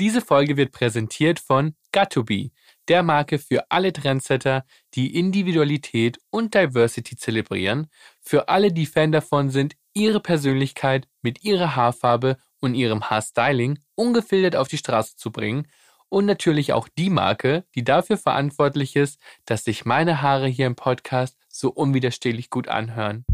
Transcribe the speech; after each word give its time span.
Diese 0.00 0.22
Folge 0.22 0.56
wird 0.56 0.72
präsentiert 0.72 1.40
von 1.40 1.74
Got2Be, 1.92 2.52
der 2.88 3.02
Marke 3.02 3.38
für 3.38 3.70
alle 3.70 3.92
Trendsetter, 3.92 4.64
die 4.94 5.14
Individualität 5.14 6.18
und 6.30 6.54
Diversity 6.54 7.16
zelebrieren, 7.16 7.90
für 8.22 8.48
alle, 8.48 8.72
die 8.72 8.86
Fan 8.86 9.12
davon 9.12 9.50
sind, 9.50 9.74
ihre 9.92 10.20
Persönlichkeit 10.20 11.06
mit 11.20 11.44
ihrer 11.44 11.76
Haarfarbe 11.76 12.38
und 12.60 12.74
ihrem 12.74 13.10
Haarstyling 13.10 13.78
ungefiltert 13.94 14.56
auf 14.56 14.68
die 14.68 14.78
Straße 14.78 15.16
zu 15.16 15.30
bringen 15.30 15.68
und 16.08 16.24
natürlich 16.24 16.72
auch 16.72 16.88
die 16.96 17.10
Marke, 17.10 17.66
die 17.74 17.84
dafür 17.84 18.16
verantwortlich 18.16 18.96
ist, 18.96 19.20
dass 19.44 19.64
sich 19.64 19.84
meine 19.84 20.22
Haare 20.22 20.46
hier 20.48 20.66
im 20.66 20.76
Podcast 20.76 21.36
so 21.50 21.70
unwiderstehlich 21.70 22.48
gut 22.48 22.68
anhören. 22.68 23.26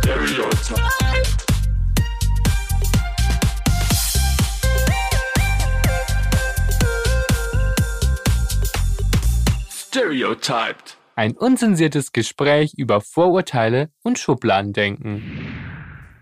Stereotype. 0.00 1.47
Stereotyped. 9.90 10.98
Ein 11.16 11.32
unzensiertes 11.34 12.12
Gespräch 12.12 12.74
über 12.76 13.00
Vorurteile 13.00 13.90
und 14.02 14.18
Schubladendenken. 14.18 15.22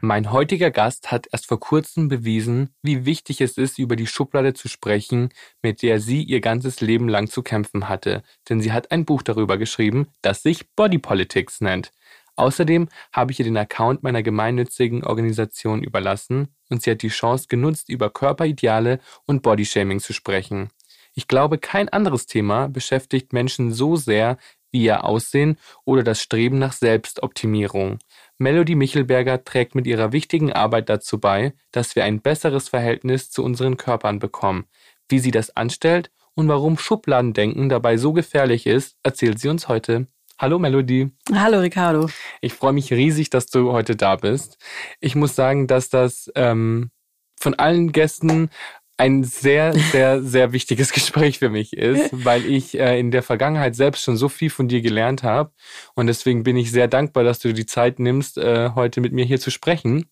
Mein 0.00 0.30
heutiger 0.30 0.70
Gast 0.70 1.10
hat 1.10 1.26
erst 1.32 1.46
vor 1.46 1.58
kurzem 1.58 2.06
bewiesen, 2.06 2.72
wie 2.82 3.06
wichtig 3.06 3.40
es 3.40 3.58
ist, 3.58 3.80
über 3.80 3.96
die 3.96 4.06
Schublade 4.06 4.54
zu 4.54 4.68
sprechen, 4.68 5.30
mit 5.62 5.82
der 5.82 5.98
sie 5.98 6.22
ihr 6.22 6.40
ganzes 6.40 6.80
Leben 6.80 7.08
lang 7.08 7.26
zu 7.26 7.42
kämpfen 7.42 7.88
hatte, 7.88 8.22
denn 8.48 8.60
sie 8.60 8.70
hat 8.70 8.92
ein 8.92 9.04
Buch 9.04 9.22
darüber 9.22 9.58
geschrieben, 9.58 10.06
das 10.22 10.44
sich 10.44 10.70
Body 10.76 10.98
Politics 10.98 11.60
nennt. 11.60 11.90
Außerdem 12.36 12.88
habe 13.12 13.32
ich 13.32 13.40
ihr 13.40 13.46
den 13.46 13.56
Account 13.56 14.04
meiner 14.04 14.22
gemeinnützigen 14.22 15.02
Organisation 15.02 15.82
überlassen 15.82 16.54
und 16.70 16.82
sie 16.82 16.92
hat 16.92 17.02
die 17.02 17.08
Chance 17.08 17.46
genutzt, 17.48 17.88
über 17.88 18.10
Körperideale 18.10 19.00
und 19.26 19.42
Bodyshaming 19.42 19.98
zu 19.98 20.12
sprechen. 20.12 20.70
Ich 21.18 21.28
glaube, 21.28 21.56
kein 21.56 21.88
anderes 21.88 22.26
Thema 22.26 22.68
beschäftigt 22.68 23.32
Menschen 23.32 23.72
so 23.72 23.96
sehr 23.96 24.36
wie 24.70 24.84
ihr 24.84 25.04
Aussehen 25.04 25.56
oder 25.86 26.02
das 26.02 26.20
Streben 26.20 26.58
nach 26.58 26.74
Selbstoptimierung. 26.74 27.98
Melody 28.36 28.74
Michelberger 28.74 29.42
trägt 29.42 29.74
mit 29.74 29.86
ihrer 29.86 30.12
wichtigen 30.12 30.52
Arbeit 30.52 30.90
dazu 30.90 31.18
bei, 31.18 31.54
dass 31.72 31.96
wir 31.96 32.04
ein 32.04 32.20
besseres 32.20 32.68
Verhältnis 32.68 33.30
zu 33.30 33.42
unseren 33.42 33.78
Körpern 33.78 34.18
bekommen. 34.18 34.66
Wie 35.08 35.18
sie 35.18 35.30
das 35.30 35.56
anstellt 35.56 36.10
und 36.34 36.48
warum 36.48 36.76
Schubladendenken 36.76 37.70
dabei 37.70 37.96
so 37.96 38.12
gefährlich 38.12 38.66
ist, 38.66 38.98
erzählt 39.02 39.38
sie 39.38 39.48
uns 39.48 39.68
heute. 39.68 40.08
Hallo 40.38 40.58
Melody. 40.58 41.12
Hallo 41.32 41.60
Ricardo. 41.60 42.10
Ich 42.42 42.52
freue 42.52 42.74
mich 42.74 42.92
riesig, 42.92 43.30
dass 43.30 43.46
du 43.46 43.72
heute 43.72 43.96
da 43.96 44.16
bist. 44.16 44.58
Ich 45.00 45.14
muss 45.14 45.34
sagen, 45.34 45.66
dass 45.66 45.88
das 45.88 46.30
ähm, 46.34 46.90
von 47.38 47.54
allen 47.54 47.92
Gästen 47.92 48.50
ein 48.96 49.24
sehr, 49.24 49.74
sehr, 49.74 50.22
sehr 50.22 50.52
wichtiges 50.52 50.92
Gespräch 50.94 51.38
für 51.38 51.50
mich 51.50 51.76
ist, 51.76 52.10
weil 52.12 52.46
ich 52.46 52.78
äh, 52.78 52.98
in 52.98 53.10
der 53.10 53.22
Vergangenheit 53.22 53.76
selbst 53.76 54.02
schon 54.02 54.16
so 54.16 54.28
viel 54.28 54.50
von 54.50 54.68
dir 54.68 54.80
gelernt 54.80 55.22
habe. 55.22 55.52
Und 55.94 56.06
deswegen 56.06 56.42
bin 56.42 56.56
ich 56.56 56.70
sehr 56.70 56.88
dankbar, 56.88 57.24
dass 57.24 57.38
du 57.38 57.52
die 57.52 57.66
Zeit 57.66 57.98
nimmst, 57.98 58.38
äh, 58.38 58.70
heute 58.74 59.00
mit 59.00 59.12
mir 59.12 59.24
hier 59.24 59.40
zu 59.40 59.50
sprechen. 59.50 60.06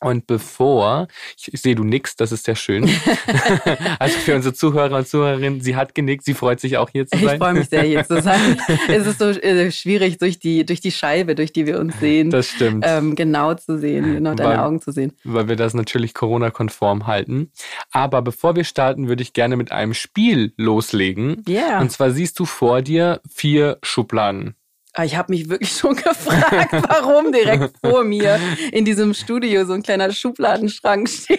Und 0.00 0.28
bevor, 0.28 1.08
ich, 1.36 1.52
ich 1.52 1.60
sehe 1.60 1.74
du 1.74 1.82
nix, 1.82 2.14
das 2.14 2.30
ist 2.30 2.44
sehr 2.44 2.54
schön. 2.54 2.88
also 3.98 4.18
für 4.18 4.36
unsere 4.36 4.54
Zuhörer 4.54 4.96
und 4.96 5.08
Zuhörerinnen, 5.08 5.60
sie 5.60 5.74
hat 5.74 5.94
genickt, 5.94 6.24
sie 6.24 6.34
freut 6.34 6.60
sich 6.60 6.76
auch 6.76 6.88
hier 6.90 7.06
zu 7.06 7.18
sein. 7.18 7.34
Ich 7.34 7.38
freue 7.38 7.54
mich 7.54 7.68
sehr, 7.68 7.82
hier 7.82 8.04
zu 8.04 8.22
sein. 8.22 8.60
es 8.88 9.06
ist 9.06 9.18
so 9.18 9.30
äh, 9.30 9.72
schwierig, 9.72 10.18
durch 10.18 10.38
die, 10.38 10.64
durch 10.64 10.80
die 10.80 10.92
Scheibe, 10.92 11.34
durch 11.34 11.52
die 11.52 11.66
wir 11.66 11.80
uns 11.80 11.98
sehen. 11.98 12.30
Das 12.30 12.48
stimmt. 12.48 12.84
Ähm, 12.86 13.16
genau 13.16 13.54
zu 13.54 13.78
sehen, 13.78 14.14
genau 14.14 14.34
deine 14.34 14.50
weil, 14.50 14.58
Augen 14.58 14.80
zu 14.80 14.92
sehen. 14.92 15.14
Weil 15.24 15.48
wir 15.48 15.56
das 15.56 15.74
natürlich 15.74 16.14
Corona-konform 16.14 17.08
halten. 17.08 17.50
Aber 17.90 18.22
bevor 18.22 18.54
wir 18.54 18.64
starten, 18.64 19.08
würde 19.08 19.22
ich 19.22 19.32
gerne 19.32 19.56
mit 19.56 19.72
einem 19.72 19.94
Spiel 19.94 20.52
loslegen. 20.56 21.42
Ja. 21.48 21.58
Yeah. 21.58 21.80
Und 21.80 21.90
zwar 21.90 22.12
siehst 22.12 22.38
du 22.38 22.44
vor 22.44 22.82
dir 22.82 23.20
vier 23.28 23.78
Schubladen. 23.82 24.54
Ah, 24.98 25.04
ich 25.04 25.14
habe 25.14 25.32
mich 25.32 25.48
wirklich 25.48 25.70
schon 25.78 25.94
gefragt, 25.94 26.72
warum 26.72 27.30
direkt 27.30 27.70
vor 27.84 28.02
mir 28.02 28.40
in 28.72 28.84
diesem 28.84 29.14
Studio 29.14 29.64
so 29.64 29.72
ein 29.72 29.84
kleiner 29.84 30.10
Schubladenschrank 30.10 31.08
steht. 31.08 31.38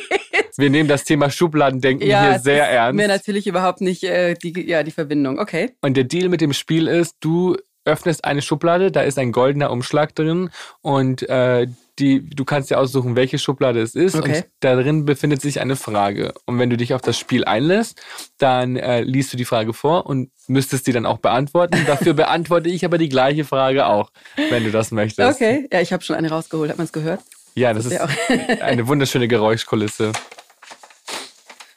Wir 0.55 0.69
nehmen 0.69 0.87
das 0.87 1.03
Thema 1.03 1.29
Schubladendenken 1.29 2.07
ja, 2.07 2.29
hier 2.29 2.39
sehr 2.39 2.69
ernst. 2.69 2.95
Mir 2.95 3.09
natürlich 3.09 3.47
überhaupt 3.47 3.81
nicht 3.81 4.05
äh, 4.05 4.35
die, 4.35 4.65
ja, 4.65 4.83
die 4.83 4.91
Verbindung. 4.91 5.39
Okay. 5.39 5.73
Und 5.81 5.97
der 5.97 6.05
Deal 6.05 6.29
mit 6.29 6.39
dem 6.39 6.53
Spiel 6.53 6.87
ist, 6.87 7.17
du 7.19 7.57
öffnest 7.83 8.23
eine 8.23 8.41
Schublade, 8.41 8.93
da 8.93 9.01
ist 9.01 9.19
ein 9.19 9.33
goldener 9.33 9.71
Umschlag 9.71 10.15
drin 10.15 10.51
und 10.79 11.27
äh, 11.27 11.67
die, 11.99 12.27
du 12.29 12.45
kannst 12.45 12.69
dir 12.69 12.79
aussuchen, 12.79 13.15
welche 13.15 13.37
Schublade 13.37 13.81
es 13.81 13.95
ist 13.95 14.15
okay. 14.15 14.37
und 14.37 14.45
da 14.61 14.75
drin 14.75 15.05
befindet 15.05 15.41
sich 15.41 15.59
eine 15.59 15.75
Frage. 15.75 16.33
Und 16.45 16.59
wenn 16.59 16.69
du 16.69 16.77
dich 16.77 16.93
auf 16.93 17.01
das 17.01 17.17
Spiel 17.17 17.45
einlässt, 17.45 18.01
dann 18.37 18.75
äh, 18.75 19.01
liest 19.01 19.33
du 19.33 19.37
die 19.37 19.45
Frage 19.45 19.73
vor 19.73 20.05
und 20.05 20.31
müsstest 20.47 20.87
die 20.87 20.91
dann 20.91 21.05
auch 21.05 21.19
beantworten. 21.19 21.77
Dafür 21.85 22.13
beantworte 22.13 22.69
ich 22.69 22.85
aber 22.85 22.97
die 22.97 23.09
gleiche 23.09 23.45
Frage 23.45 23.85
auch, 23.85 24.11
wenn 24.49 24.63
du 24.63 24.71
das 24.71 24.91
möchtest. 24.91 25.35
Okay, 25.35 25.67
ja, 25.71 25.81
ich 25.81 25.93
habe 25.93 26.03
schon 26.03 26.15
eine 26.15 26.29
rausgeholt. 26.29 26.69
Hat 26.69 26.77
man 26.77 26.85
es 26.85 26.93
gehört? 26.93 27.21
Ja, 27.55 27.73
das, 27.73 27.89
das 27.89 28.09
ist 28.29 28.61
eine 28.61 28.87
wunderschöne 28.87 29.27
Geräuschkulisse. 29.27 30.11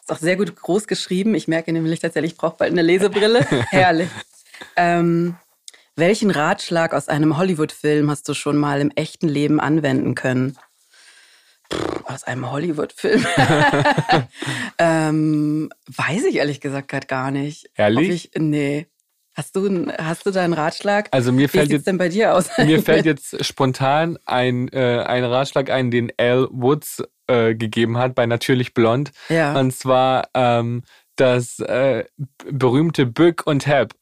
Ist 0.03 0.13
auch 0.13 0.19
sehr 0.19 0.37
gut 0.37 0.55
groß 0.57 0.87
geschrieben. 0.87 1.35
Ich 1.35 1.49
merke 1.49 1.73
nämlich 1.73 2.01
tatsächlich, 2.01 2.33
ich 2.33 2.39
brauche 2.39 2.57
bald 2.59 2.73
eine 2.73 2.83
Lesebrille. 2.83 3.41
Herrlich. 3.71 4.09
Ähm, 4.77 5.37
welchen 5.97 6.31
Ratschlag 6.31 6.95
aus 6.95 7.09
einem 7.09 7.37
Hollywood-Film 7.37 8.11
hast 8.11 8.29
du 8.29 8.35
schon 8.35 8.57
mal 8.57 8.81
im 8.81 8.91
echten 8.91 9.29
Leben 9.29 9.61
anwenden 9.61 10.15
können? 10.15 10.57
Pff, 11.73 12.05
aus 12.05 12.25
einem 12.25 12.51
Hollywood-Film? 12.51 13.27
ähm, 14.79 15.71
weiß 15.87 16.25
ich 16.25 16.37
ehrlich 16.37 16.61
gesagt 16.61 16.89
gerade 16.89 17.07
gar 17.07 17.31
nicht. 17.31 17.71
Ehrlich? 17.77 18.31
Ich, 18.35 18.41
nee. 18.41 18.87
Hast 19.35 19.57
du, 19.57 19.87
hast 19.99 20.27
du 20.27 20.31
da 20.31 20.43
einen 20.43 20.53
Ratschlag? 20.53 21.09
Also 21.11 21.33
mir 21.33 21.49
fällt 21.49 21.71
Wie 21.71 21.75
jetzt 21.75 21.87
denn 21.87 21.97
bei 21.97 22.11
dir 22.11 22.35
aus? 22.35 22.51
Mir 22.59 22.83
fällt 22.83 23.07
jetzt 23.07 23.43
spontan 23.43 24.19
ein, 24.27 24.69
äh, 24.69 25.03
ein 25.07 25.25
Ratschlag 25.25 25.71
ein, 25.71 25.91
den 25.91 26.13
Al 26.19 26.49
Woods 26.51 27.03
äh, 27.29 27.55
gegeben 27.55 27.97
hat 27.97 28.15
bei 28.15 28.27
Natürlich 28.27 28.75
Blond. 28.75 29.11
Ja. 29.31 29.59
Und 29.59 29.75
zwar 29.75 30.29
ähm, 30.35 30.83
das 31.17 31.59
äh, 31.61 32.05
berühmte 32.51 33.07
Bück 33.07 33.47
und 33.47 33.67
Hab. 33.67 33.93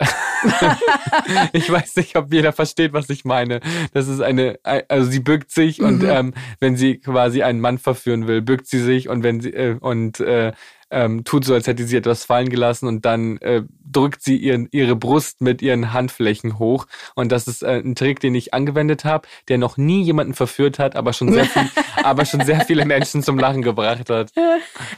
ich 1.52 1.70
weiß 1.70 1.96
nicht, 1.96 2.16
ob 2.16 2.32
jeder 2.32 2.52
versteht, 2.52 2.92
was 2.92 3.10
ich 3.10 3.24
meine. 3.24 3.60
Das 3.92 4.08
ist 4.08 4.20
eine, 4.20 4.58
also 4.62 5.10
sie 5.10 5.20
bückt 5.20 5.50
sich 5.50 5.78
mhm. 5.78 5.86
und 5.86 6.04
ähm, 6.04 6.34
wenn 6.60 6.76
sie 6.76 6.98
quasi 6.98 7.42
einen 7.42 7.60
Mann 7.60 7.78
verführen 7.78 8.26
will, 8.26 8.42
bückt 8.42 8.66
sie 8.66 8.80
sich 8.80 9.08
und 9.08 9.22
wenn 9.22 9.40
sie 9.40 9.50
äh, 9.50 9.76
und 9.78 10.20
äh, 10.20 10.52
ähm, 10.90 11.24
tut 11.24 11.44
so, 11.44 11.54
als 11.54 11.66
hätte 11.66 11.84
sie 11.84 11.96
etwas 11.96 12.24
fallen 12.24 12.48
gelassen 12.48 12.86
und 12.86 13.04
dann 13.04 13.38
äh, 13.38 13.62
drückt 13.90 14.22
sie 14.22 14.36
ihren, 14.36 14.68
ihre 14.70 14.96
Brust 14.96 15.40
mit 15.40 15.62
ihren 15.62 15.92
Handflächen 15.92 16.58
hoch. 16.58 16.86
Und 17.14 17.32
das 17.32 17.48
ist 17.48 17.62
äh, 17.62 17.80
ein 17.80 17.94
Trick, 17.94 18.20
den 18.20 18.34
ich 18.34 18.54
angewendet 18.54 19.04
habe, 19.04 19.28
der 19.48 19.58
noch 19.58 19.76
nie 19.76 20.02
jemanden 20.02 20.34
verführt 20.34 20.78
hat, 20.78 20.96
aber 20.96 21.12
schon 21.12 21.32
sehr 21.32 21.44
viel, 21.44 21.68
aber 22.02 22.24
schon 22.24 22.44
sehr 22.44 22.60
viele 22.62 22.84
Menschen 22.84 23.22
zum 23.22 23.38
Lachen 23.38 23.62
gebracht 23.62 24.10
hat. 24.10 24.32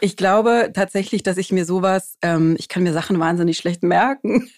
Ich 0.01 0.17
glaube 0.17 0.71
tatsächlich, 0.75 1.23
dass 1.23 1.37
ich 1.37 1.53
mir 1.53 1.65
sowas, 1.65 2.17
ähm, 2.23 2.57
ich 2.59 2.69
kann 2.69 2.83
mir 2.83 2.93
Sachen 2.93 3.19
wahnsinnig 3.19 3.57
schlecht 3.57 3.83
merken. 3.83 4.51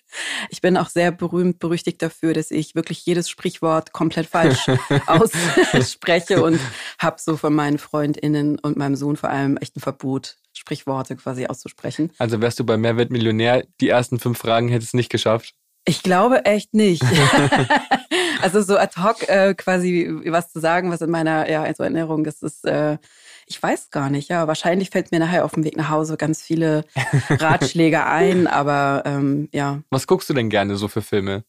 Ich 0.51 0.61
bin 0.61 0.77
auch 0.77 0.89
sehr 0.89 1.13
berühmt, 1.13 1.59
berüchtigt 1.59 2.03
dafür, 2.03 2.35
dass 2.35 2.51
ich 2.51 2.75
wirklich 2.75 3.05
jedes 3.07 3.29
Sprichwort 3.29 3.93
komplett 3.93 4.27
falsch 4.27 4.67
ausspreche 5.07 6.43
und 6.43 6.61
habe 6.99 7.17
so 7.19 7.37
von 7.37 7.55
meinen 7.55 7.79
FreundInnen 7.79 8.59
und 8.59 8.77
meinem 8.77 8.97
Sohn 8.97 9.17
vor 9.17 9.31
allem 9.31 9.57
echt 9.57 9.77
ein 9.77 9.81
Verbot 9.81 10.37
Sprichworte 10.53 11.17
quasi 11.17 11.47
auszusprechen. 11.47 12.11
Also 12.19 12.41
wärst 12.41 12.61
du 12.61 12.65
bei 12.65 12.77
Mehrwert 12.77 13.11
Millionär, 13.11 13.65
die 13.81 13.89
ersten 13.89 14.21
fünf 14.21 14.39
Fragen 14.39 14.69
hättest 14.69 14.93
du 14.93 14.97
nicht 14.97 15.11
geschafft? 15.11 15.55
Ich 15.85 16.03
glaube 16.03 16.45
echt 16.45 16.73
nicht. 16.75 17.03
also 18.41 18.63
so 18.63 18.79
ad 18.79 19.01
hoc 19.03 19.29
äh, 19.29 19.55
quasi 19.55 20.09
was 20.27 20.51
zu 20.51 20.61
sagen, 20.61 20.91
was 20.91 21.01
in 21.01 21.11
meiner 21.11 21.51
ja, 21.51 21.63
also 21.63 21.83
Erinnerung 21.83 22.25
ist, 22.25 22.43
ist 22.43 22.65
äh, 22.65 22.99
ich 23.47 23.63
weiß 23.63 23.91
gar 23.91 24.11
nicht, 24.11 24.29
ja. 24.29 24.47
Wahrscheinlich 24.47 24.91
fällt 24.91 25.13
mir 25.13 25.19
nachher 25.19 25.45
auf 25.45 25.53
dem 25.53 25.65
Weg 25.65 25.77
nach 25.77 25.91
Hause 25.91 26.17
ganz 26.17 26.43
viele 26.43 26.85
Ratschläge 27.29 28.05
ein, 28.07 28.47
aber 28.47 29.03
ähm, 29.07 29.49
ja. 29.53 29.81
Was 29.91 30.07
guckst 30.07 30.29
du 30.29 30.35
denn 30.35 30.51
gerne 30.51 30.77
so 30.77 30.89
für 30.89 31.03
Filme? 31.03 31.45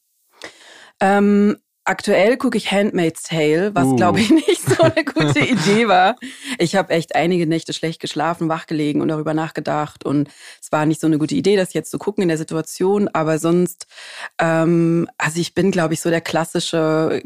Ähm, 1.02 1.58
Aktuell 1.88 2.38
gucke 2.38 2.58
ich 2.58 2.72
Handmaid's 2.72 3.22
Tale, 3.22 3.76
was 3.76 3.86
uh. 3.86 3.96
glaube 3.96 4.20
ich 4.20 4.32
nicht 4.32 4.60
so 4.60 4.82
eine 4.82 5.06
gute 5.06 5.40
Idee 5.40 5.88
war. 5.88 6.16
Ich 6.58 6.76
habe 6.76 6.92
echt 6.92 7.16
einige 7.16 7.46
Nächte 7.46 7.74
schlecht 7.74 8.02
geschlafen, 8.02 8.50
wachgelegen 8.50 9.04
und 9.04 9.10
darüber 9.10 9.36
nachgedacht. 9.36 10.04
Und 10.04 10.28
es 10.60 10.72
war 10.72 10.88
nicht 10.88 11.00
so 11.00 11.06
eine 11.06 11.20
gute 11.20 11.36
Idee, 11.36 11.56
das 11.56 11.76
jetzt 11.76 11.92
zu 11.92 12.00
gucken 12.00 12.24
in 12.24 12.28
der 12.28 12.40
Situation. 12.40 13.08
Aber 13.10 13.38
sonst, 13.38 13.86
ähm, 14.40 15.08
also 15.20 15.40
ich 15.40 15.54
bin, 15.54 15.70
glaube 15.70 15.94
ich, 15.94 16.02
so 16.02 16.10
der 16.10 16.22
klassische 16.22 17.22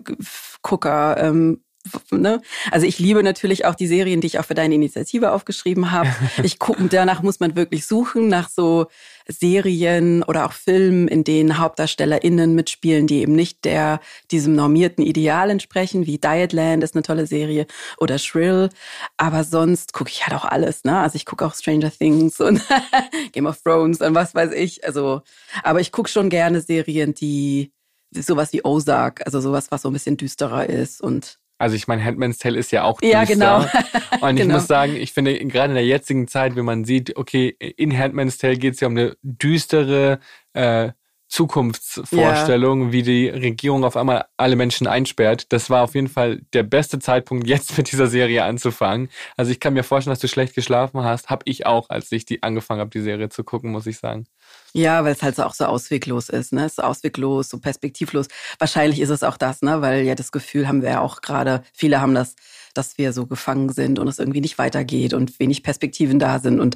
Gucker. 0.61 1.15
Ähm, 1.17 1.63
ne? 2.11 2.41
Also 2.71 2.85
ich 2.85 2.99
liebe 2.99 3.23
natürlich 3.23 3.65
auch 3.65 3.75
die 3.75 3.87
Serien, 3.87 4.21
die 4.21 4.27
ich 4.27 4.39
auch 4.39 4.45
für 4.45 4.53
deine 4.53 4.75
Initiative 4.75 5.31
aufgeschrieben 5.31 5.91
habe. 5.91 6.09
Ich 6.43 6.57
gucke, 6.57 6.83
danach 6.85 7.21
muss 7.21 7.39
man 7.39 7.55
wirklich 7.55 7.85
suchen 7.85 8.27
nach 8.27 8.49
so 8.49 8.87
Serien 9.27 10.23
oder 10.23 10.45
auch 10.45 10.53
Filmen, 10.53 11.07
in 11.07 11.23
denen 11.23 11.57
HauptdarstellerInnen 11.57 12.55
mitspielen, 12.55 13.07
die 13.07 13.21
eben 13.21 13.33
nicht 13.33 13.65
der, 13.65 13.99
diesem 14.31 14.55
normierten 14.55 15.03
Ideal 15.03 15.49
entsprechen, 15.49 16.05
wie 16.05 16.17
Dietland 16.17 16.83
ist 16.83 16.95
eine 16.95 17.03
tolle 17.03 17.27
Serie 17.27 17.67
oder 17.97 18.17
Shrill. 18.17 18.69
Aber 19.17 19.43
sonst 19.43 19.93
gucke 19.93 20.09
ich 20.09 20.25
halt 20.25 20.39
auch 20.39 20.45
alles, 20.45 20.83
ne? 20.83 20.99
Also 20.99 21.15
ich 21.15 21.25
gucke 21.25 21.45
auch 21.45 21.55
Stranger 21.55 21.91
Things 21.91 22.39
und 22.39 22.61
Game 23.31 23.45
of 23.45 23.61
Thrones 23.61 24.01
und 24.01 24.15
was 24.15 24.33
weiß 24.33 24.51
ich. 24.53 24.85
Also, 24.85 25.21
aber 25.63 25.81
ich 25.81 25.91
gucke 25.91 26.09
schon 26.09 26.29
gerne 26.29 26.61
Serien, 26.61 27.13
die 27.13 27.71
sowas 28.11 28.53
wie 28.53 28.63
Ozark, 28.63 29.21
also 29.25 29.39
sowas, 29.39 29.71
was 29.71 29.83
so 29.83 29.89
ein 29.89 29.93
bisschen 29.93 30.17
düsterer 30.17 30.67
ist 30.67 31.01
und 31.01 31.38
also 31.59 31.75
ich 31.75 31.87
meine, 31.87 32.03
Handman's 32.03 32.37
Tale 32.37 32.57
ist 32.57 32.71
ja 32.71 32.83
auch 32.83 33.01
düster. 33.01 33.19
Ja, 33.19 33.23
genau. 33.25 33.59
Und 34.21 34.37
ich 34.37 34.43
genau. 34.43 34.55
muss 34.55 34.67
sagen, 34.67 34.95
ich 34.95 35.11
finde 35.11 35.37
gerade 35.37 35.69
in 35.69 35.75
der 35.75 35.85
jetzigen 35.85 36.27
Zeit, 36.27 36.55
wenn 36.55 36.65
man 36.65 36.85
sieht, 36.85 37.17
okay, 37.17 37.49
in 37.49 37.95
Handman's 37.95 38.37
Tale 38.37 38.57
geht 38.57 38.75
es 38.75 38.79
ja 38.79 38.87
um 38.87 38.97
eine 38.97 39.17
düstere 39.21 40.19
äh, 40.53 40.91
Zukunftsvorstellung, 41.29 42.85
ja. 42.87 42.91
wie 42.91 43.03
die 43.03 43.29
Regierung 43.29 43.83
auf 43.83 43.95
einmal 43.95 44.25
alle 44.37 44.55
Menschen 44.55 44.87
einsperrt. 44.87 45.51
Das 45.53 45.69
war 45.69 45.83
auf 45.83 45.93
jeden 45.93 46.07
Fall 46.07 46.41
der 46.53 46.63
beste 46.63 46.97
Zeitpunkt, 46.97 47.47
jetzt 47.47 47.77
mit 47.77 47.91
dieser 47.91 48.07
Serie 48.07 48.43
anzufangen. 48.43 49.09
Also 49.37 49.51
ich 49.51 49.59
kann 49.59 49.73
mir 49.73 49.83
vorstellen, 49.83 50.13
dass 50.13 50.19
du 50.19 50.27
schlecht 50.27 50.55
geschlafen 50.55 51.03
hast. 51.03 51.29
Hab 51.29 51.43
ich 51.45 51.65
auch, 51.65 51.89
als 51.89 52.11
ich 52.11 52.25
die 52.25 52.41
angefangen 52.41 52.79
habe, 52.79 52.89
die 52.89 53.01
Serie 53.01 53.29
zu 53.29 53.43
gucken, 53.43 53.71
muss 53.71 53.85
ich 53.85 53.99
sagen. 53.99 54.25
Ja, 54.73 55.03
weil 55.03 55.13
es 55.13 55.23
halt 55.23 55.35
so 55.35 55.43
auch 55.43 55.53
so 55.53 55.65
ausweglos 55.65 56.29
ist, 56.29 56.53
ne? 56.53 56.65
Es 56.65 56.73
ist 56.73 56.83
ausweglos, 56.83 57.49
so 57.49 57.59
perspektivlos. 57.59 58.27
Wahrscheinlich 58.59 58.99
ist 58.99 59.09
es 59.09 59.23
auch 59.23 59.37
das, 59.37 59.61
ne? 59.61 59.81
Weil 59.81 60.03
ja 60.03 60.15
das 60.15 60.31
Gefühl 60.31 60.67
haben 60.67 60.81
wir 60.81 60.89
ja 60.89 61.01
auch 61.01 61.21
gerade, 61.21 61.63
viele 61.73 62.01
haben 62.01 62.13
das, 62.13 62.35
dass 62.73 62.97
wir 62.97 63.13
so 63.13 63.25
gefangen 63.25 63.69
sind 63.71 63.99
und 63.99 64.07
es 64.07 64.19
irgendwie 64.19 64.41
nicht 64.41 64.57
weitergeht 64.57 65.13
und 65.13 65.39
wenig 65.39 65.63
Perspektiven 65.63 66.19
da 66.19 66.39
sind. 66.39 66.59
Und 66.59 66.75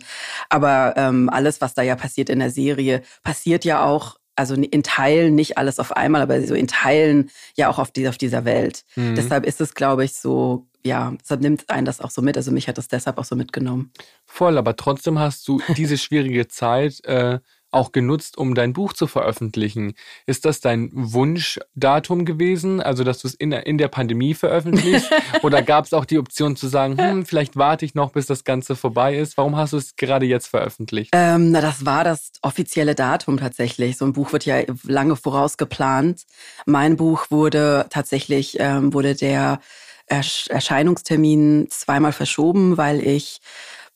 aber 0.50 0.95
ähm, 0.98 1.30
alles, 1.30 1.62
was 1.62 1.74
da 1.74 1.81
ja 1.81 1.95
passiert 1.95 2.30
in 2.30 2.40
der 2.40 2.50
Serie, 2.50 3.04
passiert 3.24 3.66
ja 3.66 3.84
auch 3.86 4.18
also 4.36 4.56
in 4.56 4.84
Teilen 4.84 5.36
nicht 5.36 5.57
alles 5.57 5.80
auf 5.80 5.95
einmal, 5.95 6.22
aber 6.22 6.42
so 6.42 6.56
in 6.56 6.68
Teilen 6.68 7.30
ja 7.56 7.69
auch 7.69 7.78
auf, 7.78 7.92
die, 7.92 8.07
auf 8.07 8.18
dieser 8.18 8.45
Welt. 8.45 8.84
Mhm. 8.95 9.16
Deshalb 9.16 9.45
ist 9.45 9.62
es, 9.62 9.75
glaube 9.75 10.06
ich, 10.06 10.13
so, 10.13 10.68
ja, 10.84 11.13
deshalb 11.22 11.42
nimmt 11.42 11.69
einen 11.69 11.86
das 11.86 12.01
auch 12.01 12.10
so 12.10 12.22
mit. 12.22 12.36
Also 12.36 12.51
mich 12.51 12.68
hat 12.68 12.78
das 12.78 12.88
deshalb 12.88 13.18
auch 13.18 13.25
so 13.25 13.36
mitgenommen. 13.36 13.92
Voll, 14.25 14.57
aber 14.57 14.75
trotzdem 14.75 15.19
hast 15.19 15.48
du 15.48 15.62
diese 15.78 15.98
schwierige 15.98 16.48
Zeit 16.48 17.04
äh, 17.06 17.40
auch 17.74 17.92
genutzt, 17.92 18.38
um 18.38 18.56
dein 18.56 18.74
Buch 18.74 18.94
zu 18.94 19.08
veröffentlichen. 19.08 19.94
Ist 20.25 20.46
das 20.46 20.60
dein 20.60 20.90
Wunschdatum 20.94 22.25
gewesen, 22.25 22.81
also 22.81 23.04
dass 23.04 23.20
du 23.20 23.28
es 23.28 23.34
in, 23.34 23.52
in 23.52 23.78
der 23.78 23.88
Pandemie 23.88 24.34
veröffentlichst? 24.34 25.10
Oder 25.44 25.62
gab 25.62 25.86
es 25.86 25.94
auch 25.94 26.06
die 26.06 26.20
Option 26.20 26.56
zu 26.56 26.68
sagen, 26.68 26.98
hm, 26.98 27.25
vielleicht 27.25 27.56
warte 27.56 27.86
ich 27.86 27.96
noch, 27.96 28.12
bis 28.12 28.25
das 28.25 28.44
Ganze 28.44 28.75
vorbei 28.75 29.18
ist? 29.18 29.38
Warum 29.38 29.58
hast 29.58 29.74
du 29.74 29.78
es 29.78 29.96
gerade 29.96 30.25
jetzt 30.25 30.48
veröffentlicht? 30.48 31.12
Ähm, 31.14 31.52
na, 31.52 31.62
das 31.62 31.86
war 31.86 32.04
das 32.04 32.31
offizielle 32.42 32.96
Datum 32.96 33.38
tatsächlich. 33.38 33.98
So 33.98 34.06
ein 34.06 34.14
Buch 34.14 34.34
wird 34.34 34.46
ja 34.46 34.62
lange 34.84 35.16
vorausgeplant. 35.16 36.24
Mein 36.66 36.98
Buch 36.98 37.28
wurde 37.30 37.88
tatsächlich, 37.90 38.58
ähm, 38.60 38.94
wurde 38.94 39.16
der 39.16 39.60
Erscheinungstermin 40.08 41.68
zweimal 41.69 42.12
verschoben, 42.12 42.78
weil 42.78 43.06
ich 43.06 43.40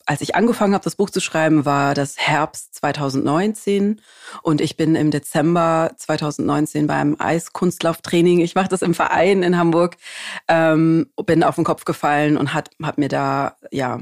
als 0.07 0.21
ich 0.21 0.35
angefangen 0.35 0.73
habe, 0.73 0.83
das 0.83 0.95
Buch 0.95 1.09
zu 1.09 1.19
schreiben, 1.19 1.65
war 1.65 1.93
das 1.93 2.17
Herbst 2.17 2.75
2019 2.75 4.01
und 4.41 4.61
ich 4.61 4.77
bin 4.77 4.95
im 4.95 5.11
Dezember 5.11 5.91
2019 5.97 6.87
beim 6.87 7.17
Eiskunstlauftraining, 7.19 8.39
ich 8.39 8.55
mache 8.55 8.69
das 8.69 8.81
im 8.81 8.93
Verein 8.93 9.43
in 9.43 9.57
Hamburg, 9.57 9.97
ähm, 10.47 11.07
bin 11.25 11.43
auf 11.43 11.55
den 11.55 11.65
Kopf 11.65 11.83
gefallen 11.83 12.37
und 12.37 12.53
hat, 12.53 12.69
hat 12.81 12.97
mir 12.97 13.09
da, 13.09 13.57
ja, 13.69 13.99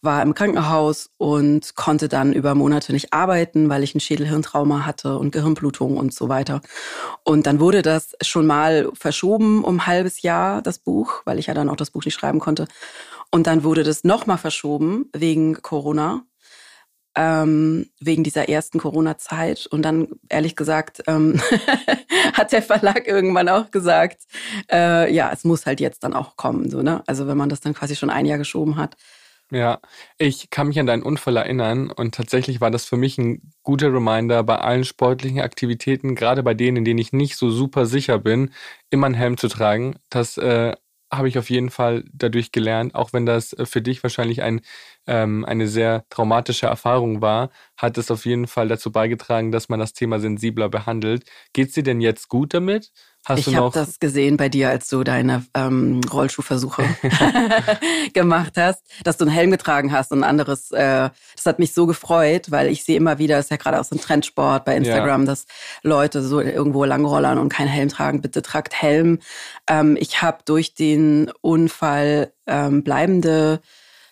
war 0.00 0.22
im 0.22 0.34
Krankenhaus 0.34 1.10
und 1.18 1.74
konnte 1.76 2.08
dann 2.08 2.32
über 2.32 2.54
Monate 2.54 2.92
nicht 2.92 3.12
arbeiten, 3.12 3.68
weil 3.68 3.82
ich 3.82 3.94
ein 3.94 4.00
Schädelhirntrauma 4.00 4.86
hatte 4.86 5.18
und 5.18 5.32
Gehirnblutung 5.32 5.96
und 5.96 6.14
so 6.14 6.28
weiter. 6.28 6.60
Und 7.22 7.46
dann 7.46 7.60
wurde 7.60 7.82
das 7.82 8.14
schon 8.22 8.46
mal 8.46 8.90
verschoben 8.94 9.64
um 9.64 9.76
ein 9.76 9.86
halbes 9.86 10.22
Jahr, 10.22 10.62
das 10.62 10.78
Buch, 10.78 11.22
weil 11.24 11.38
ich 11.38 11.46
ja 11.46 11.54
dann 11.54 11.68
auch 11.68 11.76
das 11.76 11.90
Buch 11.90 12.04
nicht 12.04 12.14
schreiben 12.14 12.38
konnte. 12.38 12.66
Und 13.34 13.48
dann 13.48 13.64
wurde 13.64 13.82
das 13.82 14.04
nochmal 14.04 14.38
verschoben 14.38 15.06
wegen 15.12 15.60
Corona, 15.60 16.22
ähm, 17.16 17.90
wegen 17.98 18.22
dieser 18.22 18.48
ersten 18.48 18.78
Corona-Zeit. 18.78 19.66
Und 19.66 19.82
dann, 19.82 20.06
ehrlich 20.28 20.54
gesagt, 20.54 21.02
ähm, 21.08 21.42
hat 22.32 22.52
der 22.52 22.62
Verlag 22.62 23.08
irgendwann 23.08 23.48
auch 23.48 23.72
gesagt, 23.72 24.20
äh, 24.70 25.12
ja, 25.12 25.32
es 25.32 25.42
muss 25.42 25.66
halt 25.66 25.80
jetzt 25.80 26.04
dann 26.04 26.14
auch 26.14 26.36
kommen. 26.36 26.70
So, 26.70 26.82
ne? 26.82 27.02
Also 27.08 27.26
wenn 27.26 27.36
man 27.36 27.48
das 27.48 27.58
dann 27.58 27.74
quasi 27.74 27.96
schon 27.96 28.08
ein 28.08 28.24
Jahr 28.24 28.38
geschoben 28.38 28.76
hat. 28.76 28.96
Ja, 29.50 29.80
ich 30.16 30.50
kann 30.50 30.68
mich 30.68 30.78
an 30.78 30.86
deinen 30.86 31.02
Unfall 31.02 31.36
erinnern 31.36 31.90
und 31.90 32.14
tatsächlich 32.14 32.60
war 32.60 32.70
das 32.70 32.84
für 32.84 32.96
mich 32.96 33.18
ein 33.18 33.52
guter 33.64 33.92
Reminder, 33.92 34.44
bei 34.44 34.58
allen 34.58 34.84
sportlichen 34.84 35.40
Aktivitäten, 35.40 36.14
gerade 36.14 36.44
bei 36.44 36.54
denen, 36.54 36.76
in 36.78 36.84
denen 36.84 37.00
ich 37.00 37.12
nicht 37.12 37.36
so 37.36 37.50
super 37.50 37.84
sicher 37.86 38.20
bin, 38.20 38.52
immer 38.90 39.06
einen 39.06 39.16
Helm 39.16 39.38
zu 39.38 39.48
tragen. 39.48 39.96
Das 40.08 40.38
äh, 40.38 40.74
habe 41.16 41.28
ich 41.28 41.38
auf 41.38 41.50
jeden 41.50 41.70
Fall 41.70 42.04
dadurch 42.12 42.52
gelernt, 42.52 42.94
auch 42.94 43.12
wenn 43.12 43.26
das 43.26 43.52
äh, 43.52 43.66
für 43.66 43.82
dich 43.82 44.02
wahrscheinlich 44.02 44.42
ein, 44.42 44.60
ähm, 45.06 45.44
eine 45.44 45.68
sehr 45.68 46.04
traumatische 46.10 46.66
Erfahrung 46.66 47.20
war, 47.22 47.50
hat 47.76 47.98
es 47.98 48.10
auf 48.10 48.26
jeden 48.26 48.46
Fall 48.46 48.68
dazu 48.68 48.92
beigetragen, 48.92 49.52
dass 49.52 49.68
man 49.68 49.80
das 49.80 49.92
Thema 49.92 50.20
sensibler 50.20 50.68
behandelt. 50.68 51.24
Geht 51.52 51.68
es 51.68 51.74
dir 51.74 51.82
denn 51.82 52.00
jetzt 52.00 52.28
gut 52.28 52.54
damit? 52.54 52.92
Hast 53.24 53.46
ich 53.46 53.56
habe 53.56 53.70
das 53.72 54.00
gesehen 54.00 54.36
bei 54.36 54.50
dir, 54.50 54.68
als 54.68 54.88
du 54.88 55.02
deine 55.02 55.46
ähm, 55.54 56.02
Rollschuhversuche 56.12 56.84
gemacht 58.12 58.52
hast, 58.56 58.82
dass 59.02 59.16
du 59.16 59.24
einen 59.24 59.32
Helm 59.32 59.50
getragen 59.50 59.92
hast 59.92 60.12
und 60.12 60.20
ein 60.20 60.24
anderes. 60.24 60.70
Äh, 60.72 61.08
das 61.34 61.46
hat 61.46 61.58
mich 61.58 61.72
so 61.72 61.86
gefreut, 61.86 62.50
weil 62.50 62.68
ich 62.68 62.84
sehe 62.84 62.96
immer 62.96 63.18
wieder, 63.18 63.38
ist 63.38 63.50
ja 63.50 63.56
gerade 63.56 63.80
auch 63.80 63.84
so 63.84 63.96
ein 63.96 64.00
Trendsport 64.00 64.66
bei 64.66 64.76
Instagram, 64.76 65.22
ja. 65.22 65.26
dass 65.26 65.46
Leute 65.82 66.22
so 66.22 66.40
irgendwo 66.40 66.84
langrollern 66.84 67.38
und 67.38 67.48
keinen 67.48 67.68
Helm 67.68 67.88
tragen. 67.88 68.20
Bitte 68.20 68.42
tragt 68.42 68.74
Helm. 68.74 69.18
Ähm, 69.68 69.96
ich 69.98 70.20
habe 70.20 70.38
durch 70.44 70.74
den 70.74 71.30
Unfall 71.40 72.32
ähm, 72.46 72.84
bleibende 72.84 73.60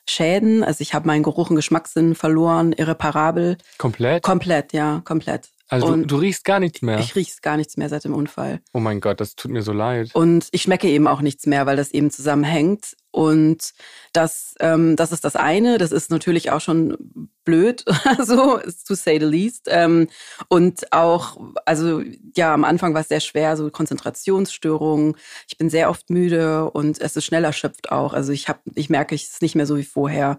Schäden. 0.09 0.65
Also 0.65 0.81
ich 0.81 0.95
habe 0.95 1.07
meinen 1.07 1.23
Geruch 1.23 1.51
und 1.51 1.57
Geschmackssinn 1.57 2.15
verloren, 2.15 2.73
irreparabel. 2.73 3.59
Komplett? 3.79 4.23
Komplett, 4.23 4.73
ja, 4.73 5.03
komplett. 5.05 5.49
Also 5.73 5.97
du, 5.97 6.05
du, 6.05 6.17
riechst 6.17 6.45
gar 6.45 6.61
nichts 6.61 6.83
mehr. 6.83 6.99
Ich 6.99 7.15
riech's 7.15 7.41
gar 7.41 7.57
nichts 7.57 7.79
mehr 7.79 7.89
seit 7.89 8.05
dem 8.05 8.15
Unfall. 8.15 8.61
Oh 8.75 8.81
mein 8.81 9.01
Gott, 9.01 9.21
das 9.21 9.37
tut 9.37 9.51
mir 9.51 9.63
so 9.63 9.73
leid. 9.73 10.11
Und 10.13 10.49
ich 10.53 10.63
schmecke 10.63 10.87
eben 10.87 11.07
auch 11.07 11.23
nichts 11.23 11.47
mehr, 11.47 11.65
weil 11.65 11.77
das 11.77 11.93
eben 11.93 12.11
zusammenhängt. 12.11 12.95
Und 13.11 13.73
das, 14.13 14.55
ähm, 14.61 14.97
das 14.97 15.13
ist 15.13 15.25
das 15.25 15.35
eine. 15.35 15.79
Das 15.79 15.91
ist 15.91 16.11
natürlich 16.11 16.51
auch 16.51 16.61
schon 16.61 17.31
blöd, 17.45 17.85
so 18.23 18.59
to 18.87 18.95
say 18.95 19.19
the 19.19 19.25
least. 19.25 19.67
Ähm, 19.69 20.09
und 20.49 20.93
auch, 20.93 21.39
also 21.65 22.03
ja, 22.37 22.53
am 22.53 22.65
Anfang 22.65 22.93
war 22.93 23.01
es 23.01 23.09
sehr 23.09 23.21
schwer, 23.21 23.57
so 23.57 23.71
Konzentrationsstörungen. 23.71 25.17
Ich 25.49 25.57
bin 25.57 25.71
sehr 25.71 25.89
oft 25.89 26.11
müde 26.11 26.71
und 26.71 27.01
es 27.01 27.17
ist 27.17 27.25
schnell 27.25 27.45
erschöpft 27.45 27.93
auch. 27.93 28.13
Also 28.13 28.33
ich 28.33 28.49
habe, 28.49 28.61
ich 28.75 28.91
merke, 28.91 29.15
es 29.15 29.25
ist 29.25 29.43
nicht 29.43 29.55
mehr 29.55 29.67
so 29.67 29.77
wie 29.79 29.85
vorher 29.85 30.37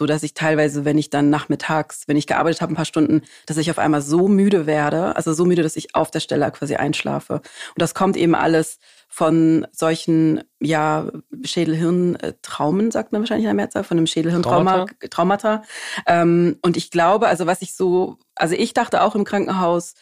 so 0.00 0.06
dass 0.06 0.22
ich 0.22 0.32
teilweise, 0.32 0.86
wenn 0.86 0.96
ich 0.96 1.10
dann 1.10 1.28
nachmittags, 1.28 2.04
wenn 2.06 2.16
ich 2.16 2.26
gearbeitet 2.26 2.62
habe, 2.62 2.72
ein 2.72 2.74
paar 2.74 2.86
Stunden, 2.86 3.20
dass 3.44 3.58
ich 3.58 3.70
auf 3.70 3.78
einmal 3.78 4.00
so 4.00 4.28
müde 4.28 4.64
werde, 4.64 5.14
also 5.14 5.34
so 5.34 5.44
müde, 5.44 5.62
dass 5.62 5.76
ich 5.76 5.94
auf 5.94 6.10
der 6.10 6.20
Stelle 6.20 6.50
quasi 6.52 6.76
einschlafe. 6.76 7.34
Und 7.34 7.42
das 7.76 7.92
kommt 7.92 8.16
eben 8.16 8.34
alles 8.34 8.78
von 9.08 9.66
solchen, 9.72 10.42
ja, 10.58 11.08
Schädelhirntraumen, 11.44 12.90
sagt 12.90 13.12
man 13.12 13.20
wahrscheinlich 13.20 13.44
in 13.44 13.48
der 13.48 13.54
Mehrzahl, 13.54 13.84
von 13.84 13.98
einem 13.98 14.06
Schädelhirntrauma, 14.06 14.86
Traumata. 14.86 15.08
Traumata. 15.10 15.62
Ähm, 16.06 16.56
und 16.62 16.78
ich 16.78 16.90
glaube, 16.90 17.28
also 17.28 17.44
was 17.44 17.60
ich 17.60 17.74
so, 17.74 18.16
also 18.36 18.54
ich 18.54 18.72
dachte 18.72 19.02
auch 19.02 19.14
im 19.14 19.24
Krankenhaus, 19.24 19.92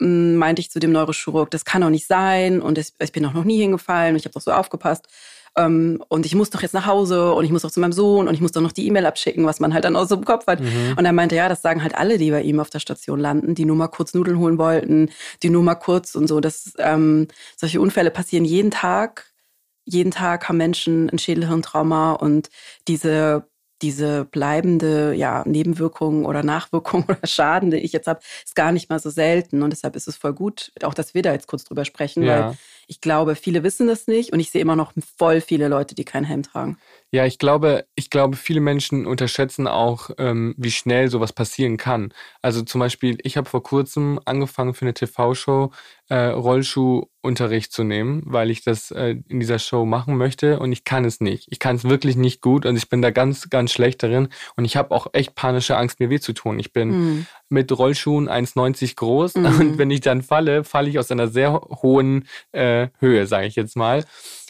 hm, 0.00 0.36
meinte 0.36 0.60
ich 0.60 0.70
zu 0.70 0.80
dem 0.80 0.92
Neurochirurg, 0.92 1.50
das 1.50 1.66
kann 1.66 1.82
doch 1.82 1.90
nicht 1.90 2.06
sein 2.06 2.62
und 2.62 2.78
ich 2.78 3.12
bin 3.12 3.26
auch 3.26 3.34
noch 3.34 3.44
nie 3.44 3.60
hingefallen 3.60 4.14
und 4.14 4.20
ich 4.20 4.24
habe 4.24 4.32
doch 4.32 4.40
so 4.40 4.52
aufgepasst 4.52 5.06
ähm, 5.56 6.02
und 6.08 6.26
ich 6.26 6.34
muss 6.34 6.50
doch 6.50 6.62
jetzt 6.62 6.74
nach 6.74 6.86
Hause 6.86 7.32
und 7.32 7.44
ich 7.44 7.50
muss 7.50 7.62
doch 7.62 7.70
zu 7.70 7.80
meinem 7.80 7.92
Sohn 7.92 8.26
und 8.26 8.34
ich 8.34 8.40
muss 8.40 8.52
doch 8.52 8.60
noch 8.60 8.72
die 8.72 8.86
E-Mail 8.86 9.06
abschicken, 9.06 9.46
was 9.46 9.60
man 9.60 9.72
halt 9.72 9.84
dann 9.84 9.96
aus 9.96 10.08
dem 10.08 10.24
Kopf 10.24 10.46
hat. 10.46 10.60
Mhm. 10.60 10.94
Und 10.96 11.04
er 11.04 11.12
meinte, 11.12 11.36
ja, 11.36 11.48
das 11.48 11.62
sagen 11.62 11.82
halt 11.82 11.94
alle, 11.94 12.18
die 12.18 12.30
bei 12.30 12.42
ihm 12.42 12.60
auf 12.60 12.70
der 12.70 12.80
Station 12.80 13.20
landen, 13.20 13.54
die 13.54 13.64
nur 13.64 13.76
mal 13.76 13.88
kurz 13.88 14.14
Nudeln 14.14 14.38
holen 14.38 14.58
wollten, 14.58 15.10
die 15.42 15.50
nur 15.50 15.62
mal 15.62 15.76
kurz 15.76 16.14
und 16.14 16.26
so. 16.26 16.40
Das, 16.40 16.72
ähm, 16.78 17.28
solche 17.56 17.80
Unfälle 17.80 18.10
passieren 18.10 18.44
jeden 18.44 18.70
Tag. 18.70 19.32
Jeden 19.84 20.10
Tag 20.10 20.48
haben 20.48 20.56
Menschen 20.56 21.10
ein 21.10 21.18
Schädelhirntrauma 21.18 22.12
und 22.14 22.48
diese 22.88 23.46
diese 23.82 24.24
bleibende 24.24 25.12
ja, 25.14 25.42
Nebenwirkung 25.46 26.24
oder 26.24 26.42
Nachwirkung 26.42 27.04
oder 27.08 27.26
Schaden, 27.26 27.70
den 27.70 27.84
ich 27.84 27.92
jetzt 27.92 28.06
habe, 28.06 28.20
ist 28.44 28.54
gar 28.54 28.72
nicht 28.72 28.88
mal 28.88 28.98
so 28.98 29.10
selten. 29.10 29.62
Und 29.62 29.70
deshalb 29.70 29.94
ist 29.94 30.08
es 30.08 30.16
voll 30.16 30.32
gut, 30.32 30.72
auch 30.82 30.94
dass 30.94 31.12
wir 31.12 31.22
da 31.22 31.32
jetzt 31.32 31.48
kurz 31.48 31.64
drüber 31.64 31.84
sprechen, 31.84 32.22
ja. 32.22 32.46
weil 32.46 32.56
ich 32.86 33.00
glaube, 33.00 33.34
viele 33.36 33.62
wissen 33.62 33.86
das 33.86 34.06
nicht 34.06 34.32
und 34.32 34.40
ich 34.40 34.50
sehe 34.50 34.60
immer 34.60 34.76
noch 34.76 34.92
voll 35.16 35.40
viele 35.40 35.68
Leute, 35.68 35.94
die 35.94 36.04
keinen 36.04 36.24
Helm 36.24 36.42
tragen. 36.42 36.78
Ja, 37.14 37.24
ich 37.26 37.38
glaube, 37.38 37.86
ich 37.94 38.10
glaube, 38.10 38.36
viele 38.36 38.60
Menschen 38.60 39.06
unterschätzen 39.06 39.68
auch, 39.68 40.10
ähm, 40.18 40.52
wie 40.58 40.72
schnell 40.72 41.08
sowas 41.08 41.32
passieren 41.32 41.76
kann. 41.76 42.12
Also 42.42 42.62
zum 42.62 42.80
Beispiel, 42.80 43.18
ich 43.22 43.36
habe 43.36 43.48
vor 43.48 43.62
kurzem 43.62 44.18
angefangen 44.24 44.74
für 44.74 44.84
eine 44.84 44.94
TV-Show 44.94 45.70
äh, 46.08 46.16
Rollschuhunterricht 46.16 47.72
zu 47.72 47.84
nehmen, 47.84 48.24
weil 48.26 48.50
ich 48.50 48.64
das 48.64 48.90
äh, 48.90 49.14
in 49.28 49.38
dieser 49.38 49.60
Show 49.60 49.86
machen 49.86 50.16
möchte 50.16 50.58
und 50.58 50.72
ich 50.72 50.82
kann 50.82 51.04
es 51.04 51.20
nicht. 51.20 51.46
Ich 51.52 51.60
kann 51.60 51.76
es 51.76 51.84
wirklich 51.84 52.16
nicht 52.16 52.40
gut 52.40 52.66
und 52.66 52.74
ich 52.74 52.88
bin 52.88 53.00
da 53.00 53.12
ganz, 53.12 53.48
ganz 53.48 53.70
schlecht 53.70 54.02
darin 54.02 54.26
und 54.56 54.64
ich 54.64 54.76
habe 54.76 54.90
auch 54.90 55.06
echt 55.12 55.36
panische 55.36 55.76
Angst, 55.76 56.00
mir 56.00 56.10
weh 56.10 56.18
zu 56.18 56.32
tun. 56.32 56.58
Ich 56.58 56.72
bin 56.72 56.88
mhm. 56.88 57.26
mit 57.48 57.70
Rollschuhen 57.70 58.28
1,90 58.28 58.96
groß 58.96 59.34
mhm. 59.36 59.44
und 59.46 59.78
wenn 59.78 59.92
ich 59.92 60.00
dann 60.00 60.22
falle, 60.22 60.64
falle 60.64 60.90
ich 60.90 60.98
aus 60.98 61.12
einer 61.12 61.28
sehr 61.28 61.52
hohen 61.52 62.26
äh, 62.50 62.88
Höhe, 62.98 63.28
sage 63.28 63.46
ich 63.46 63.54
jetzt 63.54 63.76
mal. 63.76 64.04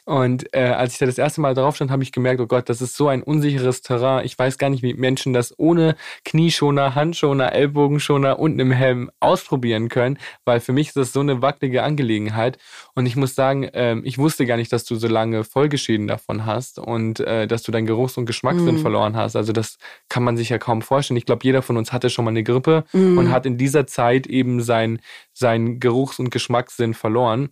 Und 0.04 0.52
äh, 0.54 0.64
als 0.64 0.92
ich 0.92 0.98
da 0.98 1.06
das 1.06 1.16
erste 1.16 1.40
Mal 1.40 1.54
drauf 1.54 1.76
stand, 1.76 1.90
habe 1.90 2.02
ich 2.02 2.12
gemerkt, 2.12 2.40
oh 2.40 2.46
Gott, 2.46 2.68
das 2.68 2.82
ist 2.82 2.94
so 2.94 3.08
ein 3.08 3.22
unsicheres 3.22 3.80
Terrain. 3.80 4.26
Ich 4.26 4.38
weiß 4.38 4.58
gar 4.58 4.68
nicht, 4.68 4.82
wie 4.82 4.92
Menschen 4.92 5.32
das 5.32 5.58
ohne 5.58 5.96
Knieschoner, 6.26 6.94
Handschoner, 6.94 7.52
Ellbogenschoner 7.52 8.38
und 8.38 8.52
einem 8.52 8.70
Helm 8.70 9.10
ausprobieren 9.20 9.88
können, 9.88 10.18
weil 10.44 10.60
für 10.60 10.72
mich 10.72 10.88
ist 10.88 10.96
das 10.96 11.12
so 11.12 11.20
eine 11.20 11.40
wackelige 11.40 11.82
Angelegenheit. 11.82 12.58
Und 12.94 13.06
ich 13.06 13.16
muss 13.16 13.34
sagen, 13.34 13.64
äh, 13.64 13.96
ich 14.04 14.18
wusste 14.18 14.44
gar 14.44 14.58
nicht, 14.58 14.72
dass 14.72 14.84
du 14.84 14.96
so 14.96 15.08
lange 15.08 15.42
Folgeschäden 15.42 16.06
davon 16.06 16.44
hast 16.44 16.78
und 16.78 17.20
äh, 17.20 17.46
dass 17.46 17.62
du 17.62 17.72
deinen 17.72 17.86
Geruchs- 17.86 18.18
und 18.18 18.26
Geschmackssinn 18.26 18.76
mm. 18.76 18.82
verloren 18.82 19.16
hast. 19.16 19.36
Also 19.36 19.52
das 19.52 19.78
kann 20.10 20.22
man 20.22 20.36
sich 20.36 20.50
ja 20.50 20.58
kaum 20.58 20.82
vorstellen. 20.82 21.16
Ich 21.16 21.26
glaube, 21.26 21.44
jeder 21.44 21.62
von 21.62 21.78
uns 21.78 21.92
hatte 21.92 22.10
schon 22.10 22.26
mal 22.26 22.30
eine 22.30 22.44
Grippe 22.44 22.84
mm. 22.92 23.16
und 23.16 23.30
hat 23.30 23.46
in 23.46 23.56
dieser 23.56 23.86
Zeit 23.86 24.26
eben 24.26 24.60
sein, 24.60 25.00
sein 25.32 25.80
Geruchs- 25.80 26.18
und 26.18 26.30
Geschmackssinn 26.30 26.92
verloren 26.92 27.48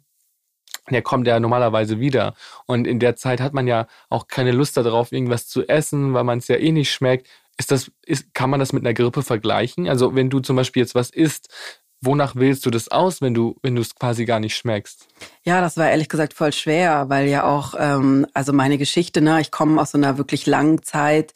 der 0.91 1.03
kommt 1.03 1.27
ja 1.27 1.39
normalerweise 1.41 2.01
wieder. 2.01 2.35
Und 2.67 2.87
in 2.87 2.99
der 2.99 3.17
Zeit 3.17 3.41
hat 3.41 3.55
man 3.55 3.67
ja 3.67 3.87
auch 4.09 4.27
keine 4.27 4.53
Lust 4.53 4.77
darauf, 4.77 5.13
irgendwas 5.13 5.47
zu 5.47 5.67
essen, 5.69 6.15
weil 6.15 6.25
man 6.25 6.39
es 6.39 6.49
ja 6.49 6.57
eh 6.57 6.73
nicht 6.73 6.93
schmeckt. 6.93 7.29
Ist 7.59 7.71
das, 7.71 7.91
ist, 8.05 8.35
kann 8.35 8.51
man 8.51 8.61
das 8.61 8.73
mit 8.73 8.85
einer 8.85 8.95
Grippe 8.95 9.23
vergleichen? 9.23 9.89
Also 9.89 10.15
wenn 10.15 10.31
du 10.31 10.41
zum 10.41 10.57
Beispiel 10.57 10.83
jetzt 10.83 10.95
was 10.95 11.11
isst, 11.11 11.49
wonach 12.01 12.35
wählst 12.35 12.67
du 12.67 12.71
das 12.71 12.89
aus, 12.89 13.23
wenn 13.23 13.35
du, 13.35 13.57
wenn 13.63 13.77
du 13.77 13.83
es 13.83 13.95
quasi 13.95 14.25
gar 14.25 14.41
nicht 14.41 14.57
schmeckst? 14.57 15.07
Ja, 15.45 15.61
das 15.61 15.77
war 15.77 15.89
ehrlich 15.89 16.09
gesagt 16.09 16.35
voll 16.35 16.53
schwer, 16.53 17.09
weil 17.09 17.29
ja 17.29 17.45
auch, 17.45 17.75
ähm, 17.79 18.27
also 18.35 18.53
meine 18.53 18.77
Geschichte, 18.77 19.21
ne, 19.21 19.41
ich 19.41 19.51
komme 19.51 19.81
aus 19.81 19.93
so 19.93 19.99
einer 19.99 20.19
wirklich 20.19 20.47
langen 20.47 20.83
Zeit 20.83 21.33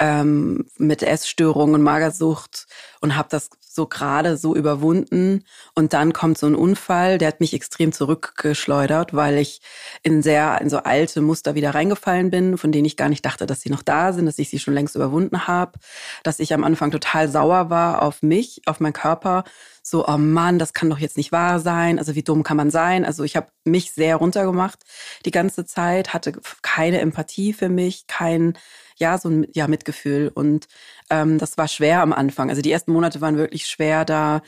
ähm, 0.00 0.66
mit 0.78 1.02
Essstörungen, 1.02 1.82
Magersucht 1.82 2.66
und 3.00 3.16
habe 3.16 3.28
das 3.30 3.50
so 3.72 3.86
gerade 3.86 4.36
so 4.36 4.56
überwunden. 4.56 5.44
Und 5.74 5.92
dann 5.92 6.12
kommt 6.12 6.38
so 6.38 6.46
ein 6.46 6.56
Unfall, 6.56 7.18
der 7.18 7.28
hat 7.28 7.40
mich 7.40 7.54
extrem 7.54 7.92
zurückgeschleudert, 7.92 9.14
weil 9.14 9.38
ich 9.38 9.60
in 10.02 10.22
sehr, 10.22 10.60
in 10.60 10.68
so 10.68 10.78
alte 10.78 11.20
Muster 11.20 11.54
wieder 11.54 11.72
reingefallen 11.72 12.30
bin, 12.30 12.58
von 12.58 12.72
denen 12.72 12.84
ich 12.84 12.96
gar 12.96 13.08
nicht 13.08 13.24
dachte, 13.24 13.46
dass 13.46 13.60
sie 13.60 13.70
noch 13.70 13.82
da 13.82 14.12
sind, 14.12 14.26
dass 14.26 14.40
ich 14.40 14.50
sie 14.50 14.58
schon 14.58 14.74
längst 14.74 14.96
überwunden 14.96 15.46
habe, 15.46 15.78
dass 16.24 16.40
ich 16.40 16.52
am 16.52 16.64
Anfang 16.64 16.90
total 16.90 17.28
sauer 17.28 17.70
war 17.70 18.02
auf 18.02 18.22
mich, 18.22 18.62
auf 18.66 18.80
meinen 18.80 18.92
Körper. 18.92 19.44
So, 19.82 20.06
oh 20.06 20.18
Mann, 20.18 20.58
das 20.58 20.72
kann 20.72 20.90
doch 20.90 20.98
jetzt 20.98 21.16
nicht 21.16 21.30
wahr 21.30 21.60
sein. 21.60 21.98
Also 21.98 22.16
wie 22.16 22.22
dumm 22.22 22.42
kann 22.42 22.56
man 22.56 22.70
sein? 22.70 23.04
Also 23.04 23.22
ich 23.22 23.36
habe 23.36 23.48
mich 23.64 23.92
sehr 23.92 24.16
runtergemacht 24.16 24.80
die 25.24 25.30
ganze 25.30 25.64
Zeit, 25.64 26.12
hatte 26.12 26.32
keine 26.62 27.00
Empathie 27.00 27.52
für 27.52 27.68
mich, 27.68 28.06
kein 28.08 28.54
ja, 29.00 29.18
so 29.18 29.28
ein 29.28 29.46
ja, 29.52 29.66
Mitgefühl. 29.66 30.30
Und 30.32 30.68
ähm, 31.10 31.38
das 31.38 31.58
war 31.58 31.68
schwer 31.68 32.02
am 32.02 32.12
Anfang. 32.12 32.50
Also 32.50 32.62
die 32.62 32.70
ersten 32.70 32.92
Monate 32.92 33.20
waren 33.20 33.36
wirklich 33.36 33.66
schwer, 33.66 34.04
da 34.04 34.42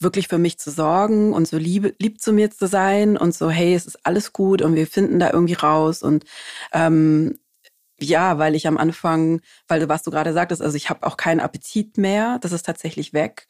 wirklich 0.00 0.28
für 0.28 0.38
mich 0.38 0.58
zu 0.58 0.70
sorgen 0.70 1.32
und 1.32 1.48
so 1.48 1.56
lieb, 1.56 1.94
lieb 2.00 2.20
zu 2.20 2.32
mir 2.32 2.50
zu 2.50 2.66
sein 2.66 3.16
und 3.16 3.34
so, 3.34 3.50
hey, 3.50 3.74
es 3.74 3.86
ist 3.86 4.04
alles 4.04 4.32
gut 4.32 4.62
und 4.62 4.74
wir 4.74 4.86
finden 4.86 5.18
da 5.18 5.30
irgendwie 5.30 5.54
raus. 5.54 6.02
Und 6.02 6.24
ähm, 6.72 7.38
ja, 8.00 8.38
weil 8.38 8.54
ich 8.54 8.66
am 8.66 8.76
Anfang, 8.76 9.40
weil 9.68 9.88
was 9.88 10.02
du 10.02 10.10
gerade 10.10 10.32
sagtest, 10.32 10.62
also 10.62 10.76
ich 10.76 10.90
habe 10.90 11.06
auch 11.06 11.16
keinen 11.16 11.40
Appetit 11.40 11.98
mehr, 11.98 12.38
das 12.40 12.52
ist 12.52 12.66
tatsächlich 12.66 13.12
weg. 13.12 13.46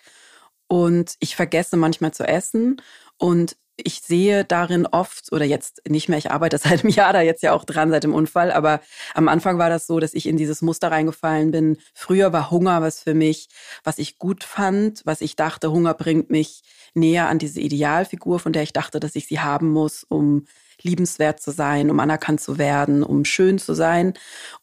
Und 0.69 1.17
ich 1.21 1.37
vergesse 1.37 1.77
manchmal 1.77 2.13
zu 2.13 2.27
essen. 2.27 2.81
Und 3.19 3.57
ich 3.77 4.01
sehe 4.01 4.45
darin 4.45 4.87
oft, 4.87 5.33
oder 5.33 5.45
jetzt 5.45 5.83
nicht 5.89 6.09
mehr, 6.09 6.19
ich 6.19 6.31
arbeite 6.31 6.59
seit 6.63 6.85
einem 6.85 6.93
Jahr 6.93 7.13
da 7.13 7.21
jetzt 7.21 7.43
ja 7.43 7.53
auch 7.53 7.65
dran 7.65 7.91
seit 7.91 8.05
dem 8.05 8.15
Unfall, 8.15 8.53
aber 8.53 8.81
am 9.15 9.29
Anfang 9.29 9.59
war 9.59 9.71
das 9.71 9.87
so, 9.87 10.01
dass 10.01 10.15
ich 10.15 10.27
in 10.27 10.37
dieses 10.37 10.63
Muster 10.63 10.91
reingefallen 10.91 11.51
bin. 11.51 11.79
Früher 11.95 12.33
war 12.33 12.51
Hunger 12.51 12.83
was 12.83 13.01
für 13.01 13.15
mich, 13.15 13.49
was 13.83 13.99
ich 13.99 14.19
gut 14.19 14.45
fand, 14.45 15.03
was 15.05 15.21
ich 15.21 15.37
dachte, 15.37 15.71
Hunger 15.71 15.95
bringt 15.95 16.31
mich 16.31 16.63
näher 16.95 17.29
an 17.29 17.39
diese 17.39 17.61
Idealfigur, 17.61 18.39
von 18.39 18.53
der 18.53 18.63
ich 18.63 18.73
dachte, 18.73 19.01
dass 19.01 19.17
ich 19.17 19.27
sie 19.27 19.41
haben 19.41 19.71
muss, 19.71 20.05
um 20.05 20.47
liebenswert 20.83 21.41
zu 21.41 21.51
sein, 21.51 21.91
um 21.91 22.01
anerkannt 22.01 22.41
zu 22.41 22.59
werden, 22.59 23.03
um 23.03 23.25
schön 23.25 23.59
zu 23.59 23.75
sein. 23.75 24.15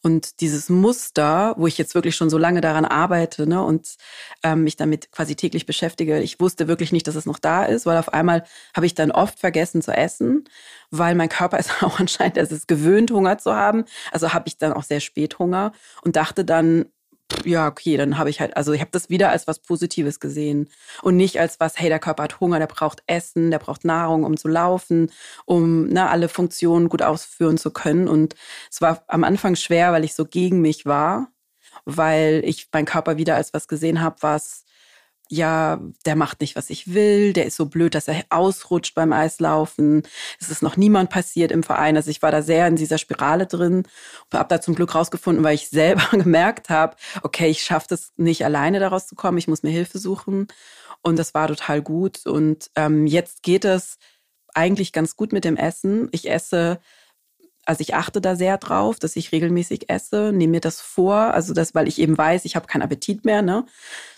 Und 0.02 0.40
dieses 0.40 0.68
Muster, 0.68 1.54
wo 1.56 1.66
ich 1.66 1.78
jetzt 1.78 1.94
wirklich 1.94 2.16
schon 2.16 2.30
so 2.30 2.38
lange 2.38 2.60
daran 2.60 2.84
arbeite 2.84 3.46
ne, 3.46 3.62
und 3.62 3.96
ähm, 4.42 4.64
mich 4.64 4.76
damit 4.76 5.10
quasi 5.12 5.36
täglich 5.36 5.66
beschäftige, 5.66 6.20
ich 6.20 6.40
wusste 6.40 6.68
wirklich 6.68 6.92
nicht, 6.92 7.06
dass 7.06 7.16
es 7.16 7.26
noch 7.26 7.38
da 7.38 7.64
ist, 7.64 7.86
weil 7.86 7.98
auf 7.98 8.12
einmal 8.12 8.44
habe 8.74 8.86
ich 8.86 8.94
dann 8.94 9.10
oft 9.10 9.38
vergessen 9.38 9.82
zu 9.82 9.92
essen, 9.92 10.44
weil 10.90 11.14
mein 11.14 11.28
Körper 11.28 11.58
ist 11.60 11.82
auch 11.82 11.98
anscheinend, 11.98 12.36
es 12.36 12.52
ist 12.52 12.68
gewöhnt, 12.68 13.10
Hunger 13.10 13.38
zu 13.38 13.54
haben. 13.54 13.84
Also 14.10 14.32
habe 14.32 14.48
ich 14.48 14.58
dann 14.58 14.72
auch 14.72 14.84
sehr 14.84 15.00
spät 15.00 15.38
Hunger 15.38 15.72
und 16.02 16.16
dachte 16.16 16.44
dann, 16.44 16.86
ja, 17.44 17.68
okay, 17.68 17.96
dann 17.96 18.18
habe 18.18 18.30
ich 18.30 18.40
halt, 18.40 18.56
also 18.56 18.72
ich 18.72 18.80
habe 18.80 18.90
das 18.92 19.10
wieder 19.10 19.30
als 19.30 19.46
was 19.46 19.58
Positives 19.58 20.20
gesehen 20.20 20.68
und 21.02 21.16
nicht 21.16 21.38
als 21.40 21.60
was, 21.60 21.78
hey, 21.78 21.88
der 21.88 21.98
Körper 21.98 22.24
hat 22.24 22.40
Hunger, 22.40 22.58
der 22.58 22.66
braucht 22.66 23.02
Essen, 23.06 23.50
der 23.50 23.58
braucht 23.58 23.84
Nahrung, 23.84 24.24
um 24.24 24.36
zu 24.36 24.48
laufen, 24.48 25.10
um 25.44 25.88
ne, 25.88 26.08
alle 26.08 26.28
Funktionen 26.28 26.88
gut 26.88 27.02
ausführen 27.02 27.58
zu 27.58 27.70
können. 27.70 28.08
Und 28.08 28.34
es 28.70 28.80
war 28.80 29.04
am 29.08 29.24
Anfang 29.24 29.56
schwer, 29.56 29.92
weil 29.92 30.04
ich 30.04 30.14
so 30.14 30.24
gegen 30.24 30.60
mich 30.60 30.86
war, 30.86 31.28
weil 31.84 32.42
ich 32.44 32.68
meinen 32.72 32.86
Körper 32.86 33.16
wieder 33.16 33.36
als 33.36 33.52
was 33.54 33.68
gesehen 33.68 34.00
habe, 34.00 34.16
was 34.20 34.64
ja, 35.32 35.80
der 36.04 36.14
macht 36.14 36.42
nicht, 36.42 36.56
was 36.56 36.68
ich 36.68 36.92
will, 36.92 37.32
der 37.32 37.46
ist 37.46 37.56
so 37.56 37.64
blöd, 37.64 37.94
dass 37.94 38.06
er 38.06 38.22
ausrutscht 38.28 38.94
beim 38.94 39.14
Eislaufen. 39.14 40.02
Es 40.38 40.50
ist 40.50 40.62
noch 40.62 40.76
niemand 40.76 41.08
passiert 41.08 41.52
im 41.52 41.62
Verein. 41.62 41.96
Also 41.96 42.10
ich 42.10 42.20
war 42.20 42.30
da 42.30 42.42
sehr 42.42 42.66
in 42.68 42.76
dieser 42.76 42.98
Spirale 42.98 43.46
drin 43.46 43.84
und 44.30 44.38
habe 44.38 44.50
da 44.50 44.60
zum 44.60 44.74
Glück 44.74 44.94
rausgefunden, 44.94 45.42
weil 45.42 45.54
ich 45.54 45.68
selber 45.70 46.06
gemerkt 46.18 46.68
habe, 46.68 46.96
okay, 47.22 47.48
ich 47.48 47.62
schaffe 47.62 47.86
das 47.88 48.12
nicht 48.18 48.44
alleine 48.44 48.78
daraus 48.78 49.06
zu 49.06 49.14
kommen, 49.14 49.38
ich 49.38 49.48
muss 49.48 49.62
mir 49.62 49.70
Hilfe 49.70 49.98
suchen. 49.98 50.48
Und 51.00 51.18
das 51.18 51.32
war 51.32 51.48
total 51.48 51.80
gut. 51.80 52.26
Und 52.26 52.70
ähm, 52.76 53.06
jetzt 53.06 53.42
geht 53.42 53.64
es 53.64 53.96
eigentlich 54.52 54.92
ganz 54.92 55.16
gut 55.16 55.32
mit 55.32 55.44
dem 55.44 55.56
Essen. 55.56 56.10
Ich 56.12 56.30
esse 56.30 56.78
also 57.64 57.80
ich 57.80 57.94
achte 57.94 58.20
da 58.20 58.34
sehr 58.34 58.58
drauf, 58.58 58.98
dass 58.98 59.14
ich 59.14 59.30
regelmäßig 59.30 59.88
esse, 59.88 60.32
nehme 60.32 60.52
mir 60.52 60.60
das 60.60 60.80
vor, 60.80 61.14
also 61.14 61.54
das, 61.54 61.74
weil 61.74 61.86
ich 61.86 62.00
eben 62.00 62.18
weiß, 62.18 62.44
ich 62.44 62.56
habe 62.56 62.66
keinen 62.66 62.82
Appetit 62.82 63.24
mehr, 63.24 63.42
ne? 63.42 63.64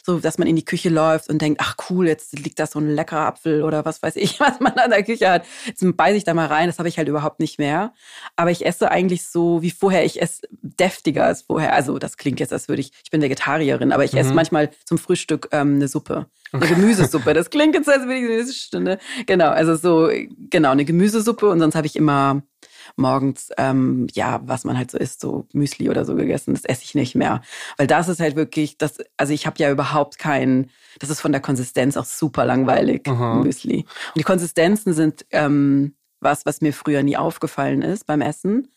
So, 0.06 0.18
dass 0.18 0.36
man 0.36 0.48
in 0.48 0.56
die 0.56 0.64
Küche 0.64 0.90
läuft 0.90 1.30
und 1.30 1.40
denkt, 1.40 1.60
ach 1.62 1.76
cool, 1.88 2.06
jetzt 2.06 2.38
liegt 2.38 2.58
da 2.58 2.66
so 2.66 2.78
ein 2.78 2.90
leckerer 2.90 3.26
Apfel 3.26 3.62
oder 3.62 3.84
was 3.84 4.02
weiß 4.02 4.16
ich, 4.16 4.38
was 4.40 4.60
man 4.60 4.72
an 4.74 4.90
der 4.90 5.02
Küche 5.02 5.30
hat. 5.30 5.44
Jetzt 5.66 5.84
beiße 5.96 6.16
ich 6.16 6.24
da 6.24 6.34
mal 6.34 6.46
rein, 6.46 6.68
das 6.68 6.78
habe 6.78 6.88
ich 6.88 6.98
halt 6.98 7.08
überhaupt 7.08 7.40
nicht 7.40 7.58
mehr. 7.58 7.92
Aber 8.36 8.50
ich 8.50 8.66
esse 8.66 8.90
eigentlich 8.90 9.26
so 9.26 9.62
wie 9.62 9.70
vorher, 9.70 10.04
ich 10.04 10.20
esse 10.20 10.42
deftiger 10.50 11.24
als 11.24 11.42
vorher. 11.42 11.74
Also 11.74 11.98
das 11.98 12.16
klingt 12.16 12.40
jetzt, 12.40 12.52
als 12.52 12.68
würde 12.68 12.80
ich, 12.80 12.92
ich 13.02 13.10
bin 13.10 13.22
Vegetarierin, 13.22 13.92
aber 13.92 14.04
ich 14.04 14.12
mhm. 14.12 14.18
esse 14.18 14.34
manchmal 14.34 14.70
zum 14.84 14.98
Frühstück 14.98 15.48
ähm, 15.52 15.76
eine 15.76 15.88
Suppe. 15.88 16.26
Eine 16.52 16.66
Gemüsesuppe. 16.66 17.34
Das 17.34 17.50
klingt 17.50 17.74
jetzt, 17.74 17.88
als 17.88 18.02
würde 18.02 18.16
ich 18.16 18.30
eine 18.30 18.52
Stunde. 18.52 18.98
Genau, 19.26 19.48
also 19.48 19.74
so, 19.74 20.10
genau, 20.50 20.70
eine 20.70 20.84
Gemüsesuppe 20.84 21.48
und 21.48 21.58
sonst 21.58 21.74
habe 21.74 21.86
ich 21.86 21.96
immer 21.96 22.42
morgens, 22.96 23.50
ähm, 23.58 24.06
ja, 24.12 24.40
was 24.44 24.64
man 24.64 24.76
halt 24.76 24.90
so 24.90 24.98
isst, 24.98 25.20
so 25.20 25.46
Müsli 25.52 25.88
oder 25.90 26.04
so 26.04 26.14
gegessen, 26.14 26.54
das 26.54 26.64
esse 26.64 26.84
ich 26.84 26.94
nicht 26.94 27.14
mehr. 27.14 27.42
Weil 27.76 27.86
das 27.86 28.08
ist 28.08 28.20
halt 28.20 28.36
wirklich, 28.36 28.78
das, 28.78 28.98
also 29.16 29.32
ich 29.32 29.46
habe 29.46 29.56
ja 29.58 29.70
überhaupt 29.70 30.18
keinen, 30.18 30.70
das 30.98 31.10
ist 31.10 31.20
von 31.20 31.32
der 31.32 31.40
Konsistenz 31.40 31.96
auch 31.96 32.04
super 32.04 32.44
langweilig, 32.44 33.08
Aha. 33.08 33.36
Müsli. 33.36 33.78
Und 33.78 34.18
die 34.18 34.22
Konsistenzen 34.22 34.94
sind 34.94 35.26
ähm, 35.30 35.94
was, 36.20 36.46
was 36.46 36.60
mir 36.60 36.72
früher 36.72 37.02
nie 37.02 37.16
aufgefallen 37.16 37.82
ist 37.82 38.06
beim 38.06 38.20
Essen. 38.20 38.68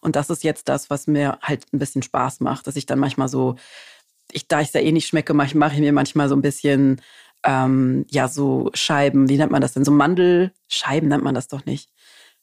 Und 0.00 0.16
das 0.16 0.30
ist 0.30 0.44
jetzt 0.44 0.68
das, 0.68 0.88
was 0.88 1.06
mir 1.06 1.38
halt 1.42 1.66
ein 1.72 1.78
bisschen 1.78 2.02
Spaß 2.02 2.40
macht, 2.40 2.66
dass 2.66 2.76
ich 2.76 2.86
dann 2.86 2.98
manchmal 2.98 3.28
so, 3.28 3.56
ich, 4.30 4.46
da 4.48 4.60
ich 4.60 4.68
es 4.68 4.74
ja 4.74 4.80
eh 4.80 4.92
nicht 4.92 5.08
schmecke, 5.08 5.34
mache 5.34 5.56
mach 5.56 5.72
ich 5.72 5.80
mir 5.80 5.92
manchmal 5.92 6.28
so 6.28 6.36
ein 6.36 6.42
bisschen, 6.42 7.00
ähm, 7.42 8.06
ja, 8.10 8.28
so 8.28 8.70
Scheiben, 8.74 9.28
wie 9.28 9.36
nennt 9.36 9.52
man 9.52 9.62
das 9.62 9.72
denn? 9.72 9.84
So 9.84 9.90
Mandelscheiben 9.90 11.08
nennt 11.08 11.24
man 11.24 11.34
das 11.34 11.48
doch 11.48 11.64
nicht. 11.64 11.90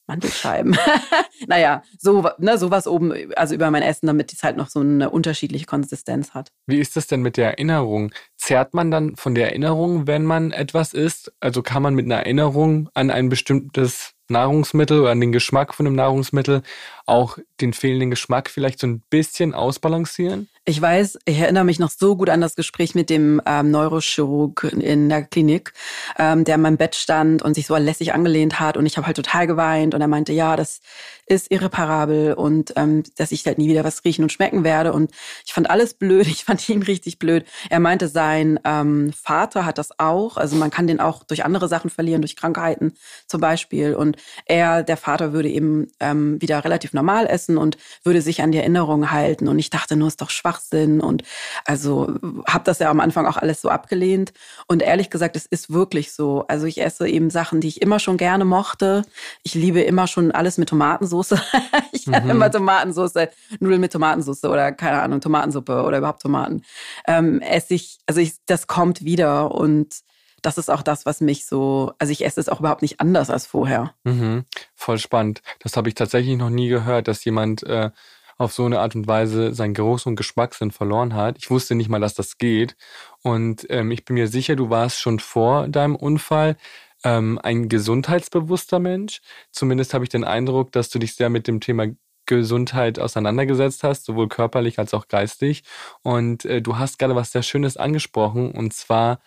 Mandelscheiben. 0.08 0.78
naja, 1.48 1.84
so, 1.98 2.30
ne, 2.38 2.58
sowas 2.58 2.88
oben, 2.88 3.14
also 3.36 3.56
über 3.56 3.72
mein 3.72 3.84
Essen, 3.84 4.08
damit 4.08 4.34
es 4.34 4.44
halt 4.44 4.58
noch 4.58 4.70
so 4.70 4.82
eine 4.82 5.10
unterschiedliche 5.10 5.66
Konsistenz 5.66 6.34
hat. 6.34 6.52
Wie 6.68 6.80
ist 6.80 6.96
das 6.96 7.08
denn 7.08 7.22
mit 7.22 7.38
der 7.38 7.52
Erinnerung? 7.52 8.14
Zerrt 8.38 8.74
man 8.74 8.92
dann 8.92 9.16
von 9.16 9.36
der 9.36 9.48
Erinnerung, 9.48 10.06
wenn 10.08 10.24
man 10.26 10.52
etwas 10.52 10.94
isst? 10.94 11.32
Also 11.40 11.62
kann 11.62 11.84
man 11.84 11.96
mit 11.96 12.06
einer 12.06 12.18
Erinnerung 12.18 12.90
an 12.94 13.12
ein 13.12 13.30
bestimmtes 13.30 14.14
Nahrungsmittel 14.30 15.02
oder 15.02 15.12
an 15.12 15.22
den 15.22 15.32
Geschmack 15.32 15.74
von 15.74 15.86
einem 15.86 15.96
Nahrungsmittel 15.96 16.64
auch 17.06 17.38
den 17.60 17.74
fehlenden 17.74 18.10
Geschmack 18.10 18.50
vielleicht 18.50 18.80
so 18.80 18.88
ein 18.88 19.02
bisschen 19.10 19.54
ausbalancieren? 19.54 20.48
Ich 20.66 20.82
weiß, 20.82 21.20
ich 21.26 21.40
erinnere 21.40 21.66
mich 21.66 21.78
noch 21.78 21.90
so 21.90 22.16
gut 22.16 22.30
an 22.30 22.40
das 22.40 22.56
Gespräch 22.56 22.96
mit 22.96 23.10
dem 23.10 23.42
ähm, 23.46 23.70
Neurochirurg 23.70 24.64
in 24.64 25.10
der 25.10 25.24
Klinik, 25.24 25.74
ähm, 26.18 26.46
der 26.46 26.56
in 26.56 26.62
meinem 26.62 26.78
Bett 26.78 26.96
stand 26.96 27.42
und 27.42 27.54
sich 27.54 27.68
so 27.68 27.76
lässig 27.76 28.14
angelehnt 28.14 28.62
hat 28.62 28.78
und 28.78 28.86
ich 28.86 28.96
habe 28.96 29.06
halt 29.06 29.18
total 29.18 29.46
geweint 29.46 29.94
und 29.94 30.00
er 30.00 30.08
meinte, 30.08 30.32
ja, 30.32 30.56
das 30.56 30.80
ist 31.26 31.52
irreparabel 31.52 32.34
und 32.34 32.74
ähm, 32.78 33.04
dass 33.18 33.34
ich 33.34 33.46
halt 33.46 33.58
nie 33.58 33.68
wieder 33.68 33.84
was 33.84 34.06
riechen 34.06 34.24
und 34.24 34.32
schmecken 34.32 34.64
werde 34.64 34.94
und 34.94 35.12
ich 35.46 35.52
fand 35.52 35.70
alles 35.70 35.96
blöd, 35.96 36.28
ich 36.28 36.46
fand 36.46 36.68
ihn 36.70 36.84
richtig 36.84 37.20
blöd. 37.20 37.46
Er 37.70 37.82
meinte, 37.82 38.08
sein 38.08 38.58
ähm, 38.64 39.12
Vater 39.12 39.66
hat 39.66 39.78
das 39.78 40.00
auch, 40.00 40.38
also 40.38 40.56
man 40.56 40.72
kann 40.72 40.88
den 40.88 41.02
auch 41.02 41.24
durch 41.24 41.44
andere 41.44 41.68
Sachen 41.68 41.90
verlieren, 41.90 42.22
durch 42.22 42.38
Krankheiten 42.38 42.94
zum 43.28 43.42
Beispiel 43.42 43.96
und 43.96 44.16
er, 44.46 44.82
der 44.84 44.96
Vater 44.96 45.34
würde 45.34 45.50
eben 45.50 45.92
ähm, 46.00 46.42
wieder 46.42 46.64
relativ 46.64 46.93
normal 46.94 47.28
essen 47.28 47.58
und 47.58 47.78
würde 48.04 48.22
sich 48.22 48.42
an 48.42 48.52
die 48.52 48.60
Erinnerungen 48.60 49.12
halten 49.12 49.48
und 49.48 49.60
ich 49.60 49.70
dachte 49.70 49.96
nur, 49.96 50.08
ist 50.08 50.22
doch 50.22 50.30
schwach 50.30 50.54
Schwachsinn 50.54 51.02
und 51.02 51.24
also 51.66 52.16
habe 52.48 52.64
das 52.64 52.80
ja 52.80 52.90
am 52.90 53.00
Anfang 53.00 53.26
auch 53.26 53.38
alles 53.38 53.62
so 53.62 53.70
abgelehnt 53.70 54.34
und 54.68 54.82
ehrlich 54.82 55.10
gesagt, 55.10 55.36
es 55.36 55.46
ist 55.46 55.72
wirklich 55.72 56.12
so. 56.12 56.46
Also 56.48 56.66
ich 56.66 56.82
esse 56.82 57.08
eben 57.08 57.30
Sachen, 57.30 57.62
die 57.62 57.68
ich 57.68 57.82
immer 57.82 58.00
schon 58.00 58.18
gerne 58.18 58.46
mochte. 58.46 59.04
Ich 59.44 59.56
liebe 59.56 59.82
immer 59.82 60.08
schon 60.08 60.32
alles 60.32 60.58
mit 60.58 60.70
Tomatensauce. 60.70 61.36
ich 61.92 62.08
mhm. 62.08 62.30
immer 62.30 62.52
Tomatensauce, 62.52 63.30
Nudeln 63.60 63.82
mit 63.82 63.94
Tomatensauce 63.94 64.44
oder 64.46 64.72
keine 64.72 65.02
Ahnung, 65.02 65.22
Tomatensuppe 65.22 65.84
oder 65.84 65.98
überhaupt 65.98 66.22
Tomaten. 66.22 66.64
Ähm, 67.08 67.42
esse 67.42 67.74
ich, 67.74 68.00
also 68.06 68.22
ich, 68.22 68.34
das 68.46 68.68
kommt 68.68 69.04
wieder 69.04 69.52
und 69.52 70.04
das 70.44 70.58
ist 70.58 70.70
auch 70.70 70.84
das, 70.84 71.06
was 71.06 71.22
mich 71.22 71.46
so, 71.46 71.94
also 71.98 72.12
ich 72.12 72.24
esse 72.24 72.40
es 72.40 72.50
auch 72.50 72.60
überhaupt 72.60 72.84
nicht 72.84 73.00
anders 73.00 73.30
als 73.30 73.48
vorher. 73.48 73.96
Mhm, 74.04 74.46
voll 74.76 75.00
spannend. 75.00 75.42
Das 75.60 75.76
habe 75.76 75.90
ich 75.90 75.96
tatsächlich 75.96 76.38
noch 76.38 76.50
nie 76.50 76.68
gehört, 76.68 77.08
dass 77.08 77.26
jemand 77.26 77.64
äh, 77.64 77.90
auf 78.38 78.54
so 78.54 78.66
eine 78.66 78.80
Art 78.80 78.96
und 78.96 79.08
Weise 79.08 79.54
seinen 79.54 79.74
Geruchs- 79.74 80.06
und 80.06 80.16
Geschmackssinn 80.16 80.72
verloren 80.72 81.16
hat. 81.16 81.38
Ich 81.38 81.50
wusste 81.50 81.76
nicht 81.76 81.90
mal, 81.90 82.00
dass 82.00 82.14
das 82.14 82.38
geht. 82.38 82.76
Und 83.22 83.66
ähm, 83.70 83.92
ich 83.92 84.06
bin 84.06 84.16
mir 84.16 84.28
sicher, 84.28 84.56
du 84.56 84.70
warst 84.70 85.00
schon 85.00 85.20
vor 85.20 85.68
deinem 85.68 85.96
Unfall 85.96 86.58
ähm, 87.04 87.40
ein 87.42 87.70
gesundheitsbewusster 87.70 88.80
Mensch. 88.80 89.22
Zumindest 89.52 89.94
habe 89.94 90.04
ich 90.04 90.10
den 90.10 90.24
Eindruck, 90.24 90.72
dass 90.72 90.90
du 90.90 91.00
dich 91.00 91.16
sehr 91.16 91.30
mit 91.30 91.48
dem 91.48 91.60
Thema 91.60 91.88
Gesundheit 92.26 93.00
auseinandergesetzt 93.00 93.84
hast, 93.84 94.06
sowohl 94.06 94.30
körperlich 94.30 94.80
als 94.80 94.94
auch 94.94 95.08
geistig. 95.08 95.64
Und 96.02 96.46
äh, 96.46 96.62
du 96.62 96.78
hast 96.78 97.00
gerade 97.00 97.16
was 97.16 97.32
sehr 97.32 97.44
Schönes 97.44 97.78
angesprochen, 97.78 98.52
und 98.52 98.74
zwar 98.74 99.20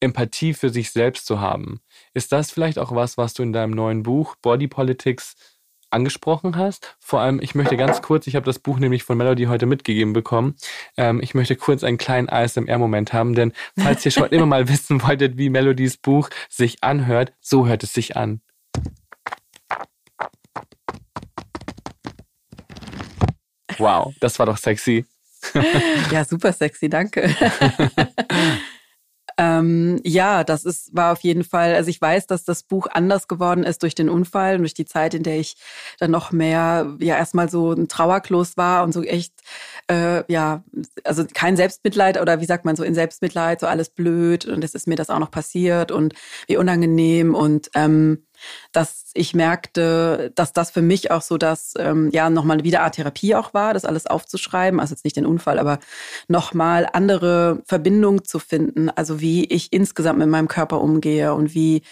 Empathie 0.00 0.54
für 0.54 0.70
sich 0.70 0.90
selbst 0.90 1.26
zu 1.26 1.40
haben. 1.40 1.80
Ist 2.14 2.32
das 2.32 2.50
vielleicht 2.50 2.78
auch 2.78 2.94
was, 2.94 3.16
was 3.16 3.34
du 3.34 3.42
in 3.42 3.52
deinem 3.52 3.72
neuen 3.72 4.02
Buch 4.02 4.36
Body 4.36 4.68
Politics 4.68 5.36
angesprochen 5.90 6.56
hast. 6.56 6.96
Vor 7.00 7.20
allem, 7.20 7.40
ich 7.40 7.54
möchte 7.54 7.76
ganz 7.76 8.02
kurz, 8.02 8.26
ich 8.26 8.36
habe 8.36 8.46
das 8.46 8.58
Buch 8.58 8.78
nämlich 8.78 9.04
von 9.04 9.16
Melody 9.16 9.44
heute 9.44 9.66
mitgegeben 9.66 10.12
bekommen. 10.12 10.56
Ähm, 10.96 11.20
ich 11.22 11.34
möchte 11.34 11.56
kurz 11.56 11.84
einen 11.84 11.98
kleinen 11.98 12.28
ASMR-Moment 12.28 13.12
haben, 13.12 13.34
denn 13.34 13.52
falls 13.78 14.04
ihr 14.04 14.10
schon 14.10 14.28
immer 14.30 14.46
mal 14.46 14.68
wissen 14.68 15.02
wolltet, 15.02 15.38
wie 15.38 15.48
Melodys 15.48 15.96
Buch 15.96 16.28
sich 16.48 16.82
anhört, 16.82 17.32
so 17.40 17.66
hört 17.66 17.82
es 17.82 17.92
sich 17.92 18.16
an. 18.16 18.40
Wow, 23.78 24.14
das 24.20 24.38
war 24.38 24.46
doch 24.46 24.56
sexy. 24.56 25.04
ja, 26.10 26.24
super 26.24 26.52
sexy, 26.52 26.88
danke. 26.88 27.34
Ähm, 29.38 30.00
ja, 30.02 30.44
das 30.44 30.64
ist, 30.64 30.96
war 30.96 31.12
auf 31.12 31.20
jeden 31.20 31.44
Fall, 31.44 31.74
also 31.74 31.90
ich 31.90 32.00
weiß, 32.00 32.26
dass 32.26 32.44
das 32.44 32.62
Buch 32.62 32.86
anders 32.90 33.28
geworden 33.28 33.64
ist 33.64 33.82
durch 33.82 33.94
den 33.94 34.08
Unfall 34.08 34.54
und 34.56 34.60
durch 34.62 34.72
die 34.72 34.86
Zeit, 34.86 35.12
in 35.12 35.22
der 35.22 35.38
ich 35.38 35.56
dann 35.98 36.10
noch 36.10 36.32
mehr, 36.32 36.96
ja, 37.00 37.16
erstmal 37.16 37.50
so 37.50 37.72
ein 37.72 37.86
Trauerklos 37.88 38.56
war 38.56 38.82
und 38.82 38.92
so 38.92 39.02
echt, 39.02 39.34
äh, 39.88 40.24
ja, 40.32 40.64
also 41.04 41.24
kein 41.34 41.56
Selbstmitleid 41.56 42.18
oder 42.20 42.40
wie 42.40 42.46
sagt 42.46 42.64
man 42.64 42.76
so 42.76 42.82
in 42.82 42.94
Selbstmitleid, 42.94 43.60
so 43.60 43.66
alles 43.66 43.90
blöd 43.90 44.46
und 44.46 44.64
es 44.64 44.74
ist 44.74 44.88
mir 44.88 44.96
das 44.96 45.10
auch 45.10 45.18
noch 45.18 45.30
passiert 45.30 45.92
und 45.92 46.14
wie 46.46 46.56
unangenehm 46.56 47.34
und 47.34 47.68
ähm, 47.74 48.26
dass 48.72 49.10
ich 49.14 49.34
merkte, 49.34 50.32
dass 50.34 50.52
das 50.52 50.70
für 50.70 50.82
mich 50.82 51.10
auch 51.10 51.22
so 51.22 51.38
das, 51.38 51.74
ähm, 51.78 52.10
ja, 52.12 52.30
nochmal 52.30 52.64
wieder 52.64 52.82
Art 52.82 52.96
Therapie 52.96 53.34
auch 53.34 53.54
war, 53.54 53.74
das 53.74 53.84
alles 53.84 54.06
aufzuschreiben, 54.06 54.80
also 54.80 54.94
jetzt 54.94 55.04
nicht 55.04 55.16
den 55.16 55.26
Unfall, 55.26 55.58
aber 55.58 55.78
nochmal 56.28 56.88
andere 56.92 57.62
Verbindungen 57.66 58.24
zu 58.24 58.38
finden, 58.38 58.90
also 58.90 59.20
wie 59.20 59.44
ich 59.44 59.72
insgesamt 59.72 60.18
mit 60.18 60.28
meinem 60.28 60.48
Körper 60.48 60.80
umgehe 60.80 61.34
und 61.34 61.54
wie 61.54 61.82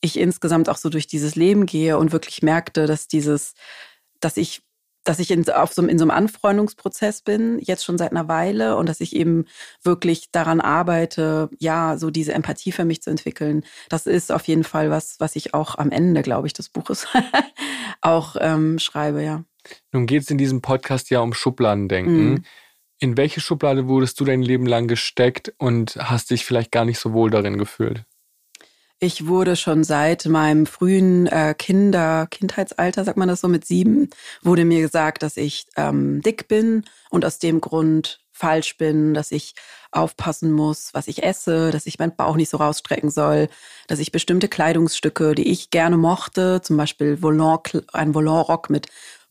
ich 0.00 0.18
insgesamt 0.18 0.68
auch 0.68 0.76
so 0.76 0.88
durch 0.90 1.06
dieses 1.06 1.34
Leben 1.34 1.66
gehe 1.66 1.98
und 1.98 2.12
wirklich 2.12 2.42
merkte, 2.42 2.86
dass 2.86 3.08
dieses, 3.08 3.54
dass 4.20 4.36
ich 4.36 4.62
dass 5.08 5.20
ich 5.20 5.30
in, 5.30 5.48
auf 5.48 5.72
so, 5.72 5.82
in 5.86 5.98
so 5.98 6.04
einem 6.04 6.10
Anfreundungsprozess 6.10 7.22
bin, 7.22 7.58
jetzt 7.60 7.82
schon 7.82 7.96
seit 7.96 8.10
einer 8.10 8.28
Weile 8.28 8.76
und 8.76 8.90
dass 8.90 9.00
ich 9.00 9.16
eben 9.16 9.46
wirklich 9.82 10.30
daran 10.32 10.60
arbeite, 10.60 11.48
ja, 11.58 11.96
so 11.96 12.10
diese 12.10 12.34
Empathie 12.34 12.72
für 12.72 12.84
mich 12.84 13.00
zu 13.00 13.08
entwickeln. 13.08 13.64
Das 13.88 14.06
ist 14.06 14.30
auf 14.30 14.46
jeden 14.46 14.64
Fall 14.64 14.90
was, 14.90 15.18
was 15.18 15.34
ich 15.34 15.54
auch 15.54 15.78
am 15.78 15.90
Ende, 15.90 16.20
glaube 16.20 16.46
ich, 16.46 16.52
des 16.52 16.68
Buches 16.68 17.06
auch 18.02 18.36
ähm, 18.38 18.78
schreibe, 18.78 19.22
ja. 19.22 19.44
Nun 19.92 20.06
geht 20.06 20.24
es 20.24 20.30
in 20.30 20.36
diesem 20.36 20.60
Podcast 20.60 21.08
ja 21.08 21.20
um 21.20 21.32
Schubladendenken. 21.32 22.30
Mhm. 22.30 22.44
In 23.00 23.16
welche 23.16 23.40
Schublade 23.40 23.88
wurdest 23.88 24.20
du 24.20 24.26
dein 24.26 24.42
Leben 24.42 24.66
lang 24.66 24.88
gesteckt 24.88 25.54
und 25.56 25.96
hast 25.96 26.30
dich 26.30 26.44
vielleicht 26.44 26.70
gar 26.70 26.84
nicht 26.84 26.98
so 26.98 27.14
wohl 27.14 27.30
darin 27.30 27.56
gefühlt? 27.56 28.04
Ich 29.00 29.28
wurde 29.28 29.54
schon 29.54 29.84
seit 29.84 30.26
meinem 30.26 30.66
frühen 30.66 31.28
äh, 31.28 31.54
Kinder, 31.56 32.26
Kindheitsalter, 32.28 33.04
sagt 33.04 33.16
man 33.16 33.28
das 33.28 33.40
so, 33.40 33.46
mit 33.46 33.64
sieben, 33.64 34.10
wurde 34.42 34.64
mir 34.64 34.80
gesagt, 34.80 35.22
dass 35.22 35.36
ich 35.36 35.66
ähm, 35.76 36.20
dick 36.22 36.48
bin 36.48 36.84
und 37.08 37.24
aus 37.24 37.38
dem 37.38 37.60
Grund 37.60 38.20
falsch 38.32 38.76
bin, 38.76 39.14
dass 39.14 39.30
ich 39.30 39.54
aufpassen 39.92 40.50
muss, 40.50 40.94
was 40.94 41.06
ich 41.06 41.22
esse, 41.22 41.70
dass 41.70 41.86
ich 41.86 42.00
meinen 42.00 42.16
Bauch 42.16 42.34
nicht 42.34 42.50
so 42.50 42.56
rausstrecken 42.56 43.10
soll, 43.10 43.48
dass 43.86 44.00
ich 44.00 44.10
bestimmte 44.10 44.48
Kleidungsstücke, 44.48 45.36
die 45.36 45.48
ich 45.48 45.70
gerne 45.70 45.96
mochte, 45.96 46.60
zum 46.60 46.76
Beispiel 46.76 47.22
Volant, 47.22 47.84
ein 47.92 48.14
Volantrock 48.14 48.68
mit 48.68 48.88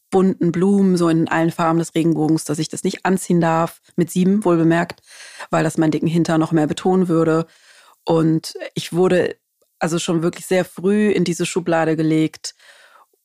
bunten 0.09 0.53
Blumen, 0.53 0.95
so 0.95 1.09
in 1.09 1.27
allen 1.27 1.51
Farben 1.51 1.79
des 1.79 1.93
Regenbogens, 1.93 2.45
dass 2.45 2.59
ich 2.59 2.69
das 2.69 2.85
nicht 2.85 3.05
anziehen 3.05 3.41
darf, 3.41 3.81
mit 3.97 4.11
sieben 4.11 4.45
wohl 4.45 4.55
bemerkt, 4.55 5.01
weil 5.49 5.65
das 5.65 5.77
meinen 5.77 5.91
dicken 5.91 6.07
Hinter 6.07 6.37
noch 6.37 6.53
mehr 6.53 6.67
betonen 6.67 7.09
würde. 7.09 7.47
Und 8.05 8.53
ich 8.73 8.93
wurde 8.93 9.35
also 9.79 9.99
schon 9.99 10.23
wirklich 10.23 10.45
sehr 10.45 10.65
früh 10.65 11.09
in 11.09 11.23
diese 11.23 11.45
Schublade 11.45 11.95
gelegt, 11.95 12.55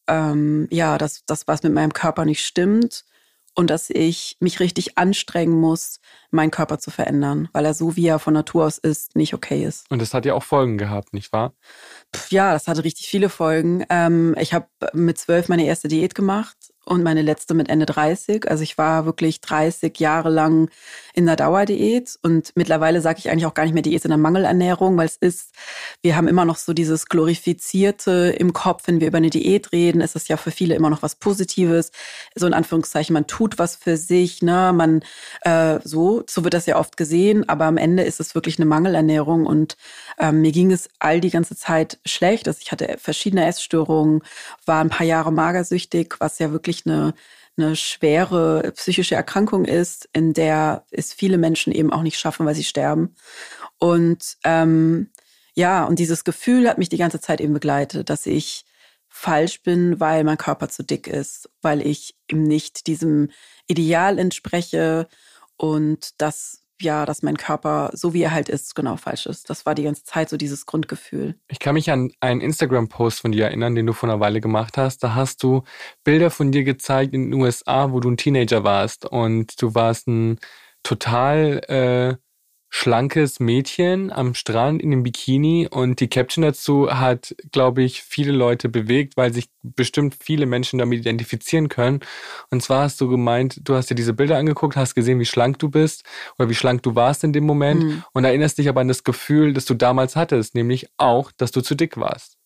ähm, 0.08 0.68
ja, 0.70 0.98
dass 0.98 1.24
das, 1.26 1.46
was 1.46 1.62
mit 1.62 1.72
meinem 1.72 1.92
Körper 1.92 2.24
nicht 2.24 2.44
stimmt 2.44 3.04
und 3.54 3.68
dass 3.70 3.90
ich 3.90 4.36
mich 4.40 4.60
richtig 4.60 4.96
anstrengen 4.98 5.60
muss, 5.60 6.00
meinen 6.30 6.50
Körper 6.50 6.78
zu 6.78 6.90
verändern, 6.90 7.48
weil 7.52 7.64
er 7.64 7.74
so, 7.74 7.96
wie 7.96 8.06
er 8.06 8.18
von 8.18 8.34
Natur 8.34 8.64
aus 8.66 8.78
ist, 8.78 9.14
nicht 9.14 9.34
okay 9.34 9.64
ist. 9.64 9.90
Und 9.90 10.00
das 10.00 10.14
hat 10.14 10.24
ja 10.24 10.34
auch 10.34 10.42
Folgen 10.42 10.78
gehabt, 10.78 11.12
nicht 11.12 11.32
wahr? 11.32 11.54
Ja, 12.30 12.52
das 12.52 12.66
hatte 12.66 12.84
richtig 12.84 13.08
viele 13.08 13.28
Folgen. 13.28 13.84
Ähm, 13.90 14.34
ich 14.38 14.54
habe 14.54 14.68
mit 14.94 15.18
zwölf 15.18 15.48
meine 15.48 15.66
erste 15.66 15.88
Diät 15.88 16.14
gemacht 16.14 16.56
und 16.84 17.02
meine 17.02 17.22
letzte 17.22 17.54
mit 17.54 17.68
Ende 17.68 17.86
30. 17.86 18.50
Also 18.50 18.62
ich 18.62 18.76
war 18.76 19.06
wirklich 19.06 19.40
30 19.40 19.98
Jahre 19.98 20.30
lang 20.30 20.70
in 21.14 21.26
der 21.26 21.36
Dauerdiät 21.36 22.18
und 22.22 22.52
mittlerweile 22.54 23.00
sage 23.00 23.18
ich 23.18 23.30
eigentlich 23.30 23.46
auch 23.46 23.54
gar 23.54 23.64
nicht 23.64 23.74
mehr 23.74 23.82
Diät, 23.82 24.02
sondern 24.02 24.20
Mangelernährung, 24.20 24.96
weil 24.96 25.06
es 25.06 25.16
ist, 25.16 25.52
wir 26.00 26.16
haben 26.16 26.28
immer 26.28 26.44
noch 26.44 26.56
so 26.56 26.72
dieses 26.72 27.06
Glorifizierte 27.06 28.34
im 28.38 28.52
Kopf, 28.52 28.82
wenn 28.86 29.00
wir 29.00 29.08
über 29.08 29.18
eine 29.18 29.30
Diät 29.30 29.72
reden, 29.72 30.00
ist 30.00 30.16
es 30.16 30.28
ja 30.28 30.36
für 30.36 30.50
viele 30.50 30.74
immer 30.74 30.90
noch 30.90 31.02
was 31.02 31.14
Positives. 31.14 31.92
So 32.34 32.46
in 32.46 32.54
Anführungszeichen, 32.54 33.12
man 33.14 33.26
tut 33.26 33.58
was 33.58 33.76
für 33.76 33.96
sich, 33.96 34.42
ne, 34.42 34.72
man 34.74 35.02
äh, 35.42 35.78
so, 35.84 36.24
so 36.28 36.44
wird 36.44 36.54
das 36.54 36.66
ja 36.66 36.78
oft 36.78 36.96
gesehen, 36.96 37.48
aber 37.48 37.66
am 37.66 37.76
Ende 37.76 38.02
ist 38.02 38.20
es 38.20 38.34
wirklich 38.34 38.58
eine 38.58 38.66
Mangelernährung 38.66 39.46
und 39.46 39.76
ähm, 40.18 40.40
mir 40.40 40.52
ging 40.52 40.72
es 40.72 40.88
all 40.98 41.20
die 41.20 41.30
ganze 41.30 41.56
Zeit 41.56 41.98
schlecht. 42.04 42.48
Also 42.48 42.60
ich 42.62 42.72
hatte 42.72 42.96
verschiedene 42.98 43.46
Essstörungen, 43.46 44.22
war 44.66 44.80
ein 44.80 44.90
paar 44.90 45.06
Jahre 45.06 45.32
magersüchtig, 45.32 46.16
was 46.18 46.38
ja 46.38 46.52
wirklich 46.52 46.71
wirklich 46.72 46.86
eine, 46.86 47.14
eine 47.56 47.76
schwere 47.76 48.72
psychische 48.74 49.14
Erkrankung 49.14 49.64
ist, 49.64 50.08
in 50.12 50.32
der 50.32 50.84
es 50.90 51.12
viele 51.12 51.38
Menschen 51.38 51.72
eben 51.72 51.92
auch 51.92 52.02
nicht 52.02 52.18
schaffen, 52.18 52.46
weil 52.46 52.54
sie 52.54 52.64
sterben. 52.64 53.14
Und 53.78 54.36
ähm, 54.44 55.10
ja, 55.54 55.84
und 55.84 55.98
dieses 55.98 56.24
Gefühl 56.24 56.68
hat 56.68 56.78
mich 56.78 56.88
die 56.88 56.96
ganze 56.96 57.20
Zeit 57.20 57.40
eben 57.40 57.52
begleitet, 57.52 58.08
dass 58.08 58.26
ich 58.26 58.64
falsch 59.08 59.62
bin, 59.62 60.00
weil 60.00 60.24
mein 60.24 60.38
Körper 60.38 60.70
zu 60.70 60.82
dick 60.82 61.06
ist, 61.06 61.50
weil 61.60 61.86
ich 61.86 62.16
ihm 62.30 62.44
nicht 62.44 62.86
diesem 62.86 63.30
Ideal 63.66 64.18
entspreche 64.18 65.06
und 65.56 66.20
dass 66.22 66.61
ja, 66.82 67.06
dass 67.06 67.22
mein 67.22 67.36
Körper, 67.36 67.90
so 67.92 68.12
wie 68.14 68.22
er 68.22 68.32
halt 68.32 68.48
ist, 68.48 68.74
genau 68.74 68.96
falsch 68.96 69.26
ist. 69.26 69.48
Das 69.50 69.64
war 69.66 69.74
die 69.74 69.84
ganze 69.84 70.04
Zeit 70.04 70.28
so 70.28 70.36
dieses 70.36 70.66
Grundgefühl. 70.66 71.36
Ich 71.48 71.58
kann 71.58 71.74
mich 71.74 71.90
an 71.90 72.12
einen 72.20 72.40
Instagram-Post 72.40 73.20
von 73.20 73.32
dir 73.32 73.46
erinnern, 73.46 73.74
den 73.74 73.86
du 73.86 73.92
vor 73.92 74.08
einer 74.08 74.20
Weile 74.20 74.40
gemacht 74.40 74.76
hast. 74.76 75.02
Da 75.02 75.14
hast 75.14 75.42
du 75.42 75.62
Bilder 76.04 76.30
von 76.30 76.52
dir 76.52 76.64
gezeigt 76.64 77.14
in 77.14 77.30
den 77.30 77.40
USA, 77.40 77.92
wo 77.92 78.00
du 78.00 78.10
ein 78.10 78.16
Teenager 78.16 78.64
warst 78.64 79.06
und 79.06 79.60
du 79.60 79.74
warst 79.74 80.08
ein 80.08 80.38
total 80.82 81.60
äh, 81.68 82.16
schlankes 82.74 83.38
Mädchen 83.38 84.10
am 84.10 84.32
Strand 84.32 84.82
in 84.82 84.90
dem 84.90 85.02
Bikini 85.02 85.68
und 85.70 86.00
die 86.00 86.08
Caption 86.08 86.40
dazu 86.40 86.90
hat, 86.90 87.36
glaube 87.52 87.82
ich, 87.82 88.02
viele 88.02 88.32
Leute 88.32 88.70
bewegt, 88.70 89.18
weil 89.18 89.34
sich 89.34 89.50
bestimmt 89.62 90.16
viele 90.18 90.46
Menschen 90.46 90.78
damit 90.78 91.00
identifizieren 91.00 91.68
können. 91.68 92.00
Und 92.50 92.62
zwar 92.62 92.84
hast 92.84 92.98
du 93.02 93.08
gemeint, 93.08 93.60
du 93.62 93.74
hast 93.74 93.90
dir 93.90 93.94
diese 93.94 94.14
Bilder 94.14 94.38
angeguckt, 94.38 94.74
hast 94.74 94.94
gesehen, 94.94 95.20
wie 95.20 95.26
schlank 95.26 95.58
du 95.58 95.68
bist 95.68 96.04
oder 96.38 96.48
wie 96.48 96.54
schlank 96.54 96.82
du 96.82 96.94
warst 96.94 97.24
in 97.24 97.34
dem 97.34 97.44
Moment 97.44 97.82
mhm. 97.84 98.04
und 98.14 98.24
erinnerst 98.24 98.56
dich 98.56 98.70
aber 98.70 98.80
an 98.80 98.88
das 98.88 99.04
Gefühl, 99.04 99.52
das 99.52 99.66
du 99.66 99.74
damals 99.74 100.16
hattest, 100.16 100.54
nämlich 100.54 100.88
auch, 100.96 101.30
dass 101.30 101.52
du 101.52 101.60
zu 101.60 101.74
dick 101.74 101.98
warst 101.98 102.38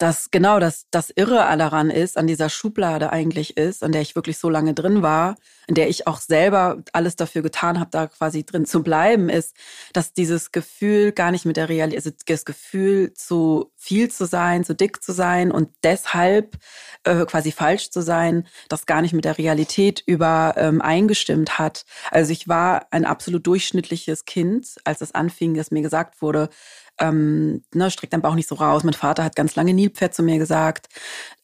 dass 0.00 0.30
genau 0.30 0.60
das, 0.60 0.86
das 0.90 1.10
Irre 1.10 1.46
daran 1.58 1.90
ist, 1.90 2.16
an 2.16 2.26
dieser 2.26 2.48
Schublade 2.48 3.12
eigentlich 3.12 3.58
ist, 3.58 3.84
an 3.84 3.92
der 3.92 4.00
ich 4.00 4.16
wirklich 4.16 4.38
so 4.38 4.48
lange 4.48 4.72
drin 4.72 5.02
war, 5.02 5.36
in 5.66 5.74
der 5.74 5.90
ich 5.90 6.06
auch 6.06 6.20
selber 6.20 6.82
alles 6.94 7.16
dafür 7.16 7.42
getan 7.42 7.78
habe, 7.78 7.90
da 7.90 8.06
quasi 8.06 8.42
drin 8.42 8.64
zu 8.64 8.82
bleiben, 8.82 9.28
ist, 9.28 9.54
dass 9.92 10.14
dieses 10.14 10.52
Gefühl 10.52 11.12
gar 11.12 11.30
nicht 11.30 11.44
mit 11.44 11.58
der 11.58 11.68
Realität, 11.68 11.98
also 11.98 12.16
das 12.26 12.46
Gefühl 12.46 13.12
zu 13.12 13.70
viel 13.76 14.10
zu 14.10 14.24
sein, 14.24 14.64
zu 14.64 14.74
dick 14.74 15.02
zu 15.02 15.12
sein 15.12 15.52
und 15.52 15.68
deshalb 15.84 16.56
äh, 17.04 17.26
quasi 17.26 17.52
falsch 17.52 17.90
zu 17.90 18.00
sein, 18.00 18.46
das 18.70 18.86
gar 18.86 19.02
nicht 19.02 19.12
mit 19.12 19.26
der 19.26 19.36
Realität 19.36 20.02
übereingestimmt 20.06 21.50
ähm, 21.50 21.58
hat. 21.58 21.84
Also 22.10 22.32
ich 22.32 22.48
war 22.48 22.86
ein 22.90 23.04
absolut 23.04 23.46
durchschnittliches 23.46 24.24
Kind, 24.24 24.76
als 24.84 25.02
es 25.02 25.14
anfing, 25.14 25.52
dass 25.52 25.70
mir 25.70 25.82
gesagt 25.82 26.22
wurde, 26.22 26.48
ähm, 27.00 27.62
ne, 27.72 27.90
streck 27.90 28.10
dein 28.10 28.22
Bauch 28.22 28.34
nicht 28.34 28.48
so 28.48 28.54
raus. 28.54 28.84
Mein 28.84 28.94
Vater 28.94 29.24
hat 29.24 29.36
ganz 29.36 29.56
lange 29.56 29.74
Nilpferd 29.74 30.14
zu 30.14 30.22
mir 30.22 30.38
gesagt. 30.38 30.88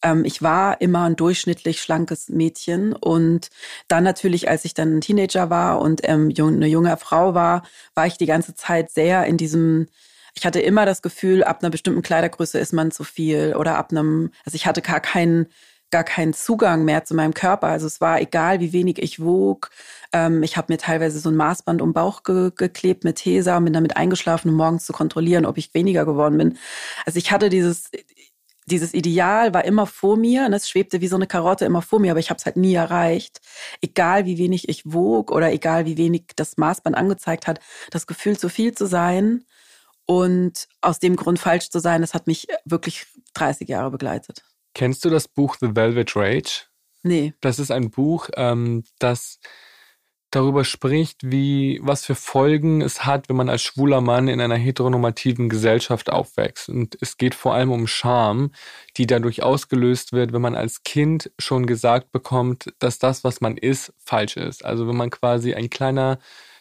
Ähm, 0.03 0.25
ich 0.25 0.43
war 0.43 0.81
immer 0.81 1.05
ein 1.05 1.17
durchschnittlich 1.17 1.81
schlankes 1.81 2.29
Mädchen 2.29 2.93
und 2.93 3.49
dann 3.89 4.05
natürlich, 4.05 4.49
als 4.49 4.65
ich 4.65 4.75
dann 4.75 4.97
ein 4.97 5.01
Teenager 5.01 5.51
war 5.51 5.81
und 5.81 6.03
ähm, 6.05 6.33
eine 6.37 6.67
junge 6.67 6.97
Frau 6.97 7.35
war, 7.35 7.63
war 7.95 8.07
ich 8.07 8.19
die 8.19 8.27
ganze 8.27 8.55
Zeit 8.55 8.91
sehr 8.91 9.25
in 9.25 9.37
diesem 9.37 9.89
ich 10.39 10.45
hatte 10.45 10.61
immer 10.61 10.85
das 10.85 11.01
Gefühl, 11.01 11.43
ab 11.43 11.63
einer 11.63 11.71
bestimmten 11.71 12.03
Kleidergröße 12.03 12.59
ist 12.59 12.75
man 12.75 12.91
zu 12.91 13.05
viel 13.05 13.57
oder 13.57 13.79
ab 13.79 13.91
einem, 13.91 14.31
also 14.45 14.55
ich 14.55 14.67
hatte 14.67 14.83
gar 14.83 15.01
keinen 15.01 15.47
gar 15.91 16.05
keinen 16.05 16.35
Zugang 16.35 16.85
mehr 16.85 17.05
zu 17.05 17.15
meinem 17.15 17.35
Körper. 17.35 17.69
Also 17.69 17.87
es 17.87 18.01
war 18.01 18.21
egal, 18.21 18.61
wie 18.61 18.73
wenig 18.73 18.99
ich 19.01 19.21
wog. 19.21 19.71
Ähm, 20.13 20.43
ich 20.43 20.57
habe 20.57 20.73
mir 20.73 20.79
teilweise 20.79 21.19
so 21.21 21.31
ein 21.31 21.37
Maßband 21.37 21.81
um 21.83 21.91
den 21.91 21.95
Bauch 21.95 22.23
ge 22.23 22.51
geklebt 22.55 23.05
mit 23.05 23.17
Tesa, 23.17 23.59
bin 23.61 23.73
damit 23.73 23.97
eingeschlafen, 23.97 24.51
um 24.51 24.57
morgens 24.57 24.87
zu 24.87 24.93
kontrollieren, 24.93 25.47
ob 25.47 25.59
ich 25.59 25.75
weniger 25.75 26.05
geworden 26.05 26.39
bin. 26.39 26.59
Also 27.05 27.19
ich 27.19 27.31
hatte 27.31 27.49
dieses, 27.49 27.91
dieses 28.67 28.95
Ideal 28.95 29.55
war 29.55 29.65
immer 29.65 29.87
vor 29.87 30.17
mir 30.17 30.45
und 30.47 30.53
es 30.53 30.69
schwebte 30.69 31.01
wie 31.01 31.09
so 31.09 31.17
eine 31.17 31.29
Karotte 31.29 31.65
immer 31.65 31.83
vor 31.83 32.01
mir, 32.01 32.11
aber 32.11 32.21
ich 32.21 32.31
habe 32.31 32.39
es 32.39 32.47
halt 32.47 32.57
nie 32.57 32.75
erreicht. 32.75 33.41
Egal 33.81 34.27
wie 34.27 34.39
wenig 34.39 34.69
ich 34.69 34.83
wog 34.85 35.31
oder 35.31 35.53
egal 35.53 35.87
wie 35.87 35.97
wenig 35.97 36.25
das 36.37 36.57
Maßband 36.57 36.97
angezeigt 36.97 37.47
hat, 37.47 37.61
das 37.91 38.07
Gefühl 38.09 38.37
zu 38.37 38.49
viel 38.49 38.75
zu 38.75 38.87
sein 38.87 39.45
und 40.05 40.69
aus 40.81 40.99
dem 40.99 41.17
Grund 41.17 41.39
falsch 41.39 41.71
zu 41.71 41.79
sein, 41.81 42.01
das 42.01 42.15
hat 42.15 42.27
mich 42.27 42.49
wirklich 42.65 43.07
30 43.35 43.69
Jahre 43.69 43.91
begleitet. 43.91 44.43
Kennst 44.77 45.07
du 45.07 45.09
das 45.09 45.27
Buch 45.27 45.57
The 45.59 45.75
Velvet 45.75 46.15
Rage? 46.17 46.67
Nee. 47.03 47.33
Das 47.41 47.59
ist 47.59 47.71
ein 47.71 47.91
Buch, 47.91 48.29
ähm, 48.37 48.85
das 48.99 49.39
darüber 50.31 50.67
spricht, 50.67 51.31
wie, 51.31 51.81
was 51.83 52.05
für 52.05 52.15
Folgen 52.15 52.83
es 52.83 53.07
hat, 53.07 53.31
wenn 53.31 53.37
man 53.37 53.49
als 53.49 53.63
schwuler 53.63 54.03
Mann 54.03 54.29
in 54.29 54.39
einer 54.39 54.57
heteronormativen 54.57 55.49
Gesellschaft 55.49 56.11
aufwächst. 56.11 56.69
Und 56.69 56.99
es 57.01 57.17
geht 57.17 57.35
vor 57.35 57.55
allem 57.55 57.73
um 57.73 57.87
Scham, 57.87 58.51
die 58.99 59.07
dadurch 59.07 59.43
ausgelöst 59.43 60.13
wird, 60.13 60.35
wenn 60.35 60.43
man 60.43 60.55
als 60.55 60.83
Kind 60.83 61.31
schon 61.39 61.65
gesagt 61.65 62.13
bekommt, 62.13 62.71
dass 62.79 62.99
das, 62.99 63.25
was 63.25 63.41
man 63.41 63.57
ist, 63.57 63.95
falsch 63.97 64.37
ist. 64.37 64.63
Also 64.63 64.87
wenn 64.87 64.97
man 64.97 65.09
quasi 65.09 65.55
ein 65.55 65.71
kleiner 65.71 66.19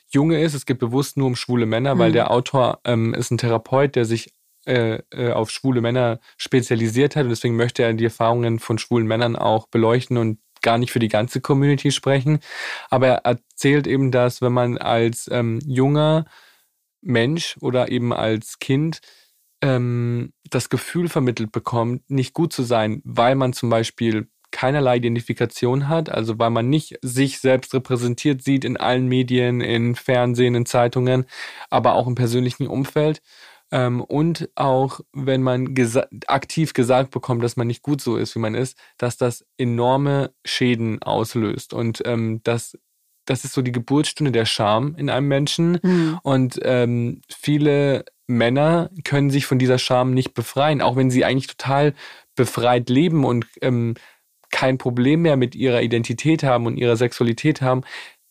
Junge 0.07 0.41
ist, 0.41 0.53
es 0.53 0.65
geht 0.65 0.79
bewusst 0.79 1.17
nur 1.17 1.27
um 1.27 1.35
schwule 1.35 1.65
Männer, 1.65 1.95
mhm. 1.95 1.99
weil 1.99 2.11
der 2.13 2.31
Autor 2.31 2.79
ähm, 2.85 3.13
ist 3.13 3.29
ein 3.31 3.37
Therapeut, 3.37 3.97
der 3.97 4.05
sich 4.05 4.34
äh, 4.65 4.99
äh, 5.11 5.31
auf 5.31 5.51
schwule 5.51 5.81
Männer 5.81 6.19
spezialisiert 6.37 7.15
hat 7.15 7.23
und 7.23 7.29
deswegen 7.29 7.55
möchte 7.55 7.83
er 7.83 7.93
die 7.93 8.05
Erfahrungen 8.05 8.59
von 8.59 8.77
schwulen 8.77 9.07
Männern 9.07 9.35
auch 9.35 9.67
beleuchten 9.67 10.17
und 10.17 10.39
gar 10.61 10.77
nicht 10.77 10.91
für 10.91 10.99
die 10.99 11.07
ganze 11.07 11.41
Community 11.41 11.91
sprechen. 11.91 12.39
Aber 12.89 13.07
er 13.07 13.25
erzählt 13.25 13.87
eben, 13.87 14.11
dass 14.11 14.41
wenn 14.41 14.53
man 14.53 14.77
als 14.77 15.29
ähm, 15.31 15.59
junger 15.65 16.25
Mensch 17.01 17.57
oder 17.61 17.89
eben 17.89 18.11
als 18.11 18.59
Kind 18.59 18.99
ähm, 19.61 20.33
das 20.49 20.69
Gefühl 20.69 21.07
vermittelt 21.07 21.51
bekommt, 21.51 22.09
nicht 22.09 22.33
gut 22.33 22.51
zu 22.51 22.63
sein, 22.63 23.01
weil 23.05 23.35
man 23.35 23.53
zum 23.53 23.69
Beispiel 23.69 24.27
keinerlei 24.51 24.97
Identifikation 24.97 25.89
hat, 25.89 26.09
also 26.09 26.39
weil 26.39 26.49
man 26.49 26.69
nicht 26.69 26.97
sich 27.01 27.39
selbst 27.39 27.73
repräsentiert 27.73 28.41
sieht 28.41 28.63
in 28.63 28.77
allen 28.77 29.07
Medien, 29.07 29.59
in 29.59 29.95
Fernsehen, 29.95 30.55
in 30.55 30.65
Zeitungen, 30.65 31.25
aber 31.69 31.93
auch 31.93 32.07
im 32.07 32.15
persönlichen 32.15 32.67
Umfeld 32.67 33.21
ähm, 33.71 34.01
und 34.01 34.49
auch, 34.55 35.01
wenn 35.11 35.41
man 35.41 35.73
gesa 35.73 36.07
aktiv 36.27 36.73
gesagt 36.73 37.11
bekommt, 37.11 37.43
dass 37.43 37.57
man 37.57 37.67
nicht 37.67 37.81
gut 37.81 38.01
so 38.01 38.17
ist, 38.17 38.35
wie 38.35 38.39
man 38.39 38.55
ist, 38.55 38.77
dass 38.97 39.17
das 39.17 39.45
enorme 39.57 40.31
Schäden 40.45 41.01
auslöst. 41.01 41.73
Und 41.73 42.01
ähm, 42.05 42.41
das, 42.43 42.77
das 43.25 43.43
ist 43.43 43.53
so 43.53 43.61
die 43.61 43.71
Geburtsstunde 43.71 44.31
der 44.31 44.45
Scham 44.45 44.95
in 44.95 45.09
einem 45.09 45.27
Menschen. 45.27 45.79
Mhm. 45.81 46.19
Und 46.23 46.59
ähm, 46.63 47.21
viele 47.29 48.05
Männer 48.27 48.89
können 49.03 49.29
sich 49.29 49.45
von 49.45 49.59
dieser 49.59 49.77
Scham 49.77 50.13
nicht 50.13 50.33
befreien, 50.33 50.81
auch 50.81 50.95
wenn 50.95 51.11
sie 51.11 51.25
eigentlich 51.25 51.47
total 51.47 51.93
befreit 52.35 52.89
leben 52.89 53.23
und 53.23 53.45
ähm, 53.61 53.95
kein 54.51 54.77
Problem 54.77 55.23
mehr 55.23 55.37
mit 55.37 55.55
ihrer 55.55 55.81
Identität 55.81 56.43
haben 56.43 56.65
und 56.65 56.77
ihrer 56.77 56.95
Sexualität 56.95 57.61
haben, 57.61 57.81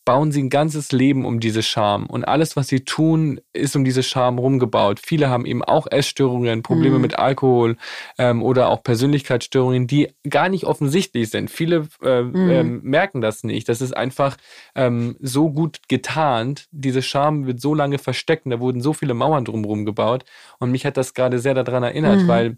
bauen 0.05 0.31
sie 0.31 0.43
ein 0.43 0.49
ganzes 0.49 0.91
Leben 0.91 1.25
um 1.25 1.39
diese 1.39 1.63
Scham. 1.63 2.05
Und 2.05 2.23
alles, 2.25 2.55
was 2.55 2.67
sie 2.67 2.85
tun, 2.85 3.41
ist 3.53 3.75
um 3.75 3.83
diese 3.83 4.03
Scham 4.03 4.37
rumgebaut. 4.37 4.99
Viele 5.03 5.29
haben 5.29 5.45
eben 5.45 5.63
auch 5.63 5.87
Essstörungen, 5.89 6.61
Probleme 6.61 6.95
mhm. 6.95 7.01
mit 7.01 7.19
Alkohol 7.19 7.77
ähm, 8.19 8.43
oder 8.43 8.69
auch 8.69 8.83
Persönlichkeitsstörungen, 8.83 9.87
die 9.87 10.09
gar 10.29 10.47
nicht 10.47 10.65
offensichtlich 10.65 11.29
sind. 11.31 11.49
Viele 11.49 11.87
äh, 12.03 12.21
mhm. 12.21 12.49
ähm, 12.49 12.79
merken 12.83 13.19
das 13.19 13.43
nicht. 13.43 13.67
Das 13.67 13.81
ist 13.81 13.97
einfach 13.97 14.37
ähm, 14.75 15.17
so 15.19 15.51
gut 15.51 15.79
getarnt. 15.89 16.67
Diese 16.71 17.01
Scham 17.01 17.47
wird 17.47 17.59
so 17.59 17.73
lange 17.73 17.97
versteckt 17.97 18.45
und 18.45 18.51
da 18.51 18.59
wurden 18.59 18.81
so 18.81 18.93
viele 18.93 19.15
Mauern 19.15 19.43
drumherum 19.43 19.85
gebaut. 19.85 20.23
Und 20.59 20.71
mich 20.71 20.85
hat 20.85 20.97
das 20.97 21.15
gerade 21.15 21.39
sehr 21.39 21.55
daran 21.55 21.83
erinnert, 21.83 22.21
mhm. 22.21 22.27
weil 22.27 22.57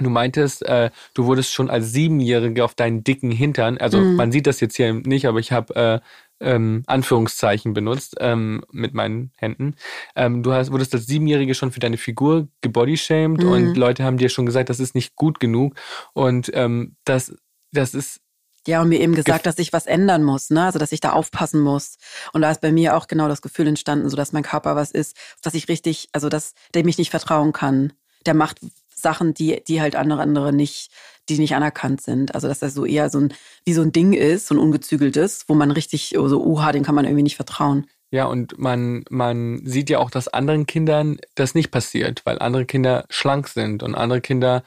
Du 0.00 0.10
meintest, 0.10 0.64
äh, 0.64 0.90
du 1.14 1.26
wurdest 1.26 1.52
schon 1.52 1.70
als 1.70 1.92
Siebenjährige 1.92 2.64
auf 2.64 2.74
deinen 2.74 3.02
dicken 3.02 3.30
Hintern, 3.30 3.78
also 3.78 3.98
mhm. 3.98 4.14
man 4.16 4.30
sieht 4.30 4.46
das 4.46 4.60
jetzt 4.60 4.76
hier 4.76 4.92
nicht, 4.92 5.26
aber 5.26 5.40
ich 5.40 5.50
habe 5.50 5.74
äh, 5.74 6.00
ähm, 6.40 6.82
Anführungszeichen 6.86 7.74
benutzt 7.74 8.16
ähm, 8.20 8.62
mit 8.70 8.94
meinen 8.94 9.32
Händen. 9.36 9.74
Ähm, 10.14 10.42
du 10.42 10.52
hast, 10.52 10.70
wurdest 10.70 10.94
als 10.94 11.06
Siebenjährige 11.06 11.54
schon 11.54 11.72
für 11.72 11.80
deine 11.80 11.96
Figur 11.96 12.48
gebodyshamed 12.60 13.42
mhm. 13.42 13.48
und 13.50 13.76
Leute 13.76 14.04
haben 14.04 14.18
dir 14.18 14.28
schon 14.28 14.46
gesagt, 14.46 14.70
das 14.70 14.80
ist 14.80 14.94
nicht 14.94 15.16
gut 15.16 15.40
genug. 15.40 15.74
Und 16.12 16.50
ähm, 16.54 16.96
das, 17.04 17.34
das 17.72 17.94
ist 17.94 18.20
ja, 18.66 18.82
und 18.82 18.90
mir 18.90 19.00
eben 19.00 19.14
gesagt, 19.14 19.46
dass 19.46 19.58
ich 19.58 19.72
was 19.72 19.86
ändern 19.86 20.22
muss, 20.22 20.50
ne? 20.50 20.64
Also 20.64 20.78
dass 20.78 20.92
ich 20.92 21.00
da 21.00 21.12
aufpassen 21.12 21.60
muss. 21.60 21.96
Und 22.34 22.42
da 22.42 22.50
ist 22.50 22.60
bei 22.60 22.70
mir 22.70 22.96
auch 22.96 23.06
genau 23.06 23.26
das 23.26 23.40
Gefühl 23.40 23.66
entstanden, 23.66 24.10
so 24.10 24.16
dass 24.16 24.32
mein 24.32 24.42
Körper 24.42 24.76
was 24.76 24.90
ist, 24.90 25.16
dass 25.42 25.54
ich 25.54 25.68
richtig, 25.68 26.08
also 26.12 26.28
dass 26.28 26.52
dem 26.74 26.86
ich 26.86 26.98
nicht 26.98 27.10
vertrauen 27.10 27.52
kann. 27.52 27.94
Der 28.26 28.34
macht 28.34 28.58
Sachen, 29.02 29.34
die, 29.34 29.62
die 29.66 29.80
halt 29.80 29.96
andere 29.96 30.20
andere 30.20 30.52
nicht 30.52 30.90
die 31.28 31.38
nicht 31.38 31.54
anerkannt 31.54 32.00
sind. 32.00 32.34
Also 32.34 32.48
dass 32.48 32.60
das 32.60 32.74
so 32.74 32.84
eher 32.84 33.10
so 33.10 33.20
ein, 33.20 33.34
wie 33.64 33.72
so 33.72 33.82
ein 33.82 33.92
Ding 33.92 34.12
ist, 34.12 34.46
so 34.46 34.54
ein 34.54 34.58
ungezügeltes, 34.58 35.44
wo 35.48 35.54
man 35.54 35.70
richtig 35.70 36.14
so, 36.16 36.42
uha, 36.42 36.72
den 36.72 36.84
kann 36.84 36.94
man 36.94 37.04
irgendwie 37.04 37.22
nicht 37.22 37.36
vertrauen. 37.36 37.86
Ja, 38.10 38.24
und 38.24 38.58
man, 38.58 39.04
man 39.10 39.60
sieht 39.66 39.90
ja 39.90 39.98
auch, 39.98 40.10
dass 40.10 40.28
anderen 40.28 40.66
Kindern 40.66 41.18
das 41.34 41.54
nicht 41.54 41.70
passiert, 41.70 42.22
weil 42.24 42.38
andere 42.38 42.64
Kinder 42.64 43.04
schlank 43.10 43.48
sind 43.48 43.82
und 43.82 43.94
andere 43.94 44.22
Kinder 44.22 44.62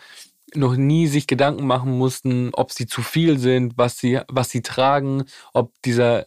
noch 0.53 0.75
nie 0.75 1.07
sich 1.07 1.27
Gedanken 1.27 1.65
machen 1.65 1.97
mussten, 1.97 2.51
ob 2.53 2.71
sie 2.71 2.85
zu 2.85 3.01
viel 3.01 3.39
sind, 3.39 3.77
was 3.77 3.97
sie, 3.97 4.19
was 4.27 4.49
sie 4.49 4.61
tragen, 4.61 5.23
ob 5.53 5.71
dieser 5.83 6.25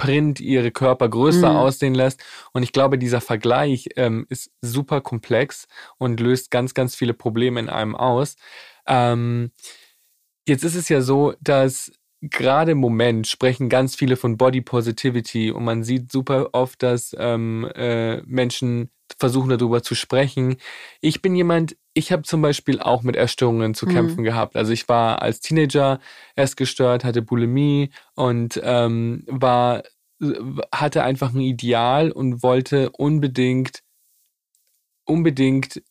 Print 0.00 0.40
ihre 0.40 0.70
Körper 0.70 1.10
größer 1.10 1.50
mhm. 1.50 1.56
aussehen 1.56 1.94
lässt. 1.94 2.24
Und 2.54 2.62
ich 2.62 2.72
glaube, 2.72 2.96
dieser 2.96 3.20
Vergleich 3.20 3.90
ähm, 3.96 4.24
ist 4.30 4.50
super 4.62 5.02
komplex 5.02 5.68
und 5.98 6.20
löst 6.20 6.50
ganz, 6.50 6.72
ganz 6.72 6.94
viele 6.94 7.12
Probleme 7.12 7.60
in 7.60 7.68
einem 7.68 7.94
aus. 7.94 8.36
Ähm, 8.86 9.50
jetzt 10.48 10.64
ist 10.64 10.74
es 10.74 10.88
ja 10.88 11.02
so, 11.02 11.34
dass 11.42 11.92
gerade 12.22 12.72
im 12.72 12.78
Moment 12.78 13.26
sprechen 13.26 13.68
ganz 13.68 13.94
viele 13.94 14.16
von 14.16 14.38
Body 14.38 14.62
Positivity 14.62 15.50
und 15.50 15.64
man 15.64 15.84
sieht 15.84 16.10
super 16.10 16.48
oft, 16.52 16.82
dass 16.82 17.14
ähm, 17.18 17.70
äh, 17.74 18.22
Menschen 18.22 18.88
versuchen 19.18 19.50
darüber 19.50 19.82
zu 19.82 19.94
sprechen. 19.94 20.56
Ich 21.02 21.20
bin 21.20 21.36
jemand, 21.36 21.76
ich 21.94 22.12
habe 22.12 22.22
zum 22.22 22.42
Beispiel 22.42 22.80
auch 22.80 23.02
mit 23.02 23.16
Essstörungen 23.16 23.74
zu 23.74 23.86
mhm. 23.86 23.90
kämpfen 23.90 24.24
gehabt. 24.24 24.56
Also 24.56 24.72
ich 24.72 24.88
war 24.88 25.22
als 25.22 25.40
Teenager 25.40 26.00
essgestört, 26.36 27.04
hatte 27.04 27.22
Bulimie 27.22 27.90
und 28.14 28.60
ähm, 28.62 29.24
war 29.26 29.82
hatte 30.72 31.02
einfach 31.02 31.32
ein 31.32 31.40
Ideal 31.40 32.12
und 32.12 32.42
wollte 32.42 32.90
unbedingt 32.90 33.82
unbedingt 35.06 35.82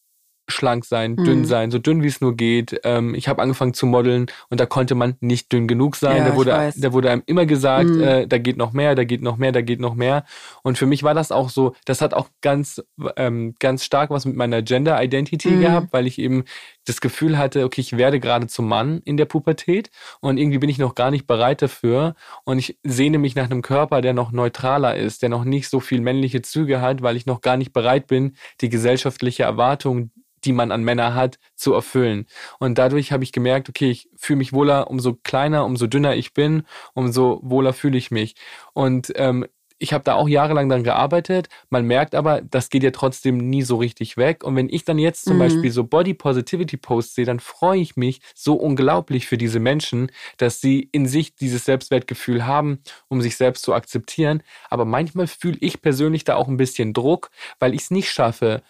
schlank 0.51 0.85
sein, 0.85 1.11
mhm. 1.11 1.23
dünn 1.23 1.45
sein, 1.45 1.71
so 1.71 1.79
dünn 1.79 2.03
wie 2.03 2.07
es 2.07 2.21
nur 2.21 2.35
geht. 2.35 2.79
Ähm, 2.83 3.15
ich 3.15 3.27
habe 3.27 3.41
angefangen 3.41 3.73
zu 3.73 3.85
modeln 3.85 4.27
und 4.49 4.59
da 4.59 4.65
konnte 4.65 4.95
man 4.95 5.15
nicht 5.19 5.51
dünn 5.51 5.67
genug 5.67 5.95
sein. 5.95 6.17
Ja, 6.17 6.29
da, 6.29 6.35
wurde, 6.35 6.73
da 6.75 6.93
wurde 6.93 7.11
einem 7.11 7.23
immer 7.25 7.45
gesagt, 7.45 7.89
mhm. 7.89 8.01
äh, 8.01 8.27
da 8.27 8.37
geht 8.37 8.57
noch 8.57 8.73
mehr, 8.73 8.95
da 8.95 9.03
geht 9.03 9.21
noch 9.21 9.37
mehr, 9.37 9.51
da 9.51 9.61
geht 9.61 9.79
noch 9.79 9.95
mehr. 9.95 10.25
Und 10.63 10.77
für 10.77 10.85
mich 10.85 11.03
war 11.03 11.13
das 11.13 11.31
auch 11.31 11.49
so, 11.49 11.73
das 11.85 12.01
hat 12.01 12.13
auch 12.13 12.29
ganz, 12.41 12.81
ähm, 13.15 13.55
ganz 13.59 13.83
stark 13.83 14.09
was 14.09 14.25
mit 14.25 14.35
meiner 14.35 14.61
Gender 14.61 15.01
Identity 15.01 15.51
mhm. 15.51 15.61
gehabt, 15.61 15.87
weil 15.91 16.07
ich 16.07 16.19
eben 16.19 16.43
das 16.89 17.01
Gefühl 17.01 17.37
hatte, 17.37 17.63
okay, 17.63 17.81
ich 17.81 17.97
werde 17.97 18.19
gerade 18.19 18.47
zum 18.47 18.67
Mann 18.67 19.01
in 19.05 19.17
der 19.17 19.25
Pubertät 19.25 19.89
und 20.19 20.37
irgendwie 20.37 20.57
bin 20.57 20.69
ich 20.69 20.79
noch 20.79 20.95
gar 20.95 21.11
nicht 21.11 21.27
bereit 21.27 21.61
dafür 21.61 22.15
und 22.43 22.57
ich 22.59 22.77
sehne 22.83 23.19
mich 23.19 23.35
nach 23.35 23.45
einem 23.45 23.61
Körper, 23.61 24.01
der 24.01 24.13
noch 24.13 24.31
neutraler 24.31 24.95
ist, 24.95 25.21
der 25.21 25.29
noch 25.29 25.43
nicht 25.43 25.69
so 25.69 25.79
viel 25.79 26.01
männliche 26.01 26.41
Züge 26.41 26.81
hat, 26.81 27.01
weil 27.01 27.15
ich 27.15 27.25
noch 27.25 27.41
gar 27.41 27.57
nicht 27.57 27.73
bereit 27.73 28.07
bin, 28.07 28.35
die 28.61 28.69
gesellschaftliche 28.69 29.43
Erwartung, 29.43 30.11
die 30.45 30.53
man 30.53 30.71
an 30.71 30.83
Männer 30.83 31.15
hat, 31.15 31.37
zu 31.55 31.73
erfüllen. 31.73 32.25
Und 32.59 32.77
dadurch 32.77 33.11
habe 33.11 33.23
ich 33.23 33.31
gemerkt, 33.31 33.69
okay, 33.69 33.89
ich 33.91 34.09
fühle 34.15 34.37
mich 34.37 34.53
wohler, 34.53 34.89
umso 34.89 35.13
kleiner, 35.15 35.65
umso 35.65 35.87
dünner 35.87 36.15
ich 36.15 36.33
bin, 36.33 36.63
umso 36.93 37.39
wohler 37.43 37.73
fühle 37.73 37.97
ich 37.97 38.11
mich. 38.11 38.35
Und 38.73 39.11
ähm, 39.15 39.45
ich 39.79 39.93
habe 39.93 40.03
da 40.03 40.15
auch 40.15 40.27
jahrelang 40.27 40.69
dann 40.69 40.83
gearbeitet. 40.83 41.47
Man 41.69 41.85
merkt 41.85 42.13
aber, 42.13 42.41
das 42.41 42.69
geht 42.69 42.83
ja 42.83 42.91
trotzdem 42.91 43.37
nie 43.37 43.63
so 43.63 43.77
richtig 43.77 44.17
weg. 44.17 44.43
Und 44.43 44.55
wenn 44.55 44.69
ich 44.69 44.83
dann 44.83 44.99
jetzt 44.99 45.23
zum 45.23 45.35
mhm. 45.35 45.39
Beispiel 45.39 45.71
so 45.71 45.85
Body 45.85 46.13
Positivity 46.13 46.77
Posts 46.77 47.15
sehe, 47.15 47.25
dann 47.25 47.39
freue 47.39 47.79
ich 47.79 47.95
mich 47.95 48.21
so 48.35 48.55
unglaublich 48.55 49.25
für 49.25 49.37
diese 49.37 49.59
Menschen, 49.59 50.11
dass 50.37 50.59
sie 50.59 50.89
in 50.91 51.07
sich 51.07 51.35
dieses 51.35 51.65
Selbstwertgefühl 51.65 52.45
haben, 52.45 52.79
um 53.07 53.21
sich 53.21 53.37
selbst 53.37 53.63
zu 53.63 53.73
akzeptieren. 53.73 54.43
Aber 54.69 54.83
manchmal 54.83 55.27
fühle 55.27 55.57
ich 55.61 55.81
persönlich 55.81 56.25
da 56.25 56.35
auch 56.35 56.49
ein 56.49 56.57
bisschen 56.57 56.93
Druck, 56.93 57.31
weil 57.59 57.73
ich 57.73 57.81
es 57.81 57.91
nicht 57.91 58.11
schaffe, 58.11 58.61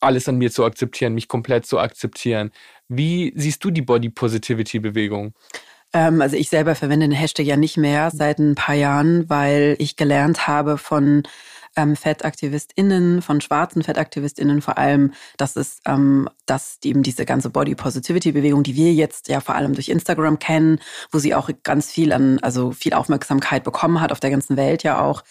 alles 0.00 0.28
an 0.28 0.36
mir 0.36 0.50
zu 0.50 0.64
akzeptieren, 0.64 1.14
mich 1.14 1.28
komplett 1.28 1.66
zu 1.66 1.78
akzeptieren. 1.78 2.50
Wie 2.88 3.32
siehst 3.36 3.62
du 3.62 3.70
die 3.70 3.82
Body 3.82 4.08
Positivity 4.08 4.80
Bewegung? 4.80 5.34
Ähm, 5.92 6.20
also 6.20 6.36
ich 6.36 6.48
selber 6.48 6.74
verwende 6.74 7.08
den 7.08 7.16
Hashtag 7.16 7.46
ja 7.46 7.56
nicht 7.56 7.76
mehr 7.76 8.10
seit 8.12 8.38
ein 8.38 8.54
paar 8.54 8.74
Jahren, 8.74 9.28
weil 9.28 9.76
ich 9.78 9.96
gelernt 9.96 10.46
habe 10.46 10.78
von 10.78 11.24
ähm, 11.76 11.96
FettaktivistInnen, 11.96 13.22
von 13.22 13.40
schwarzen 13.40 13.82
FettaktivistInnen 13.82 14.60
vor 14.60 14.78
allem, 14.78 15.12
dass 15.36 15.56
es, 15.56 15.80
ähm, 15.86 16.28
dass 16.46 16.78
eben 16.84 17.02
diese 17.02 17.24
ganze 17.24 17.50
Body 17.50 17.74
Positivity 17.74 18.32
Bewegung, 18.32 18.62
die 18.62 18.74
wir 18.74 18.92
jetzt 18.92 19.28
ja 19.28 19.40
vor 19.40 19.54
allem 19.54 19.74
durch 19.74 19.88
Instagram 19.88 20.38
kennen, 20.38 20.80
wo 21.12 21.18
sie 21.18 21.34
auch 21.34 21.50
ganz 21.62 21.90
viel 21.90 22.12
an, 22.12 22.38
also 22.40 22.72
viel 22.72 22.92
Aufmerksamkeit 22.92 23.64
bekommen 23.64 24.00
hat 24.00 24.12
auf 24.12 24.20
der 24.20 24.30
ganzen 24.30 24.56
Welt 24.56 24.82
ja 24.82 25.00
auch, 25.00 25.22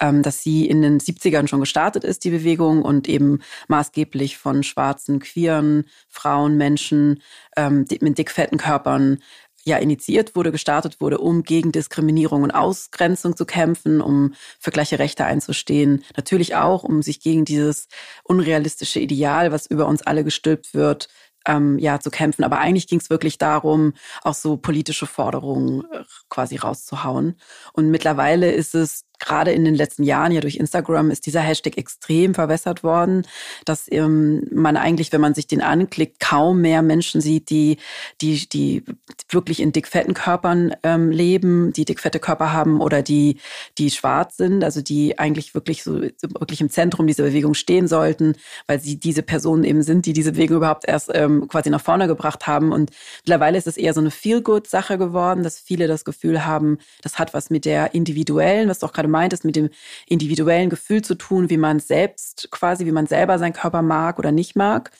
ähm, 0.00 0.22
dass 0.22 0.42
sie 0.42 0.66
in 0.66 0.82
den 0.82 0.98
70ern 0.98 1.46
schon 1.46 1.60
gestartet 1.60 2.04
ist, 2.04 2.24
die 2.24 2.30
Bewegung 2.30 2.82
und 2.82 3.08
eben 3.08 3.40
maßgeblich 3.68 4.38
von 4.38 4.62
schwarzen, 4.62 5.20
queeren 5.20 5.84
Frauen, 6.08 6.56
Menschen 6.56 7.22
ähm, 7.56 7.86
mit 8.00 8.18
dickfetten 8.18 8.58
Körpern 8.58 9.18
ja 9.64 9.76
initiiert 9.78 10.34
wurde, 10.34 10.52
gestartet 10.52 11.00
wurde, 11.00 11.18
um 11.18 11.42
gegen 11.42 11.72
Diskriminierung 11.72 12.42
und 12.42 12.50
Ausgrenzung 12.50 13.36
zu 13.36 13.44
kämpfen, 13.44 14.00
um 14.00 14.34
für 14.58 14.70
gleiche 14.70 14.98
Rechte 14.98 15.24
einzustehen. 15.24 16.04
Natürlich 16.16 16.54
auch, 16.54 16.82
um 16.82 17.02
sich 17.02 17.20
gegen 17.20 17.44
dieses 17.44 17.88
unrealistische 18.24 19.00
Ideal, 19.00 19.52
was 19.52 19.66
über 19.66 19.86
uns 19.86 20.02
alle 20.02 20.24
gestülpt 20.24 20.74
wird, 20.74 21.08
ähm, 21.46 21.78
ja 21.78 22.00
zu 22.00 22.10
kämpfen. 22.10 22.44
Aber 22.44 22.58
eigentlich 22.58 22.86
ging 22.86 23.00
es 23.00 23.10
wirklich 23.10 23.38
darum, 23.38 23.94
auch 24.22 24.34
so 24.34 24.56
politische 24.56 25.06
Forderungen 25.06 25.84
äh, 25.92 26.04
quasi 26.28 26.56
rauszuhauen. 26.56 27.36
Und 27.72 27.90
mittlerweile 27.90 28.52
ist 28.52 28.74
es 28.74 29.04
gerade 29.22 29.52
in 29.52 29.64
den 29.64 29.74
letzten 29.74 30.02
Jahren 30.02 30.32
ja 30.32 30.40
durch 30.40 30.56
Instagram 30.56 31.10
ist 31.10 31.26
dieser 31.26 31.40
Hashtag 31.40 31.78
extrem 31.78 32.34
verwässert 32.34 32.82
worden, 32.82 33.22
dass 33.64 33.90
ähm, 33.90 34.42
man 34.50 34.76
eigentlich, 34.76 35.12
wenn 35.12 35.20
man 35.20 35.34
sich 35.34 35.46
den 35.46 35.62
anklickt, 35.62 36.20
kaum 36.20 36.60
mehr 36.60 36.82
Menschen 36.82 37.20
sieht, 37.20 37.48
die, 37.50 37.78
die, 38.20 38.48
die 38.48 38.84
wirklich 39.28 39.60
in 39.60 39.72
dickfetten 39.72 40.14
Körpern 40.14 40.74
ähm, 40.82 41.10
leben, 41.10 41.72
die 41.72 41.84
dickfette 41.84 42.18
Körper 42.18 42.52
haben 42.52 42.80
oder 42.80 43.02
die, 43.02 43.38
die 43.78 43.90
schwarz 43.90 44.36
sind, 44.36 44.64
also 44.64 44.82
die 44.82 45.18
eigentlich 45.18 45.54
wirklich 45.54 45.82
so 45.84 46.00
wirklich 46.00 46.60
im 46.60 46.70
Zentrum 46.70 47.06
dieser 47.06 47.24
Bewegung 47.24 47.54
stehen 47.54 47.86
sollten, 47.86 48.34
weil 48.66 48.80
sie 48.80 48.98
diese 48.98 49.22
Personen 49.22 49.64
eben 49.64 49.82
sind, 49.82 50.06
die 50.06 50.12
diese 50.12 50.32
Bewegung 50.32 50.58
überhaupt 50.58 50.86
erst 50.86 51.10
ähm, 51.14 51.46
quasi 51.48 51.70
nach 51.70 51.80
vorne 51.80 52.08
gebracht 52.08 52.46
haben. 52.46 52.72
Und 52.72 52.90
mittlerweile 53.24 53.58
ist 53.58 53.66
es 53.66 53.76
eher 53.76 53.94
so 53.94 54.00
eine 54.00 54.10
Feel-Good-Sache 54.10 54.98
geworden, 54.98 55.42
dass 55.42 55.58
viele 55.58 55.86
das 55.86 56.04
Gefühl 56.04 56.44
haben, 56.44 56.78
das 57.02 57.18
hat 57.18 57.34
was 57.34 57.50
mit 57.50 57.64
der 57.64 57.94
individuellen, 57.94 58.68
was 58.68 58.80
du 58.80 58.86
auch 58.86 58.92
gerade 58.92 59.08
meintest, 59.12 59.44
mit 59.44 59.54
dem 59.54 59.70
individuellen 60.06 60.70
Gefühl 60.70 61.02
zu 61.02 61.14
tun, 61.14 61.50
wie 61.50 61.56
man 61.56 61.78
selbst 61.78 62.48
quasi, 62.50 62.84
wie 62.86 62.92
man 62.92 63.06
selber 63.06 63.38
seinen 63.38 63.52
Körper 63.52 63.82
mag 63.82 64.18
oder 64.18 64.32
nicht 64.32 64.56
mag. 64.56 64.90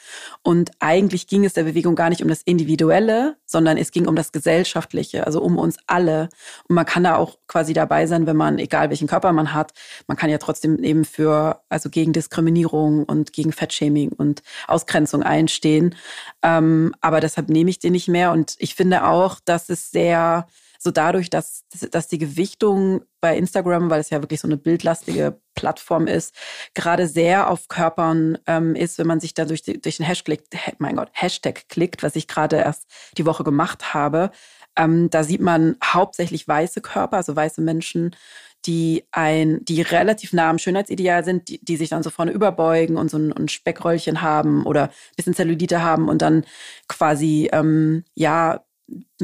Und 0.42 0.70
eigentlich 0.78 1.26
ging 1.26 1.44
es 1.44 1.54
der 1.54 1.64
Bewegung 1.64 1.96
gar 1.96 2.08
nicht 2.08 2.22
um 2.22 2.28
das 2.28 2.42
Individuelle, 2.42 3.36
sondern 3.46 3.76
es 3.76 3.90
ging 3.90 4.06
um 4.06 4.16
das 4.16 4.32
Gesellschaftliche, 4.32 5.26
also 5.26 5.42
um 5.42 5.58
uns 5.58 5.76
alle. 5.86 6.28
Und 6.68 6.76
man 6.76 6.86
kann 6.86 7.04
da 7.04 7.16
auch 7.16 7.38
quasi 7.46 7.72
dabei 7.72 8.06
sein, 8.06 8.26
wenn 8.26 8.36
man, 8.36 8.58
egal 8.58 8.90
welchen 8.90 9.08
Körper 9.08 9.32
man 9.32 9.52
hat, 9.54 9.72
man 10.06 10.16
kann 10.16 10.30
ja 10.30 10.38
trotzdem 10.38 10.82
eben 10.84 11.04
für, 11.04 11.60
also 11.68 11.90
gegen 11.90 12.12
Diskriminierung 12.12 13.04
und 13.04 13.32
gegen 13.32 13.52
Fettshaming 13.52 14.12
und 14.12 14.42
Ausgrenzung 14.68 15.22
einstehen. 15.22 15.94
Ähm, 16.42 16.94
aber 17.00 17.20
deshalb 17.20 17.48
nehme 17.48 17.70
ich 17.70 17.78
den 17.78 17.92
nicht 17.92 18.08
mehr. 18.08 18.32
Und 18.32 18.54
ich 18.58 18.74
finde 18.74 19.04
auch, 19.04 19.40
dass 19.44 19.68
es 19.68 19.90
sehr 19.90 20.46
so 20.82 20.90
dadurch, 20.90 21.30
dass, 21.30 21.64
dass 21.90 22.08
die 22.08 22.18
Gewichtung 22.18 23.02
bei 23.20 23.36
Instagram, 23.36 23.88
weil 23.88 24.00
es 24.00 24.10
ja 24.10 24.20
wirklich 24.20 24.40
so 24.40 24.48
eine 24.48 24.56
bildlastige 24.56 25.40
Plattform 25.54 26.06
ist, 26.06 26.34
gerade 26.74 27.06
sehr 27.06 27.48
auf 27.48 27.68
Körpern 27.68 28.38
ähm, 28.46 28.74
ist, 28.74 28.98
wenn 28.98 29.06
man 29.06 29.20
sich 29.20 29.34
da 29.34 29.44
durch, 29.44 29.62
durch 29.62 29.98
den 29.98 30.06
Hashtag, 30.06 30.40
mein 30.78 30.96
Gott, 30.96 31.10
Hashtag 31.12 31.68
klickt, 31.68 32.02
was 32.02 32.16
ich 32.16 32.26
gerade 32.26 32.56
erst 32.56 32.86
die 33.16 33.26
Woche 33.26 33.44
gemacht 33.44 33.94
habe. 33.94 34.30
Ähm, 34.76 35.08
da 35.10 35.22
sieht 35.22 35.40
man 35.40 35.76
hauptsächlich 35.84 36.48
weiße 36.48 36.80
Körper, 36.80 37.18
also 37.18 37.36
weiße 37.36 37.60
Menschen, 37.60 38.16
die 38.64 39.04
ein, 39.12 39.64
die 39.64 39.82
relativ 39.82 40.32
nah 40.32 40.50
am 40.50 40.58
Schönheitsideal 40.58 41.24
sind, 41.24 41.48
die, 41.48 41.64
die 41.64 41.76
sich 41.76 41.90
dann 41.90 42.02
so 42.02 42.10
vorne 42.10 42.32
überbeugen 42.32 42.96
und 42.96 43.10
so 43.10 43.18
ein, 43.18 43.32
ein 43.32 43.48
Speckröllchen 43.48 44.22
haben 44.22 44.64
oder 44.64 44.84
ein 44.84 45.16
bisschen 45.16 45.34
Zellulite 45.34 45.82
haben 45.82 46.08
und 46.08 46.22
dann 46.22 46.44
quasi 46.88 47.48
ähm, 47.52 48.04
ja 48.14 48.64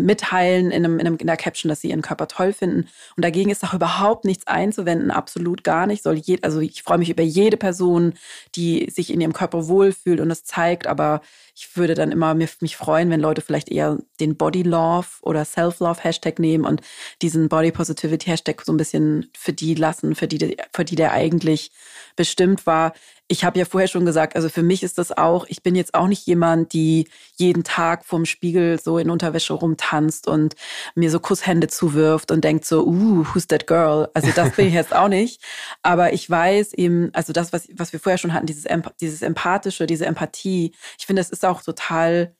mitteilen 0.05 0.71
in, 0.71 0.85
einem, 0.85 0.99
in, 0.99 1.07
einem, 1.07 1.17
in 1.17 1.27
der 1.27 1.37
Caption, 1.37 1.69
dass 1.69 1.81
sie 1.81 1.91
ihren 1.91 2.03
Körper 2.03 2.29
toll 2.29 2.53
finden. 2.53 2.89
Und 3.17 3.25
dagegen 3.25 3.51
ist 3.51 3.65
auch 3.65 3.75
überhaupt 3.75 4.25
nichts 4.25 4.47
einzuwenden, 4.47 5.11
absolut 5.11 5.65
gar 5.65 5.87
nicht. 5.87 6.03
Soll 6.03 6.17
je, 6.17 6.39
also 6.43 6.61
ich 6.61 6.83
freue 6.83 6.99
mich 6.99 7.11
über 7.11 7.23
jede 7.23 7.57
Person, 7.57 8.15
die 8.55 8.91
sich 8.91 9.13
in 9.13 9.21
ihrem 9.21 9.33
Körper 9.33 9.69
wohlfühlt 9.69 10.21
und 10.21 10.29
das 10.29 10.45
zeigt, 10.45 10.87
aber 10.87 11.21
ich 11.61 11.77
würde 11.77 11.95
dann 11.95 12.13
immer 12.13 12.35
mich 12.35 12.77
freuen, 12.77 13.11
wenn 13.11 13.21
Leute 13.21 13.41
vielleicht 13.41 13.69
eher 13.69 13.99
den 14.21 14.37
Body 14.37 14.63
Love 14.63 15.09
oder 15.23 15.45
Self 15.45 15.81
Love 15.81 16.05
Hashtag 16.05 16.39
nehmen 16.39 16.65
und 16.65 16.83
diesen 17.21 17.49
Body 17.49 17.73
Positivity 17.73 18.31
Hashtag 18.31 18.63
so 18.65 18.73
ein 18.73 18.77
bisschen 18.77 19.29
für 19.37 19.53
die 19.53 19.75
lassen, 19.75 20.15
für 20.15 20.29
die, 20.29 20.57
für 20.73 20.85
die 20.85 20.95
der 20.95 21.13
eigentlich 21.13 21.73
bestimmt 22.15 22.65
war. 22.67 22.93
Ich 23.27 23.45
habe 23.45 23.59
ja 23.59 23.65
vorher 23.65 23.89
schon 23.89 24.07
gesagt, 24.07 24.37
also 24.37 24.49
für 24.49 24.63
mich 24.63 24.83
ist 24.83 24.99
das 24.99 25.11
auch, 25.11 25.47
ich 25.49 25.63
bin 25.63 25.75
jetzt 25.75 25.95
auch 25.95 26.07
nicht 26.07 26.27
jemand, 26.27 26.73
die 26.73 27.09
jeden 27.37 27.65
Tag 27.65 28.05
vorm 28.05 28.25
Spiegel 28.25 28.81
so 28.81 28.99
in 28.99 29.11
Unterwäsche 29.11 29.53
rumtanzt 29.53 29.88
und 30.29 30.55
mir 30.95 31.11
so 31.11 31.21
Kusshände 31.21 31.69
zuwirft 31.69 32.31
und 32.31 32.45
denkt 32.45 32.65
so, 32.65 32.87
uh, 32.87 33.25
who's 33.33 33.47
that 33.49 33.67
girl? 33.67 34.09
Also 34.15 34.31
das 34.35 34.57
bin 34.57 34.69
ich 34.69 34.75
jetzt 34.75 34.95
auch 34.95 35.09
nicht. 35.09 35.43
Aber 35.83 36.13
ich 36.13 36.29
weiß 36.29 36.75
eben, 36.75 37.11
also 37.15 37.33
das, 37.33 37.53
was, 37.53 37.69
was 37.75 37.93
wir 37.93 38.01
vorher 38.01 38.19
schon 38.19 38.33
hatten, 38.33 38.47
dieses, 38.47 38.67
dieses 39.01 39.23
Empathische, 39.23 39.87
diese 39.87 40.07
Empathie, 40.07 40.75
ich 40.99 41.07
finde, 41.07 41.23
es 41.23 41.31
ist 41.31 41.45
auch 41.45 41.63
total 41.63 42.35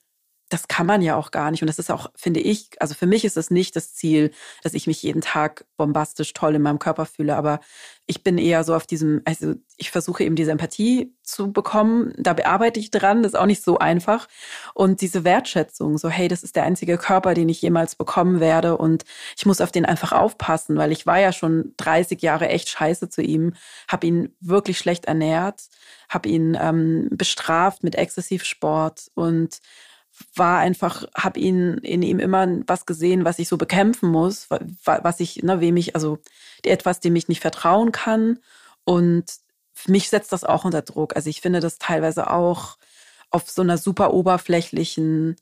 das 0.49 0.67
kann 0.67 0.87
man 0.87 1.03
ja 1.03 1.15
auch 1.15 1.29
gar 1.29 1.51
nicht. 1.51 1.61
Und 1.61 1.67
das 1.67 1.77
ist 1.77 1.91
auch, 1.91 2.11
finde 2.15 2.39
ich, 2.39 2.69
also 2.79 2.95
für 2.95 3.05
mich 3.05 3.23
ist 3.23 3.37
es 3.37 3.51
nicht 3.51 3.75
das 3.75 3.93
Ziel, 3.93 4.31
dass 4.63 4.73
ich 4.73 4.87
mich 4.87 5.01
jeden 5.03 5.21
Tag 5.21 5.65
bombastisch 5.77 6.33
toll 6.33 6.55
in 6.55 6.63
meinem 6.63 6.79
Körper 6.79 7.05
fühle. 7.05 7.35
Aber 7.35 7.59
ich 8.07 8.23
bin 8.23 8.39
eher 8.39 8.63
so 8.63 8.73
auf 8.73 8.87
diesem, 8.87 9.21
also 9.25 9.53
ich 9.77 9.91
versuche 9.91 10.23
eben 10.23 10.35
diese 10.35 10.49
Empathie 10.49 11.13
zu 11.21 11.51
bekommen. 11.51 12.13
Da 12.17 12.33
bearbeite 12.33 12.79
ich 12.79 12.89
dran. 12.89 13.21
Das 13.21 13.33
ist 13.33 13.39
auch 13.39 13.45
nicht 13.45 13.63
so 13.63 13.77
einfach. 13.77 14.27
Und 14.73 15.01
diese 15.01 15.23
Wertschätzung, 15.23 15.99
so, 15.99 16.09
hey, 16.09 16.27
das 16.27 16.41
ist 16.41 16.55
der 16.55 16.63
einzige 16.63 16.97
Körper, 16.97 17.35
den 17.35 17.47
ich 17.47 17.61
jemals 17.61 17.95
bekommen 17.95 18.39
werde. 18.39 18.75
Und 18.75 19.05
ich 19.37 19.45
muss 19.45 19.61
auf 19.61 19.71
den 19.71 19.85
einfach 19.85 20.13
aufpassen, 20.13 20.77
weil 20.77 20.91
ich 20.91 21.05
war 21.05 21.19
ja 21.19 21.31
schon 21.31 21.75
30 21.77 22.23
Jahre 22.23 22.49
echt 22.49 22.69
scheiße 22.69 23.09
zu 23.09 23.21
ihm, 23.21 23.53
habe 23.87 24.07
ihn 24.07 24.35
wirklich 24.39 24.79
schlecht 24.79 25.05
ernährt, 25.05 25.61
habe 26.09 26.27
ihn 26.27 26.57
ähm, 26.59 27.09
bestraft 27.11 27.83
mit 27.83 27.93
Exzessivsport 27.93 29.11
und 29.13 29.59
war 30.35 30.59
einfach, 30.59 31.05
habe 31.15 31.39
ihn 31.39 31.77
in 31.79 32.01
ihm 32.01 32.19
immer 32.19 32.47
was 32.67 32.85
gesehen, 32.85 33.25
was 33.25 33.39
ich 33.39 33.47
so 33.47 33.57
bekämpfen 33.57 34.09
muss, 34.09 34.49
was 34.49 35.19
ich, 35.19 35.43
ne, 35.43 35.61
wem 35.61 35.77
ich, 35.77 35.95
also 35.95 36.19
etwas, 36.63 36.99
dem 36.99 37.15
ich 37.15 37.27
nicht 37.27 37.41
vertrauen 37.41 37.91
kann. 37.91 38.39
Und 38.83 39.25
mich 39.87 40.09
setzt 40.09 40.31
das 40.31 40.43
auch 40.43 40.65
unter 40.65 40.81
Druck. 40.81 41.15
Also 41.15 41.29
ich 41.29 41.41
finde 41.41 41.59
das 41.59 41.77
teilweise 41.77 42.31
auch 42.31 42.77
auf 43.31 43.49
so 43.49 43.61
einer 43.61 43.77
super 43.77 44.13
oberflächlichen 44.13 45.35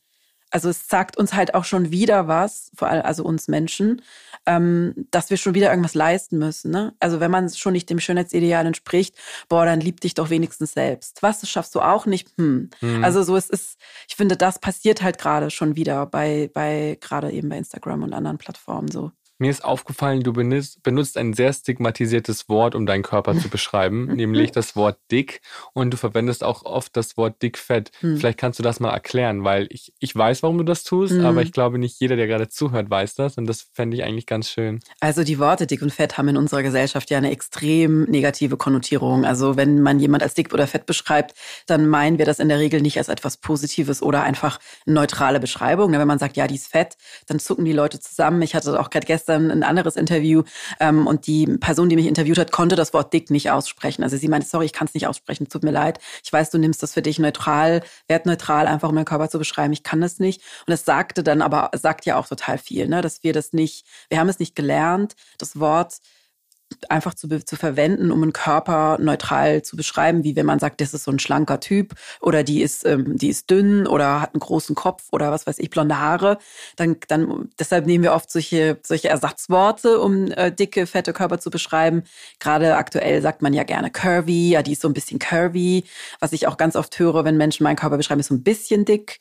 also 0.52 0.70
es 0.70 0.88
sagt 0.88 1.18
uns 1.18 1.34
halt 1.34 1.54
auch 1.54 1.66
schon 1.66 1.92
wieder 1.92 2.28
was, 2.28 2.72
vor 2.76 2.88
allem 2.88 3.04
also 3.04 3.24
uns 3.24 3.48
Menschen, 3.48 4.02
ähm, 4.46 4.94
dass 5.12 5.30
wir 5.30 5.38
schon 5.38 5.54
wieder 5.54 5.70
irgendwas 5.70 5.94
leisten 5.94 6.38
müssen. 6.38 6.72
Ne? 6.72 6.94
Also 7.00 7.20
wenn 7.20 7.32
man 7.32 7.50
schon 7.50 7.74
nicht 7.74 7.90
dem 7.90 8.00
Schönheitsideal 8.00 8.66
entspricht, 8.66 9.16
boah, 9.50 9.66
dann 9.66 9.82
lieb 9.82 10.00
dich 10.02 10.14
doch 10.14 10.30
wenigstens 10.30 10.74
selbst. 10.74 11.22
Was, 11.22 11.42
das 11.42 11.50
schaffst 11.50 11.76
du 11.76 11.82
auch 11.82 12.06
nicht? 12.06 12.30
Hm. 12.38 12.70
Mhm. 12.82 13.04
Also 13.04 13.24
so 13.24 13.36
es 13.36 13.50
ist, 13.50 13.78
ich 14.08 14.16
finde, 14.16 14.38
das 14.38 14.60
passiert 14.60 15.02
halt 15.02 15.18
gerade 15.18 15.52
schon 15.52 15.76
wieder 15.76 16.06
bei, 16.06 16.50
bei 16.54 16.98
gerade 17.02 17.32
eben 17.32 17.50
bei 17.50 17.58
Instagram 17.58 18.04
und 18.04 18.14
anderen 18.14 18.38
Plattformen 18.38 18.90
so. 18.90 19.12
Mir 19.40 19.52
ist 19.52 19.64
aufgefallen, 19.64 20.24
du 20.24 20.34
benutzt, 20.34 20.82
benutzt 20.82 21.16
ein 21.16 21.34
sehr 21.34 21.54
stigmatisiertes 21.54 22.50
Wort, 22.50 22.74
um 22.74 22.88
deinen 22.88 23.04
Körper 23.04 23.38
zu 23.38 23.50
beschreiben, 23.50 24.08
nämlich 24.16 24.52
das 24.52 24.76
Wort 24.76 24.98
dick. 25.12 25.42
Und 25.74 25.92
du 25.92 25.98
verwendest 25.98 26.44
auch 26.44 26.66
oft 26.66 26.98
das 26.98 27.18
Wort 27.18 27.40
dickfett. 27.44 27.92
Hm. 28.00 28.18
Vielleicht 28.18 28.40
kannst 28.40 28.58
du 28.58 28.64
das 28.64 28.80
mal 28.80 28.92
erklären, 28.92 29.44
weil 29.44 29.68
ich, 29.70 29.94
ich 30.00 30.16
weiß, 30.16 30.42
warum 30.42 30.58
du 30.58 30.64
das 30.64 30.84
tust, 30.84 31.14
hm. 31.14 31.26
aber 31.26 31.44
ich 31.44 31.52
glaube, 31.52 31.78
nicht 31.78 32.00
jeder, 32.00 32.16
der 32.16 32.26
gerade 32.26 32.50
zuhört, 32.50 32.90
weiß 32.90 33.14
das. 33.14 33.38
Und 33.38 33.46
das 33.46 33.68
fände 33.74 33.96
ich 33.96 34.04
eigentlich 34.04 34.26
ganz 34.26 34.50
schön. 34.50 34.80
Also 35.02 35.24
die 35.24 35.38
Worte 35.38 35.68
dick 35.68 35.84
und 35.84 35.94
fett 35.94 36.18
haben 36.18 36.30
in 36.30 36.38
unserer 36.38 36.64
Gesellschaft 36.64 37.12
ja 37.12 37.20
eine 37.20 37.30
extrem 37.30 38.06
negative 38.06 38.58
Konnotierung. 38.58 39.24
Also 39.24 39.56
wenn 39.56 39.82
man 39.82 40.00
jemand 40.00 40.24
als 40.24 40.34
dick 40.34 40.52
oder 40.52 40.66
fett 40.66 40.88
beschreibt, 40.88 41.36
dann 41.68 41.88
meinen 41.88 42.18
wir 42.18 42.26
das 42.26 42.40
in 42.40 42.50
der 42.50 42.58
Regel 42.58 42.82
nicht 42.82 42.98
als 42.98 43.08
etwas 43.08 43.38
Positives 43.38 44.02
oder 44.02 44.24
einfach 44.24 44.60
eine 44.88 44.96
neutrale 44.96 45.40
Beschreibung. 45.40 45.92
Wenn 45.92 46.08
man 46.08 46.18
sagt, 46.18 46.38
ja, 46.38 46.48
die 46.48 46.56
ist 46.56 46.70
fett, 46.70 46.98
dann 47.28 47.38
zucken 47.38 47.66
die 47.66 47.74
Leute 47.74 48.00
zusammen. 48.00 48.42
Ich 48.42 48.56
hatte 48.56 48.80
auch 48.80 48.90
gerade 48.90 49.06
gestern 49.06 49.27
gestern 49.28 49.52
ein 49.52 49.64
anderes 49.64 49.96
Interview 49.98 50.44
ähm, 50.80 51.06
und 51.06 51.28
die 51.28 51.46
Person, 51.46 51.90
die 51.90 51.96
mich 51.96 52.08
interviewt 52.08 52.38
hat, 52.38 52.52
konnte 52.52 52.76
das 52.76 52.94
Wort 52.94 53.12
dick 53.12 53.30
nicht 53.30 53.52
aussprechen. 53.52 54.04
Also 54.04 54.16
sie 54.16 54.30
meinte, 54.30 54.48
sorry, 54.48 54.66
ich 54.66 54.74
kann 54.74 54.88
es 54.88 54.94
nicht 54.94 55.08
aussprechen, 55.08 55.50
tut 55.50 55.64
mir 55.64 55.72
leid. 55.72 56.00
Ich 56.24 56.32
weiß, 56.32 56.50
du 56.50 56.58
nimmst 56.58 56.82
das 56.82 56.94
für 56.94 57.02
dich 57.02 57.20
neutral, 57.20 57.82
wertneutral, 58.08 58.68
einfach 58.68 58.90
um 58.90 58.96
deinen 58.96 59.06
Körper 59.06 59.30
zu 59.30 59.38
beschreiben. 59.38 59.74
Ich 59.74 59.84
kann 59.84 60.00
das 60.00 60.20
nicht. 60.20 60.42
Und 60.66 60.74
es 60.74 60.86
sagte 60.86 61.24
dann 61.24 61.42
aber, 61.42 61.72
sagt 61.76 62.06
ja 62.06 62.18
auch 62.18 62.28
total 62.28 62.58
viel, 62.58 62.88
ne, 62.88 63.02
dass 63.02 63.24
wir 63.24 63.34
das 63.34 63.52
nicht, 63.52 63.86
wir 64.10 64.20
haben 64.20 64.30
es 64.30 64.40
nicht 64.40 64.56
gelernt, 64.56 65.16
das 65.38 65.60
Wort 65.60 65.96
einfach 66.90 67.14
zu, 67.14 67.28
zu 67.44 67.56
verwenden, 67.56 68.12
um 68.12 68.22
einen 68.24 68.34
Körper 68.34 68.98
neutral 69.00 69.62
zu 69.62 69.76
beschreiben, 69.76 70.24
wie 70.24 70.36
wenn 70.36 70.46
man 70.46 70.60
sagt, 70.60 70.82
das 70.82 70.94
ist 70.94 71.04
so 71.04 71.12
ein 71.12 71.20
schlanker 71.20 71.60
Typ 71.60 71.94
oder 72.22 72.44
die 72.44 72.62
ist, 72.62 72.86
ähm, 72.86 73.18
die 73.18 73.30
ist 73.30 73.50
dünn 73.50 73.88
oder 73.88 74.22
hat 74.22 74.34
einen 74.34 74.40
großen 74.40 74.76
Kopf 74.76 75.06
oder 75.12 75.32
was 75.32 75.48
weiß 75.48 75.60
ich, 75.60 75.70
blonde 75.70 76.00
Haare. 76.00 76.38
Dann, 76.76 76.98
dann, 77.08 77.50
deshalb 77.60 77.86
nehmen 77.86 78.04
wir 78.04 78.14
oft 78.14 78.32
solche, 78.32 78.80
solche 78.84 79.10
Ersatzworte, 79.10 80.00
um 80.00 80.32
äh, 80.32 80.52
dicke, 80.52 80.88
fette 80.88 81.14
Körper 81.14 81.40
zu 81.40 81.50
beschreiben. 81.50 82.04
Gerade 82.40 82.76
aktuell 82.76 83.22
sagt 83.22 83.42
man 83.42 83.54
ja 83.54 83.64
gerne 83.64 83.90
curvy, 83.90 84.50
ja, 84.50 84.62
die 84.62 84.74
ist 84.74 84.82
so 84.82 84.88
ein 84.88 84.94
bisschen 84.94 85.20
curvy. 85.20 85.86
Was 86.20 86.34
ich 86.34 86.48
auch 86.48 86.58
ganz 86.58 86.76
oft 86.76 86.98
höre, 87.00 87.24
wenn 87.26 87.38
Menschen 87.38 87.64
meinen 87.64 87.78
Körper 87.78 87.98
beschreiben, 87.98 88.20
ist 88.20 88.28
so 88.28 88.36
ein 88.36 88.44
bisschen 88.44 88.86
dick. 88.86 89.20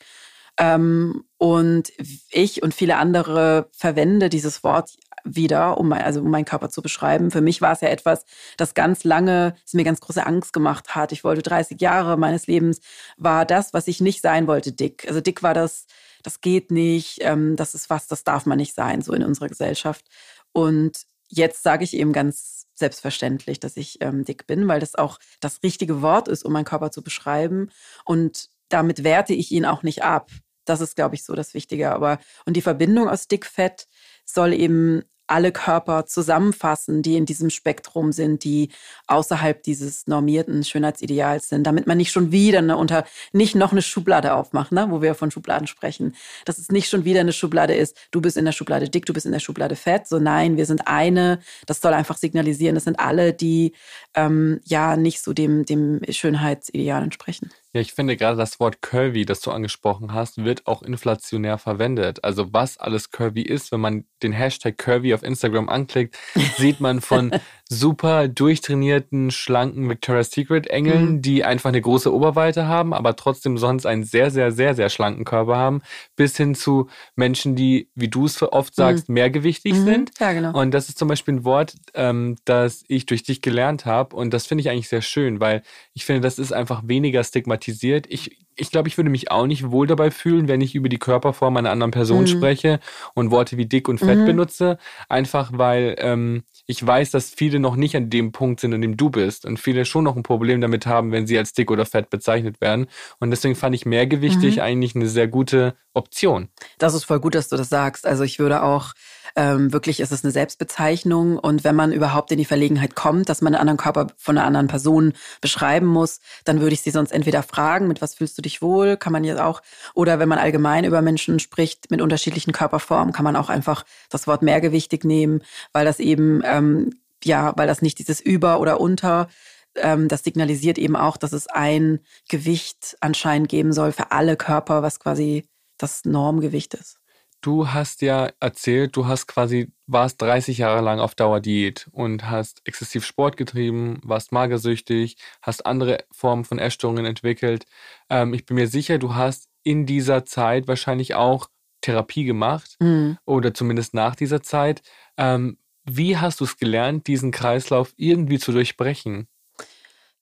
Ähm, 0.58 1.24
und 1.38 1.92
ich 2.30 2.62
und 2.62 2.74
viele 2.74 2.96
andere 2.96 3.68
verwende 3.72 4.28
dieses 4.30 4.64
Wort 4.64 4.96
wieder, 5.26 5.78
um, 5.78 5.88
mein, 5.88 6.02
also 6.02 6.20
um 6.20 6.30
meinen 6.30 6.44
Körper 6.44 6.70
zu 6.70 6.82
beschreiben. 6.82 7.30
Für 7.30 7.40
mich 7.40 7.60
war 7.60 7.72
es 7.72 7.80
ja 7.80 7.88
etwas, 7.88 8.24
das 8.56 8.74
ganz 8.74 9.04
lange, 9.04 9.54
das 9.64 9.74
mir 9.74 9.84
ganz 9.84 10.00
große 10.00 10.24
Angst 10.24 10.52
gemacht 10.52 10.94
hat. 10.94 11.12
Ich 11.12 11.24
wollte 11.24 11.42
30 11.42 11.80
Jahre 11.80 12.16
meines 12.16 12.46
Lebens, 12.46 12.80
war 13.16 13.44
das, 13.44 13.74
was 13.74 13.88
ich 13.88 14.00
nicht 14.00 14.22
sein 14.22 14.46
wollte, 14.46 14.72
dick. 14.72 15.06
Also 15.08 15.20
dick 15.20 15.42
war 15.42 15.54
das, 15.54 15.86
das 16.22 16.40
geht 16.40 16.70
nicht, 16.70 17.18
ähm, 17.20 17.56
das 17.56 17.74
ist 17.74 17.90
was, 17.90 18.06
das 18.06 18.24
darf 18.24 18.46
man 18.46 18.58
nicht 18.58 18.74
sein, 18.74 19.02
so 19.02 19.12
in 19.12 19.24
unserer 19.24 19.48
Gesellschaft. 19.48 20.06
Und 20.52 21.02
jetzt 21.28 21.62
sage 21.62 21.84
ich 21.84 21.94
eben 21.94 22.12
ganz 22.12 22.66
selbstverständlich, 22.74 23.60
dass 23.60 23.76
ich 23.76 23.98
ähm, 24.00 24.24
dick 24.24 24.46
bin, 24.46 24.68
weil 24.68 24.80
das 24.80 24.94
auch 24.94 25.18
das 25.40 25.62
richtige 25.62 26.02
Wort 26.02 26.28
ist, 26.28 26.44
um 26.44 26.52
meinen 26.52 26.64
Körper 26.64 26.90
zu 26.90 27.02
beschreiben. 27.02 27.70
Und 28.04 28.48
damit 28.68 29.04
werte 29.04 29.34
ich 29.34 29.50
ihn 29.50 29.64
auch 29.64 29.82
nicht 29.82 30.02
ab. 30.02 30.30
Das 30.64 30.80
ist, 30.80 30.96
glaube 30.96 31.14
ich, 31.14 31.24
so 31.24 31.34
das 31.34 31.54
Wichtige. 31.54 31.92
Aber 31.92 32.18
und 32.44 32.56
die 32.56 32.62
Verbindung 32.62 33.08
aus 33.08 33.28
Dickfett 33.28 33.86
soll 34.24 34.52
eben 34.52 35.02
alle 35.26 35.52
Körper 35.52 36.06
zusammenfassen, 36.06 37.02
die 37.02 37.16
in 37.16 37.26
diesem 37.26 37.50
Spektrum 37.50 38.12
sind, 38.12 38.44
die 38.44 38.70
außerhalb 39.06 39.62
dieses 39.62 40.06
normierten 40.06 40.64
Schönheitsideals 40.64 41.48
sind, 41.48 41.64
damit 41.64 41.86
man 41.86 41.96
nicht 41.96 42.12
schon 42.12 42.32
wieder 42.32 42.58
eine 42.58 42.76
unter 42.76 43.04
nicht 43.32 43.54
noch 43.54 43.72
eine 43.72 43.82
Schublade 43.82 44.34
aufmacht, 44.34 44.72
ne, 44.72 44.86
wo 44.90 45.02
wir 45.02 45.14
von 45.14 45.30
Schubladen 45.30 45.66
sprechen, 45.66 46.14
dass 46.44 46.58
es 46.58 46.70
nicht 46.70 46.88
schon 46.88 47.04
wieder 47.04 47.20
eine 47.20 47.32
Schublade 47.32 47.74
ist, 47.74 47.96
du 48.10 48.20
bist 48.20 48.36
in 48.36 48.44
der 48.44 48.52
Schublade 48.52 48.88
dick, 48.88 49.06
du 49.06 49.12
bist 49.12 49.26
in 49.26 49.32
der 49.32 49.40
Schublade 49.40 49.76
fett, 49.76 50.06
so 50.06 50.18
nein, 50.18 50.56
wir 50.56 50.66
sind 50.66 50.86
eine, 50.86 51.40
das 51.66 51.80
soll 51.80 51.92
einfach 51.92 52.16
signalisieren, 52.16 52.74
das 52.74 52.84
sind 52.84 53.00
alle, 53.00 53.32
die 53.32 53.72
ähm, 54.14 54.60
ja 54.64 54.96
nicht 54.96 55.22
so 55.22 55.32
dem 55.32 55.64
dem 55.64 56.00
Schönheitsideal 56.08 57.02
entsprechen. 57.02 57.50
Ja, 57.76 57.82
ich 57.82 57.92
finde 57.92 58.16
gerade 58.16 58.38
das 58.38 58.58
Wort 58.58 58.80
curvy, 58.80 59.26
das 59.26 59.40
du 59.40 59.50
angesprochen 59.50 60.14
hast, 60.14 60.42
wird 60.42 60.66
auch 60.66 60.82
inflationär 60.82 61.58
verwendet. 61.58 62.24
Also 62.24 62.50
was 62.54 62.78
alles 62.78 63.10
curvy 63.10 63.42
ist, 63.42 63.70
wenn 63.70 63.80
man 63.80 64.06
den 64.22 64.32
Hashtag 64.32 64.78
curvy 64.78 65.12
auf 65.12 65.22
Instagram 65.22 65.68
anklickt, 65.68 66.16
sieht 66.56 66.80
man 66.80 67.02
von 67.02 67.38
super 67.68 68.28
durchtrainierten, 68.28 69.30
schlanken 69.32 69.88
Victoria's 69.88 70.30
Secret 70.30 70.68
Engeln, 70.68 71.14
mhm. 71.14 71.22
die 71.22 71.44
einfach 71.44 71.68
eine 71.68 71.80
große 71.80 72.12
Oberweite 72.12 72.68
haben, 72.68 72.94
aber 72.94 73.16
trotzdem 73.16 73.58
sonst 73.58 73.86
einen 73.86 74.04
sehr, 74.04 74.30
sehr, 74.30 74.52
sehr, 74.52 74.74
sehr 74.74 74.88
schlanken 74.88 75.24
Körper 75.24 75.56
haben, 75.56 75.82
bis 76.14 76.36
hin 76.36 76.54
zu 76.54 76.88
Menschen, 77.16 77.56
die, 77.56 77.88
wie 77.94 78.08
du 78.08 78.26
es 78.26 78.40
oft 78.40 78.74
sagst, 78.74 79.08
mhm. 79.08 79.14
mehrgewichtig 79.14 79.74
mhm. 79.74 79.84
sind. 79.84 80.10
Ja, 80.20 80.32
genau. 80.32 80.58
Und 80.58 80.72
das 80.72 80.88
ist 80.88 80.98
zum 80.98 81.08
Beispiel 81.08 81.34
ein 81.34 81.44
Wort, 81.44 81.74
ähm, 81.94 82.36
das 82.44 82.84
ich 82.86 83.06
durch 83.06 83.24
dich 83.24 83.42
gelernt 83.42 83.84
habe. 83.84 84.14
Und 84.14 84.32
das 84.32 84.46
finde 84.46 84.62
ich 84.62 84.70
eigentlich 84.70 84.88
sehr 84.88 85.02
schön, 85.02 85.40
weil 85.40 85.62
ich 85.92 86.04
finde, 86.04 86.20
das 86.20 86.38
ist 86.38 86.52
einfach 86.52 86.82
weniger 86.86 87.24
stigmatisiert. 87.24 88.06
Ich, 88.08 88.38
ich 88.56 88.70
glaube, 88.70 88.88
ich 88.88 88.96
würde 88.96 89.10
mich 89.10 89.30
auch 89.30 89.46
nicht 89.46 89.70
wohl 89.70 89.86
dabei 89.86 90.10
fühlen, 90.10 90.48
wenn 90.48 90.60
ich 90.60 90.74
über 90.74 90.88
die 90.88 90.98
Körperform 90.98 91.56
einer 91.56 91.70
anderen 91.70 91.90
Person 91.90 92.22
mhm. 92.22 92.26
spreche 92.26 92.80
und 93.14 93.30
Worte 93.30 93.56
wie 93.56 93.66
dick 93.66 93.88
und 93.88 93.98
fett 93.98 94.18
mhm. 94.18 94.24
benutze. 94.26 94.78
Einfach 95.08 95.50
weil 95.54 95.96
ähm, 95.98 96.44
ich 96.66 96.84
weiß, 96.84 97.10
dass 97.10 97.30
viele 97.30 97.60
noch 97.60 97.76
nicht 97.76 97.96
an 97.96 98.10
dem 98.10 98.32
Punkt 98.32 98.60
sind, 98.60 98.74
an 98.74 98.80
dem 98.80 98.96
du 98.96 99.10
bist 99.10 99.44
und 99.44 99.58
viele 99.58 99.84
schon 99.84 100.04
noch 100.04 100.16
ein 100.16 100.22
Problem 100.22 100.60
damit 100.60 100.86
haben, 100.86 101.12
wenn 101.12 101.26
sie 101.26 101.38
als 101.38 101.52
dick 101.52 101.70
oder 101.70 101.84
fett 101.84 102.10
bezeichnet 102.10 102.60
werden. 102.60 102.86
Und 103.20 103.30
deswegen 103.30 103.54
fand 103.54 103.74
ich 103.74 103.86
mehrgewichtig 103.86 104.56
mhm. 104.56 104.62
eigentlich 104.62 104.96
eine 104.96 105.08
sehr 105.08 105.28
gute 105.28 105.76
Option. 105.92 106.48
Das 106.78 106.94
ist 106.94 107.04
voll 107.04 107.20
gut, 107.20 107.34
dass 107.34 107.48
du 107.48 107.56
das 107.56 107.68
sagst. 107.68 108.06
Also 108.06 108.24
ich 108.24 108.38
würde 108.38 108.62
auch 108.62 108.94
ähm, 109.36 109.72
wirklich 109.72 110.00
ist 110.00 110.12
es 110.12 110.24
eine 110.24 110.32
Selbstbezeichnung. 110.32 111.38
Und 111.38 111.62
wenn 111.62 111.76
man 111.76 111.92
überhaupt 111.92 112.32
in 112.32 112.38
die 112.38 112.44
Verlegenheit 112.44 112.94
kommt, 112.94 113.28
dass 113.28 113.42
man 113.42 113.54
einen 113.54 113.60
anderen 113.60 113.76
Körper 113.76 114.08
von 114.16 114.36
einer 114.36 114.46
anderen 114.46 114.66
Person 114.66 115.12
beschreiben 115.40 115.86
muss, 115.86 116.20
dann 116.44 116.60
würde 116.60 116.72
ich 116.72 116.80
sie 116.80 116.90
sonst 116.90 117.12
entweder 117.12 117.42
fragen, 117.42 117.86
mit 117.86 118.00
was 118.00 118.14
fühlst 118.14 118.38
du 118.38 118.42
dich 118.42 118.62
wohl, 118.62 118.96
kann 118.96 119.12
man 119.12 119.24
jetzt 119.24 119.40
auch, 119.40 119.62
oder 119.94 120.18
wenn 120.18 120.28
man 120.28 120.38
allgemein 120.38 120.84
über 120.84 121.02
Menschen 121.02 121.38
spricht 121.38 121.90
mit 121.90 122.00
unterschiedlichen 122.00 122.52
Körperformen, 122.52 123.12
kann 123.12 123.24
man 123.24 123.36
auch 123.36 123.50
einfach 123.50 123.84
das 124.08 124.26
Wort 124.26 124.42
mehrgewichtig 124.42 125.04
nehmen, 125.04 125.42
weil 125.72 125.84
das 125.84 126.00
eben, 126.00 126.42
ähm, 126.44 126.94
ja, 127.22 127.52
weil 127.56 127.66
das 127.66 127.82
nicht 127.82 127.98
dieses 127.98 128.20
Über 128.20 128.58
oder 128.60 128.80
Unter 128.80 129.28
ähm, 129.76 130.08
das 130.08 130.24
signalisiert 130.24 130.78
eben 130.78 130.96
auch, 130.96 131.18
dass 131.18 131.34
es 131.34 131.46
ein 131.48 132.00
Gewicht 132.30 132.96
anscheinend 133.00 133.50
geben 133.50 133.74
soll 133.74 133.92
für 133.92 134.10
alle 134.10 134.36
Körper, 134.36 134.82
was 134.82 135.00
quasi 135.00 135.44
das 135.76 136.06
Normgewicht 136.06 136.72
ist. 136.72 136.98
Du 137.46 137.68
hast 137.68 138.02
ja 138.02 138.30
erzählt, 138.40 138.96
du 138.96 139.06
hast 139.06 139.28
quasi, 139.28 139.70
warst 139.86 140.20
30 140.20 140.58
Jahre 140.58 140.80
lang 140.80 140.98
auf 140.98 141.14
Dauerdiät 141.14 141.88
und 141.92 142.28
hast 142.28 142.60
exzessiv 142.64 143.06
Sport 143.06 143.36
getrieben, 143.36 144.00
warst 144.02 144.32
magersüchtig, 144.32 145.16
hast 145.42 145.64
andere 145.64 145.98
Formen 146.10 146.44
von 146.44 146.58
Essstörungen 146.58 147.06
entwickelt. 147.06 147.64
Ähm, 148.10 148.34
ich 148.34 148.46
bin 148.46 148.56
mir 148.56 148.66
sicher, 148.66 148.98
du 148.98 149.14
hast 149.14 149.48
in 149.62 149.86
dieser 149.86 150.24
Zeit 150.24 150.66
wahrscheinlich 150.66 151.14
auch 151.14 151.48
Therapie 151.82 152.24
gemacht 152.24 152.78
mhm. 152.80 153.16
oder 153.24 153.54
zumindest 153.54 153.94
nach 153.94 154.16
dieser 154.16 154.42
Zeit. 154.42 154.82
Ähm, 155.16 155.58
wie 155.84 156.16
hast 156.16 156.40
du 156.40 156.44
es 156.46 156.56
gelernt, 156.56 157.06
diesen 157.06 157.30
Kreislauf 157.30 157.92
irgendwie 157.96 158.40
zu 158.40 158.50
durchbrechen? 158.50 159.28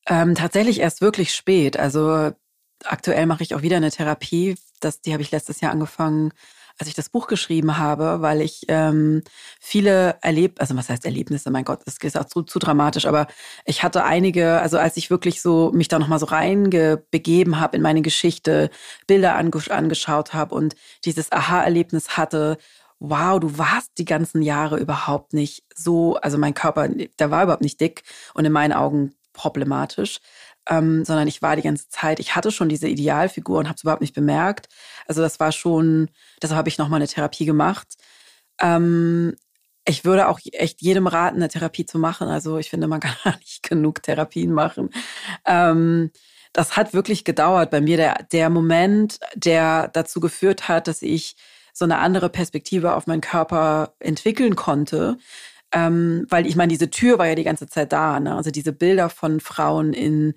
Ähm, 0.07 0.35
tatsächlich 0.35 0.79
erst 0.79 1.01
wirklich 1.01 1.35
spät. 1.35 1.79
Also 1.79 2.33
aktuell 2.85 3.25
mache 3.25 3.45
ich 3.45 3.55
auch 3.55 3.63
wieder 3.63 3.79
eine 3.79 3.91
Therapie. 3.91 4.57
Das, 4.81 5.01
die 5.01 5.15
habe 5.15 5.23
ich 5.23 5.31
letztes 5.31 5.63
Jahr 5.63 5.73
angefangen 5.73 6.35
als 6.79 6.89
ich 6.89 6.95
das 6.95 7.09
Buch 7.09 7.27
geschrieben 7.27 7.79
habe, 7.79 8.21
weil 8.21 8.41
ich 8.41 8.63
ähm, 8.69 9.23
viele 9.61 10.19
erlebt, 10.23 10.61
also 10.61 10.77
was 10.77 10.89
heißt 10.89 11.05
Erlebnisse, 11.05 11.51
mein 11.51 11.65
Gott, 11.65 11.81
das 11.87 11.99
ist 11.99 12.19
auch 12.19 12.25
zu, 12.25 12.43
zu 12.43 12.59
dramatisch, 12.59 13.07
aber 13.07 13.27
ich 13.65 13.83
hatte 13.83 14.05
einige, 14.05 14.61
also 14.61 14.79
als 14.79 14.97
ich 14.97 15.11
wirklich 15.11 15.41
so 15.41 15.71
mich 15.73 15.89
da 15.89 15.99
nochmal 15.99 16.19
so 16.19 16.27
reingebegeben 16.27 17.61
habe 17.61 17.77
in 17.77 17.83
meine 17.83 18.03
Geschichte, 18.03 18.71
Bilder 19.07 19.37
ange 19.37 19.63
angeschaut 19.71 20.35
habe 20.35 20.55
und 20.55 20.75
dieses 21.05 21.31
Aha-Erlebnis 21.31 22.17
hatte, 22.17 22.59
wow, 22.99 23.39
du 23.39 23.59
warst 23.59 23.93
die 23.99 24.05
ganzen 24.05 24.43
Jahre 24.43 24.79
überhaupt 24.79 25.33
nicht 25.33 25.65
so, 25.75 26.17
also 26.17 26.39
mein 26.39 26.55
Körper, 26.55 26.89
der 26.89 27.31
war 27.31 27.45
überhaupt 27.45 27.63
nicht 27.63 27.81
dick 27.81 28.03
und 28.35 28.45
in 28.45 28.53
meinen 28.53 28.73
Augen 28.73 29.15
problematisch 29.33 30.21
ähm, 30.69 31.05
sondern 31.05 31.29
ich 31.29 31.43
war 31.43 31.57
die 31.57 31.63
ganze 31.63 31.89
Zeit, 31.89 32.21
ich 32.21 32.35
hatte 32.35 32.51
schon 32.51 32.69
diese 32.69 32.89
Idealfigur 32.89 33.59
und 33.59 33.67
habe 33.67 33.77
es 33.77 33.83
überhaupt 33.83 34.01
nicht 34.01 34.15
bemerkt. 34.15 34.69
Also 35.07 35.23
das 35.23 35.41
war 35.41 35.53
schon, 35.53 36.11
deshalb 36.43 36.59
habe 36.59 36.69
ich 36.69 36.79
nochmal 36.79 36.99
eine 36.99 37.09
Therapie 37.09 37.45
gemacht. 37.45 37.89
Ähm, 38.61 39.35
ich 39.87 40.05
würde 40.05 40.29
auch 40.29 40.41
echt 40.53 40.81
jedem 40.81 41.07
raten, 41.07 41.37
eine 41.37 41.49
Therapie 41.49 41.85
zu 41.85 41.99
machen. 41.99 42.29
Also 42.29 42.59
ich 42.59 42.71
finde, 42.71 42.87
man 42.87 43.01
kann 43.01 43.35
nicht 43.41 43.63
genug 43.63 44.03
Therapien 44.03 44.53
machen. 44.53 44.91
Ähm, 45.45 46.11
das 46.53 46.77
hat 46.77 46.95
wirklich 46.95 47.25
gedauert 47.25 47.71
bei 47.71 47.81
mir, 47.81 47.97
der, 47.97 48.27
der 48.33 48.49
Moment, 48.49 49.19
der 49.35 49.89
dazu 49.89 50.21
geführt 50.21 50.69
hat, 50.69 50.87
dass 50.89 51.03
ich 51.03 51.37
so 51.73 51.85
eine 51.85 51.99
andere 51.99 52.31
Perspektive 52.31 52.95
auf 52.95 53.09
meinen 53.09 53.21
Körper 53.21 53.95
entwickeln 53.99 54.55
konnte. 54.55 55.19
Ähm, 55.75 56.27
weil 56.31 56.47
ich 56.47 56.57
meine, 56.57 56.71
diese 56.71 56.91
Tür 56.91 57.19
war 57.19 57.27
ja 57.27 57.35
die 57.35 57.45
ganze 57.45 57.67
Zeit 57.67 57.93
da. 57.93 58.21
Ne? 58.21 58.35
Also 58.35 58.51
diese 58.51 58.73
Bilder 58.73 59.11
von 59.11 59.41
Frauen 59.41 59.93
in 59.93 60.35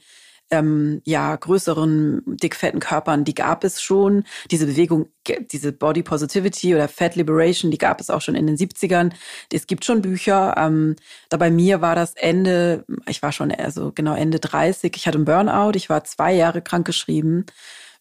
ähm, 0.50 1.02
ja, 1.06 1.36
größeren, 1.36 2.24
dickfetten 2.26 2.80
Körpern, 2.80 3.26
die 3.26 3.36
gab 3.36 3.64
es 3.64 3.82
schon. 3.82 4.24
Diese 4.50 4.66
Bewegung, 4.66 5.10
diese 5.52 5.74
Body 5.74 6.04
Positivity 6.04 6.74
oder 6.74 6.88
Fat 6.88 7.16
Liberation, 7.16 7.70
die 7.70 7.78
gab 7.78 8.00
es 8.00 8.10
auch 8.10 8.22
schon 8.22 8.36
in 8.36 8.48
den 8.48 8.58
70ern. 8.58 9.12
Es 9.52 9.68
gibt 9.68 9.84
schon 9.86 10.02
Bücher. 10.02 10.56
Ähm, 10.58 10.96
da 11.30 11.38
bei 11.38 11.52
mir 11.52 11.82
war 11.82 11.96
das 11.96 12.14
Ende, 12.16 12.86
ich 13.08 13.22
war 13.22 13.32
schon 13.32 13.52
also 13.52 13.92
genau 13.94 14.16
Ende 14.16 14.40
30. 14.40 14.96
Ich 14.96 15.08
hatte 15.08 15.18
einen 15.18 15.26
Burnout. 15.26 15.76
Ich 15.76 15.90
war 15.90 16.04
zwei 16.06 16.34
Jahre 16.34 16.62
krankgeschrieben 16.62 17.46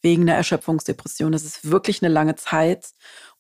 wegen 0.03 0.23
einer 0.23 0.35
Erschöpfungsdepression. 0.35 1.33
Das 1.33 1.45
ist 1.45 1.69
wirklich 1.71 2.03
eine 2.03 2.13
lange 2.13 2.37
Zeit. 2.37 2.91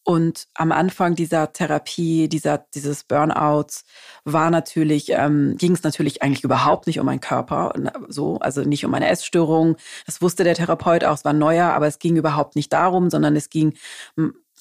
Und 0.08 0.46
am 0.54 0.70
Anfang 0.70 1.16
dieser 1.16 1.52
Therapie, 1.52 2.28
dieser, 2.28 2.58
dieses 2.74 3.02
Burnouts, 3.02 3.84
war 4.24 4.50
natürlich, 4.52 5.10
ähm, 5.10 5.56
ging 5.58 5.72
es 5.72 5.82
natürlich 5.82 6.22
eigentlich 6.22 6.44
überhaupt 6.44 6.86
nicht 6.86 7.00
um 7.00 7.06
meinen 7.06 7.20
Körper, 7.20 7.72
so, 8.06 8.38
also 8.38 8.60
nicht 8.62 8.86
um 8.86 8.94
eine 8.94 9.08
Essstörung. 9.08 9.76
Das 10.06 10.22
wusste 10.22 10.44
der 10.44 10.54
Therapeut 10.54 11.02
auch, 11.02 11.14
es 11.14 11.24
war 11.24 11.32
neuer, 11.32 11.72
aber 11.72 11.88
es 11.88 11.98
ging 11.98 12.14
überhaupt 12.14 12.54
nicht 12.54 12.72
darum, 12.72 13.10
sondern 13.10 13.34
es 13.34 13.50
ging 13.50 13.74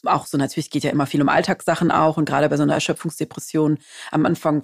auch 0.06 0.26
so, 0.26 0.36
natürlich 0.40 0.72
geht 0.72 0.84
ja 0.84 0.90
immer 0.90 1.06
viel 1.06 1.22
um 1.22 1.30
Alltagssachen 1.30 1.92
auch 1.92 2.18
und 2.18 2.26
gerade 2.26 2.50
bei 2.50 2.58
so 2.58 2.64
einer 2.64 2.74
Erschöpfungsdepression 2.74 3.78
am 4.10 4.26
Anfang 4.26 4.64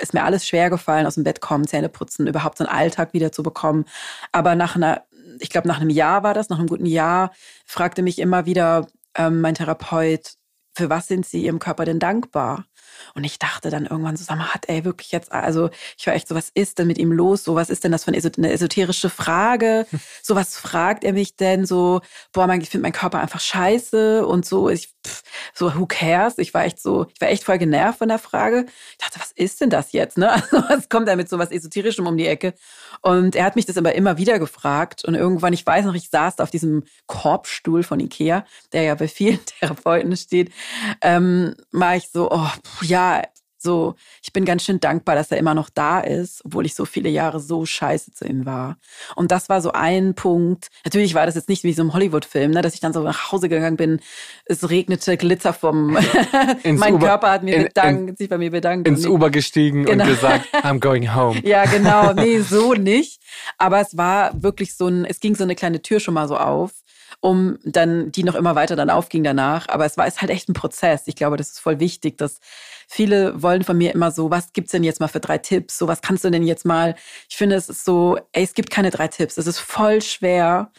ist 0.00 0.12
mir 0.12 0.24
alles 0.24 0.44
schwer 0.44 0.70
gefallen, 0.70 1.06
aus 1.06 1.14
dem 1.14 1.24
Bett 1.24 1.40
kommen, 1.40 1.68
Zähne 1.68 1.88
putzen, 1.88 2.26
überhaupt 2.26 2.58
so 2.58 2.66
einen 2.66 2.76
Alltag 2.76 3.12
wieder 3.12 3.30
zu 3.30 3.44
bekommen. 3.44 3.84
Aber 4.32 4.56
nach 4.56 4.74
einer, 4.74 5.04
ich 5.38 5.50
glaube, 5.50 5.68
nach 5.68 5.80
einem 5.80 5.90
Jahr 5.90 6.24
war 6.24 6.34
das, 6.34 6.48
nach 6.48 6.58
einem 6.58 6.66
guten 6.66 6.86
Jahr, 6.86 7.30
fragte 7.64 8.02
mich 8.02 8.18
immer 8.18 8.44
wieder, 8.44 8.88
ähm, 9.16 9.40
mein 9.40 9.54
Therapeut, 9.54 10.34
für 10.76 10.90
was 10.90 11.08
sind 11.08 11.24
Sie 11.26 11.42
Ihrem 11.44 11.58
Körper 11.58 11.84
denn 11.84 11.98
dankbar? 11.98 12.66
Und 13.14 13.24
ich 13.24 13.38
dachte 13.38 13.70
dann 13.70 13.86
irgendwann 13.86 14.16
so, 14.16 14.24
sag 14.24 14.36
mal, 14.38 14.52
hat 14.54 14.66
er 14.68 14.84
wirklich 14.84 15.10
jetzt, 15.12 15.32
also 15.32 15.70
ich 15.96 16.06
war 16.06 16.14
echt 16.14 16.28
so, 16.28 16.34
was 16.34 16.50
ist 16.50 16.78
denn 16.78 16.86
mit 16.86 16.98
ihm 16.98 17.12
los? 17.12 17.44
So, 17.44 17.54
was 17.54 17.70
ist 17.70 17.84
denn 17.84 17.92
das 17.92 18.04
für 18.04 18.12
eine 18.12 18.52
esoterische 18.52 19.10
Frage? 19.10 19.86
So, 20.22 20.34
was 20.34 20.56
fragt 20.56 21.04
er 21.04 21.12
mich 21.12 21.36
denn? 21.36 21.66
So, 21.66 22.00
boah, 22.32 22.52
ich 22.54 22.68
finde 22.68 22.82
meinen 22.82 22.92
Körper 22.92 23.20
einfach 23.20 23.40
scheiße 23.40 24.26
und 24.26 24.44
so, 24.44 24.68
ich, 24.68 24.88
pff, 25.06 25.22
so, 25.54 25.74
who 25.74 25.86
cares? 25.86 26.38
Ich 26.38 26.54
war 26.54 26.64
echt 26.64 26.80
so, 26.80 27.06
ich 27.14 27.20
war 27.20 27.28
echt 27.28 27.44
voll 27.44 27.58
genervt 27.58 27.98
von 27.98 28.08
der 28.08 28.18
Frage. 28.18 28.66
Ich 28.92 28.98
dachte, 28.98 29.20
was 29.20 29.32
ist 29.32 29.60
denn 29.60 29.70
das 29.70 29.92
jetzt? 29.92 30.18
Ne? 30.18 30.30
Also, 30.46 30.68
was 30.68 30.88
kommt 30.88 31.08
da 31.08 31.16
mit 31.16 31.28
so 31.28 31.38
was 31.38 31.50
Esoterischem 31.50 32.06
um 32.06 32.16
die 32.16 32.26
Ecke? 32.26 32.54
Und 33.02 33.34
er 33.36 33.44
hat 33.44 33.56
mich 33.56 33.66
das 33.66 33.76
aber 33.76 33.94
immer 33.94 34.18
wieder 34.18 34.38
gefragt. 34.38 35.04
Und 35.04 35.14
irgendwann, 35.14 35.52
ich 35.52 35.66
weiß 35.66 35.84
noch, 35.84 35.94
ich 35.94 36.10
saß 36.10 36.36
da 36.36 36.42
auf 36.42 36.50
diesem 36.50 36.84
Korbstuhl 37.06 37.82
von 37.82 38.00
Ikea, 38.00 38.44
der 38.72 38.82
ja 38.82 38.94
bei 38.94 39.08
vielen 39.08 39.40
Therapeuten 39.60 40.16
steht, 40.16 40.52
ähm, 41.00 41.54
war 41.72 41.96
ich 41.96 42.08
so, 42.10 42.30
oh, 42.30 42.50
ja, 42.82 43.22
so, 43.66 43.96
ich 44.22 44.32
bin 44.32 44.44
ganz 44.44 44.64
schön 44.64 44.80
dankbar, 44.80 45.16
dass 45.16 45.30
er 45.30 45.38
immer 45.38 45.54
noch 45.54 45.68
da 45.68 46.00
ist, 46.00 46.42
obwohl 46.44 46.64
ich 46.64 46.74
so 46.74 46.86
viele 46.86 47.10
Jahre 47.10 47.40
so 47.40 47.66
scheiße 47.66 48.12
zu 48.12 48.24
ihm 48.24 48.46
war. 48.46 48.78
Und 49.16 49.32
das 49.32 49.48
war 49.50 49.60
so 49.60 49.72
ein 49.72 50.14
Punkt. 50.14 50.68
Natürlich 50.84 51.14
war 51.14 51.26
das 51.26 51.34
jetzt 51.34 51.48
nicht 51.48 51.64
wie 51.64 51.72
so 51.72 51.82
ein 51.82 51.92
Hollywood-Film, 51.92 52.52
ne, 52.52 52.62
dass 52.62 52.74
ich 52.74 52.80
dann 52.80 52.92
so 52.92 53.02
nach 53.02 53.32
Hause 53.32 53.48
gegangen 53.48 53.76
bin. 53.76 54.00
Es 54.46 54.70
regnete 54.70 55.16
Glitzer 55.16 55.52
vom, 55.52 55.98
mein 56.64 56.94
Uber, 56.94 57.06
Körper 57.06 57.30
hat 57.30 57.42
mir 57.42 57.64
bedankt, 57.64 58.10
in, 58.10 58.16
sich 58.16 58.28
bei 58.28 58.38
mir 58.38 58.50
bedankt. 58.50 58.88
Ins 58.88 59.04
Uber 59.04 59.30
gestiegen 59.30 59.84
genau. 59.84 60.04
und 60.04 60.10
gesagt, 60.10 60.46
I'm 60.54 60.80
going 60.80 61.14
home. 61.14 61.40
ja, 61.44 61.66
genau. 61.66 62.12
Nee, 62.14 62.40
so 62.40 62.72
nicht. 62.72 63.20
Aber 63.58 63.80
es 63.80 63.96
war 63.96 64.30
wirklich 64.42 64.76
so 64.76 64.86
ein, 64.86 65.04
es 65.04 65.20
ging 65.20 65.34
so 65.34 65.44
eine 65.44 65.56
kleine 65.56 65.82
Tür 65.82 66.00
schon 66.00 66.14
mal 66.14 66.28
so 66.28 66.36
auf 66.36 66.72
um 67.20 67.58
dann, 67.64 68.12
die 68.12 68.22
noch 68.22 68.34
immer 68.34 68.54
weiter 68.54 68.76
dann 68.76 68.90
aufging 68.90 69.24
danach. 69.24 69.68
Aber 69.68 69.84
es 69.84 69.96
war 69.96 70.06
ist 70.06 70.20
halt 70.20 70.30
echt 70.30 70.48
ein 70.48 70.54
Prozess. 70.54 71.02
Ich 71.06 71.16
glaube, 71.16 71.36
das 71.36 71.48
ist 71.48 71.60
voll 71.60 71.80
wichtig, 71.80 72.18
dass 72.18 72.40
viele 72.86 73.42
wollen 73.42 73.64
von 73.64 73.76
mir 73.76 73.92
immer 73.94 74.10
so, 74.10 74.30
was 74.30 74.52
gibt's 74.52 74.72
denn 74.72 74.84
jetzt 74.84 75.00
mal 75.00 75.08
für 75.08 75.20
drei 75.20 75.38
Tipps? 75.38 75.78
So, 75.78 75.88
was 75.88 76.02
kannst 76.02 76.24
du 76.24 76.30
denn 76.30 76.44
jetzt 76.44 76.64
mal? 76.64 76.94
Ich 77.28 77.36
finde, 77.36 77.56
es 77.56 77.68
ist 77.68 77.84
so, 77.84 78.18
ey, 78.32 78.44
es 78.44 78.54
gibt 78.54 78.70
keine 78.70 78.90
drei 78.90 79.08
Tipps. 79.08 79.36
Es 79.36 79.46
ist 79.46 79.58
voll 79.58 80.02
schwer, 80.02 80.70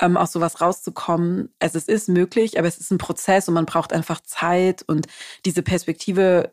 ähm, 0.00 0.16
aus 0.16 0.32
sowas 0.32 0.60
rauszukommen. 0.60 1.54
Es, 1.58 1.74
es 1.74 1.88
ist 1.88 2.08
möglich, 2.08 2.58
aber 2.58 2.68
es 2.68 2.78
ist 2.78 2.90
ein 2.90 2.98
Prozess 2.98 3.48
und 3.48 3.54
man 3.54 3.66
braucht 3.66 3.92
einfach 3.92 4.20
Zeit 4.22 4.82
und 4.82 5.06
diese 5.44 5.62
Perspektive, 5.62 6.52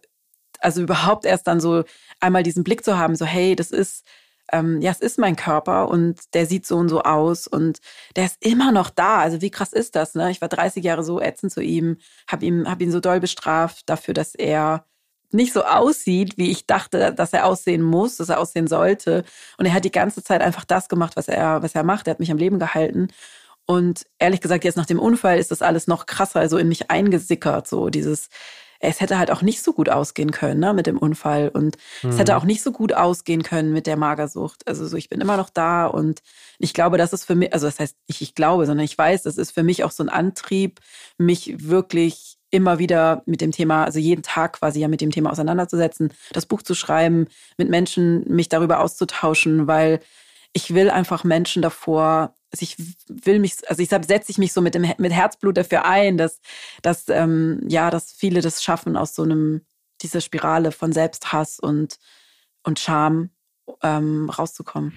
also 0.59 0.81
überhaupt 0.81 1.25
erst 1.25 1.47
dann 1.47 1.59
so 1.59 1.83
einmal 2.19 2.43
diesen 2.43 2.63
Blick 2.63 2.83
zu 2.83 2.97
haben, 2.97 3.15
so, 3.15 3.25
hey, 3.25 3.55
das 3.55 3.71
ist, 3.71 4.05
ähm, 4.51 4.81
ja, 4.81 4.91
es 4.91 4.99
ist 4.99 5.19
mein 5.19 5.35
Körper 5.35 5.89
und 5.89 6.33
der 6.33 6.45
sieht 6.45 6.65
so 6.65 6.77
und 6.77 6.89
so 6.89 7.03
aus 7.03 7.47
und 7.47 7.79
der 8.15 8.25
ist 8.25 8.37
immer 8.45 8.71
noch 8.71 8.89
da. 8.89 9.19
Also 9.19 9.41
wie 9.41 9.51
krass 9.51 9.73
ist 9.73 9.95
das? 9.95 10.15
Ne? 10.15 10.31
Ich 10.31 10.41
war 10.41 10.49
30 10.49 10.83
Jahre 10.83 11.03
so 11.03 11.21
ätzend 11.21 11.51
zu 11.51 11.61
ihm, 11.61 11.97
habe 12.29 12.45
ihm, 12.45 12.69
hab 12.69 12.81
ihn 12.81 12.91
so 12.91 12.99
doll 12.99 13.19
bestraft 13.19 13.89
dafür, 13.89 14.13
dass 14.13 14.35
er 14.35 14.85
nicht 15.31 15.53
so 15.53 15.63
aussieht, 15.63 16.37
wie 16.37 16.51
ich 16.51 16.65
dachte, 16.65 17.13
dass 17.13 17.33
er 17.33 17.45
aussehen 17.45 17.81
muss, 17.81 18.17
dass 18.17 18.29
er 18.29 18.39
aussehen 18.39 18.67
sollte. 18.67 19.23
Und 19.57 19.65
er 19.65 19.73
hat 19.73 19.85
die 19.85 19.91
ganze 19.91 20.23
Zeit 20.23 20.41
einfach 20.41 20.65
das 20.65 20.89
gemacht, 20.89 21.15
was 21.15 21.27
er, 21.27 21.61
was 21.61 21.75
er 21.75 21.83
macht. 21.83 22.07
Er 22.07 22.11
hat 22.11 22.19
mich 22.19 22.31
am 22.31 22.37
Leben 22.37 22.59
gehalten. 22.59 23.09
Und 23.65 24.05
ehrlich 24.17 24.39
gesagt, 24.39 24.63
jetzt 24.63 24.77
nach 24.77 24.85
dem 24.85 24.99
Unfall 24.99 25.37
ist 25.37 25.51
das 25.51 25.61
alles 25.61 25.87
noch 25.87 26.05
krasser, 26.05 26.39
also 26.39 26.57
in 26.57 26.69
mich 26.69 26.89
eingesickert, 26.89 27.67
so 27.67 27.89
dieses, 27.89 28.29
es 28.79 29.01
hätte 29.01 29.17
halt 29.17 29.31
auch 29.31 29.41
nicht 29.41 29.61
so 29.61 29.73
gut 29.73 29.89
ausgehen 29.89 30.31
können 30.31 30.59
ne, 30.59 30.73
mit 30.73 30.87
dem 30.87 30.97
Unfall 30.97 31.49
und 31.49 31.77
mhm. 32.01 32.09
es 32.09 32.17
hätte 32.17 32.33
mhm. 32.33 32.37
auch 32.37 32.43
nicht 32.45 32.63
so 32.63 32.71
gut 32.71 32.93
ausgehen 32.93 33.43
können 33.43 33.73
mit 33.73 33.87
der 33.87 33.97
Magersucht. 33.97 34.67
Also 34.67 34.87
so, 34.87 34.95
ich 34.95 35.09
bin 35.09 35.19
immer 35.19 35.35
noch 35.35 35.49
da 35.49 35.87
und 35.87 36.21
ich 36.59 36.73
glaube, 36.73 36.97
das 36.97 37.11
ist 37.11 37.25
für 37.25 37.35
mich, 37.35 37.53
also 37.53 37.67
das 37.67 37.79
heißt 37.79 37.97
nicht 38.07 38.21
ich 38.21 38.35
glaube, 38.35 38.65
sondern 38.65 38.85
ich 38.85 38.97
weiß, 38.97 39.23
das 39.23 39.37
ist 39.37 39.51
für 39.51 39.63
mich 39.63 39.83
auch 39.83 39.91
so 39.91 40.03
ein 40.03 40.09
Antrieb, 40.09 40.79
mich 41.17 41.67
wirklich 41.67 42.36
immer 42.49 42.79
wieder 42.79 43.23
mit 43.25 43.41
dem 43.41 43.51
Thema, 43.51 43.83
also 43.83 43.99
jeden 43.99 44.23
Tag 44.23 44.53
quasi 44.53 44.79
ja 44.79 44.87
mit 44.87 45.01
dem 45.01 45.11
Thema 45.11 45.31
auseinanderzusetzen, 45.31 46.13
das 46.31 46.45
Buch 46.45 46.61
zu 46.61 46.75
schreiben, 46.75 47.27
mit 47.57 47.69
Menschen 47.69 48.23
mich 48.27 48.49
darüber 48.49 48.79
auszutauschen, 48.79 49.67
weil 49.67 49.99
ich 50.53 50.73
will 50.73 50.89
einfach 50.89 51.23
Menschen 51.23 51.61
davor 51.61 52.33
also 52.51 52.63
ich 52.63 52.77
will 53.07 53.39
mich, 53.39 53.55
also 53.67 53.81
ich 53.81 53.89
setze 53.89 54.31
ich 54.31 54.37
mich 54.37 54.53
so 54.53 54.61
mit 54.61 54.73
dem 54.73 54.85
mit 54.97 55.11
Herzblut 55.11 55.57
dafür 55.57 55.85
ein, 55.85 56.17
dass, 56.17 56.39
dass 56.81 57.09
ähm, 57.09 57.61
ja, 57.67 57.89
dass 57.89 58.13
viele 58.13 58.41
das 58.41 58.63
schaffen 58.63 58.95
aus 58.95 59.15
so 59.15 59.23
einem 59.23 59.65
dieser 60.01 60.21
Spirale 60.21 60.71
von 60.71 60.93
Selbsthass 60.93 61.59
und 61.59 61.99
und 62.63 62.79
Scham 62.79 63.31
ähm, 63.83 64.29
rauszukommen. 64.29 64.93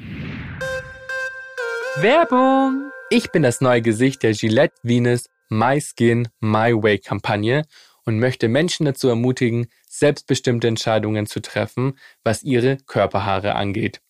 Werbung! 1.96 2.90
Ich 3.11 3.32
bin 3.32 3.42
das 3.42 3.61
neue 3.61 3.82
Gesicht 3.82 4.22
der 4.22 4.32
Gillette 4.32 4.76
Venus 4.84 5.28
My 5.51 5.80
Skin 5.80 6.28
My 6.40 6.72
Way 6.72 6.98
Kampagne 6.98 7.66
und 8.07 8.18
möchte 8.18 8.48
Menschen 8.48 8.86
dazu 8.86 9.09
ermutigen, 9.09 9.66
selbstbestimmte 9.88 10.68
Entscheidungen 10.68 11.26
zu 11.26 11.40
treffen, 11.40 11.98
was 12.24 12.42
ihre 12.42 12.78
Körperhaare 12.78 13.57
angeht. 13.57 14.01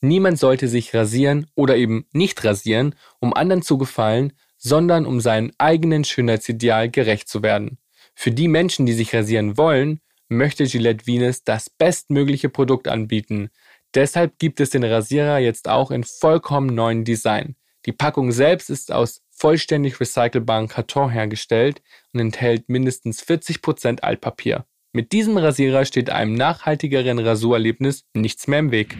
Niemand 0.00 0.38
sollte 0.38 0.68
sich 0.68 0.94
rasieren 0.94 1.46
oder 1.54 1.76
eben 1.76 2.06
nicht 2.12 2.44
rasieren, 2.44 2.94
um 3.18 3.34
anderen 3.34 3.62
zu 3.62 3.78
gefallen, 3.78 4.34
sondern 4.56 5.06
um 5.06 5.20
seinem 5.20 5.52
eigenen 5.58 6.04
Schönheitsideal 6.04 6.90
gerecht 6.90 7.28
zu 7.28 7.42
werden. 7.42 7.78
Für 8.14 8.30
die 8.30 8.48
Menschen, 8.48 8.86
die 8.86 8.92
sich 8.92 9.14
rasieren 9.14 9.56
wollen, 9.56 10.00
möchte 10.28 10.66
Gillette 10.66 11.06
Venus 11.06 11.44
das 11.44 11.70
bestmögliche 11.70 12.50
Produkt 12.50 12.88
anbieten. 12.88 13.48
Deshalb 13.94 14.38
gibt 14.38 14.60
es 14.60 14.70
den 14.70 14.84
Rasierer 14.84 15.38
jetzt 15.38 15.68
auch 15.68 15.90
in 15.90 16.04
vollkommen 16.04 16.74
neuen 16.74 17.04
Design. 17.04 17.56
Die 17.86 17.92
Packung 17.92 18.30
selbst 18.30 18.68
ist 18.68 18.92
aus 18.92 19.22
vollständig 19.40 19.98
recycelbarem 19.98 20.68
Karton 20.68 21.08
hergestellt 21.08 21.80
und 22.12 22.20
enthält 22.20 22.68
mindestens 22.68 23.22
40% 23.22 24.00
Altpapier. 24.00 24.66
Mit 24.92 25.12
diesem 25.12 25.38
Rasierer 25.38 25.86
steht 25.86 26.10
einem 26.10 26.34
nachhaltigeren 26.34 27.18
Rasurerlebnis 27.18 28.04
nichts 28.12 28.48
mehr 28.48 28.58
im 28.58 28.70
Weg. 28.70 28.98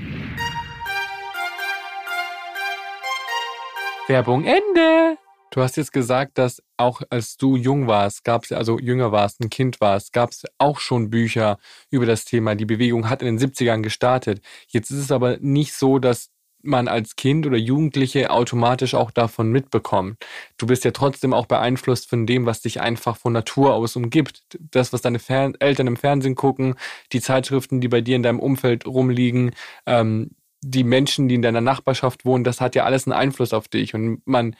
Werbung 4.08 4.44
Ende. 4.44 5.18
Du 5.50 5.60
hast 5.60 5.76
jetzt 5.76 5.92
gesagt, 5.92 6.38
dass 6.38 6.62
auch 6.76 7.02
als 7.10 7.36
du 7.36 7.56
jung 7.56 7.86
warst, 7.86 8.24
gab 8.24 8.44
es, 8.44 8.52
also 8.52 8.78
jünger 8.78 9.12
warst, 9.12 9.40
ein 9.40 9.50
Kind 9.50 9.80
warst, 9.80 10.12
gab 10.12 10.30
es 10.30 10.44
auch 10.58 10.78
schon 10.78 11.10
Bücher 11.10 11.58
über 11.90 12.06
das 12.06 12.24
Thema. 12.24 12.54
Die 12.54 12.64
Bewegung 12.64 13.10
hat 13.10 13.20
in 13.20 13.36
den 13.36 13.50
70ern 13.50 13.82
gestartet. 13.82 14.40
Jetzt 14.68 14.90
ist 14.90 14.98
es 14.98 15.12
aber 15.12 15.38
nicht 15.40 15.74
so, 15.74 15.98
dass 15.98 16.30
man 16.62 16.88
als 16.88 17.16
Kind 17.16 17.46
oder 17.46 17.56
Jugendliche 17.56 18.30
automatisch 18.30 18.94
auch 18.94 19.10
davon 19.10 19.50
mitbekommt. 19.50 20.16
Du 20.58 20.66
bist 20.66 20.84
ja 20.84 20.90
trotzdem 20.90 21.32
auch 21.32 21.46
beeinflusst 21.46 22.08
von 22.08 22.26
dem, 22.26 22.46
was 22.46 22.62
dich 22.62 22.80
einfach 22.80 23.16
von 23.16 23.32
Natur 23.32 23.74
aus 23.74 23.96
umgibt. 23.96 24.42
Das, 24.70 24.92
was 24.92 25.02
deine 25.02 25.18
Fern 25.18 25.54
Eltern 25.58 25.86
im 25.86 25.96
Fernsehen 25.96 26.34
gucken, 26.34 26.74
die 27.12 27.20
Zeitschriften, 27.20 27.80
die 27.80 27.88
bei 27.88 28.00
dir 28.00 28.16
in 28.16 28.22
deinem 28.22 28.40
Umfeld 28.40 28.86
rumliegen, 28.86 29.52
ähm, 29.86 30.30
die 30.62 30.84
Menschen, 30.84 31.28
die 31.28 31.36
in 31.36 31.42
deiner 31.42 31.60
Nachbarschaft 31.62 32.24
wohnen, 32.24 32.44
das 32.44 32.60
hat 32.60 32.74
ja 32.74 32.84
alles 32.84 33.06
einen 33.06 33.14
Einfluss 33.14 33.52
auf 33.52 33.68
dich. 33.68 33.94
Und 33.94 34.20
man 34.26 34.56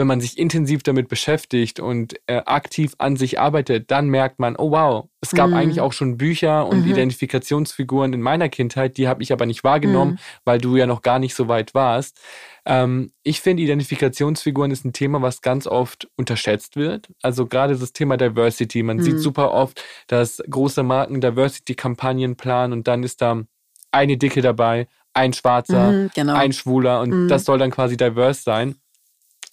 wenn 0.00 0.06
man 0.06 0.22
sich 0.22 0.38
intensiv 0.38 0.82
damit 0.82 1.08
beschäftigt 1.08 1.78
und 1.78 2.14
äh, 2.26 2.38
aktiv 2.46 2.94
an 2.96 3.16
sich 3.16 3.38
arbeitet, 3.38 3.90
dann 3.90 4.08
merkt 4.08 4.38
man, 4.38 4.56
oh 4.56 4.70
wow, 4.70 5.10
es 5.20 5.32
gab 5.32 5.50
mhm. 5.50 5.56
eigentlich 5.56 5.82
auch 5.82 5.92
schon 5.92 6.16
Bücher 6.16 6.66
und 6.66 6.86
mhm. 6.86 6.90
Identifikationsfiguren 6.90 8.14
in 8.14 8.22
meiner 8.22 8.48
Kindheit, 8.48 8.96
die 8.96 9.08
habe 9.08 9.22
ich 9.22 9.30
aber 9.30 9.44
nicht 9.44 9.62
wahrgenommen, 9.62 10.12
mhm. 10.12 10.18
weil 10.46 10.56
du 10.56 10.74
ja 10.74 10.86
noch 10.86 11.02
gar 11.02 11.18
nicht 11.18 11.34
so 11.34 11.48
weit 11.48 11.74
warst. 11.74 12.18
Ähm, 12.64 13.12
ich 13.22 13.42
finde, 13.42 13.62
Identifikationsfiguren 13.62 14.70
ist 14.70 14.86
ein 14.86 14.94
Thema, 14.94 15.20
was 15.20 15.42
ganz 15.42 15.66
oft 15.66 16.08
unterschätzt 16.16 16.76
wird. 16.76 17.08
Also 17.20 17.46
gerade 17.46 17.76
das 17.76 17.92
Thema 17.92 18.16
Diversity. 18.16 18.82
Man 18.82 19.00
sieht 19.02 19.16
mhm. 19.16 19.18
super 19.18 19.52
oft, 19.52 19.84
dass 20.06 20.42
große 20.48 20.82
Marken 20.82 21.20
Diversity-Kampagnen 21.20 22.36
planen 22.36 22.72
und 22.72 22.88
dann 22.88 23.02
ist 23.02 23.20
da 23.20 23.42
eine 23.90 24.16
Dicke 24.16 24.40
dabei, 24.40 24.88
ein 25.12 25.34
Schwarzer, 25.34 25.92
mhm, 25.92 26.10
genau. 26.14 26.34
ein 26.34 26.54
Schwuler 26.54 27.02
und 27.02 27.10
mhm. 27.10 27.28
das 27.28 27.44
soll 27.44 27.58
dann 27.58 27.70
quasi 27.70 27.98
diverse 27.98 28.40
sein. 28.42 28.76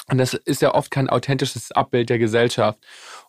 Und 0.09 0.19
das 0.19 0.33
ist 0.33 0.61
ja 0.61 0.73
oft 0.73 0.89
kein 0.89 1.09
authentisches 1.09 1.71
Abbild 1.73 2.09
der 2.09 2.17
Gesellschaft. 2.17 2.79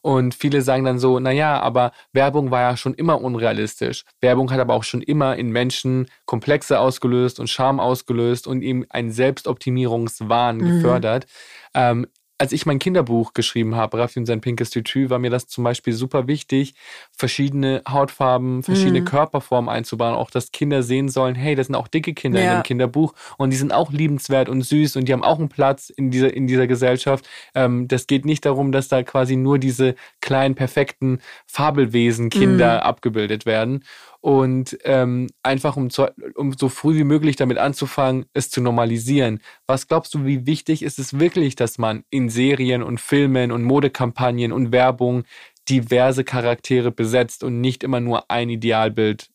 Und 0.01 0.35
viele 0.35 0.63
sagen 0.63 0.85
dann 0.85 1.01
so, 1.01 1.19
naja, 1.19 1.61
aber 1.61 1.91
Werbung 2.13 2.53
war 2.53 2.61
ja 2.61 2.77
schon 2.77 2.95
immer 2.95 3.21
unrealistisch. 3.21 4.05
Werbung 4.21 4.53
hat 4.53 4.61
aber 4.61 4.75
auch 4.75 4.85
schon 4.85 5.03
immer 5.03 5.37
in 5.37 5.51
Menschen 5.51 6.07
Komplexe 6.25 6.79
ausgelöst 6.79 7.41
und 7.41 7.51
Scham 7.51 7.81
ausgelöst 7.81 8.47
und 8.47 8.63
ihm 8.63 8.87
einen 8.91 9.11
Selbstoptimierungswahn 9.11 10.59
mhm. 10.59 10.69
gefördert. 10.77 11.27
Ähm, 11.75 12.07
als 12.39 12.53
ich 12.53 12.67
mein 12.67 12.79
Kinderbuch 12.79 13.35
geschrieben 13.35 13.75
habe, 13.75 13.99
Raffi 13.99 14.21
und 14.21 14.27
sein 14.27 14.41
pinkes 14.41 14.71
Tütü, 14.71 15.11
war 15.11 15.19
mir 15.19 15.31
das 15.31 15.49
zum 15.49 15.65
Beispiel 15.65 15.93
super 15.93 16.29
wichtig, 16.29 16.75
verschiedene 17.11 17.83
Hautfarben, 17.89 18.63
verschiedene 18.63 19.01
mhm. 19.01 19.07
Körperformen 19.07 19.69
einzubauen, 19.69 20.15
auch 20.15 20.31
dass 20.31 20.53
Kinder 20.53 20.85
sehen 20.85 21.09
sollen, 21.09 21.35
hey, 21.35 21.57
das 21.57 21.67
sind 21.67 21.75
auch 21.75 21.89
dicke 21.89 22.15
Kinder 22.15 22.41
ja. 22.41 22.53
in 22.53 22.59
dem 22.59 22.63
Kinderbuch 22.63 23.15
und 23.39 23.51
die 23.51 23.57
sind 23.57 23.73
auch 23.73 23.91
liebenswert 23.91 24.49
und 24.49 24.63
süß 24.63 24.97
und 24.97 25.09
die 25.09 25.13
haben 25.13 25.25
auch 25.25 25.41
einen 25.41 25.49
Platz 25.49 25.91
in 25.91 26.13
dieser, 26.13 26.33
in 26.33 26.47
dieser 26.47 26.69
Gesellschaft. 26.69 27.29
Ähm, 27.57 27.89
das 27.89 28.07
geht 28.07 28.25
nicht 28.25 28.47
darum, 28.47 28.71
dass 28.71 28.87
da 28.87 29.03
quasi 29.03 29.35
nur 29.35 29.59
diese 29.59 29.97
kleinen, 30.21 30.55
perfekten 30.55 31.21
Fabelwesen 31.47 32.31
Kinder 32.31 32.77
mhm. 32.77 32.83
abgebildet 32.83 33.47
werden 33.47 33.85
und 34.21 34.77
ähm, 34.85 35.29
einfach 35.43 35.77
um, 35.77 35.91
zu, 35.91 36.07
um 36.35 36.53
so 36.53 36.69
früh 36.69 36.97
wie 36.97 37.05
möglich 37.05 37.37
damit 37.37 37.59
anzufangen, 37.59 38.27
es 38.33 38.51
zu 38.51 38.61
normalisieren. 38.61 39.41
Was 39.67 39.87
glaubst 39.87 40.15
du, 40.15 40.25
wie 40.25 40.47
wichtig 40.47 40.83
ist 40.83 40.99
es 40.99 41.19
wirklich, 41.19 41.55
dass 41.55 41.79
man 41.79 42.05
in 42.11 42.29
Serien 42.29 42.83
und 42.83 43.01
Filmen 43.01 43.53
und 43.53 43.63
Modekampagnen 43.63 44.53
und 44.53 44.73
Werbung 44.73 45.25
diverse 45.69 46.25
Charaktere 46.25 46.91
besetzt 46.91 47.45
und 47.45 47.61
nicht 47.61 47.85
immer 47.85 48.01
nur 48.01 48.31
ein 48.31 48.49
Idealbild 48.49 49.31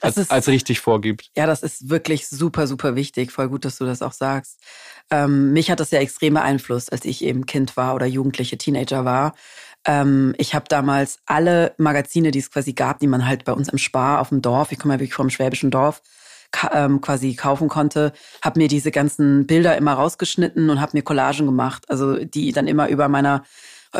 als, 0.00 0.16
ist, 0.16 0.30
als 0.30 0.48
richtig 0.48 0.80
vorgibt. 0.80 1.30
Ja, 1.36 1.46
das 1.46 1.62
ist 1.62 1.88
wirklich 1.88 2.28
super, 2.28 2.66
super 2.66 2.96
wichtig. 2.96 3.32
Voll 3.32 3.48
gut, 3.48 3.64
dass 3.64 3.78
du 3.78 3.84
das 3.84 4.02
auch 4.02 4.12
sagst. 4.12 4.60
Ähm, 5.10 5.52
mich 5.52 5.70
hat 5.70 5.80
das 5.80 5.90
ja 5.90 6.00
extrem 6.00 6.34
beeinflusst, 6.34 6.92
als 6.92 7.04
ich 7.04 7.24
eben 7.24 7.46
Kind 7.46 7.76
war 7.76 7.94
oder 7.94 8.06
jugendliche 8.06 8.58
Teenager 8.58 9.04
war. 9.04 9.34
Ähm, 9.86 10.34
ich 10.38 10.54
habe 10.54 10.66
damals 10.68 11.18
alle 11.26 11.74
Magazine, 11.78 12.30
die 12.30 12.40
es 12.40 12.50
quasi 12.50 12.72
gab, 12.72 12.98
die 12.98 13.06
man 13.06 13.26
halt 13.26 13.44
bei 13.44 13.52
uns 13.52 13.68
im 13.68 13.78
Spar 13.78 14.20
auf 14.20 14.30
dem 14.30 14.42
Dorf, 14.42 14.72
ich 14.72 14.78
komme 14.78 14.94
ja 14.94 15.00
wirklich 15.00 15.14
vom 15.14 15.30
schwäbischen 15.30 15.70
Dorf, 15.70 16.02
ähm, 16.72 17.00
quasi 17.00 17.34
kaufen 17.34 17.68
konnte, 17.68 18.12
habe 18.42 18.60
mir 18.60 18.68
diese 18.68 18.90
ganzen 18.90 19.46
Bilder 19.46 19.76
immer 19.76 19.94
rausgeschnitten 19.94 20.70
und 20.70 20.80
habe 20.80 20.92
mir 20.94 21.02
Collagen 21.02 21.46
gemacht, 21.46 21.84
also 21.88 22.24
die 22.24 22.52
dann 22.52 22.66
immer 22.66 22.88
über 22.88 23.08
meiner 23.08 23.44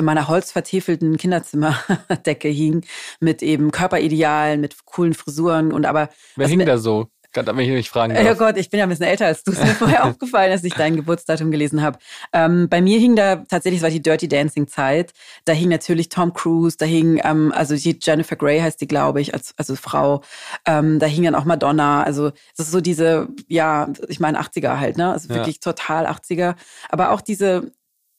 meiner 0.01 0.28
holzvertäfelten 0.28 1.16
Kinderzimmerdecke 1.16 2.49
hing 2.51 2.84
mit 3.20 3.43
eben 3.43 3.70
Körperidealen, 3.70 4.61
mit 4.61 4.84
coolen 4.84 5.14
Frisuren 5.14 5.72
und 5.72 5.87
aber 5.87 6.11
Wer 6.34 6.49
hing 6.49 6.64
da 6.66 6.76
so? 6.76 7.09
Gott, 7.37 7.47
wenn 7.47 7.59
ich 7.61 7.68
nicht 7.68 7.91
fragen 7.91 8.14
darf. 8.14 8.24
Ja 8.24 8.34
Gott, 8.34 8.57
ich 8.57 8.70
bin 8.70 8.78
ja 8.78 8.87
ein 8.87 8.89
bisschen 8.89 9.07
älter 9.07 9.26
als 9.26 9.45
du. 9.45 9.53
Es 9.53 9.59
ist 9.59 9.64
mir 9.64 9.70
vorher 9.74 10.07
aufgefallen, 10.07 10.51
dass 10.51 10.64
ich 10.64 10.74
dein 10.74 10.97
Geburtsdatum 10.97 11.51
gelesen 11.51 11.82
habe. 11.82 11.99
Ähm, 12.32 12.68
bei 12.68 12.80
mir 12.80 12.99
hing 12.99 13.14
da 13.14 13.37
tatsächlich, 13.37 13.80
es 13.80 13.82
war 13.82 13.91
die 13.91 14.03
Dirty 14.03 14.26
Dancing 14.26 14.66
Zeit. 14.66 15.12
Da 15.45 15.53
hing 15.53 15.68
natürlich 15.68 16.09
Tom 16.09 16.32
Cruise, 16.32 16.76
da 16.78 16.87
hing, 16.87 17.20
ähm, 17.22 17.53
also 17.55 17.76
die 17.76 17.99
Jennifer 18.01 18.37
Grey 18.37 18.59
heißt 18.61 18.80
die, 18.80 18.89
glaube 18.89 19.20
ich, 19.20 19.34
als 19.34 19.55
also 19.57 19.76
Frau. 19.76 20.22
Ähm, 20.64 20.99
da 20.99 21.07
hing 21.07 21.24
dann 21.24 21.34
auch 21.34 21.45
Madonna. 21.45 22.03
Also 22.03 22.28
es 22.55 22.61
ist 22.61 22.72
so 22.72 22.80
diese, 22.80 23.28
ja, 23.49 23.89
ich 24.09 24.18
meine 24.18 24.41
80er 24.41 24.78
halt, 24.78 24.97
ne? 24.97 25.12
Also 25.12 25.28
wirklich 25.28 25.57
ja. 25.57 25.72
total 25.72 26.07
80er. 26.07 26.55
Aber 26.89 27.11
auch 27.11 27.20
diese 27.20 27.70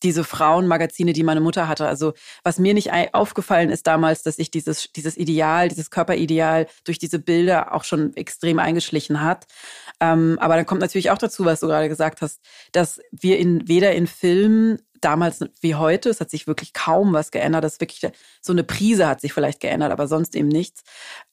diese 0.03 0.23
Frauenmagazine, 0.23 1.13
die 1.13 1.23
meine 1.23 1.41
Mutter 1.41 1.67
hatte. 1.67 1.87
Also 1.87 2.13
was 2.43 2.59
mir 2.59 2.73
nicht 2.73 2.91
aufgefallen 3.13 3.69
ist 3.69 3.87
damals, 3.87 4.23
dass 4.23 4.39
ich 4.39 4.51
dieses, 4.51 4.91
dieses 4.93 5.17
Ideal, 5.17 5.69
dieses 5.69 5.89
Körperideal 5.89 6.67
durch 6.83 6.99
diese 6.99 7.19
Bilder 7.19 7.73
auch 7.73 7.83
schon 7.83 8.15
extrem 8.15 8.59
eingeschlichen 8.59 9.21
hat. 9.21 9.45
Ähm, 9.99 10.37
aber 10.39 10.55
dann 10.55 10.65
kommt 10.65 10.81
natürlich 10.81 11.09
auch 11.11 11.17
dazu, 11.17 11.45
was 11.45 11.61
du 11.61 11.67
gerade 11.67 11.89
gesagt 11.89 12.21
hast, 12.21 12.41
dass 12.71 12.99
wir 13.11 13.39
in 13.39 13.67
weder 13.67 13.93
in 13.93 14.07
Filmen 14.07 14.79
damals 15.01 15.43
wie 15.61 15.75
heute, 15.75 16.09
es 16.09 16.21
hat 16.21 16.29
sich 16.29 16.47
wirklich 16.47 16.73
kaum 16.73 17.13
was 17.13 17.31
geändert. 17.31 17.63
Das 17.63 17.79
wirklich 17.79 18.11
so 18.41 18.51
eine 18.51 18.63
Prise 18.63 19.07
hat 19.07 19.21
sich 19.21 19.33
vielleicht 19.33 19.59
geändert, 19.59 19.91
aber 19.91 20.07
sonst 20.07 20.35
eben 20.35 20.47
nichts. 20.47 20.83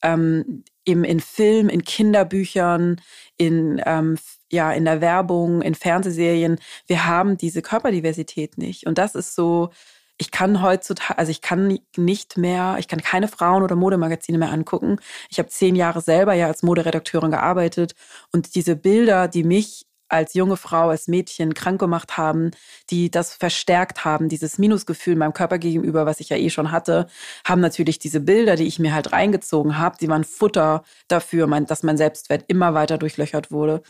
Ähm, 0.01 0.63
eben 0.85 1.03
in 1.03 1.19
Film, 1.19 1.69
in 1.69 1.83
Kinderbüchern, 1.83 3.01
in 3.37 3.81
ähm, 3.85 4.17
ja 4.55 4.71
in 4.71 4.85
der 4.85 5.01
Werbung, 5.01 5.61
in 5.61 5.75
Fernsehserien. 5.75 6.59
Wir 6.87 7.05
haben 7.05 7.37
diese 7.37 7.61
Körperdiversität 7.61 8.57
nicht. 8.57 8.87
Und 8.87 8.97
das 8.97 9.15
ist 9.15 9.35
so, 9.35 9.69
ich 10.17 10.31
kann 10.31 10.61
heutzutage, 10.61 11.19
also 11.19 11.31
ich 11.31 11.41
kann 11.41 11.79
nicht 11.97 12.37
mehr, 12.37 12.77
ich 12.79 12.87
kann 12.87 13.01
keine 13.01 13.27
Frauen- 13.27 13.63
oder 13.63 13.75
Modemagazine 13.75 14.37
mehr 14.37 14.51
angucken. 14.51 14.97
Ich 15.29 15.39
habe 15.39 15.49
zehn 15.49 15.75
Jahre 15.75 16.01
selber 16.01 16.33
ja 16.33 16.47
als 16.47 16.63
Moderedakteurin 16.63 17.31
gearbeitet 17.31 17.95
und 18.31 18.55
diese 18.55 18.75
Bilder, 18.75 19.27
die 19.27 19.43
mich 19.43 19.85
als 20.07 20.33
junge 20.33 20.57
Frau, 20.57 20.89
als 20.89 21.07
Mädchen 21.07 21.53
krank 21.53 21.79
gemacht 21.79 22.17
haben, 22.17 22.51
die 22.89 23.09
das 23.09 23.33
verstärkt 23.33 24.05
haben, 24.05 24.29
dieses 24.29 24.57
Minusgefühl 24.57 25.15
meinem 25.15 25.33
Körper 25.33 25.57
gegenüber, 25.57 26.05
was 26.05 26.19
ich 26.19 26.29
ja 26.29 26.37
eh 26.37 26.49
schon 26.49 26.71
hatte, 26.71 27.07
haben 27.45 27.61
natürlich 27.61 27.99
diese 27.99 28.19
Bilder, 28.19 28.55
die 28.55 28.67
ich 28.67 28.79
mir 28.79 28.93
halt 28.93 29.11
reingezogen 29.11 29.77
habe, 29.77 29.97
die 29.99 30.07
waren 30.07 30.23
Futter 30.23 30.83
dafür, 31.07 31.47
dass 31.61 31.83
mein 31.83 31.97
Selbstwert 31.97 32.45
immer 32.47 32.73
weiter 32.73 32.97
durchlöchert 32.97 33.51
wurde. 33.51 33.81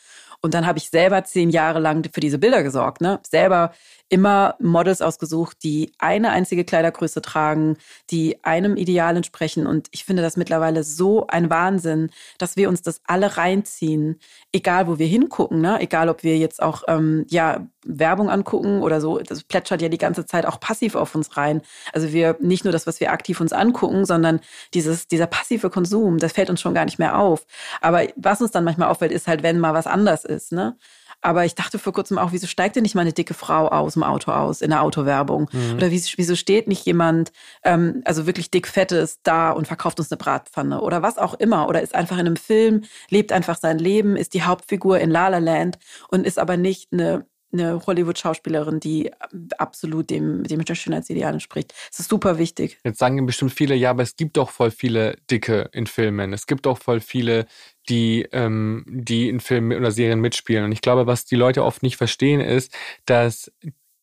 Und 0.42 0.54
dann 0.54 0.66
habe 0.66 0.78
ich 0.78 0.90
selber 0.90 1.24
zehn 1.24 1.50
Jahre 1.50 1.80
lang 1.80 2.08
für 2.14 2.20
diese 2.20 2.38
Bilder 2.40 2.64
gesorgt, 2.64 3.02
ne? 3.02 3.20
Selber 3.28 3.72
immer 4.10 4.56
Models 4.60 5.02
ausgesucht, 5.02 5.58
die 5.64 5.92
eine 5.98 6.30
einzige 6.30 6.64
Kleidergröße 6.64 7.22
tragen, 7.22 7.78
die 8.12 8.44
einem 8.44 8.78
Ideal 8.78 9.18
entsprechen. 9.18 9.66
Und 9.66 9.88
ich 9.92 10.06
finde 10.06 10.22
das 10.22 10.38
mittlerweile 10.38 10.84
so 10.84 11.26
ein 11.28 11.50
Wahnsinn, 11.50 12.12
dass 12.38 12.56
wir 12.56 12.70
uns 12.70 12.82
das 12.82 13.02
alle 13.06 13.38
reinziehen, 13.38 14.20
egal 14.52 14.88
wo 14.88 15.00
wir 15.00 15.08
hingucken, 15.08 15.60
ne? 15.60 15.80
egal 15.82 16.10
ob 16.10 16.24
wir 16.24 16.38
jetzt 16.38 16.62
auch 16.62 16.84
ähm, 16.88 17.26
ja 17.30 17.68
Werbung 17.86 18.30
angucken 18.30 18.82
oder 18.82 19.00
so. 19.00 19.20
Das 19.20 19.44
plätschert 19.44 19.82
ja 19.82 19.90
die 19.90 19.98
ganze 19.98 20.26
Zeit 20.26 20.46
auch 20.46 20.60
passiv 20.60 20.96
auf 20.96 21.16
uns 21.16 21.38
rein. 21.38 21.62
Also 21.94 22.12
wir 22.12 22.36
nicht 22.40 22.64
nur 22.66 22.72
das, 22.72 22.88
was 22.88 23.00
wir 23.00 23.12
aktiv 23.12 23.40
uns 23.40 23.54
angucken, 23.54 24.06
sondern 24.06 24.40
dieses 24.74 25.08
dieser 25.08 25.28
passive 25.28 25.70
Konsum, 25.70 26.18
das 26.18 26.34
fällt 26.34 26.50
uns 26.50 26.62
schon 26.62 26.74
gar 26.74 26.86
nicht 26.86 27.00
mehr 27.00 27.18
auf. 27.18 27.46
Aber 27.82 28.06
was 28.16 28.42
uns 28.42 28.52
dann 28.52 28.64
manchmal 28.64 28.90
auffällt, 28.90 29.12
ist 29.12 29.28
halt, 29.28 29.44
wenn 29.44 29.60
mal 29.60 29.74
was 29.74 29.88
anders 29.88 30.26
ist, 30.26 30.52
ne? 30.52 30.76
Aber 31.22 31.44
ich 31.44 31.56
dachte 31.56 31.80
vor 31.80 31.92
kurzem 31.92 32.20
auch, 32.20 32.34
wieso 32.34 32.46
steigt 32.46 32.76
denn 32.76 32.84
nicht 32.84 32.94
mal 32.94 33.02
eine 33.02 33.14
dicke 33.14 33.34
Frau 33.34 33.68
aus 33.68 33.94
dem 33.94 34.04
Auto 34.04 34.32
aus 34.32 34.62
in 34.62 34.70
der 34.70 34.84
Autowerbung? 34.84 35.50
Mhm. 35.52 35.78
Oder 35.78 35.90
wieso, 35.90 36.36
steht 36.36 36.68
nicht 36.68 36.86
jemand, 36.86 37.32
ähm, 37.64 38.02
also 38.06 38.28
wirklich 38.28 38.52
dick 38.52 38.68
fettes 38.68 39.20
da 39.24 39.50
und 39.50 39.66
verkauft 39.68 40.00
uns 40.00 40.12
eine 40.12 40.18
Bratpfanne 40.18 40.82
oder 40.82 41.02
was 41.02 41.18
auch 41.18 41.34
immer? 41.34 41.68
Oder 41.68 41.82
ist 41.82 41.96
einfach 41.96 42.18
in 42.18 42.28
einem 42.28 42.36
Film, 42.36 42.84
lebt 43.10 43.32
einfach 43.32 43.58
sein 43.58 43.80
Leben, 43.80 44.16
ist 44.16 44.36
die 44.36 44.44
Hauptfigur 44.44 45.00
in 45.00 45.10
La 45.10 45.30
La 45.30 45.40
Land 45.40 45.80
und 46.10 46.28
ist 46.28 46.38
aber 46.38 46.58
nicht 46.58 46.94
eine 46.94 47.26
eine 47.52 47.86
Hollywood-Schauspielerin, 47.86 48.80
die 48.80 49.12
absolut 49.58 50.10
dem, 50.10 50.44
dem 50.44 50.66
Schönheitsideal 50.66 51.34
entspricht. 51.34 51.74
Das 51.90 52.00
ist 52.00 52.10
super 52.10 52.38
wichtig. 52.38 52.80
Jetzt 52.84 53.00
sagen 53.00 53.26
bestimmt 53.26 53.54
viele, 53.54 53.76
ja, 53.76 53.92
aber 53.92 54.04
es 54.04 54.16
gibt 54.16 54.38
doch 54.38 54.50
voll 54.50 54.72
viele 54.72 55.16
Dicke 55.30 55.70
in 55.72 55.88
Filmen. 55.88 56.34
Es 56.34 56.48
gibt 56.48 56.66
doch 56.66 56.78
voll 56.78 57.00
viele, 57.00 57.46
die, 57.90 58.28
ähm, 58.32 58.84
die 58.88 59.30
in 59.30 59.40
Filmen 59.40 59.78
oder 59.78 59.92
Serien 59.92 60.20
mitspielen. 60.20 60.66
Und 60.66 60.72
ich 60.72 60.82
glaube, 60.82 61.08
was 61.08 61.26
die 61.26 61.36
Leute 61.36 61.64
oft 61.64 61.84
nicht 61.84 61.98
verstehen, 61.98 62.42
ist, 62.42 62.76
dass 63.06 63.52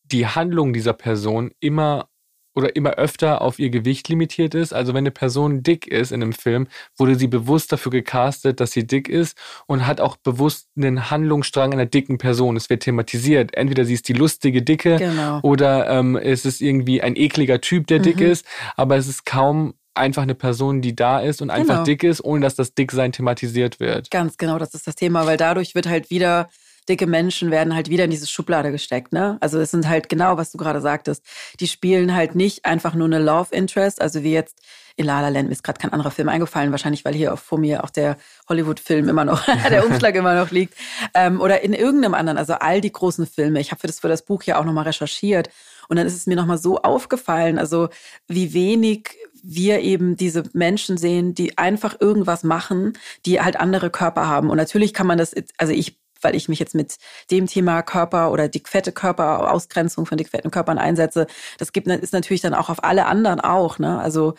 die 0.03 0.27
Handlung 0.27 0.73
dieser 0.73 0.93
Person 0.93 1.51
immer 1.59 2.09
oder 2.55 2.75
immer 2.75 2.91
öfter 2.91 3.41
auf 3.41 3.59
ihr 3.59 3.69
Gewicht 3.69 4.07
limitiert 4.09 4.55
ist. 4.55 4.73
Also 4.73 4.93
wenn 4.93 4.99
eine 4.99 5.11
Person 5.11 5.63
dick 5.63 5.87
ist 5.87 6.11
in 6.11 6.21
einem 6.21 6.33
Film, 6.33 6.67
wurde 6.97 7.15
sie 7.15 7.27
bewusst 7.27 7.71
dafür 7.71 7.91
gecastet, 7.91 8.59
dass 8.59 8.71
sie 8.71 8.85
dick 8.85 9.09
ist 9.09 9.37
und 9.67 9.87
hat 9.87 10.01
auch 10.01 10.17
bewusst 10.17 10.67
einen 10.75 11.09
Handlungsstrang 11.09 11.73
einer 11.73 11.85
dicken 11.85 12.17
Person. 12.17 12.55
Es 12.55 12.69
wird 12.69 12.83
thematisiert. 12.83 13.55
Entweder 13.55 13.85
sie 13.85 13.93
ist 13.93 14.07
die 14.07 14.13
lustige 14.13 14.61
Dicke 14.61 14.97
genau. 14.97 15.39
oder 15.41 15.89
ähm, 15.89 16.15
es 16.15 16.45
ist 16.45 16.61
irgendwie 16.61 17.01
ein 17.01 17.15
ekliger 17.15 17.61
Typ, 17.61 17.87
der 17.87 17.99
mhm. 17.99 18.03
dick 18.03 18.21
ist, 18.21 18.45
aber 18.75 18.97
es 18.97 19.07
ist 19.07 19.25
kaum 19.25 19.73
einfach 19.95 20.23
eine 20.23 20.35
Person, 20.35 20.81
die 20.81 20.95
da 20.95 21.19
ist 21.19 21.41
und 21.41 21.49
einfach 21.49 21.75
genau. 21.75 21.85
dick 21.85 22.03
ist, 22.03 22.23
ohne 22.23 22.41
dass 22.41 22.55
das 22.55 22.73
Dicksein 22.73 23.11
thematisiert 23.11 23.79
wird. 23.79 24.09
Ganz 24.11 24.37
genau, 24.37 24.57
das 24.57 24.73
ist 24.73 24.87
das 24.87 24.95
Thema, 24.95 25.25
weil 25.25 25.37
dadurch 25.37 25.75
wird 25.75 25.87
halt 25.87 26.09
wieder 26.09 26.49
dicke 26.85 27.07
Menschen 27.07 27.51
werden 27.51 27.75
halt 27.75 27.89
wieder 27.89 28.05
in 28.05 28.11
diese 28.11 28.27
Schublade 28.27 28.71
gesteckt. 28.71 29.13
Ne? 29.13 29.37
Also 29.41 29.59
es 29.59 29.71
sind 29.71 29.87
halt 29.87 30.09
genau, 30.09 30.37
was 30.37 30.51
du 30.51 30.57
gerade 30.57 30.81
sagtest. 30.81 31.23
Die 31.59 31.67
spielen 31.67 32.13
halt 32.13 32.35
nicht 32.35 32.65
einfach 32.65 32.93
nur 32.93 33.07
eine 33.07 33.19
Love 33.19 33.53
Interest, 33.55 34.01
also 34.01 34.23
wie 34.23 34.33
jetzt 34.33 34.59
in 34.95 35.05
La 35.05 35.21
La 35.21 35.29
Land 35.29 35.47
mir 35.47 35.53
ist 35.53 35.63
gerade 35.63 35.79
kein 35.79 35.91
anderer 35.91 36.11
Film 36.11 36.29
eingefallen, 36.29 36.71
wahrscheinlich 36.71 37.03
weil 37.03 37.15
hier 37.15 37.35
vor 37.35 37.57
mir 37.57 37.83
auch 37.83 37.89
der 37.89 38.17
Hollywood-Film 38.47 39.09
immer 39.09 39.25
noch, 39.25 39.43
der 39.69 39.85
Umschlag 39.85 40.15
immer 40.15 40.35
noch 40.35 40.51
liegt. 40.51 40.75
Ähm, 41.15 41.41
oder 41.41 41.61
in 41.61 41.73
irgendeinem 41.73 42.13
anderen, 42.13 42.37
also 42.37 42.53
all 42.53 42.79
die 42.79 42.91
großen 42.91 43.25
Filme. 43.25 43.59
Ich 43.59 43.71
habe 43.71 43.81
für 43.81 43.87
das, 43.87 44.01
für 44.01 44.07
das 44.07 44.23
Buch 44.23 44.43
ja 44.43 44.59
auch 44.59 44.65
nochmal 44.65 44.85
recherchiert 44.85 45.49
und 45.89 45.97
dann 45.97 46.07
ist 46.07 46.15
es 46.15 46.27
mir 46.27 46.35
nochmal 46.35 46.57
so 46.57 46.77
aufgefallen, 46.77 47.57
also 47.57 47.89
wie 48.27 48.53
wenig 48.53 49.17
wir 49.43 49.81
eben 49.81 50.15
diese 50.15 50.43
Menschen 50.53 50.97
sehen, 50.97 51.35
die 51.35 51.57
einfach 51.57 51.99
irgendwas 51.99 52.43
machen, 52.43 52.93
die 53.25 53.41
halt 53.41 53.57
andere 53.57 53.89
Körper 53.89 54.27
haben. 54.27 54.49
Und 54.49 54.57
natürlich 54.57 54.93
kann 54.93 55.05
man 55.05 55.17
das, 55.17 55.33
also 55.57 55.73
ich 55.73 55.99
weil 56.23 56.35
ich 56.35 56.49
mich 56.49 56.59
jetzt 56.59 56.75
mit 56.75 56.97
dem 57.31 57.47
Thema 57.47 57.81
Körper 57.81 58.31
oder 58.31 58.47
dickfette 58.47 58.91
Körper, 58.91 59.51
Ausgrenzung 59.51 60.05
von 60.05 60.17
dickfetten 60.17 60.51
Körpern 60.51 60.77
einsetze. 60.77 61.27
Das 61.57 61.71
gibt 61.71 61.87
ist 61.87 62.13
natürlich 62.13 62.41
dann 62.41 62.53
auch 62.53 62.69
auf 62.69 62.83
alle 62.83 63.05
anderen 63.05 63.39
auch. 63.39 63.79
Ne? 63.79 63.99
Also 63.99 64.35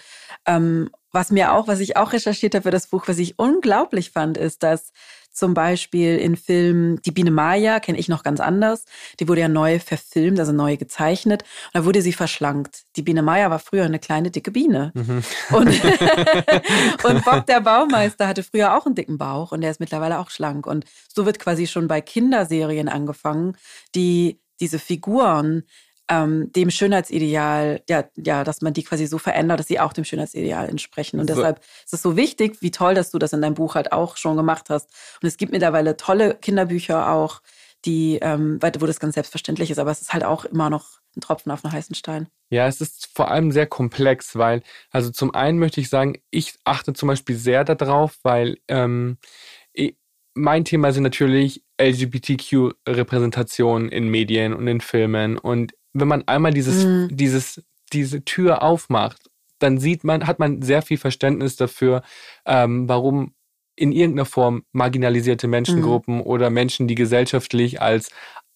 ähm, 0.46 0.90
was 1.12 1.30
mir 1.30 1.52
auch, 1.52 1.68
was 1.68 1.80
ich 1.80 1.96
auch 1.96 2.12
recherchiert 2.12 2.54
habe 2.54 2.64
für 2.64 2.70
das 2.70 2.88
Buch, 2.88 3.04
was 3.06 3.18
ich 3.18 3.38
unglaublich 3.38 4.10
fand, 4.10 4.36
ist, 4.36 4.62
dass 4.62 4.92
zum 5.34 5.52
Beispiel 5.52 6.16
in 6.16 6.36
Filmen 6.36 7.02
Die 7.02 7.10
Biene 7.10 7.30
Maya, 7.30 7.80
kenne 7.80 7.98
ich 7.98 8.08
noch 8.08 8.22
ganz 8.22 8.40
anders. 8.40 8.84
Die 9.18 9.28
wurde 9.28 9.40
ja 9.42 9.48
neu 9.48 9.80
verfilmt, 9.80 10.38
also 10.38 10.52
neu 10.52 10.76
gezeichnet. 10.76 11.42
Und 11.42 11.80
da 11.80 11.84
wurde 11.84 12.02
sie 12.02 12.12
verschlankt. 12.12 12.84
Die 12.96 13.02
Biene 13.02 13.22
Maya 13.22 13.50
war 13.50 13.58
früher 13.58 13.84
eine 13.84 13.98
kleine, 13.98 14.30
dicke 14.30 14.52
Biene. 14.52 14.92
Mhm. 14.94 15.22
Und, 15.50 15.68
und 17.04 17.24
Bob 17.24 17.46
der 17.46 17.60
Baumeister 17.60 18.28
hatte 18.28 18.44
früher 18.44 18.76
auch 18.78 18.86
einen 18.86 18.94
dicken 18.94 19.18
Bauch 19.18 19.52
und 19.52 19.60
der 19.60 19.72
ist 19.72 19.80
mittlerweile 19.80 20.20
auch 20.20 20.30
schlank. 20.30 20.66
Und 20.66 20.84
so 21.12 21.26
wird 21.26 21.40
quasi 21.40 21.66
schon 21.66 21.88
bei 21.88 22.00
Kinderserien 22.00 22.88
angefangen, 22.88 23.56
die 23.94 24.38
diese 24.60 24.78
Figuren 24.78 25.64
ähm, 26.08 26.52
dem 26.52 26.70
Schönheitsideal, 26.70 27.82
ja, 27.88 28.04
ja, 28.16 28.44
dass 28.44 28.60
man 28.60 28.74
die 28.74 28.82
quasi 28.82 29.06
so 29.06 29.18
verändert, 29.18 29.60
dass 29.60 29.68
sie 29.68 29.80
auch 29.80 29.92
dem 29.92 30.04
Schönheitsideal 30.04 30.68
entsprechen. 30.68 31.18
Und 31.18 31.28
so. 31.28 31.34
deshalb 31.34 31.60
ist 31.84 31.94
es 31.94 32.02
so 32.02 32.16
wichtig, 32.16 32.60
wie 32.60 32.70
toll, 32.70 32.94
dass 32.94 33.10
du 33.10 33.18
das 33.18 33.32
in 33.32 33.40
deinem 33.40 33.54
Buch 33.54 33.74
halt 33.74 33.92
auch 33.92 34.16
schon 34.16 34.36
gemacht 34.36 34.70
hast. 34.70 34.90
Und 35.22 35.26
es 35.26 35.36
gibt 35.36 35.52
mittlerweile 35.52 35.96
tolle 35.96 36.34
Kinderbücher 36.34 37.10
auch, 37.10 37.40
die, 37.84 38.18
ähm, 38.22 38.58
wo 38.60 38.86
das 38.86 39.00
ganz 39.00 39.14
selbstverständlich 39.14 39.70
ist, 39.70 39.78
aber 39.78 39.90
es 39.90 40.00
ist 40.00 40.12
halt 40.12 40.24
auch 40.24 40.44
immer 40.46 40.70
noch 40.70 41.00
ein 41.16 41.20
Tropfen 41.20 41.52
auf 41.52 41.64
einen 41.64 41.72
heißen 41.72 41.94
Stein. 41.94 42.28
Ja, 42.50 42.66
es 42.66 42.80
ist 42.80 43.08
vor 43.14 43.30
allem 43.30 43.52
sehr 43.52 43.66
komplex, 43.66 44.36
weil, 44.36 44.62
also 44.90 45.10
zum 45.10 45.34
einen 45.34 45.58
möchte 45.58 45.80
ich 45.80 45.90
sagen, 45.90 46.18
ich 46.30 46.54
achte 46.64 46.92
zum 46.92 47.08
Beispiel 47.08 47.36
sehr 47.36 47.64
darauf, 47.64 48.18
weil 48.22 48.58
ähm, 48.68 49.18
mein 50.34 50.64
Thema 50.64 50.92
sind 50.92 51.04
natürlich 51.04 51.64
LGBTQ-Repräsentationen 51.80 53.88
in 53.88 54.08
Medien 54.08 54.52
und 54.52 54.66
in 54.66 54.80
Filmen. 54.80 55.38
Und 55.38 55.74
wenn 55.94 56.08
man 56.08 56.28
einmal 56.28 56.52
dieses, 56.52 56.84
mhm. 56.84 57.08
dieses, 57.10 57.62
diese 57.92 58.24
Tür 58.24 58.62
aufmacht, 58.62 59.30
dann 59.58 59.78
sieht 59.78 60.04
man, 60.04 60.26
hat 60.26 60.38
man 60.38 60.60
sehr 60.62 60.82
viel 60.82 60.98
Verständnis 60.98 61.56
dafür, 61.56 62.02
ähm, 62.44 62.88
warum 62.88 63.34
in 63.76 63.92
irgendeiner 63.92 64.26
Form 64.26 64.64
marginalisierte 64.72 65.48
Menschengruppen 65.48 66.16
mhm. 66.16 66.22
oder 66.22 66.50
Menschen, 66.50 66.86
die 66.86 66.94
gesellschaftlich 66.94 67.80
als 67.80 68.10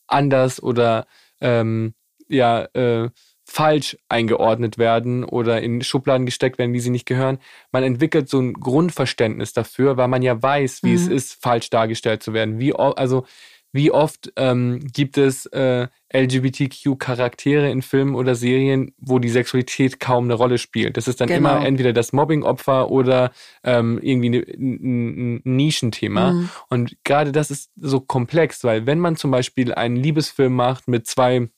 anders 0.07 0.62
oder 0.62 1.07
ähm, 1.41 1.95
ja 2.28 2.64
äh, 2.74 3.11
falsch 3.45 3.97
eingeordnet 4.11 4.76
werden 4.76 5.24
oder 5.24 5.62
in 5.62 5.80
Schubladen 5.80 6.26
gesteckt 6.26 6.59
werden, 6.59 6.74
wie 6.74 6.80
sie 6.80 6.91
nicht 6.91 7.07
gehören. 7.07 7.39
Man 7.72 7.82
entwickelt 7.82 8.28
so 8.28 8.39
ein 8.41 8.53
Grundverständnis 8.53 9.55
dafür, 9.55 9.97
weil 9.97 10.09
man 10.09 10.20
ja 10.20 10.41
weiß, 10.41 10.82
wie 10.82 10.91
mhm. 10.91 10.97
es 10.97 11.07
ist, 11.07 11.43
falsch 11.43 11.70
dargestellt 11.70 12.22
zu 12.22 12.34
werden. 12.34 12.59
Wie 12.59 12.74
also 12.74 13.24
wie 13.73 13.91
oft 13.91 14.33
ähm, 14.37 14.81
gibt 14.93 15.19
es 15.19 15.47
äh, 15.47 15.89
LGBTQ-Charaktere 16.12 17.71
in 17.71 17.83
Filmen 17.83 18.14
oder 18.14 18.35
Serien, 18.35 18.95
wo 18.99 19.19
die 19.19 19.29
Sexualität 19.29 20.01
kaum 20.01 20.25
eine 20.25 20.35
Rolle 20.35 20.59
spielt? 20.59 20.97
Das 20.97 21.07
ist 21.07 21.21
dann 21.21 21.29
genau. 21.29 21.57
immer 21.57 21.66
entweder 21.66 21.93
das 21.93 22.12
Mobbing-Opfer 22.12 22.91
oder 22.91 23.31
ähm, 23.62 23.99
irgendwie 24.03 24.31
ne, 24.31 24.45
ein 24.59 25.41
Nischenthema. 25.45 26.33
Mhm. 26.33 26.49
Und 26.71 26.97
gerade 27.05 27.33
das 27.33 27.51
ist 27.51 27.71
so 27.77 28.01
komplex, 28.01 28.64
weil 28.64 28.87
wenn 28.87 28.99
man 28.99 29.16
zum 29.16 29.31
Beispiel 29.31 29.75
einen 29.75 29.97
Liebesfilm 29.97 30.55
macht 30.55 30.89
mit 30.89 31.07
zwei 31.07 31.49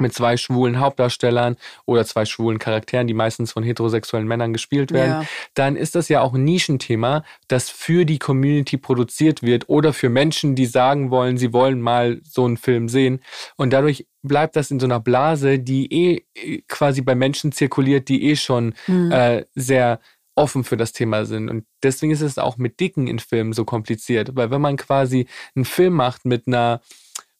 mit 0.00 0.14
zwei 0.14 0.36
schwulen 0.36 0.80
Hauptdarstellern 0.80 1.56
oder 1.86 2.04
zwei 2.04 2.24
schwulen 2.24 2.58
Charakteren, 2.58 3.06
die 3.06 3.14
meistens 3.14 3.52
von 3.52 3.62
heterosexuellen 3.62 4.26
Männern 4.26 4.52
gespielt 4.52 4.92
werden, 4.92 5.22
ja. 5.22 5.26
dann 5.54 5.76
ist 5.76 5.94
das 5.94 6.08
ja 6.08 6.20
auch 6.20 6.34
ein 6.34 6.44
Nischenthema, 6.44 7.24
das 7.48 7.70
für 7.70 8.04
die 8.04 8.18
Community 8.18 8.76
produziert 8.76 9.42
wird 9.42 9.68
oder 9.68 9.92
für 9.92 10.08
Menschen, 10.08 10.54
die 10.54 10.66
sagen 10.66 11.10
wollen, 11.10 11.38
sie 11.38 11.52
wollen 11.52 11.80
mal 11.80 12.20
so 12.24 12.44
einen 12.44 12.56
Film 12.56 12.88
sehen. 12.88 13.20
Und 13.56 13.72
dadurch 13.72 14.06
bleibt 14.22 14.56
das 14.56 14.70
in 14.70 14.80
so 14.80 14.86
einer 14.86 15.00
Blase, 15.00 15.58
die 15.58 15.92
eh 15.92 16.62
quasi 16.68 17.02
bei 17.02 17.14
Menschen 17.14 17.52
zirkuliert, 17.52 18.08
die 18.08 18.30
eh 18.30 18.36
schon 18.36 18.74
mhm. 18.86 19.12
äh, 19.12 19.44
sehr 19.54 20.00
offen 20.34 20.64
für 20.64 20.76
das 20.76 20.92
Thema 20.92 21.24
sind. 21.26 21.48
Und 21.48 21.64
deswegen 21.82 22.12
ist 22.12 22.20
es 22.20 22.38
auch 22.38 22.56
mit 22.56 22.80
Dicken 22.80 23.06
in 23.06 23.18
Filmen 23.18 23.52
so 23.52 23.64
kompliziert, 23.64 24.34
weil 24.34 24.50
wenn 24.50 24.60
man 24.60 24.76
quasi 24.76 25.26
einen 25.54 25.64
Film 25.64 25.94
macht 25.94 26.24
mit 26.24 26.46
einer 26.46 26.80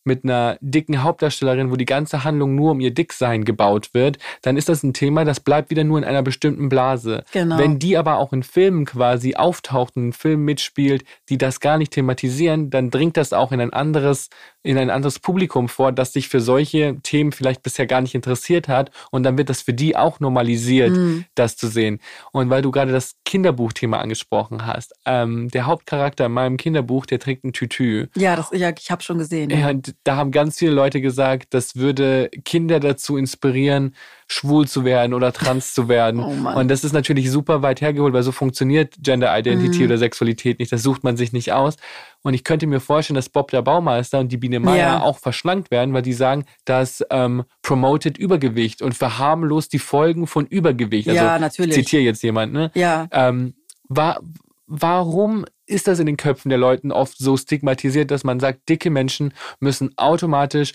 mit 0.05 0.25
einer 0.25 0.57
dicken 0.61 1.03
Hauptdarstellerin, 1.03 1.71
wo 1.71 1.77
die 1.77 1.85
ganze 1.85 2.25
Handlung 2.25 2.55
nur 2.55 2.73
um 2.73 2.81
ihr 2.81 2.93
Dicksein 2.93 3.45
gebaut 3.45 3.91
wird, 3.93 4.19
dann 4.43 4.57
ist 4.57 4.69
das 4.69 4.83
ein 4.83 4.95
Thema, 4.95 5.25
das 5.25 5.41
bleibt 5.41 5.71
wieder 5.71 5.85
nur 5.85 5.99
in 5.99 6.05
einer 6.05 6.23
bestimmten 6.23 6.69
Blase. 6.69 7.25
Genau. 7.33 7.59
Wenn 7.59 7.79
die 7.79 7.97
aber 7.97 8.19
auch 8.19 8.33
in 8.33 8.43
Filmen 8.43 8.85
quasi 8.85 9.35
auftaucht 9.35 9.97
und 9.97 10.07
in 10.07 10.13
Filmen 10.13 10.45
mitspielt, 10.45 11.05
die 11.29 11.39
das 11.39 11.61
gar 11.61 11.79
nicht 11.79 11.93
thematisieren, 11.93 12.71
dann 12.71 12.91
dringt 12.91 13.17
das 13.17 13.33
auch 13.33 13.53
in 13.53 13.61
ein 13.61 13.73
anderes, 13.73 14.29
in 14.65 14.79
ein 14.79 14.91
anderes 14.91 15.19
Publikum 15.19 15.69
vor, 15.69 15.93
das 15.93 16.15
sich 16.15 16.29
für 16.29 16.41
solche 16.41 16.97
Themen 17.03 17.33
vielleicht 17.33 17.63
bisher 17.63 17.87
gar 17.87 18.01
nicht 18.01 18.15
interessiert 18.15 18.67
hat 18.67 18.91
und 19.11 19.23
dann 19.23 19.37
wird 19.37 19.51
das 19.51 19.61
für 19.61 19.75
die 19.75 19.95
auch 19.95 20.21
normalisiert, 20.21 20.91
mhm. 20.91 21.27
das 21.35 21.57
zu 21.57 21.69
sehen. 21.69 22.01
Und 22.33 22.49
weil 22.49 22.63
du 22.63 22.71
gerade 22.71 22.91
das 22.91 23.17
Kinderbuchthema 23.27 23.99
angesprochen 23.99 24.67
hast, 24.67 24.95
ähm, 25.05 25.49
der 25.51 25.67
Hauptcharakter 25.67 26.27
in 26.27 26.33
meinem 26.33 26.57
Kinderbuch, 26.57 27.05
der 27.05 27.21
trägt 27.21 27.45
ein 27.45 27.53
Tütü. 27.53 28.07
Ja, 28.17 28.37
das, 28.37 28.51
ja 28.53 28.71
ich 28.77 28.91
habe 28.91 29.03
schon 29.03 29.19
gesehen. 29.19 29.51
Ja. 29.51 29.71
ja 29.71 29.79
da 30.03 30.17
haben 30.17 30.31
ganz 30.31 30.59
viele 30.59 30.73
Leute 30.73 31.03
gesagt, 31.03 31.53
das 31.53 31.77
würde 31.77 32.31
Kinder 32.45 32.81
dazu 32.81 33.19
inspirieren, 33.19 33.95
schwul 34.27 34.67
zu 34.67 34.85
werden 34.85 35.15
oder 35.15 35.33
trans 35.33 35.75
zu 35.75 35.89
werden. 35.89 36.21
Oh 36.21 36.59
und 36.59 36.69
das 36.69 36.85
ist 36.85 36.93
natürlich 36.93 37.31
super 37.31 37.63
weit 37.63 37.81
hergeholt, 37.81 38.15
weil 38.15 38.23
so 38.23 38.33
funktioniert 38.33 38.95
Gender 39.01 39.37
Identity 39.37 39.81
mhm. 39.81 39.85
oder 39.87 39.99
Sexualität 39.99 40.59
nicht. 40.59 40.73
Das 40.73 40.83
sucht 40.83 41.05
man 41.05 41.17
sich 41.17 41.33
nicht 41.33 41.53
aus. 41.53 41.77
Und 42.23 42.35
ich 42.35 42.45
könnte 42.45 42.67
mir 42.67 42.81
vorstellen, 42.81 43.17
dass 43.17 43.29
Bob 43.29 43.51
der 43.51 43.63
Baumeister 43.63 44.19
und 44.21 44.33
die 44.33 44.39
Biene 44.39 44.61
Meier 44.61 44.77
ja. 44.77 45.03
auch 45.03 45.19
verschlankt 45.19 45.71
werden, 45.71 45.95
weil 45.95 46.03
die 46.03 46.15
sagen, 46.15 46.45
das 46.65 47.05
ähm, 47.11 47.45
promotet 47.63 48.17
Übergewicht 48.17 48.81
und 48.81 48.95
verharmlost 48.95 49.73
die 49.73 49.79
Folgen 49.79 50.27
von 50.27 50.47
Übergewicht. 50.47 51.09
Also, 51.09 51.23
ja, 51.23 51.39
natürlich. 51.39 51.75
Zitiere 51.75 52.03
jetzt 52.03 52.23
jemand, 52.23 52.53
ne? 52.53 52.71
Ja. 52.75 53.09
Ähm, 53.13 53.55
war, 53.89 54.21
warum 54.67 55.45
ist 55.67 55.89
das 55.89 55.99
in 55.99 56.07
den 56.07 56.17
Köpfen 56.17 56.49
der 56.49 56.59
Leuten 56.59 56.93
oft 56.93 57.19
so 57.19 57.37
stigmatisiert, 57.37 58.11
dass 58.11 58.25
man 58.25 58.41
sagt, 58.41 58.69
dicke 58.69 58.91
Menschen 58.91 59.33
müssen 59.61 59.93
automatisch 59.97 60.73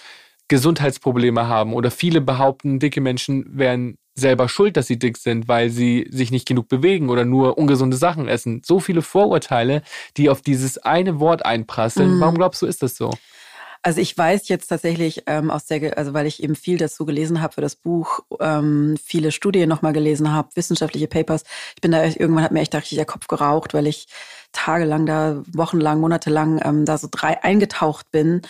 Gesundheitsprobleme 0.50 1.48
haben 1.48 1.74
oder 1.74 1.92
viele 1.92 2.20
behaupten, 2.22 2.80
dicke 2.80 3.00
Menschen 3.00 3.46
wären 3.58 3.98
selber 4.16 4.50
schuld, 4.50 4.78
dass 4.78 4.88
sie 4.88 5.00
dick 5.00 5.18
sind, 5.18 5.48
weil 5.48 5.70
sie 5.70 6.08
sich 6.12 6.32
nicht 6.32 6.48
genug 6.48 6.68
bewegen 6.68 7.10
oder 7.10 7.24
nur 7.24 7.58
ungesunde 7.58 7.96
Sachen 7.96 8.28
essen. 8.28 8.62
So 8.66 8.80
viele 8.80 9.02
Vorurteile, 9.02 9.82
die 10.18 10.30
auf 10.30 10.42
dieses 10.42 10.78
eine 10.78 11.20
Wort 11.20 11.46
einprasseln. 11.46 12.18
Mhm. 12.18 12.20
Warum 12.20 12.36
glaubst 12.36 12.62
du, 12.62 12.66
ist 12.66 12.84
das 12.84 12.96
so? 12.96 13.12
Also 13.82 14.02
ich 14.02 14.18
weiß 14.18 14.50
jetzt 14.50 14.68
tatsächlich 14.68 15.24
ähm, 15.26 15.50
aus 15.50 15.66
der, 15.66 15.98
also 15.98 16.14
weil 16.14 16.28
ich 16.28 16.44
eben 16.44 16.56
viel 16.56 16.78
dazu 16.78 17.06
gelesen 17.06 17.42
habe 17.42 17.54
für 17.54 17.62
das 17.62 17.78
Buch, 17.78 18.20
ähm, 18.42 18.98
viele 19.02 19.32
Studien 19.32 19.70
nochmal 19.70 19.94
gelesen 19.94 20.34
habe, 20.34 20.50
wissenschaftliche 20.56 21.08
Papers. 21.08 21.44
Ich 21.76 21.82
bin 21.82 21.92
da 21.92 22.04
irgendwann 22.04 22.44
hat 22.44 22.52
mir 22.52 22.60
echt 22.60 22.76
richtig 22.76 22.98
der 22.98 23.06
Kopf 23.06 23.28
geraucht, 23.28 23.74
weil 23.74 23.88
ich 23.88 24.08
tagelang 24.52 25.06
da, 25.06 25.44
wochenlang, 25.54 26.00
monatelang 26.00 26.60
ähm, 26.64 26.86
da 26.86 26.98
so 26.98 27.08
drei 27.10 27.44
eingetaucht 27.44 28.12
bin. 28.12 28.42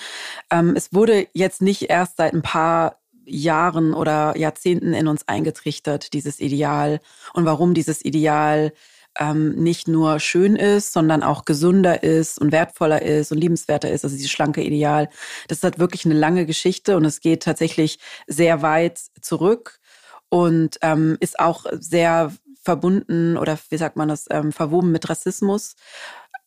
Ähm, 0.52 0.74
es 0.76 0.94
wurde 0.94 1.28
jetzt 1.34 1.62
nicht 1.62 1.90
erst 1.90 2.18
seit 2.18 2.34
ein 2.34 2.42
paar 2.42 3.00
Jahren 3.26 3.94
oder 3.94 4.36
Jahrzehnten 4.38 4.94
in 4.94 5.08
uns 5.08 5.28
eingetrichtert, 5.28 6.14
dieses 6.14 6.40
Ideal 6.40 7.00
und 7.34 7.46
warum 7.46 7.74
dieses 7.74 8.04
Ideal 8.04 8.74
ähm, 9.18 9.56
nicht 9.56 9.88
nur 9.88 10.20
schön 10.20 10.56
ist, 10.56 10.94
sondern 10.94 11.24
auch 11.24 11.46
gesünder 11.46 12.04
ist 12.04 12.40
und 12.40 12.52
wertvoller 12.52 13.02
ist 13.02 13.32
und 13.32 13.38
liebenswerter 13.38 13.90
ist, 13.92 14.04
also 14.04 14.16
dieses 14.16 14.32
schlanke 14.32 14.64
Ideal. 14.64 15.10
Das 15.48 15.64
hat 15.64 15.80
wirklich 15.80 16.06
eine 16.06 16.16
lange 16.16 16.46
Geschichte 16.46 16.96
und 16.96 17.06
es 17.06 17.20
geht 17.20 17.44
tatsächlich 17.44 18.00
sehr 18.28 18.62
weit 18.62 19.00
zurück 19.22 19.80
und 20.30 20.78
ähm, 20.82 21.18
ist 21.20 21.40
auch 21.40 21.66
sehr 21.72 22.32
verbunden 22.70 23.36
oder 23.36 23.58
wie 23.70 23.78
sagt 23.78 23.96
man 23.96 24.10
das, 24.10 24.28
ähm, 24.30 24.52
verwoben 24.52 24.92
mit 24.92 25.10
Rassismus. 25.10 25.76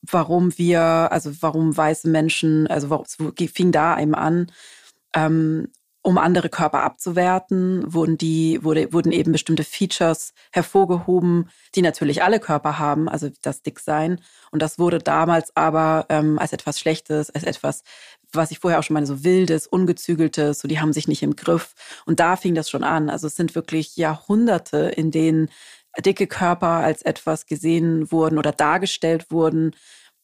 Warum 0.03 0.57
wir, 0.57 0.81
also 0.81 1.33
warum 1.41 1.77
weiße 1.77 2.09
Menschen, 2.09 2.69
also 2.69 2.91
warum, 2.91 3.07
fing 3.53 3.73
da 3.73 3.99
eben 3.99 4.15
an. 4.15 4.53
Ähm, 5.17 5.67
um 6.05 6.19
andere 6.19 6.49
Körper 6.49 6.83
abzuwerten, 6.83 7.85
wurden 7.93 8.19
die, 8.19 8.59
wurde, 8.63 8.93
wurden 8.93 9.13
eben 9.13 9.31
bestimmte 9.31 9.63
Features 9.63 10.33
hervorgehoben, 10.53 11.49
die 11.77 11.83
natürlich 11.83 12.25
alle 12.25 12.41
Körper 12.41 12.81
haben, 12.81 13.09
also 13.09 13.31
das 13.43 13.63
Dicksein. 13.63 14.21
Und 14.51 14.63
das 14.63 14.81
wurde 14.81 14.99
damals 14.99 15.57
aber 15.57 16.07
ähm, 16.09 16.41
als 16.41 16.53
etwas 16.53 16.81
Schlechtes, 16.81 17.31
als 17.31 17.45
etwas, 17.45 17.85
was 18.33 18.51
ich 18.51 18.59
vorher 18.59 18.81
auch 18.81 18.83
schon 18.83 18.95
meine, 18.95 19.07
so 19.07 19.23
wildes, 19.23 19.69
ungezügeltes, 19.69 20.59
so 20.59 20.67
die 20.67 20.81
haben 20.81 20.93
sich 20.93 21.07
nicht 21.07 21.23
im 21.23 21.37
Griff. 21.37 21.75
Und 22.05 22.19
da 22.19 22.35
fing 22.35 22.57
das 22.57 22.69
schon 22.69 22.83
an. 22.83 23.09
Also 23.09 23.29
es 23.29 23.37
sind 23.37 23.55
wirklich 23.55 23.97
Jahrhunderte, 23.97 24.79
in 24.97 25.13
denen 25.13 25.51
dicke 26.01 26.27
Körper 26.27 26.69
als 26.69 27.03
etwas 27.03 27.47
gesehen 27.47 28.11
wurden 28.11 28.39
oder 28.39 28.53
dargestellt 28.53 29.31
wurden, 29.31 29.75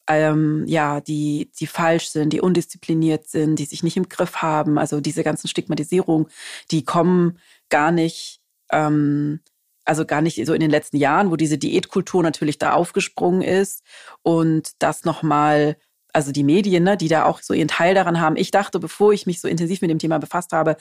ähm, 0.08 0.64
ja, 0.66 1.00
die, 1.00 1.50
die 1.60 1.66
falsch 1.66 2.08
sind, 2.08 2.32
die 2.32 2.40
undiszipliniert 2.40 3.28
sind, 3.28 3.58
die 3.58 3.66
sich 3.66 3.82
nicht 3.82 3.96
im 3.96 4.08
Griff 4.08 4.36
haben. 4.36 4.78
Also 4.78 5.00
diese 5.00 5.22
ganzen 5.22 5.48
Stigmatisierungen, 5.48 6.28
die 6.70 6.84
kommen 6.84 7.38
gar 7.68 7.92
nicht, 7.92 8.40
ähm, 8.72 9.40
also 9.84 10.06
gar 10.06 10.22
nicht 10.22 10.44
so 10.46 10.54
in 10.54 10.60
den 10.60 10.70
letzten 10.70 10.96
Jahren, 10.96 11.30
wo 11.30 11.36
diese 11.36 11.58
Diätkultur 11.58 12.22
natürlich 12.22 12.58
da 12.58 12.72
aufgesprungen 12.72 13.42
ist 13.42 13.82
und 14.22 14.82
das 14.82 15.04
nochmal 15.04 15.76
also 16.12 16.32
die 16.32 16.44
Medien, 16.44 16.84
ne, 16.84 16.96
die 16.96 17.08
da 17.08 17.24
auch 17.24 17.42
so 17.42 17.54
ihren 17.54 17.68
Teil 17.68 17.94
daran 17.94 18.20
haben. 18.20 18.36
Ich 18.36 18.50
dachte, 18.50 18.78
bevor 18.80 19.12
ich 19.12 19.26
mich 19.26 19.40
so 19.40 19.48
intensiv 19.48 19.82
mit 19.82 19.90
dem 19.90 19.98
Thema 19.98 20.18
befasst 20.18 20.52
habe, 20.52 20.76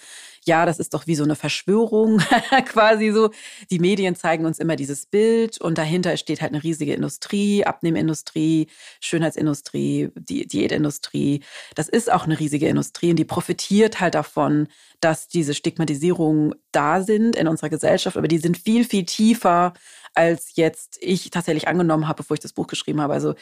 ja, 0.45 0.65
das 0.65 0.79
ist 0.79 0.93
doch 0.93 1.05
wie 1.07 1.15
so 1.15 1.23
eine 1.23 1.35
Verschwörung 1.35 2.21
quasi 2.65 3.11
so. 3.11 3.31
Die 3.69 3.79
Medien 3.79 4.15
zeigen 4.15 4.45
uns 4.45 4.59
immer 4.59 4.75
dieses 4.75 5.05
Bild 5.05 5.59
und 5.59 5.77
dahinter 5.77 6.15
steht 6.17 6.41
halt 6.41 6.53
eine 6.53 6.63
riesige 6.63 6.93
Industrie, 6.93 7.65
Abnehmindustrie, 7.65 8.67
Schönheitsindustrie, 9.01 10.09
die 10.15 10.47
Diätindustrie. 10.47 11.41
Das 11.75 11.89
ist 11.89 12.11
auch 12.11 12.23
eine 12.23 12.39
riesige 12.39 12.67
Industrie 12.67 13.09
und 13.09 13.17
die 13.17 13.25
profitiert 13.25 13.99
halt 13.99 14.15
davon, 14.15 14.67
dass 15.01 15.27
diese 15.27 15.53
Stigmatisierungen 15.53 16.55
da 16.71 17.01
sind 17.03 17.35
in 17.35 17.47
unserer 17.47 17.69
Gesellschaft, 17.69 18.17
aber 18.17 18.27
die 18.27 18.39
sind 18.39 18.57
viel, 18.57 18.83
viel 18.83 19.05
tiefer 19.05 19.73
als 20.17 20.55
jetzt 20.55 20.97
ich 21.01 21.29
tatsächlich 21.29 21.67
angenommen 21.67 22.07
habe, 22.07 22.17
bevor 22.17 22.33
ich 22.35 22.41
das 22.41 22.53
Buch 22.53 22.67
geschrieben 22.67 23.01
habe. 23.01 23.13
Also, 23.13 23.35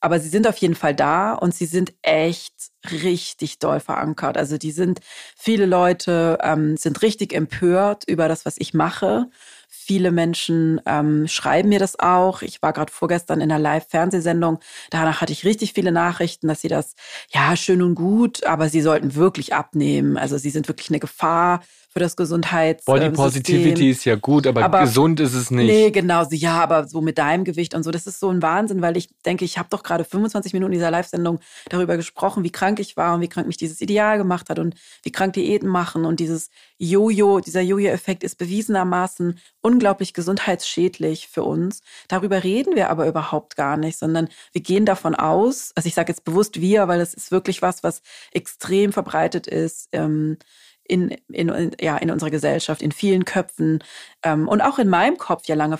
aber 0.00 0.18
sie 0.18 0.28
sind 0.28 0.48
auf 0.48 0.56
jeden 0.56 0.74
Fall 0.74 0.94
da 0.94 1.34
und 1.34 1.54
sie 1.54 1.66
sind 1.66 1.92
echt 2.02 2.54
richtig 2.90 3.58
doll 3.58 3.80
verankert. 3.80 4.36
Also 4.36 4.58
die 4.58 4.72
sind, 4.72 5.00
viele 5.36 5.66
Leute 5.66 6.38
ähm, 6.42 6.76
sind 6.76 7.02
richtig 7.02 7.32
empört 7.34 8.04
über 8.08 8.28
das, 8.28 8.44
was 8.46 8.56
ich 8.58 8.74
mache. 8.74 9.26
Viele 9.68 10.10
Menschen 10.10 10.80
ähm, 10.86 11.28
schreiben 11.28 11.68
mir 11.68 11.78
das 11.78 11.98
auch. 11.98 12.42
Ich 12.42 12.62
war 12.62 12.72
gerade 12.72 12.92
vorgestern 12.92 13.40
in 13.40 13.52
einer 13.52 13.60
Live-Fernsehsendung. 13.60 14.58
Danach 14.90 15.20
hatte 15.20 15.32
ich 15.32 15.44
richtig 15.44 15.72
viele 15.74 15.92
Nachrichten, 15.92 16.48
dass 16.48 16.62
sie 16.62 16.68
das, 16.68 16.94
ja, 17.30 17.56
schön 17.56 17.82
und 17.82 17.94
gut, 17.94 18.44
aber 18.44 18.68
sie 18.68 18.80
sollten 18.80 19.14
wirklich 19.14 19.54
abnehmen. 19.54 20.16
Also 20.16 20.38
sie 20.38 20.50
sind 20.50 20.68
wirklich 20.68 20.90
eine 20.90 21.00
Gefahr 21.00 21.60
für 21.92 22.00
das 22.00 22.16
Gesundheits 22.16 22.86
Body 22.86 23.10
Positivity 23.10 23.90
ist 23.90 24.06
ja 24.06 24.14
gut, 24.14 24.46
aber, 24.46 24.64
aber, 24.64 24.80
gesund 24.80 25.20
ist 25.20 25.34
es 25.34 25.50
nicht. 25.50 25.66
Nee, 25.66 25.90
genau, 25.90 26.24
ja, 26.30 26.62
aber 26.62 26.88
so 26.88 27.02
mit 27.02 27.18
deinem 27.18 27.44
Gewicht 27.44 27.74
und 27.74 27.82
so, 27.82 27.90
das 27.90 28.06
ist 28.06 28.18
so 28.18 28.30
ein 28.30 28.40
Wahnsinn, 28.40 28.80
weil 28.80 28.96
ich 28.96 29.10
denke, 29.26 29.44
ich 29.44 29.58
habe 29.58 29.68
doch 29.70 29.82
gerade 29.82 30.04
25 30.04 30.54
Minuten 30.54 30.72
dieser 30.72 30.90
Live-Sendung 30.90 31.40
darüber 31.68 31.98
gesprochen, 31.98 32.44
wie 32.44 32.50
krank 32.50 32.80
ich 32.80 32.96
war 32.96 33.14
und 33.14 33.20
wie 33.20 33.28
krank 33.28 33.46
mich 33.46 33.58
dieses 33.58 33.82
Ideal 33.82 34.16
gemacht 34.16 34.48
hat 34.48 34.58
und 34.58 34.74
wie 35.02 35.12
krank 35.12 35.34
Diäten 35.34 35.68
machen 35.68 36.06
und 36.06 36.18
dieses 36.18 36.48
Jojo, 36.78 37.40
dieser 37.40 37.60
Jojo-Effekt 37.60 38.24
ist 38.24 38.38
bewiesenermaßen 38.38 39.38
unglaublich 39.60 40.14
gesundheitsschädlich 40.14 41.28
für 41.28 41.44
uns. 41.44 41.82
Darüber 42.08 42.42
reden 42.42 42.74
wir 42.74 42.88
aber 42.88 43.06
überhaupt 43.06 43.54
gar 43.54 43.76
nicht, 43.76 43.98
sondern 43.98 44.28
wir 44.52 44.62
gehen 44.62 44.86
davon 44.86 45.14
aus, 45.14 45.72
also 45.74 45.86
ich 45.86 45.94
sage 45.94 46.10
jetzt 46.10 46.24
bewusst 46.24 46.60
wir, 46.62 46.88
weil 46.88 47.00
das 47.00 47.12
ist 47.12 47.30
wirklich 47.30 47.60
was, 47.60 47.82
was 47.82 48.00
extrem 48.32 48.94
verbreitet 48.94 49.46
ist. 49.46 49.90
Ähm, 49.92 50.38
in, 50.84 51.10
in, 51.28 51.70
ja, 51.80 51.96
in 51.96 52.10
unserer 52.10 52.30
Gesellschaft, 52.30 52.82
in 52.82 52.92
vielen 52.92 53.24
Köpfen 53.24 53.82
ähm, 54.22 54.48
und 54.48 54.60
auch 54.60 54.78
in 54.78 54.88
meinem 54.88 55.16
Kopf 55.16 55.46
ja 55.46 55.54
lange 55.54 55.78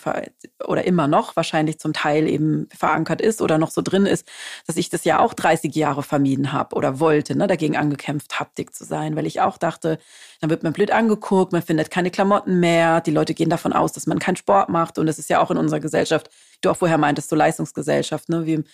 oder 0.65 0.85
immer 0.85 1.09
noch 1.09 1.35
wahrscheinlich 1.35 1.79
zum 1.79 1.93
Teil 1.93 2.29
eben 2.29 2.69
verankert 2.75 3.21
ist 3.21 3.43
oder 3.43 3.59
noch 3.59 3.71
so 3.71 3.83
drin 3.83 4.07
ist, 4.07 4.29
dass 4.67 4.77
ich 4.77 4.91
das 4.91 5.05
ja 5.05 5.19
auch 5.19 5.35
30 5.35 5.75
Jahre 5.75 6.03
vermieden 6.03 6.53
habe 6.53 6.77
oder 6.77 7.01
wollte, 7.01 7.37
ne, 7.37 7.47
dagegen 7.47 7.77
angekämpft 7.77 8.39
habe, 8.39 8.51
dick 8.57 8.75
zu 8.75 8.85
sein, 8.85 9.17
weil 9.17 9.27
ich 9.27 9.41
auch 9.41 9.59
dachte, 9.59 9.99
dann 10.41 10.51
wird 10.51 10.63
man 10.63 10.73
blöd 10.73 10.93
angeguckt, 10.93 11.53
man 11.53 11.63
findet 11.63 11.91
keine 11.91 12.11
Klamotten 12.11 12.61
mehr, 12.61 13.01
die 13.01 13.11
Leute 13.11 13.35
gehen 13.35 13.51
davon 13.51 13.73
aus, 13.73 13.93
dass 13.93 14.07
man 14.07 14.19
keinen 14.19 14.37
Sport 14.37 14.69
macht 14.69 14.99
und 14.99 15.07
das 15.07 15.19
ist 15.19 15.31
ja 15.31 15.41
auch 15.41 15.51
in 15.51 15.59
unserer 15.59 15.81
Gesellschaft, 15.81 16.31
du 16.61 16.71
auch 16.71 16.77
vorher 16.77 16.99
meintest, 16.99 17.29
so 17.29 17.37
Leistungsgesellschaft, 17.37 18.29
ne, 18.29 18.47
wie 18.47 18.65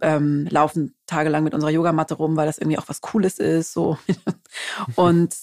ähm, 0.00 0.46
laufen 0.50 0.94
tagelang 1.06 1.44
mit 1.44 1.54
unserer 1.54 1.70
Yogamatte 1.70 2.14
rum, 2.14 2.36
weil 2.36 2.46
das 2.46 2.58
irgendwie 2.58 2.78
auch 2.78 2.88
was 2.88 3.00
Cooles 3.00 3.38
ist. 3.38 3.72
So. 3.72 3.98
Und 4.96 5.34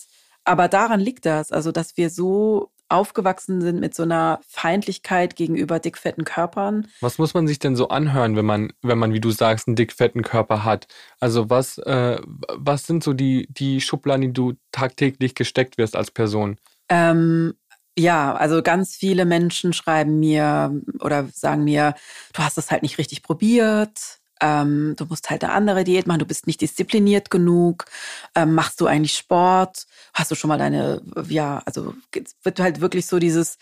aber 0.44 0.68
daran 0.68 1.00
liegt 1.00 1.26
das, 1.26 1.52
also 1.52 1.72
dass 1.72 1.98
wir 1.98 2.10
so 2.10 2.72
aufgewachsen 2.90 3.62
sind 3.62 3.80
mit 3.80 3.94
so 3.94 4.04
einer 4.04 4.40
Feindlichkeit 4.48 5.36
gegenüber 5.36 5.80
dickfetten 5.80 6.24
Körpern. 6.24 6.88
Was 7.02 7.18
muss 7.18 7.34
man 7.34 7.48
sich 7.48 7.60
denn 7.60 7.76
so 7.76 7.90
anhören, 7.90 8.36
wenn 8.36 8.46
man, 8.46 8.72
wenn 8.82 8.98
man, 8.98 9.14
wie 9.14 9.20
du 9.20 9.32
sagst, 9.32 9.68
einen 9.68 9.76
dickfetten 9.76 10.22
Körper 10.22 10.64
hat? 10.64 10.88
Also 11.20 11.50
was, 11.50 11.78
äh, 11.80 12.18
was 12.26 12.88
sind 12.88 13.04
so 13.04 13.14
die, 13.14 13.48
die 13.50 13.82
Schubladen, 13.82 14.22
die 14.22 14.34
du 14.34 14.54
tagtäglich 14.72 15.36
gesteckt 15.36 15.78
wirst 15.78 15.96
als 15.96 16.12
Person? 16.12 16.58
Ähm, 16.88 17.56
ja, 17.98 18.36
also 18.36 18.62
ganz 18.62 18.96
viele 18.96 19.26
Menschen 19.26 19.74
schreiben 19.74 20.20
mir 20.20 20.72
oder 21.02 21.28
sagen 21.34 21.64
mir, 21.64 21.96
du 22.34 22.44
hast 22.44 22.58
es 22.58 22.72
halt 22.72 22.84
nicht 22.84 23.00
richtig 23.00 23.24
probiert, 23.24 24.17
ähm, 24.42 24.96
du 24.98 25.06
musst 25.06 25.30
halt 25.30 25.44
eine 25.44 25.54
andere 25.54 25.84
Diät 25.84 26.08
machen, 26.08 26.20
du 26.20 26.26
bist 26.26 26.48
nicht 26.48 26.62
diszipliniert 26.62 27.30
genug, 27.30 27.86
ähm, 28.36 28.54
machst 28.54 28.82
du 28.82 28.88
eigentlich 28.88 29.18
Sport, 29.18 29.86
hast 30.14 30.32
du 30.32 30.36
schon 30.36 30.50
mal 30.50 30.58
deine, 30.58 31.02
ja, 31.28 31.62
also 31.66 31.94
wird 32.44 32.60
halt 32.60 32.82
wirklich 32.82 33.06
so 33.08 33.20
dieses, 33.20 33.58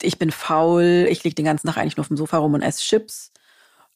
ich 0.00 0.18
bin 0.18 0.30
faul, 0.30 1.06
ich 1.08 1.24
liege 1.24 1.34
den 1.34 1.44
ganzen 1.44 1.68
Tag 1.68 1.76
eigentlich 1.76 1.96
nur 1.96 2.04
auf 2.04 2.08
dem 2.08 2.16
Sofa 2.16 2.38
rum 2.38 2.54
und 2.54 2.62
esse 2.62 2.82
Chips 2.82 3.32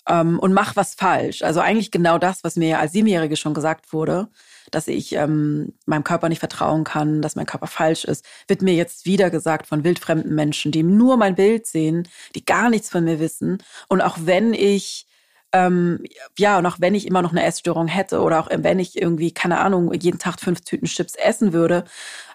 ähm, 0.08 0.38
und 0.38 0.52
mach 0.52 0.76
was 0.76 0.94
falsch. 0.94 1.42
Also 1.42 1.60
eigentlich 1.60 1.90
genau 1.90 2.18
das, 2.18 2.44
was 2.44 2.56
mir 2.56 2.78
als 2.78 2.92
Siebenjährige 2.92 3.36
schon 3.36 3.54
gesagt 3.54 3.92
wurde, 3.92 4.28
dass 4.70 4.88
ich 4.88 5.12
ähm, 5.12 5.74
meinem 5.86 6.04
Körper 6.04 6.28
nicht 6.28 6.38
vertrauen 6.40 6.84
kann, 6.84 7.22
dass 7.22 7.36
mein 7.36 7.46
Körper 7.46 7.66
falsch 7.66 8.04
ist, 8.04 8.24
wird 8.48 8.62
mir 8.62 8.74
jetzt 8.74 9.06
wieder 9.06 9.30
gesagt 9.30 9.66
von 9.66 9.84
wildfremden 9.84 10.34
Menschen, 10.34 10.72
die 10.72 10.82
nur 10.82 11.16
mein 11.16 11.34
Bild 11.34 11.66
sehen, 11.66 12.08
die 12.34 12.44
gar 12.44 12.70
nichts 12.70 12.90
von 12.90 13.04
mir 13.04 13.20
wissen. 13.20 13.62
Und 13.88 14.00
auch 14.00 14.18
wenn 14.20 14.54
ich 14.54 15.06
ähm, 15.52 16.02
ja, 16.38 16.58
und 16.58 16.66
auch 16.66 16.76
wenn 16.80 16.94
ich 16.94 17.06
immer 17.06 17.22
noch 17.22 17.32
eine 17.32 17.44
Essstörung 17.44 17.86
hätte 17.86 18.20
oder 18.20 18.40
auch 18.40 18.48
wenn 18.50 18.78
ich 18.78 19.00
irgendwie, 19.00 19.32
keine 19.32 19.60
Ahnung, 19.60 19.92
jeden 19.94 20.18
Tag 20.18 20.40
fünf 20.40 20.62
Tüten 20.62 20.86
Chips 20.86 21.14
essen 21.14 21.52
würde, 21.52 21.84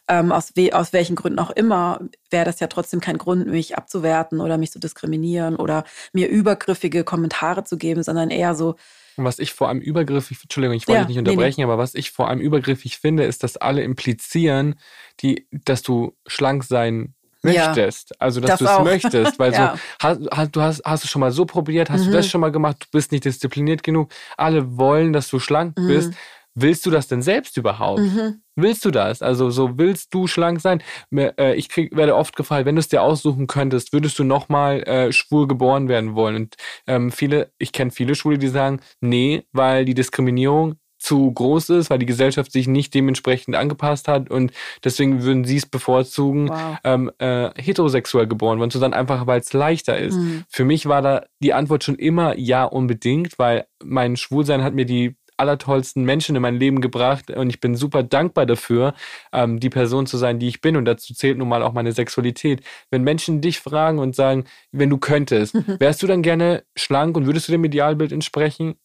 ähm, 0.07 0.31
aus, 0.31 0.53
we 0.55 0.73
aus 0.73 0.93
welchen 0.93 1.15
Gründen 1.15 1.39
auch 1.39 1.51
immer, 1.51 2.01
wäre 2.29 2.45
das 2.45 2.59
ja 2.59 2.67
trotzdem 2.67 2.99
kein 2.99 3.17
Grund, 3.17 3.47
mich 3.47 3.77
abzuwerten 3.77 4.41
oder 4.41 4.57
mich 4.57 4.71
zu 4.71 4.79
diskriminieren 4.79 5.55
oder 5.55 5.83
mir 6.13 6.27
übergriffige 6.27 7.03
Kommentare 7.03 7.63
zu 7.63 7.77
geben, 7.77 8.03
sondern 8.03 8.29
eher 8.29 8.55
so, 8.55 8.75
was 9.17 9.39
ich 9.39 9.53
vor 9.53 9.67
allem 9.67 9.81
übergriffig, 9.81 10.39
Entschuldigung, 10.41 10.75
ich 10.75 10.87
wollte 10.87 11.01
ja, 11.01 11.05
dich 11.05 11.15
nicht 11.15 11.19
unterbrechen, 11.19 11.61
nee, 11.61 11.65
nee. 11.65 11.71
aber 11.71 11.81
was 11.81 11.95
ich 11.95 12.11
vor 12.11 12.29
allem 12.29 12.39
übergriffig 12.39 12.97
finde, 12.97 13.23
ist, 13.23 13.43
dass 13.43 13.57
alle 13.57 13.83
implizieren, 13.83 14.75
die, 15.19 15.47
dass 15.51 15.81
du 15.81 16.15
schlank 16.27 16.63
sein 16.63 17.13
möchtest. 17.43 18.11
Ja, 18.11 18.15
also, 18.19 18.41
dass 18.41 18.59
das 18.59 18.59
du 18.59 18.65
es 18.65 18.83
möchtest. 18.83 19.39
Weil 19.39 19.53
ja. 19.53 19.75
so, 19.75 20.07
hast, 20.07 20.21
hast, 20.31 20.55
du 20.55 20.61
hast, 20.61 20.81
hast 20.85 21.03
du 21.03 21.07
schon 21.07 21.19
mal 21.19 21.31
so 21.31 21.45
probiert, 21.45 21.89
hast 21.89 22.01
mhm. 22.01 22.07
du 22.07 22.11
das 22.13 22.27
schon 22.27 22.41
mal 22.41 22.51
gemacht, 22.51 22.77
du 22.81 22.87
bist 22.91 23.11
nicht 23.11 23.25
diszipliniert 23.25 23.83
genug. 23.83 24.11
Alle 24.37 24.77
wollen, 24.77 25.13
dass 25.13 25.29
du 25.29 25.39
schlank 25.39 25.77
mhm. 25.77 25.87
bist. 25.87 26.13
Willst 26.53 26.85
du 26.85 26.91
das 26.91 27.07
denn 27.07 27.21
selbst 27.21 27.55
überhaupt? 27.55 28.01
Mhm. 28.01 28.41
Willst 28.57 28.83
du 28.83 28.91
das? 28.91 29.21
Also 29.21 29.49
so 29.51 29.77
willst 29.77 30.13
du 30.13 30.27
schlank 30.27 30.59
sein? 30.59 30.83
Äh, 31.15 31.55
ich 31.55 31.69
krieg, 31.69 31.95
werde 31.95 32.15
oft 32.15 32.35
gefragt, 32.35 32.65
wenn 32.65 32.75
du 32.75 32.81
es 32.81 32.89
dir 32.89 33.01
aussuchen 33.01 33.47
könntest, 33.47 33.93
würdest 33.93 34.19
du 34.19 34.25
nochmal 34.25 34.83
äh, 34.83 35.13
schwul 35.13 35.47
geboren 35.47 35.87
werden 35.87 36.13
wollen? 36.13 36.35
Und 36.35 36.55
ähm, 36.87 37.11
viele, 37.11 37.53
ich 37.57 37.71
kenne 37.71 37.91
viele 37.91 38.15
Schwule, 38.15 38.37
die 38.37 38.49
sagen, 38.49 38.81
nee, 38.99 39.45
weil 39.53 39.85
die 39.85 39.93
Diskriminierung 39.93 40.75
zu 41.01 41.31
groß 41.31 41.69
ist, 41.71 41.89
weil 41.89 41.99
die 41.99 42.05
Gesellschaft 42.05 42.51
sich 42.51 42.67
nicht 42.67 42.93
dementsprechend 42.93 43.55
angepasst 43.55 44.07
hat 44.07 44.29
und 44.29 44.51
deswegen 44.83 45.23
würden 45.23 45.45
sie 45.45 45.57
es 45.57 45.65
bevorzugen, 45.65 46.49
wow. 46.49 46.77
ähm, 46.83 47.11
äh, 47.17 47.49
heterosexuell 47.59 48.27
geboren 48.27 48.59
worden 48.59 48.71
zu 48.71 48.77
sein, 48.77 48.93
einfach 48.93 49.25
weil 49.25 49.41
es 49.41 49.51
leichter 49.51 49.97
ist. 49.97 50.15
Mhm. 50.15 50.43
Für 50.47 50.63
mich 50.63 50.85
war 50.85 51.01
da 51.01 51.23
die 51.41 51.53
Antwort 51.53 51.83
schon 51.83 51.95
immer 51.95 52.37
ja 52.37 52.65
unbedingt, 52.65 53.39
weil 53.39 53.65
mein 53.83 54.15
Schwulsein 54.15 54.63
hat 54.63 54.75
mir 54.75 54.85
die 54.85 55.15
allertollsten 55.37 56.05
Menschen 56.05 56.35
in 56.35 56.41
mein 56.41 56.59
Leben 56.59 56.81
gebracht 56.81 57.31
und 57.31 57.49
ich 57.49 57.59
bin 57.59 57.75
super 57.75 58.03
dankbar 58.03 58.45
dafür, 58.45 58.93
ähm, 59.33 59.59
die 59.59 59.71
Person 59.71 60.05
zu 60.05 60.17
sein, 60.17 60.37
die 60.37 60.47
ich 60.47 60.61
bin 60.61 60.77
und 60.77 60.85
dazu 60.85 61.15
zählt 61.15 61.39
nun 61.39 61.49
mal 61.49 61.63
auch 61.63 61.73
meine 61.73 61.91
Sexualität. 61.91 62.61
Wenn 62.91 63.03
Menschen 63.03 63.41
dich 63.41 63.59
fragen 63.59 63.97
und 63.97 64.15
sagen, 64.15 64.45
wenn 64.71 64.91
du 64.91 64.97
könntest, 64.97 65.55
wärst 65.79 66.03
du 66.03 66.07
dann 66.07 66.21
gerne 66.21 66.63
schlank 66.77 67.17
und 67.17 67.25
würdest 67.25 67.47
du 67.47 67.53
dem 67.53 67.65
Idealbild 67.65 68.11
entsprechen? 68.11 68.75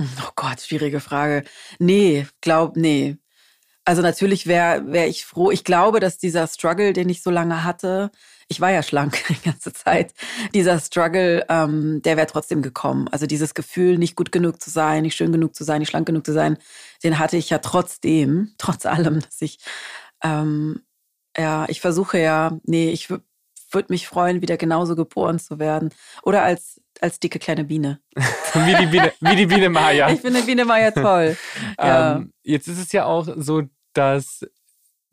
Oh 0.00 0.30
Gott, 0.34 0.60
schwierige 0.60 1.00
Frage. 1.00 1.44
Nee, 1.78 2.26
glaub, 2.40 2.76
nee. 2.76 3.18
Also 3.84 4.02
natürlich 4.02 4.46
wäre 4.46 4.84
wär 4.92 5.08
ich 5.08 5.26
froh. 5.26 5.50
Ich 5.50 5.64
glaube, 5.64 6.00
dass 6.00 6.18
dieser 6.18 6.46
Struggle, 6.46 6.92
den 6.92 7.08
ich 7.08 7.22
so 7.22 7.30
lange 7.30 7.64
hatte, 7.64 8.10
ich 8.48 8.60
war 8.60 8.70
ja 8.70 8.82
schlank 8.82 9.18
die 9.28 9.42
ganze 9.42 9.72
Zeit. 9.72 10.14
Dieser 10.54 10.78
Struggle, 10.80 11.44
ähm, 11.48 12.00
der 12.02 12.16
wäre 12.16 12.26
trotzdem 12.26 12.62
gekommen. 12.62 13.08
Also 13.08 13.26
dieses 13.26 13.54
Gefühl, 13.54 13.98
nicht 13.98 14.16
gut 14.16 14.32
genug 14.32 14.62
zu 14.62 14.70
sein, 14.70 15.02
nicht 15.02 15.16
schön 15.16 15.32
genug 15.32 15.54
zu 15.54 15.64
sein, 15.64 15.80
nicht 15.80 15.90
schlank 15.90 16.06
genug 16.06 16.24
zu 16.24 16.32
sein, 16.32 16.56
den 17.04 17.18
hatte 17.18 17.36
ich 17.36 17.50
ja 17.50 17.58
trotzdem, 17.58 18.54
trotz 18.58 18.86
allem, 18.86 19.20
dass 19.20 19.40
ich, 19.42 19.58
ähm, 20.22 20.82
ja, 21.36 21.66
ich 21.68 21.80
versuche 21.80 22.18
ja, 22.18 22.58
nee, 22.64 22.90
ich 22.90 23.08
würde 23.72 23.92
mich 23.92 24.06
freuen, 24.06 24.42
wieder 24.42 24.56
genauso 24.56 24.96
geboren 24.96 25.38
zu 25.38 25.58
werden. 25.58 25.90
Oder 26.22 26.42
als, 26.42 26.80
als 27.00 27.20
dicke 27.20 27.38
kleine 27.38 27.64
Biene. 27.64 28.00
wie, 28.14 28.74
die 28.76 28.86
Biene 28.86 29.12
wie 29.20 29.36
die 29.36 29.46
Biene 29.46 29.68
Maya. 29.68 30.10
Ich 30.10 30.20
finde 30.20 30.42
Biene 30.42 30.64
Maya 30.64 30.90
toll. 30.90 31.36
ja. 31.78 32.16
ähm, 32.16 32.32
jetzt 32.42 32.68
ist 32.68 32.78
es 32.78 32.92
ja 32.92 33.04
auch 33.04 33.28
so, 33.36 33.62
dass, 33.92 34.46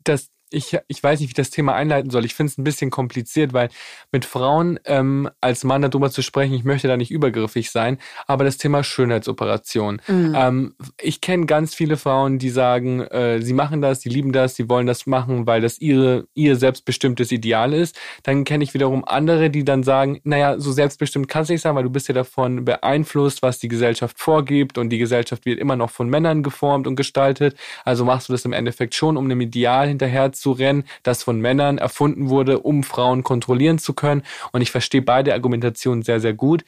dass 0.04 0.30
ich, 0.50 0.76
ich 0.86 1.02
weiß 1.02 1.20
nicht, 1.20 1.28
wie 1.28 1.32
ich 1.32 1.34
das 1.34 1.50
Thema 1.50 1.74
einleiten 1.74 2.10
soll. 2.10 2.24
Ich 2.24 2.34
finde 2.34 2.50
es 2.50 2.58
ein 2.58 2.64
bisschen 2.64 2.90
kompliziert, 2.90 3.52
weil 3.52 3.68
mit 4.12 4.24
Frauen 4.24 4.78
ähm, 4.84 5.28
als 5.40 5.64
Mann 5.64 5.82
darüber 5.82 6.10
zu 6.10 6.22
sprechen, 6.22 6.54
ich 6.54 6.64
möchte 6.64 6.88
da 6.88 6.96
nicht 6.96 7.10
übergriffig 7.10 7.70
sein, 7.70 7.98
aber 8.26 8.44
das 8.44 8.56
Thema 8.56 8.82
Schönheitsoperation. 8.84 10.00
Mhm. 10.06 10.34
Ähm, 10.36 10.74
ich 11.00 11.20
kenne 11.20 11.46
ganz 11.46 11.74
viele 11.74 11.96
Frauen, 11.96 12.38
die 12.38 12.50
sagen, 12.50 13.02
äh, 13.02 13.40
sie 13.42 13.52
machen 13.52 13.82
das, 13.82 14.00
sie 14.00 14.08
lieben 14.08 14.32
das, 14.32 14.56
sie 14.56 14.68
wollen 14.68 14.86
das 14.86 15.06
machen, 15.06 15.46
weil 15.46 15.60
das 15.60 15.78
ihre, 15.80 16.26
ihr 16.34 16.56
selbstbestimmtes 16.56 17.32
Ideal 17.32 17.72
ist. 17.72 17.98
Dann 18.22 18.44
kenne 18.44 18.64
ich 18.64 18.74
wiederum 18.74 19.04
andere, 19.04 19.50
die 19.50 19.64
dann 19.64 19.82
sagen, 19.82 20.20
naja, 20.24 20.58
so 20.58 20.72
selbstbestimmt 20.72 21.28
kannst 21.28 21.50
du 21.50 21.54
nicht 21.54 21.62
sein, 21.62 21.74
weil 21.74 21.84
du 21.84 21.90
bist 21.90 22.08
ja 22.08 22.14
davon 22.14 22.64
beeinflusst, 22.64 23.42
was 23.42 23.58
die 23.58 23.68
Gesellschaft 23.68 24.18
vorgibt 24.18 24.78
und 24.78 24.90
die 24.90 24.98
Gesellschaft 24.98 25.44
wird 25.44 25.58
immer 25.58 25.76
noch 25.76 25.90
von 25.90 26.08
Männern 26.08 26.42
geformt 26.42 26.86
und 26.86 26.96
gestaltet. 26.96 27.56
Also 27.84 28.04
machst 28.04 28.28
du 28.28 28.32
das 28.32 28.44
im 28.44 28.52
Endeffekt 28.52 28.94
schon, 28.94 29.16
um 29.16 29.24
einem 29.24 29.40
Ideal 29.40 29.88
hinterher 29.88 30.32
zu 30.40 30.52
rennen, 30.52 30.84
das 31.02 31.22
von 31.22 31.40
Männern 31.40 31.78
erfunden 31.78 32.28
wurde, 32.28 32.60
um 32.60 32.82
Frauen 32.82 33.22
kontrollieren 33.22 33.78
zu 33.78 33.94
können. 33.94 34.22
Und 34.52 34.62
ich 34.62 34.70
verstehe 34.70 35.02
beide 35.02 35.32
Argumentationen 35.34 36.02
sehr, 36.02 36.20
sehr 36.20 36.34
gut. 36.34 36.64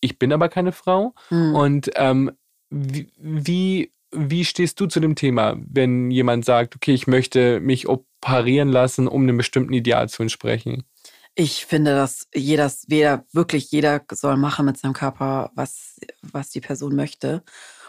Ich 0.00 0.18
bin 0.18 0.32
aber 0.32 0.48
keine 0.48 0.72
Frau. 0.72 1.14
Mhm. 1.30 1.54
Und 1.54 1.90
ähm, 1.96 2.32
wie, 2.70 3.92
wie 4.10 4.44
stehst 4.44 4.80
du 4.80 4.86
zu 4.86 5.00
dem 5.00 5.14
Thema, 5.14 5.56
wenn 5.58 6.10
jemand 6.10 6.44
sagt, 6.44 6.76
okay, 6.76 6.92
ich 6.92 7.06
möchte 7.06 7.60
mich 7.60 7.88
operieren 7.88 8.68
lassen, 8.68 9.08
um 9.08 9.22
einem 9.22 9.36
bestimmten 9.36 9.72
Ideal 9.72 10.08
zu 10.08 10.22
entsprechen? 10.22 10.84
Ich 11.34 11.64
finde, 11.64 11.92
dass 11.94 12.28
jeder, 12.34 12.70
weder, 12.88 13.24
wirklich 13.32 13.70
jeder 13.70 14.02
soll 14.12 14.36
machen 14.36 14.66
mit 14.66 14.76
seinem 14.76 14.92
Körper, 14.92 15.50
was, 15.54 15.98
was 16.20 16.50
die 16.50 16.60
Person 16.60 16.94
möchte. 16.94 17.42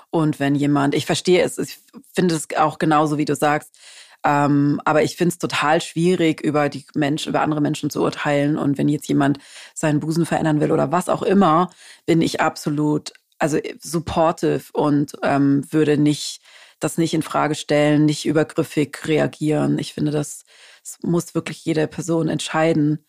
Und 0.09 0.39
wenn 0.39 0.55
jemand, 0.55 0.95
ich 0.95 1.05
verstehe 1.05 1.43
es, 1.43 1.57
ich 1.57 1.79
finde 2.13 2.35
es 2.35 2.47
auch 2.55 2.77
genauso, 2.77 3.17
wie 3.17 3.25
du 3.25 3.35
sagst, 3.35 3.75
ähm, 4.23 4.79
aber 4.85 5.03
ich 5.03 5.17
finde 5.17 5.33
es 5.33 5.37
total 5.37 5.81
schwierig, 5.81 6.41
über 6.41 6.69
die 6.69 6.85
Menschen, 6.95 7.29
über 7.29 7.41
andere 7.41 7.61
Menschen 7.61 7.89
zu 7.89 8.01
urteilen. 8.01 8.57
Und 8.57 8.77
wenn 8.77 8.87
jetzt 8.87 9.07
jemand 9.07 9.39
seinen 9.73 9.99
Busen 9.99 10.25
verändern 10.25 10.61
will 10.61 10.71
oder 10.71 10.91
was 10.91 11.09
auch 11.09 11.23
immer, 11.23 11.69
bin 12.05 12.21
ich 12.21 12.39
absolut, 12.39 13.13
also 13.39 13.59
supportive 13.81 14.63
und 14.73 15.13
ähm, 15.23 15.65
würde 15.71 15.97
nicht 15.97 16.41
das 16.79 16.97
nicht 16.97 17.13
in 17.13 17.21
Frage 17.21 17.55
stellen, 17.55 18.05
nicht 18.05 18.25
übergriffig 18.25 19.07
reagieren. 19.07 19.79
Ich 19.79 19.93
finde, 19.93 20.11
das, 20.11 20.43
das 20.81 20.97
muss 21.01 21.35
wirklich 21.35 21.63
jede 21.63 21.87
Person 21.87 22.27
entscheiden, 22.27 23.05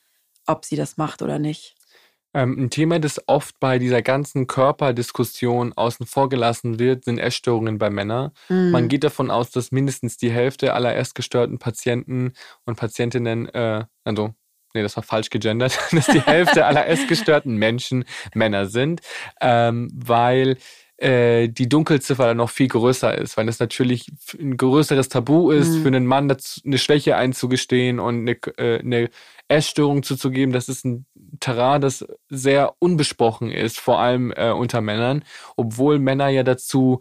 ob 0.47 0.65
sie 0.65 0.77
das 0.77 0.97
macht 0.97 1.23
oder 1.23 1.39
nicht. 1.39 1.75
Ähm, 2.35 2.65
ein 2.65 2.71
Thema, 2.71 2.99
das 2.99 3.21
oft 3.29 3.59
bei 3.61 3.79
dieser 3.79 4.03
ganzen 4.03 4.47
Körperdiskussion 4.47 5.73
außen 5.73 6.05
vor 6.07 6.29
gelassen 6.29 6.81
wird, 6.81 7.05
sind 7.05 7.19
Essstörungen 7.19 7.79
bei 7.79 7.91
Männern. 7.91 8.33
Mhm. 8.49 8.71
Man 8.73 8.89
geht 8.89 9.05
davon 9.05 9.31
aus, 9.31 9.51
dass 9.53 9.71
mindestens 9.71 10.17
die 10.17 10.31
Hälfte 10.31 10.75
aller 10.75 10.97
essgestörten 10.97 11.59
Patienten 11.59 12.33
und 12.65 12.77
Patientinnen, 12.77 13.49
äh, 13.55 13.85
also 14.03 14.35
nee, 14.75 14.83
das 14.83 14.97
war 14.97 15.05
falsch 15.05 15.31
gegendert, 15.31 15.79
dass 15.93 16.07
die 16.07 16.21
Hälfte 16.21 16.67
aller 16.67 16.87
essgestörten 16.89 17.57
Menschen 17.57 18.05
Männer 18.35 18.67
sind, 18.67 19.01
ähm, 19.41 19.89
weil 19.95 20.57
äh, 20.97 21.49
die 21.49 21.69
Dunkelziffer 21.69 22.27
dann 22.27 22.37
noch 22.37 22.51
viel 22.51 22.69
größer 22.69 23.17
ist, 23.19 23.37
weil 23.37 23.49
es 23.49 23.59
natürlich 23.59 24.13
ein 24.39 24.57
größeres 24.57 25.09
Tabu 25.09 25.51
ist, 25.51 25.71
mhm. 25.71 25.83
für 25.83 25.89
einen 25.89 26.07
Mann 26.07 26.31
eine 26.31 26.79
Schwäche 26.79 27.17
einzugestehen 27.17 27.99
und 28.01 28.21
eine, 28.21 28.33
äh, 28.59 28.81
eine 28.81 29.11
Essstörung 29.49 30.03
zuzugeben. 30.03 30.53
Das 30.53 30.69
ist 30.69 30.85
ein 30.85 31.07
Terrain, 31.41 31.81
das 31.81 32.07
sehr 32.29 32.75
unbesprochen 32.79 33.51
ist, 33.51 33.79
vor 33.79 34.01
allem 34.01 34.33
äh, 34.33 34.51
unter 34.51 34.81
Männern, 34.81 35.25
obwohl 35.57 35.99
Männer 35.99 36.29
ja 36.29 36.43
dazu 36.43 37.01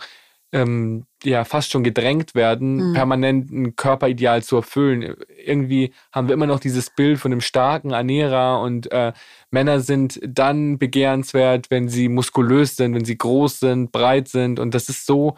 ähm, 0.52 1.06
ja 1.24 1.46
fast 1.46 1.72
schon 1.72 1.84
gedrängt 1.84 2.36
werden, 2.36 2.90
mhm. 2.90 2.94
permanent 2.94 3.52
ein 3.52 3.76
Körperideal 3.76 4.44
zu 4.44 4.58
erfüllen. 4.58 5.16
Irgendwie 5.44 5.94
haben 6.12 6.28
wir 6.28 6.36
immer 6.36 6.46
noch 6.46 6.60
dieses 6.60 6.92
Bild 6.92 7.20
von 7.20 7.32
einem 7.32 7.42
starken 7.42 7.92
Ernährer 7.92 8.62
und 8.62 8.92
äh, 8.92 9.14
Männer 9.50 9.80
sind 9.80 10.20
dann 10.24 10.78
begehrenswert, 10.78 11.72
wenn 11.72 11.90
sie 11.90 12.08
muskulös 12.08 12.76
sind, 12.76 12.94
wenn 12.94 13.06
sie 13.06 13.18
groß 13.18 13.62
sind, 13.62 13.92
breit 13.92 14.28
sind 14.28 14.60
und 14.60 14.76
das 14.76 14.90
ist 14.90 15.06
so 15.06 15.38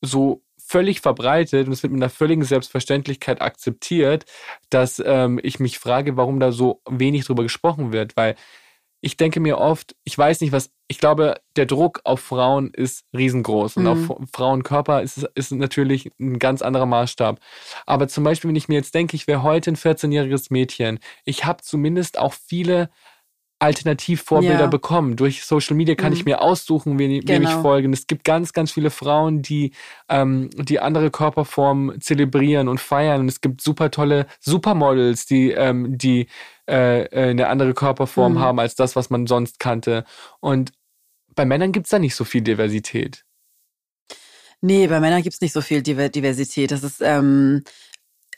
so 0.00 0.42
völlig 0.72 1.02
verbreitet 1.02 1.66
und 1.66 1.74
es 1.74 1.82
wird 1.82 1.92
mit 1.92 2.02
einer 2.02 2.08
völligen 2.08 2.44
Selbstverständlichkeit 2.44 3.42
akzeptiert, 3.42 4.24
dass 4.70 5.02
ähm, 5.04 5.38
ich 5.42 5.60
mich 5.60 5.78
frage, 5.78 6.16
warum 6.16 6.40
da 6.40 6.50
so 6.50 6.80
wenig 6.88 7.26
drüber 7.26 7.42
gesprochen 7.42 7.92
wird, 7.92 8.16
weil 8.16 8.36
ich 9.02 9.18
denke 9.18 9.38
mir 9.38 9.58
oft, 9.58 9.94
ich 10.04 10.16
weiß 10.16 10.40
nicht, 10.40 10.52
was, 10.52 10.70
ich 10.88 10.98
glaube, 10.98 11.40
der 11.56 11.66
Druck 11.66 12.00
auf 12.04 12.20
Frauen 12.20 12.70
ist 12.72 13.04
riesengroß 13.14 13.76
und 13.76 13.82
mhm. 13.82 13.88
auf 13.88 14.28
Frauenkörper 14.32 15.02
ist, 15.02 15.28
ist 15.34 15.52
natürlich 15.52 16.10
ein 16.18 16.38
ganz 16.38 16.62
anderer 16.62 16.86
Maßstab. 16.86 17.38
Aber 17.84 18.08
zum 18.08 18.24
Beispiel, 18.24 18.48
wenn 18.48 18.56
ich 18.56 18.68
mir 18.68 18.76
jetzt 18.76 18.94
denke, 18.94 19.14
ich 19.14 19.26
wäre 19.26 19.42
heute 19.42 19.72
ein 19.72 19.76
14-jähriges 19.76 20.46
Mädchen, 20.50 21.00
ich 21.26 21.44
habe 21.44 21.62
zumindest 21.62 22.18
auch 22.18 22.32
viele 22.32 22.88
Alternativvorbilder 23.62 24.60
ja. 24.60 24.66
bekommen. 24.66 25.14
Durch 25.14 25.44
Social 25.44 25.76
Media 25.76 25.94
kann 25.94 26.10
mhm. 26.10 26.16
ich 26.16 26.24
mir 26.24 26.42
aussuchen, 26.42 26.98
wen, 26.98 27.20
genau. 27.20 27.28
wem 27.28 27.42
ich 27.42 27.48
genau. 27.48 27.62
folge. 27.62 27.86
Und 27.86 27.94
es 27.94 28.08
gibt 28.08 28.24
ganz, 28.24 28.52
ganz 28.52 28.72
viele 28.72 28.90
Frauen, 28.90 29.40
die, 29.40 29.72
ähm, 30.08 30.50
die 30.54 30.80
andere 30.80 31.10
Körperformen 31.12 32.00
zelebrieren 32.00 32.68
und 32.68 32.80
feiern. 32.80 33.20
Und 33.20 33.28
es 33.28 33.40
gibt 33.40 33.60
super 33.60 33.92
tolle 33.92 34.26
Supermodels, 34.40 35.26
die, 35.26 35.52
ähm, 35.52 35.96
die 35.96 36.26
äh, 36.68 37.04
äh, 37.04 37.30
eine 37.30 37.46
andere 37.48 37.72
Körperform 37.72 38.34
mhm. 38.34 38.40
haben 38.40 38.58
als 38.58 38.74
das, 38.74 38.96
was 38.96 39.10
man 39.10 39.28
sonst 39.28 39.60
kannte. 39.60 40.04
Und 40.40 40.72
bei 41.36 41.44
Männern 41.44 41.70
gibt 41.70 41.86
es 41.86 41.90
da 41.90 42.00
nicht 42.00 42.16
so 42.16 42.24
viel 42.24 42.42
Diversität. 42.42 43.24
Nee, 44.60 44.88
bei 44.88 44.98
Männern 44.98 45.22
gibt 45.22 45.34
es 45.34 45.40
nicht 45.40 45.52
so 45.52 45.60
viel 45.60 45.82
Diversität. 45.82 46.72
Das 46.72 46.82
ist 46.82 47.00
ähm, 47.00 47.62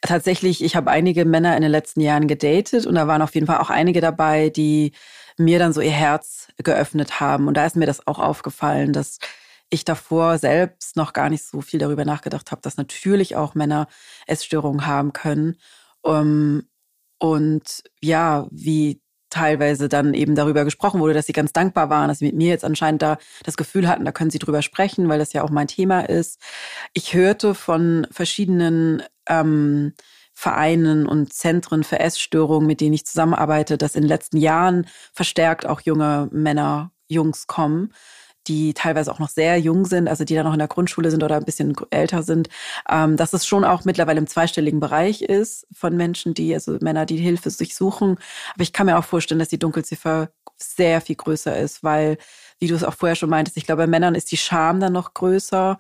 tatsächlich, 0.07 0.63
ich 0.63 0.77
habe 0.77 0.91
einige 0.91 1.25
Männer 1.25 1.57
in 1.57 1.63
den 1.63 1.71
letzten 1.71 2.01
Jahren 2.01 2.29
gedatet 2.29 2.87
und 2.87 2.95
da 2.95 3.07
waren 3.07 3.23
auf 3.23 3.35
jeden 3.35 3.47
Fall 3.47 3.59
auch 3.59 3.71
einige 3.71 4.01
dabei, 4.01 4.51
die 4.51 4.93
mir 5.37 5.59
dann 5.59 5.73
so 5.73 5.81
ihr 5.81 5.91
Herz 5.91 6.49
geöffnet 6.59 7.21
haben. 7.21 7.49
Und 7.49 7.57
da 7.57 7.67
ist 7.67 7.77
mir 7.77 7.87
das 7.87 8.07
auch 8.07 8.19
aufgefallen, 8.19 8.93
dass 8.93 9.19
ich 9.71 9.85
davor 9.85 10.39
selbst 10.39 10.97
noch 10.97 11.13
gar 11.13 11.31
nicht 11.31 11.45
so 11.45 11.61
viel 11.61 11.81
darüber 11.81 12.05
nachgedacht 12.05 12.53
habe, 12.53 12.63
dass 12.63 12.77
natürlich 12.77 13.37
auch 13.37 13.55
Männer 13.55 13.89
Essstörungen 14.27 14.87
haben 14.87 15.13
können. 15.13 15.57
Ähm, 16.05 16.69
und 17.19 17.83
ja, 18.01 18.47
wie 18.51 19.01
teilweise 19.35 19.89
dann 19.89 20.15
eben 20.15 20.37
darüber 20.37 20.65
gesprochen 20.65 21.01
wurde, 21.01 21.15
dass 21.15 21.27
sie 21.27 21.33
ganz 21.33 21.53
dankbar 21.53 21.91
waren, 21.91 22.09
dass 22.09 22.21
sie 22.21 22.27
mit 22.27 22.37
mir 22.37 22.49
jetzt 22.49 22.65
anscheinend 22.65 23.03
da 23.03 23.19
das 23.43 23.57
Gefühl 23.57 23.89
hatten, 23.89 24.05
da 24.05 24.13
können 24.13 24.31
sie 24.31 24.39
drüber 24.39 24.63
sprechen, 24.63 25.09
weil 25.09 25.19
das 25.19 25.33
ja 25.33 25.43
auch 25.43 25.51
mein 25.51 25.67
Thema 25.67 26.09
ist. 26.09 26.41
Ich 26.93 27.15
hörte 27.15 27.55
von 27.55 28.07
verschiedenen 28.11 29.03
ähm, 29.29 29.93
Vereinen 30.33 31.07
und 31.07 31.33
Zentren 31.33 31.83
für 31.83 31.99
Essstörungen, 31.99 32.67
mit 32.67 32.81
denen 32.81 32.95
ich 32.95 33.07
zusammenarbeite, 33.07 33.77
dass 33.77 33.97
in 33.97 34.03
den 34.03 34.09
letzten 34.09 34.37
Jahren 34.37 34.87
verstärkt 35.13 35.67
auch 35.67 35.81
junge 35.81 36.29
Männer, 36.31 36.93
Jungs 37.09 37.47
kommen 37.47 37.93
die 38.47 38.75
teilweise 38.75 39.11
auch 39.11 39.19
noch 39.19 39.29
sehr 39.29 39.59
jung 39.59 39.87
sind, 39.87 40.09
also 40.09 40.25
die 40.25 40.35
da 40.35 40.43
noch 40.43 40.53
in 40.53 40.59
der 40.59 40.69
Grundschule 40.69 41.11
sind 41.11 41.23
oder 41.23 41.37
ein 41.37 41.45
bisschen 41.45 41.75
älter 41.91 42.23
sind, 42.23 42.49
ähm, 42.91 43.17
dass 43.17 43.33
es 43.33 43.47
schon 43.47 43.65
auch 43.65 43.85
mittlerweile 43.85 44.19
im 44.19 44.27
zweistelligen 44.27 44.81
Bereich 44.81 45.23
ist 45.23 45.67
von 45.73 45.97
Menschen, 45.97 46.35
die, 46.35 46.55
also 46.55 46.79
Männer, 46.81 47.07
die 47.07 47.17
Hilfe 47.17 47.51
sich 47.51 47.75
suchen. 47.75 48.19
Aber 48.55 48.63
ich 48.63 48.73
kann 48.73 48.87
mir 48.87 48.99
auch 48.99 49.05
vorstellen, 49.05 49.39
dass 49.39 49.49
die 49.49 49.59
Dunkelziffer 49.59 50.31
sehr 50.57 51.01
viel 51.01 51.17
größer 51.17 51.57
ist, 51.59 51.83
weil, 51.83 52.19
wie 52.59 52.69
du 52.69 52.75
es 52.75 52.85
auch 52.85 52.95
vorher 52.95 53.17
schon 53.17 53.31
meintest, 53.31 53.57
ich 53.57 53.67
glaube, 53.67 53.83
bei 53.83 53.87
Männern 53.87 54.15
ist 54.15 54.31
die 54.31 54.37
Scham 54.37 54.81
dann 54.81 54.93
noch 54.93 55.15
größer 55.15 55.79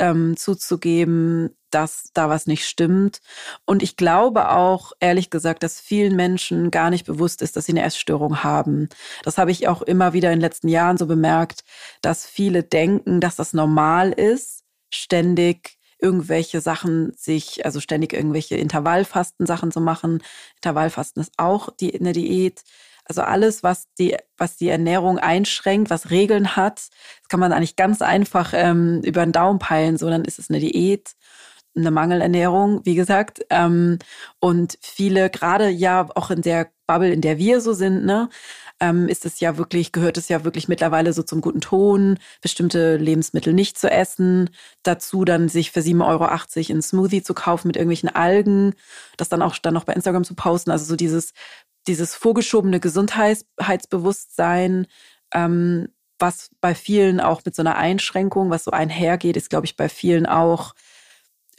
ähm, 0.00 0.36
zuzugeben, 0.36 1.54
dass 1.70 2.10
da 2.14 2.28
was 2.28 2.46
nicht 2.46 2.66
stimmt. 2.66 3.20
Und 3.64 3.82
ich 3.82 3.96
glaube 3.96 4.50
auch, 4.50 4.92
ehrlich 4.98 5.30
gesagt, 5.30 5.62
dass 5.62 5.80
vielen 5.80 6.16
Menschen 6.16 6.70
gar 6.70 6.90
nicht 6.90 7.06
bewusst 7.06 7.42
ist, 7.42 7.56
dass 7.56 7.66
sie 7.66 7.72
eine 7.72 7.82
Essstörung 7.82 8.42
haben. 8.42 8.88
Das 9.22 9.38
habe 9.38 9.52
ich 9.52 9.68
auch 9.68 9.82
immer 9.82 10.12
wieder 10.12 10.32
in 10.32 10.38
den 10.38 10.42
letzten 10.42 10.68
Jahren 10.68 10.98
so 10.98 11.06
bemerkt, 11.06 11.62
dass 12.02 12.26
viele 12.26 12.62
denken, 12.64 13.20
dass 13.20 13.36
das 13.36 13.52
normal 13.52 14.10
ist, 14.10 14.64
ständig 14.92 15.78
irgendwelche 16.00 16.60
Sachen 16.60 17.12
sich, 17.14 17.64
also 17.64 17.78
ständig 17.78 18.14
irgendwelche 18.14 18.56
Intervallfasten-Sachen 18.56 19.70
zu 19.70 19.80
machen. 19.80 20.22
Intervallfasten 20.56 21.20
ist 21.20 21.32
auch 21.36 21.68
die, 21.78 21.98
eine 21.98 22.12
Diät. 22.12 22.62
Also 23.10 23.22
alles, 23.22 23.64
was 23.64 23.88
die, 23.98 24.16
was 24.38 24.56
die 24.56 24.68
Ernährung 24.68 25.18
einschränkt, 25.18 25.90
was 25.90 26.10
Regeln 26.10 26.54
hat, 26.54 26.76
das 26.78 27.28
kann 27.28 27.40
man 27.40 27.52
eigentlich 27.52 27.74
ganz 27.74 28.02
einfach 28.02 28.52
ähm, 28.54 29.00
über 29.02 29.26
den 29.26 29.32
Daumen 29.32 29.58
peilen, 29.58 29.96
so 29.98 30.08
dann 30.08 30.24
ist 30.24 30.38
es 30.38 30.48
eine 30.48 30.60
Diät. 30.60 31.16
eine 31.76 31.90
Mangelernährung, 31.90 32.82
wie 32.84 32.94
gesagt. 32.94 33.40
Ähm, 33.50 33.98
und 34.38 34.78
viele, 34.80 35.28
gerade 35.28 35.70
ja 35.70 36.08
auch 36.14 36.30
in 36.30 36.42
der 36.42 36.70
Bubble, 36.86 37.12
in 37.12 37.20
der 37.20 37.38
wir 37.38 37.60
so 37.60 37.72
sind, 37.72 38.04
ne, 38.04 38.28
ähm, 38.80 39.08
ist 39.08 39.26
es 39.26 39.40
ja 39.40 39.58
wirklich, 39.58 39.90
gehört 39.92 40.16
es 40.16 40.28
ja 40.28 40.44
wirklich 40.44 40.68
mittlerweile 40.68 41.12
so 41.12 41.22
zum 41.24 41.40
guten 41.40 41.60
Ton, 41.60 42.18
bestimmte 42.42 42.96
Lebensmittel 42.96 43.52
nicht 43.52 43.76
zu 43.78 43.90
essen. 43.90 44.50
Dazu 44.84 45.24
dann 45.24 45.48
sich 45.48 45.72
für 45.72 45.80
7,80 45.80 46.06
Euro 46.06 46.26
einen 46.72 46.82
Smoothie 46.82 47.22
zu 47.22 47.34
kaufen 47.34 47.68
mit 47.68 47.76
irgendwelchen 47.76 48.08
Algen, 48.08 48.74
das 49.16 49.28
dann 49.28 49.42
auch 49.42 49.58
dann 49.58 49.74
noch 49.74 49.84
bei 49.84 49.94
Instagram 49.94 50.24
zu 50.24 50.34
posten. 50.36 50.70
Also 50.70 50.84
so 50.84 50.96
dieses, 50.96 51.32
dieses 51.86 52.14
vorgeschobene 52.14 52.80
Gesundheitsbewusstsein, 52.80 54.86
ähm, 55.32 55.88
was 56.18 56.50
bei 56.60 56.74
vielen 56.74 57.20
auch 57.20 57.42
mit 57.44 57.54
so 57.54 57.62
einer 57.62 57.76
Einschränkung, 57.76 58.50
was 58.50 58.64
so 58.64 58.72
einhergeht, 58.72 59.36
ist, 59.36 59.50
glaube 59.50 59.66
ich, 59.66 59.76
bei 59.76 59.88
vielen 59.88 60.26
auch 60.26 60.74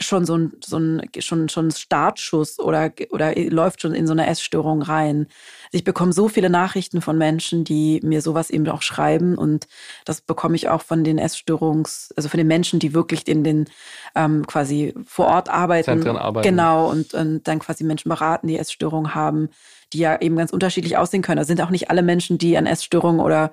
schon 0.04 0.26
so 0.26 0.38
ein, 0.38 0.54
so 0.64 0.78
ein 0.78 1.02
schon, 1.20 1.50
schon 1.50 1.68
ein 1.68 1.72
Startschuss 1.72 2.60
oder, 2.60 2.92
oder 3.12 3.36
läuft 3.36 3.82
schon 3.82 3.94
in 3.94 4.08
so 4.08 4.14
eine 4.14 4.28
Essstörung 4.28 4.82
rein. 4.82 5.28
Ich 5.72 5.84
bekomme 5.84 6.14
so 6.14 6.28
viele 6.28 6.50
Nachrichten 6.50 7.02
von 7.02 7.18
Menschen, 7.18 7.64
die 7.64 8.00
mir 8.04 8.22
sowas 8.22 8.50
eben 8.50 8.68
auch 8.70 8.82
schreiben 8.82 9.38
und 9.38 9.68
das 10.06 10.22
bekomme 10.22 10.56
ich 10.56 10.70
auch 10.70 10.82
von 10.82 11.04
den 11.04 11.18
Essstörungs, 11.18 12.14
also 12.16 12.30
von 12.30 12.38
den 12.38 12.48
Menschen, 12.48 12.80
die 12.80 12.94
wirklich 12.94 13.28
in 13.28 13.44
den 13.44 13.70
ähm, 14.16 14.46
quasi 14.48 14.94
vor 15.06 15.28
Ort 15.28 15.50
arbeiten. 15.50 15.86
Zentren 15.86 16.18
arbeiten. 16.18 16.48
Genau, 16.48 16.90
und, 16.90 17.14
und 17.14 17.48
dann 17.48 17.60
quasi 17.60 17.84
Menschen 17.84 18.10
beraten, 18.10 18.48
die 18.48 18.58
Essstörungen 18.58 19.14
haben, 19.14 19.50
die 19.94 20.00
ja 20.00 20.20
eben 20.22 20.36
ganz 20.36 20.52
unterschiedlich 20.52 20.98
aussehen 20.98 21.22
können. 21.22 21.38
Das 21.38 21.48
sind 21.48 21.62
auch 21.62 21.70
nicht 21.70 21.90
alle 21.90 22.04
Menschen, 22.04 22.38
die 22.38 22.58
an 22.58 22.66
Essstörungen 22.66 23.22
oder 23.22 23.52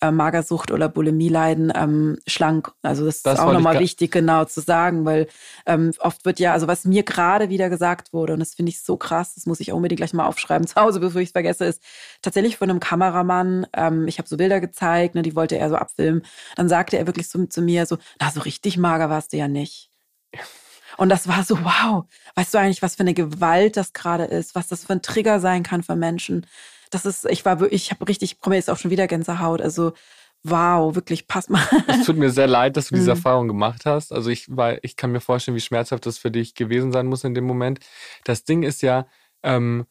äh, 0.00 0.10
Magersucht 0.10 0.70
oder 0.70 0.88
Bulimie 0.88 1.28
leiden, 1.28 1.72
ähm, 1.74 2.18
schlank. 2.26 2.72
Also 2.82 3.04
das, 3.04 3.22
das 3.22 3.34
ist 3.34 3.40
auch 3.40 3.52
nochmal 3.52 3.78
wichtig, 3.78 4.10
genau 4.10 4.44
zu 4.44 4.60
sagen, 4.60 5.04
weil 5.04 5.28
ähm, 5.66 5.92
oft 5.98 6.24
wird 6.24 6.40
ja, 6.40 6.52
also 6.52 6.66
was 6.66 6.84
mir 6.84 7.02
gerade 7.02 7.48
wieder 7.50 7.68
gesagt 7.68 8.12
wurde, 8.12 8.32
und 8.32 8.40
das 8.40 8.54
finde 8.54 8.70
ich 8.70 8.80
so 8.80 8.96
krass, 8.96 9.34
das 9.34 9.46
muss 9.46 9.60
ich 9.60 9.72
unbedingt 9.72 9.98
gleich 9.98 10.14
mal 10.14 10.26
aufschreiben 10.26 10.66
zu 10.66 10.76
Hause, 10.76 11.00
bevor 11.00 11.20
ich 11.20 11.28
es 11.28 11.32
vergesse, 11.32 11.66
ist 11.66 11.82
tatsächlich 12.22 12.56
von 12.56 12.70
einem 12.70 12.80
Kameramann, 12.80 13.66
ähm, 13.74 14.08
ich 14.08 14.18
habe 14.18 14.28
so 14.28 14.36
Bilder 14.36 14.60
gezeigt, 14.60 15.14
ne, 15.14 15.22
die 15.22 15.36
wollte 15.36 15.58
er 15.58 15.68
so 15.68 15.76
abfilmen, 15.76 16.22
dann 16.56 16.68
sagte 16.68 16.96
er 16.96 17.06
wirklich 17.06 17.28
so 17.28 17.44
zu 17.46 17.62
mir 17.62 17.86
so, 17.86 17.98
na, 18.18 18.30
so 18.30 18.40
richtig 18.40 18.78
mager 18.78 19.10
warst 19.10 19.32
du 19.32 19.36
ja 19.36 19.48
nicht. 19.48 19.90
Und 21.00 21.08
das 21.08 21.26
war 21.26 21.44
so, 21.44 21.64
wow, 21.64 22.04
weißt 22.34 22.52
du 22.52 22.58
eigentlich, 22.58 22.82
was 22.82 22.96
für 22.96 23.00
eine 23.00 23.14
Gewalt 23.14 23.78
das 23.78 23.94
gerade 23.94 24.24
ist, 24.24 24.54
was 24.54 24.68
das 24.68 24.84
für 24.84 24.92
ein 24.92 25.00
Trigger 25.00 25.40
sein 25.40 25.62
kann 25.62 25.82
für 25.82 25.96
Menschen, 25.96 26.46
das 26.90 27.06
ist, 27.06 27.24
ich 27.30 27.46
war 27.46 27.58
wirklich, 27.58 27.84
ich 27.84 27.90
habe 27.90 28.06
richtig, 28.06 28.32
ich 28.32 28.36
bekomme 28.36 28.56
jetzt 28.56 28.68
auch 28.68 28.76
schon 28.76 28.90
wieder 28.90 29.06
Gänsehaut. 29.06 29.62
Also 29.62 29.94
wow, 30.42 30.94
wirklich, 30.94 31.26
pass 31.26 31.48
mal. 31.48 31.66
Es 31.86 32.04
tut 32.04 32.18
mir 32.18 32.28
sehr 32.28 32.46
leid, 32.46 32.76
dass 32.76 32.88
du 32.88 32.96
diese 32.96 33.06
mhm. 33.12 33.16
Erfahrung 33.16 33.48
gemacht 33.48 33.86
hast. 33.86 34.12
Also 34.12 34.28
ich 34.28 34.54
war, 34.54 34.76
ich 34.84 34.94
kann 34.96 35.10
mir 35.10 35.22
vorstellen, 35.22 35.56
wie 35.56 35.62
schmerzhaft 35.62 36.04
das 36.04 36.18
für 36.18 36.30
dich 36.30 36.54
gewesen 36.54 36.92
sein 36.92 37.06
muss 37.06 37.24
in 37.24 37.34
dem 37.34 37.44
Moment. 37.44 37.80
Das 38.24 38.44
Ding 38.44 38.62
ist 38.62 38.82
ja, 38.82 39.06
ähm, 39.42 39.86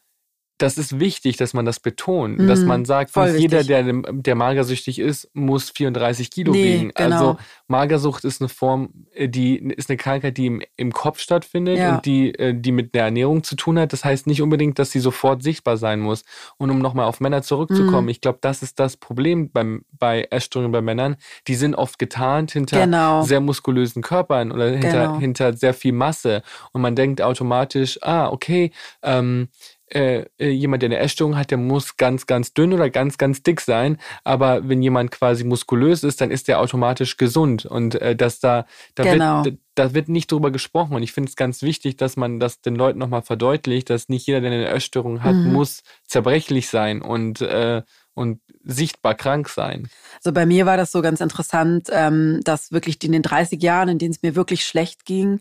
das 0.62 0.78
ist 0.78 0.99
wichtig, 0.99 1.38
dass 1.38 1.53
man 1.53 1.66
das 1.66 1.80
betont, 1.80 2.38
mhm, 2.38 2.47
dass 2.47 2.60
man 2.62 2.86
sagt, 2.86 3.16
nicht 3.16 3.39
jeder, 3.39 3.64
der, 3.64 3.84
der 3.84 4.36
magersüchtig 4.36 4.99
ist, 4.99 5.30
muss 5.34 5.70
34 5.70 6.30
Kilo 6.30 6.51
nee, 6.51 6.64
wiegen. 6.64 6.91
Genau. 6.93 7.16
Also 7.16 7.38
Magersucht 7.68 8.26
ist 8.26 8.41
eine 8.41 8.49
Form, 8.49 8.89
äh, 9.14 9.30
die 9.30 9.57
ist 9.57 9.89
eine 9.89 9.97
Krankheit, 9.97 10.38
die 10.38 10.47
im, 10.47 10.62
im 10.76 10.91
Kopf 10.91 11.20
stattfindet 11.20 11.78
ja. 11.78 11.95
und 11.95 12.05
die, 12.05 12.36
äh, 12.36 12.53
die 12.53 12.74
mit 12.74 12.93
der 12.93 13.05
Ernährung 13.05 13.43
zu 13.43 13.55
tun 13.55 13.80
hat. 13.80 13.93
Das 13.93 14.03
heißt 14.03 14.28
nicht 14.28 14.41
unbedingt, 14.41 14.80
dass 14.80 14.91
sie 14.91 14.99
sofort 14.99 15.43
sichtbar 15.43 15.78
sein 15.78 16.01
muss. 16.01 16.26
Und 16.57 16.70
um 16.72 16.80
nochmal 16.80 17.05
auf 17.05 17.22
Männer 17.22 17.41
zurückzukommen, 17.41 18.03
mhm. 18.03 18.10
ich 18.10 18.22
glaube, 18.22 18.39
das 18.41 18.62
ist 18.62 18.80
das 18.80 18.97
Problem 18.97 19.51
beim, 19.51 19.86
bei 19.97 20.28
Essstörungen 20.30 20.74
bei 20.74 20.82
Männern. 20.82 21.16
Die 21.47 21.55
sind 21.55 21.74
oft 21.74 21.97
getarnt 21.99 22.51
hinter 22.51 22.82
genau. 22.82 23.24
sehr 23.24 23.39
muskulösen 23.39 24.01
Körpern 24.01 24.51
oder 24.51 24.70
hinter, 24.72 24.91
genau. 24.91 25.20
hinter 25.20 25.53
sehr 25.53 25.74
viel 25.74 25.93
Masse. 25.93 26.43
Und 26.74 26.82
man 26.82 26.95
denkt 26.95 27.22
automatisch, 27.22 27.97
ah, 28.01 28.30
okay, 28.30 28.72
ähm, 29.01 29.47
äh, 29.91 30.25
äh, 30.37 30.49
jemand, 30.49 30.83
der 30.83 30.87
eine 30.87 30.99
Essstörung 30.99 31.35
hat, 31.35 31.51
der 31.51 31.57
muss 31.57 31.97
ganz, 31.97 32.27
ganz 32.27 32.53
dünn 32.53 32.73
oder 32.73 32.89
ganz, 32.89 33.17
ganz 33.17 33.41
dick 33.41 33.61
sein. 33.61 33.97
Aber 34.23 34.67
wenn 34.67 34.81
jemand 34.81 35.11
quasi 35.11 35.43
muskulös 35.43 36.03
ist, 36.03 36.21
dann 36.21 36.31
ist 36.31 36.47
der 36.47 36.59
automatisch 36.59 37.17
gesund. 37.17 37.65
Und 37.65 37.95
äh, 37.95 38.15
dass 38.15 38.39
da, 38.39 38.65
da 38.95 39.03
genau. 39.03 39.45
wird, 39.45 39.57
da 39.75 39.93
wird 39.93 40.09
nicht 40.09 40.31
drüber 40.31 40.51
gesprochen. 40.51 40.95
Und 40.95 41.03
ich 41.03 41.11
finde 41.11 41.29
es 41.29 41.35
ganz 41.35 41.61
wichtig, 41.61 41.97
dass 41.97 42.17
man 42.17 42.39
das 42.39 42.61
den 42.61 42.75
Leuten 42.75 42.99
nochmal 42.99 43.23
verdeutlicht, 43.23 43.89
dass 43.89 44.09
nicht 44.09 44.27
jeder, 44.27 44.41
der 44.41 44.51
eine 44.51 44.67
Essstörung 44.67 45.23
hat, 45.23 45.35
mhm. 45.35 45.53
muss 45.53 45.81
zerbrechlich 46.05 46.69
sein 46.69 47.01
und, 47.01 47.41
äh, 47.41 47.81
und 48.13 48.41
sichtbar 48.63 49.15
krank 49.15 49.49
sein. 49.49 49.89
Also 50.17 50.33
bei 50.33 50.45
mir 50.45 50.65
war 50.65 50.77
das 50.77 50.91
so 50.91 51.01
ganz 51.01 51.21
interessant, 51.21 51.87
ähm, 51.91 52.41
dass 52.43 52.71
wirklich 52.71 53.03
in 53.03 53.13
den 53.13 53.23
30 53.23 53.61
Jahren, 53.63 53.89
in 53.89 53.97
denen 53.97 54.11
es 54.11 54.21
mir 54.21 54.35
wirklich 54.35 54.65
schlecht 54.65 55.05
ging 55.05 55.39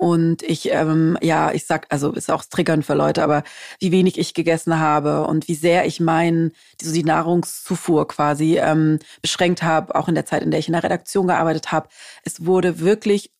und 0.00 0.42
ich, 0.42 0.70
ähm, 0.72 1.18
ja, 1.20 1.52
ich 1.52 1.66
sag, 1.66 1.86
also 1.90 2.12
ist 2.12 2.30
auch 2.30 2.42
triggern 2.42 2.82
für 2.82 2.94
Leute, 2.94 3.22
aber 3.22 3.42
wie 3.80 3.92
wenig 3.92 4.18
ich 4.18 4.32
gegessen 4.32 4.78
habe 4.78 5.26
und 5.26 5.46
wie 5.46 5.54
sehr 5.54 5.84
ich 5.84 6.00
mein, 6.00 6.52
die, 6.80 6.90
die 6.90 7.04
Nahrungszufuhr 7.04 8.08
quasi 8.08 8.56
ähm, 8.58 8.98
beschränkt 9.20 9.62
habe, 9.62 9.94
auch 9.94 10.08
in 10.08 10.14
der 10.14 10.24
Zeit, 10.24 10.42
in 10.42 10.50
der 10.50 10.58
ich 10.58 10.68
in 10.68 10.72
der 10.72 10.84
Redaktion 10.84 11.26
gearbeitet 11.26 11.70
habe. 11.70 11.90
Es 12.24 12.46
wurde 12.46 12.80
wirklich 12.80 13.30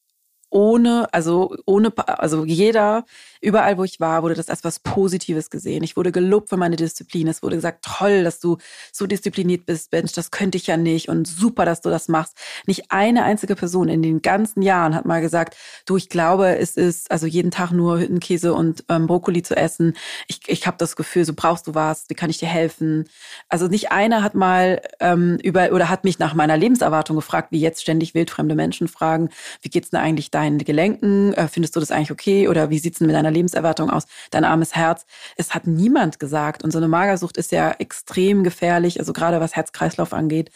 ohne, 0.51 1.09
also 1.13 1.57
ohne, 1.65 1.95
also 1.97 2.45
jeder, 2.45 3.07
überall 3.41 3.79
wo 3.79 3.85
ich 3.85 4.01
war, 4.01 4.23
wurde 4.23 4.35
das 4.35 4.49
als 4.49 4.65
was 4.65 4.79
Positives 4.81 5.51
gesehen. 5.51 5.83
Ich 5.83 5.97
wurde 5.97 6.13
gelobt 6.13 6.49
für 6.51 6.57
meine 6.57 6.77
Disziplin. 6.77 7.29
Es 7.29 7.43
wurde 7.43 7.57
gesagt, 7.57 7.85
toll, 7.85 8.25
dass 8.25 8.41
du 8.41 8.59
so 8.93 9.07
diszipliniert 9.07 9.67
bist, 9.67 9.93
Mensch, 9.93 10.13
das 10.13 10.31
könnte 10.31 10.59
ich 10.59 10.67
ja 10.67 10.77
nicht 10.77 11.09
und 11.09 11.27
super, 11.27 11.65
dass 11.65 11.81
du 11.81 11.91
das 11.91 12.09
machst. 12.09 12.37
Nicht 12.67 12.91
eine 12.91 13.25
einzige 13.25 13.57
Person 13.57 13.89
in 13.89 14.03
den 14.03 14.23
ganzen 14.23 14.63
Jahren 14.63 14.95
hat 14.95 15.07
mal 15.07 15.21
gesagt, 15.21 15.57
du, 15.87 15.97
ich 15.97 16.09
glaube, 16.09 16.59
es 16.59 16.77
ist 16.77 17.11
also 17.11 17.27
jeden 17.27 17.51
Tag 17.51 17.73
nur 17.73 17.99
Hüttenkäse 17.99 18.53
und 18.53 18.85
ähm, 18.89 19.07
Brokkoli 19.07 19.43
zu 19.43 19.57
essen. 19.57 19.95
Ich, 20.29 20.41
ich 20.47 20.67
habe 20.67 20.77
das 20.79 20.97
Gefühl, 20.97 21.25
so 21.25 21.33
brauchst 21.35 21.67
du 21.67 21.75
was, 21.75 22.05
wie 22.09 22.15
kann 22.15 22.31
ich 22.31 22.39
dir 22.39 22.49
helfen? 22.49 23.09
Also 23.49 23.69
nicht 23.69 23.93
einer 23.93 24.23
hat 24.23 24.35
mal 24.35 24.83
ähm, 25.01 25.39
über 25.43 25.73
oder 25.73 25.89
hat 25.89 26.05
mich 26.05 26.19
nach 26.19 26.35
meiner 26.35 26.57
Lebenserwartung 26.57 27.17
gefragt, 27.17 27.53
wie 27.53 27.61
jetzt 27.61 27.83
ständig 27.83 28.15
wildfremde 28.15 28.55
Menschen 28.55 28.89
fragen, 28.89 29.31
wie 29.63 29.69
geht's 29.69 29.91
denn 29.91 30.01
eigentlich 30.01 30.31
deinen 30.31 30.59
Gelenken? 30.59 31.33
Äh, 31.35 31.49
findest 31.49 31.77
du 31.77 31.81
das 31.81 31.91
eigentlich 31.91 32.11
okay? 32.11 32.49
Oder 32.49 32.71
wie 32.71 32.79
sieht's 32.79 32.99
denn 32.99 33.07
mit 33.07 33.17
deiner 33.17 33.30
Lebenserwartung 33.31 33.91
aus? 33.91 34.05
Dein 34.31 34.45
armes 34.45 34.75
Herz? 34.75 35.07
Es 35.37 35.55
hat 35.55 35.67
niemand 35.67 36.19
gesagt. 36.19 36.63
Und 36.63 36.71
so 36.71 36.79
eine 36.79 36.89
Magersucht 36.89 37.37
ist 37.37 37.53
ja 37.53 37.73
extrem 37.73 38.45
gefährlich, 38.45 38.99
also 38.99 39.13
gerade 39.13 39.41
was 39.41 39.57
Herz-Kreislauf 39.57 40.13
angeht. 40.13 40.51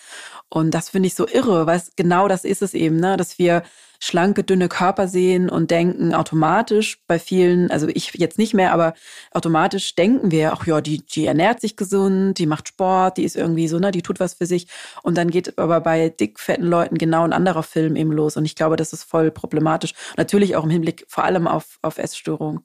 Und 0.49 0.73
das 0.73 0.89
finde 0.89 1.07
ich 1.07 1.15
so 1.15 1.27
irre, 1.27 1.67
weil 1.67 1.83
genau 1.97 2.29
das 2.29 2.45
ist 2.45 2.63
es 2.63 2.75
eben, 2.75 2.97
ne? 2.97 3.17
dass 3.17 3.39
wir 3.39 3.63
schlanke, 4.05 4.45
dünne 4.45 4.69
Körper 4.69 5.09
sehen 5.09 5.49
und 5.49 5.71
denken 5.71 6.15
automatisch 6.15 6.99
bei 7.07 7.19
vielen, 7.19 7.71
also 7.71 7.89
ich 7.89 8.13
jetzt 8.15 8.39
nicht 8.39 8.53
mehr, 8.53 8.73
aber 8.73 8.93
automatisch 9.31 9.95
denken 9.95 10.31
wir, 10.31 10.53
ach 10.53 10.67
ja, 10.67 10.83
die, 10.83 10.99
die 10.99 11.25
ernährt 11.25 11.61
sich 11.61 11.77
gesund, 11.77 12.39
die 12.39 12.47
macht 12.47 12.69
Sport, 12.69 13.17
die 13.17 13.25
ist 13.25 13.35
irgendwie 13.35 13.67
so, 13.67 13.79
ne, 13.79 13.91
die 13.93 14.03
tut 14.03 14.21
was 14.21 14.35
für 14.35 14.45
sich. 14.45 14.67
Und 15.03 15.17
dann 15.17 15.31
geht 15.31 15.59
aber 15.59 15.81
bei 15.81 16.11
dick, 16.11 16.39
fetten 16.39 16.65
Leuten 16.65 16.99
genau 16.99 17.25
ein 17.25 17.33
anderer 17.33 17.63
Film 17.63 17.97
eben 17.97 18.13
los. 18.13 18.37
Und 18.37 18.45
ich 18.45 18.55
glaube, 18.55 18.77
das 18.77 18.93
ist 18.93 19.05
voll 19.05 19.31
problematisch. 19.31 19.95
Natürlich 20.19 20.55
auch 20.57 20.65
im 20.65 20.71
Hinblick 20.71 21.07
vor 21.09 21.25
allem 21.25 21.47
auf, 21.47 21.79
auf 21.81 21.97
Essstörungen. 21.97 22.61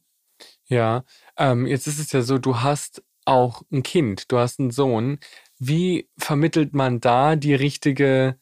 Ja, 0.67 1.03
ähm, 1.37 1.65
jetzt 1.65 1.87
ist 1.87 1.99
es 1.99 2.11
ja 2.11 2.21
so, 2.21 2.37
du 2.37 2.59
hast 2.59 3.01
auch 3.23 3.61
ein 3.71 3.83
Kind, 3.83 4.31
du 4.31 4.37
hast 4.37 4.59
einen 4.59 4.71
Sohn. 4.71 5.19
Wie 5.57 6.09
vermittelt 6.17 6.73
man 6.73 6.99
da 6.99 7.37
die 7.37 7.55
richtige 7.55 8.37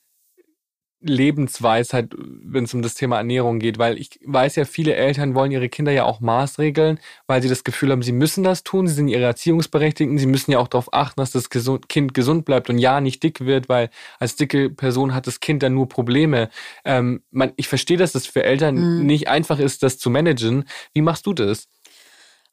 Lebensweisheit, 1.09 2.13
wenn 2.17 2.65
es 2.65 2.73
um 2.73 2.81
das 2.81 2.95
Thema 2.95 3.17
Ernährung 3.17 3.59
geht, 3.59 3.77
weil 3.77 3.97
ich 3.97 4.19
weiß 4.25 4.55
ja, 4.55 4.65
viele 4.65 4.95
Eltern 4.95 5.35
wollen 5.35 5.51
ihre 5.51 5.69
Kinder 5.69 5.91
ja 5.91 6.03
auch 6.03 6.19
maßregeln, 6.19 6.99
weil 7.27 7.41
sie 7.41 7.49
das 7.49 7.63
Gefühl 7.63 7.91
haben, 7.91 8.03
sie 8.03 8.11
müssen 8.11 8.43
das 8.43 8.63
tun, 8.63 8.87
sie 8.87 8.93
sind 8.93 9.07
ihre 9.07 9.23
Erziehungsberechtigten, 9.23 10.17
sie 10.17 10.25
müssen 10.25 10.51
ja 10.51 10.59
auch 10.59 10.67
darauf 10.67 10.93
achten, 10.93 11.19
dass 11.21 11.31
das 11.31 11.49
Kind 11.49 12.13
gesund 12.13 12.45
bleibt 12.45 12.69
und 12.69 12.77
ja 12.77 13.01
nicht 13.01 13.23
dick 13.23 13.41
wird, 13.41 13.69
weil 13.69 13.89
als 14.19 14.35
dicke 14.35 14.69
Person 14.69 15.13
hat 15.13 15.27
das 15.27 15.39
Kind 15.39 15.63
dann 15.63 15.73
nur 15.73 15.89
Probleme. 15.89 16.49
Ähm, 16.85 17.21
man, 17.31 17.53
ich 17.55 17.67
verstehe, 17.67 17.97
dass 17.97 18.09
es 18.15 18.23
das 18.23 18.27
für 18.27 18.43
Eltern 18.43 18.75
mhm. 18.75 19.05
nicht 19.05 19.27
einfach 19.27 19.59
ist, 19.59 19.83
das 19.83 19.97
zu 19.97 20.09
managen. 20.09 20.65
Wie 20.93 21.01
machst 21.01 21.25
du 21.25 21.33
das? 21.33 21.67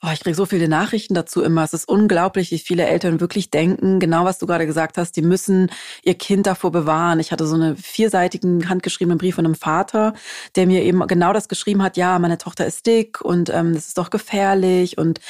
Oh, 0.07 0.11
ich 0.13 0.21
kriege 0.21 0.37
so 0.37 0.45
viele 0.45 0.69
Nachrichten 0.69 1.15
dazu 1.15 1.43
immer. 1.43 1.65
Es 1.65 1.73
ist 1.73 1.89
unglaublich, 1.89 2.51
wie 2.51 2.59
viele 2.59 2.85
Eltern 2.85 3.21
wirklich 3.21 3.49
denken, 3.49 4.01
genau 4.01 4.27
was 4.27 4.39
du 4.39 4.45
gerade 4.45 4.67
gesagt 4.67 4.99
hast, 4.99 5.17
die 5.17 5.23
müssen 5.23 5.71
ihr 6.03 6.13
Kind 6.15 6.47
davor 6.47 6.73
bewahren. 6.73 7.21
Ich 7.21 7.33
hatte 7.33 7.47
so 7.47 7.55
einen 7.55 7.79
vierseitigen 7.79 8.69
handgeschriebenen 8.69 9.17
Brief 9.17 9.37
von 9.37 9.47
einem 9.47 9.55
Vater, 9.55 10.13
der 10.57 10.67
mir 10.67 10.83
eben 10.83 11.07
genau 11.07 11.33
das 11.33 11.49
geschrieben 11.49 11.83
hat, 11.83 11.97
ja, 11.97 12.19
meine 12.19 12.37
Tochter 12.37 12.67
ist 12.67 12.85
dick 12.85 13.23
und 13.23 13.49
ähm, 13.49 13.73
das 13.73 13.87
ist 13.87 13.97
doch 13.97 14.11
gefährlich. 14.11 14.99
Und 14.99 15.21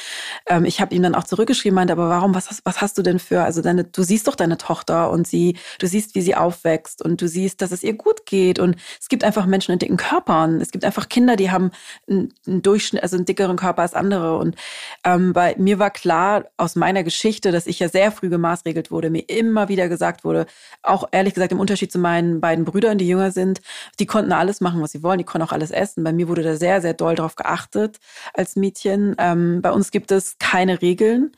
ähm, 0.45 0.65
ich 0.65 0.81
habe 0.81 0.93
ihm 0.93 1.03
dann 1.03 1.15
auch 1.15 1.23
zurückgeschrieben, 1.23 1.75
meinte, 1.75 1.93
aber 1.93 2.09
warum, 2.09 2.35
was 2.35 2.49
hast, 2.49 2.65
was 2.65 2.81
hast 2.81 2.97
du 2.97 3.01
denn 3.01 3.19
für, 3.19 3.43
also 3.43 3.61
deine, 3.61 3.85
du 3.85 4.03
siehst 4.03 4.27
doch 4.27 4.35
deine 4.35 4.57
Tochter 4.57 5.09
und 5.09 5.25
sie, 5.25 5.55
du 5.79 5.87
siehst, 5.87 6.15
wie 6.15 6.21
sie 6.21 6.35
aufwächst 6.35 7.01
und 7.01 7.21
du 7.21 7.29
siehst, 7.29 7.61
dass 7.61 7.71
es 7.71 7.81
ihr 7.81 7.93
gut 7.93 8.25
geht. 8.25 8.59
Und 8.59 8.75
es 8.99 9.07
gibt 9.07 9.23
einfach 9.23 9.45
Menschen 9.45 9.71
in 9.71 9.79
dicken 9.79 9.95
Körpern. 9.95 10.59
Es 10.59 10.71
gibt 10.71 10.83
einfach 10.83 11.07
Kinder, 11.07 11.37
die 11.37 11.49
haben 11.49 11.71
einen, 12.09 12.33
einen 12.45 12.61
Durchschnitt, 12.61 13.03
also 13.03 13.15
einen 13.15 13.25
dickeren 13.25 13.55
Körper 13.55 13.83
als 13.83 13.93
andere. 13.93 14.37
Und 14.37 14.57
ähm, 15.03 15.33
bei 15.33 15.55
mir 15.57 15.79
war 15.79 15.91
klar 15.91 16.45
aus 16.57 16.75
meiner 16.75 17.03
Geschichte, 17.03 17.51
dass 17.51 17.67
ich 17.67 17.79
ja 17.79 17.89
sehr 17.89 18.11
früh 18.11 18.29
gemaßregelt 18.29 18.91
wurde, 18.91 19.09
mir 19.09 19.27
immer 19.27 19.69
wieder 19.69 19.89
gesagt 19.89 20.23
wurde, 20.23 20.45
auch 20.83 21.07
ehrlich 21.11 21.33
gesagt 21.33 21.51
im 21.51 21.59
Unterschied 21.59 21.91
zu 21.91 21.99
meinen 21.99 22.41
beiden 22.41 22.65
Brüdern, 22.65 22.97
die 22.97 23.07
jünger 23.07 23.31
sind, 23.31 23.61
die 23.99 24.05
konnten 24.05 24.31
alles 24.31 24.61
machen, 24.61 24.81
was 24.81 24.91
sie 24.91 25.03
wollen, 25.03 25.19
die 25.19 25.23
konnten 25.23 25.47
auch 25.47 25.51
alles 25.51 25.71
essen. 25.71 26.03
Bei 26.03 26.13
mir 26.13 26.27
wurde 26.27 26.43
da 26.43 26.55
sehr, 26.55 26.81
sehr 26.81 26.93
doll 26.93 27.15
drauf 27.15 27.35
geachtet 27.35 27.97
als 28.33 28.55
Mädchen. 28.55 29.15
Ähm, 29.17 29.61
bei 29.61 29.71
uns 29.71 29.91
gibt 29.91 30.11
es 30.11 30.37
keine 30.39 30.81
Regeln. 30.81 31.31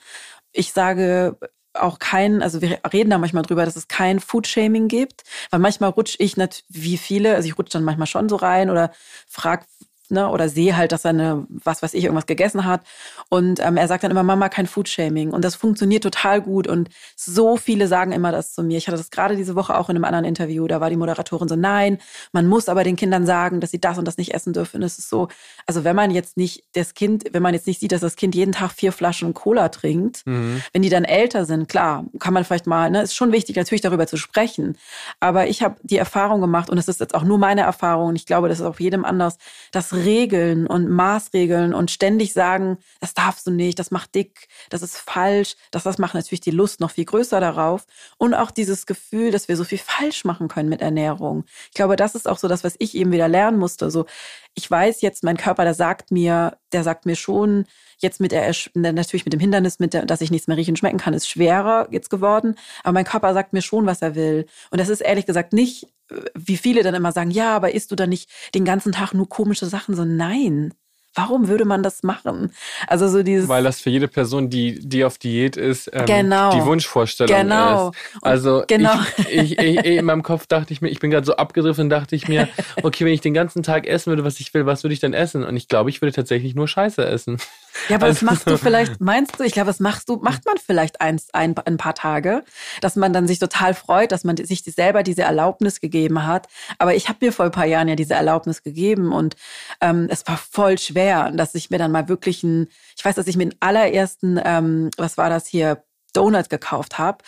Ich 0.51 0.73
sage 0.73 1.38
auch 1.73 1.99
kein, 1.99 2.41
also 2.41 2.61
wir 2.61 2.80
reden 2.91 3.09
da 3.09 3.17
manchmal 3.17 3.43
drüber, 3.43 3.65
dass 3.65 3.75
es 3.75 3.88
kein 3.88 4.19
Foodshaming 4.19 4.88
gibt, 4.88 5.23
weil 5.51 5.59
manchmal 5.59 5.91
rutsche 5.91 6.17
ich 6.19 6.38
nicht 6.38 6.65
wie 6.69 6.97
viele, 6.97 7.36
also 7.36 7.47
ich 7.47 7.57
rutsche 7.57 7.73
dann 7.73 7.84
manchmal 7.84 8.07
schon 8.07 8.30
so 8.30 8.36
rein 8.36 8.69
oder 8.69 8.91
frag 9.28 9.65
ne, 10.12 10.30
oder 10.30 10.49
sehe 10.49 10.76
halt, 10.78 10.91
dass 10.91 11.05
er 11.05 11.10
eine, 11.10 11.45
was 11.49 11.82
weiß 11.82 11.93
ich, 11.93 12.03
irgendwas 12.03 12.26
gegessen 12.26 12.66
hat. 12.66 12.82
Und 13.30 13.60
ähm, 13.60 13.78
er 13.78 13.88
sagt 13.88 14.03
dann 14.03 14.12
immer, 14.12 14.24
Mama, 14.24 14.49
kein 14.49 14.68
Foodshaming. 14.68 15.32
Und 15.32 15.43
das 15.43 15.55
funktioniert 15.55 16.03
total 16.03 16.41
gut. 16.41 16.68
Und 16.68 16.89
so 17.16 17.58
viele 17.58 17.88
sagen 17.88 18.12
immer 18.12 18.32
das 18.32 18.53
zu 18.53 18.64
mir. 18.64 18.78
Ich 18.78 18.88
hatte 18.88 18.97
das 18.97 19.10
gerade 19.10 19.36
diese 19.36 19.55
Woche 19.55 19.78
auch 19.78 19.89
in 19.89 19.95
einem 19.95 20.05
anderen 20.05 20.26
Interview. 20.26 20.68
Da 20.68 20.82
war 20.82 20.89
die 20.89 20.97
Moderatorin 20.97 21.47
so, 21.47 21.55
nein, 21.55 21.99
man 22.32 22.47
muss 22.47 22.70
aber 22.70 22.84
den 22.84 22.95
Kindern 22.95 23.26
sagen, 23.26 23.60
dass 23.60 23.72
sie 23.72 23.82
das 23.82 23.97
und 23.97 24.05
das 24.05 24.18
nicht 24.18 24.34
essen 24.34 24.53
dürfen. 24.53 24.82
Es 24.84 24.97
ist 24.97 25.10
so, 25.10 25.28
also 25.66 25.84
wenn 25.84 25.95
man 25.95 26.12
jetzt 26.12 26.38
nicht 26.38 26.64
das 26.74 26.93
Kind, 26.93 27.26
wenn 27.32 27.43
man 27.43 27.53
jetzt 27.53 27.68
nicht 27.68 27.80
sieht, 27.80 27.91
dass 27.91 28.01
das 28.01 28.16
Kind 28.16 28.36
jeden 28.36 28.51
Tag 28.51 28.72
vier 28.72 28.91
Flaschen 28.91 29.34
Cola 29.34 29.70
trinkt, 29.70 30.26
mhm. 30.26 30.62
wenn 30.74 30.82
die 30.82 30.89
dann 30.89 31.03
älter 31.03 31.45
sind, 31.45 31.70
klar, 31.70 32.05
kann 32.20 32.34
man 32.34 32.43
vielleicht 32.43 32.68
mal, 32.68 32.89
ne, 32.89 33.01
ist 33.01 33.16
schon 33.16 33.32
wichtig, 33.32 33.55
natürlich 33.55 33.82
darüber 33.82 34.08
zu 34.08 34.18
sprechen. 34.18 34.78
Aber 35.20 35.47
ich 35.47 35.62
habe 35.62 35.76
die 35.84 35.97
Erfahrung 35.97 36.41
gemacht, 36.41 36.70
und 36.70 36.78
es 36.78 36.88
ist 36.88 36.99
jetzt 36.99 37.16
auch 37.16 37.24
nur 37.24 37.38
meine 37.38 37.62
Erfahrung, 37.62 38.10
und 38.10 38.16
ich 38.16 38.26
glaube, 38.26 38.49
das 38.49 38.60
ist 38.60 38.66
auch 38.66 38.80
jedem 38.80 39.05
anders, 39.05 39.38
dass 39.72 39.91
Regeln 39.98 40.68
und 40.68 40.89
Maßregeln 40.89 41.74
und 41.74 41.91
ständig 41.91 42.34
sagen, 42.34 42.78
das 43.00 43.14
darfst 43.14 43.48
du 43.48 43.52
nicht, 43.52 43.80
das 43.80 43.91
macht 43.91 44.16
dick, 44.16 44.48
das 44.70 44.82
ist 44.82 44.98
falsch, 44.98 45.56
dass 45.72 45.84
das 45.84 45.98
macht 45.98 46.14
natürlich 46.16 46.41
die 46.41 46.52
Lust 46.52 46.80
noch 46.80 46.91
viel 46.91 47.06
größer 47.06 47.39
darauf 47.39 47.86
und 48.18 48.34
auch 48.34 48.52
dieses 48.52 48.86
Gefühl, 48.86 49.32
dass 49.32 49.48
wir 49.48 49.58
so 49.58 49.64
viel 49.64 49.78
falsch 49.78 50.26
machen 50.26 50.48
können 50.48 50.70
mit 50.70 50.82
Ernährung. 50.82 51.45
Ich 51.68 51.76
glaube, 51.76 51.95
das 51.95 52.16
ist 52.16 52.28
auch 52.28 52.38
so 52.38 52.48
das, 52.48 52.64
was 52.64 52.76
ich 52.80 52.95
eben 52.95 53.12
wieder 53.12 53.28
lernen 53.28 53.60
musste. 53.60 53.91
So, 53.91 54.06
ich 54.54 54.70
weiß 54.70 55.02
jetzt, 55.02 55.24
mein 55.24 55.38
Körper, 55.38 55.64
der 55.64 55.74
sagt 55.74 56.12
mir, 56.12 56.58
der 56.72 56.84
sagt 56.84 57.06
mir 57.06 57.16
schon, 57.16 57.66
jetzt 57.98 58.20
mit 58.20 58.32
der, 58.32 58.54
natürlich 58.74 59.26
mit 59.26 59.34
dem 59.34 59.39
Hindernis, 59.39 59.80
mit 59.80 59.93
der, 59.93 60.06
dass 60.06 60.22
ich 60.22 60.32
nichts 60.32 60.48
mehr 60.48 60.58
riechen 60.58 60.72
und 60.72 60.78
schmecken 60.78 60.98
kann, 60.98 61.14
ist 61.14 61.30
schwerer 61.30 61.88
jetzt 61.91 62.10
geworden. 62.10 62.56
Aber 62.84 62.93
mein 62.93 63.06
Körper 63.06 63.34
sagt 63.34 63.54
mir 63.54 63.62
schon, 63.62 63.86
was 63.86 64.02
er 64.02 64.16
will. 64.16 64.45
Und 64.72 64.80
das 64.80 64.89
ist 64.89 65.02
ehrlich 65.02 65.26
gesagt 65.26 65.54
nicht 65.54 65.88
wie 66.36 66.58
viele 66.58 66.84
dann 66.84 66.95
immer 66.95 67.12
sagen, 67.12 67.32
ja, 67.32 67.56
aber 67.56 67.74
isst 67.74 67.91
du 67.91 67.95
dann 67.95 68.10
nicht 68.10 68.30
den 68.54 68.66
ganzen 68.66 68.91
Tag 68.91 69.14
nur 69.14 69.28
komische 69.30 69.66
Sachen? 69.66 69.95
So, 69.95 70.06
nein. 70.06 70.74
Warum 71.18 71.47
würde 71.47 71.65
man 71.65 71.82
das 71.82 72.03
machen? 72.03 72.53
Also 72.86 73.07
so 73.07 73.24
dieses. 73.24 73.49
Weil 73.49 73.63
das 73.63 73.82
für 73.82 73.89
jede 73.89 74.07
Person, 74.07 74.51
die, 74.51 74.80
die 74.80 75.03
auf 75.03 75.18
Diät 75.18 75.57
ist, 75.57 75.89
ähm, 75.91 76.05
genau. 76.05 76.51
die 76.51 76.63
Wunschvorstellung 76.63 77.36
genau. 77.36 77.89
ist. 77.89 77.97
Also 78.22 78.63
genau. 78.68 78.93
Ich, 79.18 79.57
ich, 79.57 79.59
ich, 79.59 79.86
in 79.86 80.05
meinem 80.05 80.22
Kopf 80.22 80.45
dachte 80.45 80.74
ich 80.74 80.82
mir, 80.82 80.89
ich 80.89 80.99
bin 80.99 81.09
gerade 81.09 81.26
so 81.26 81.36
abgegriffen 81.36 81.86
und 81.86 81.89
dachte 81.89 82.15
ich 82.15 82.28
mir, 82.28 82.47
okay, 82.84 83.03
wenn 83.03 83.13
ich 83.13 83.22
den 83.22 83.34
ganzen 83.34 83.63
Tag 83.63 83.88
essen 83.88 84.11
würde, 84.11 84.24
was 84.24 84.39
ich 84.39 84.53
will, 84.53 84.68
was 84.68 84.84
würde 84.84 84.93
ich 84.93 84.99
denn 84.99 85.13
essen? 85.13 85.43
Und 85.43 85.57
ich 85.57 85.68
glaube, 85.68 85.89
ich 85.89 86.01
würde 86.01 86.13
tatsächlich 86.13 86.53
nur 86.53 86.68
Scheiße 86.68 87.03
essen. 87.03 87.38
Ja, 87.89 87.95
aber 87.95 88.07
also, 88.07 88.18
was 88.18 88.22
machst 88.22 88.49
du 88.49 88.57
vielleicht, 88.57 89.01
meinst 89.01 89.39
du, 89.39 89.43
ich 89.43 89.53
glaube, 89.53 89.70
was 89.70 89.80
machst 89.80 90.09
du, 90.09 90.18
macht 90.18 90.45
man 90.45 90.55
vielleicht 90.63 91.01
ein, 91.01 91.20
ein, 91.34 91.55
ein 91.65 91.78
paar 91.78 91.95
Tage, 91.95 92.43
dass 92.82 92.95
man 92.95 93.13
dann 93.13 93.28
sich 93.28 93.39
total 93.39 93.74
freut, 93.74 94.11
dass 94.11 94.24
man 94.24 94.38
sich 94.38 94.63
selber 94.63 95.03
diese 95.03 95.24
Erlaubnis 95.24 95.80
gegeben 95.80 96.28
hat. 96.28 96.47
Aber 96.78 96.95
ich 96.95 97.09
habe 97.09 97.26
mir 97.26 97.32
vor 97.32 97.45
ein 97.45 97.51
paar 97.51 97.65
Jahren 97.65 97.88
ja 97.88 97.95
diese 97.95 98.13
Erlaubnis 98.13 98.63
gegeben 98.63 99.11
und 99.11 99.36
ähm, 99.82 100.07
es 100.09 100.28
war 100.28 100.38
voll 100.38 100.78
schwer, 100.78 101.07
dass 101.32 101.55
ich 101.55 101.70
mir 101.70 101.78
dann 101.78 101.91
mal 101.91 102.08
wirklich 102.08 102.43
ein, 102.43 102.68
ich 102.95 103.03
weiß, 103.03 103.16
dass 103.16 103.28
ich 103.28 103.38
mir 103.38 103.45
den 103.45 103.55
allerersten, 103.60 104.39
ähm, 104.43 104.89
was 104.97 105.18
war 105.18 105.30
das 105.30 105.47
hier, 105.47 105.84
Donut 106.14 106.49
gekauft 106.49 106.97
habe. 106.97 107.20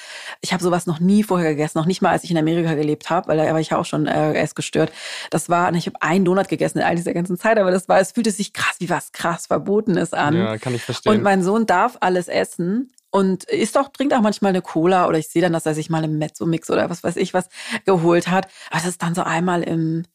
Ich 0.41 0.51
habe 0.51 0.63
sowas 0.63 0.87
noch 0.87 0.99
nie 0.99 1.21
vorher 1.23 1.51
gegessen, 1.51 1.77
noch 1.77 1.85
nicht 1.85 2.01
mal, 2.01 2.09
als 2.09 2.23
ich 2.23 2.31
in 2.31 2.37
Amerika 2.37 2.73
gelebt 2.73 3.09
habe, 3.09 3.27
weil 3.27 3.37
da 3.37 3.43
war 3.51 3.59
ich 3.59 3.69
ja 3.69 3.77
auch 3.77 3.85
schon 3.85 4.07
äh, 4.07 4.33
essgestört. 4.33 4.91
Das 5.29 5.47
war, 5.47 5.71
ich 5.75 5.85
habe 5.85 6.01
einen 6.01 6.25
Donut 6.25 6.47
gegessen 6.47 6.79
in 6.79 6.83
all 6.83 6.95
dieser 6.95 7.13
ganzen 7.13 7.37
Zeit, 7.37 7.59
aber 7.59 7.71
das 7.71 7.87
war, 7.87 7.99
es 7.99 8.13
fühlte 8.13 8.31
sich 8.31 8.53
krass 8.53 8.77
wie 8.79 8.89
was 8.89 9.11
krass 9.11 9.47
Verbotenes 9.47 10.13
an. 10.13 10.35
Ja, 10.35 10.57
kann 10.57 10.73
ich 10.73 10.83
verstehen. 10.83 11.13
Und 11.13 11.21
mein 11.21 11.43
Sohn 11.43 11.67
darf 11.67 11.97
alles 11.99 12.27
essen 12.27 12.91
und 13.11 13.43
isst 13.43 13.77
auch, 13.77 13.89
trinkt 13.89 14.13
auch 14.13 14.21
manchmal 14.21 14.49
eine 14.49 14.61
Cola 14.61 15.07
oder 15.07 15.17
ich 15.17 15.29
sehe 15.29 15.41
dann, 15.41 15.53
dass 15.53 15.65
er 15.65 15.75
sich 15.75 15.89
mal 15.89 16.03
einen 16.03 16.17
Mezzo-Mix 16.17 16.69
oder 16.69 16.89
was 16.89 17.03
weiß 17.03 17.17
ich 17.17 17.33
was 17.33 17.49
geholt 17.85 18.27
hat. 18.27 18.47
Aber 18.69 18.79
das 18.79 18.87
ist 18.87 19.03
dann 19.03 19.13
so 19.13 19.21
einmal 19.21 19.63
im 19.63 20.05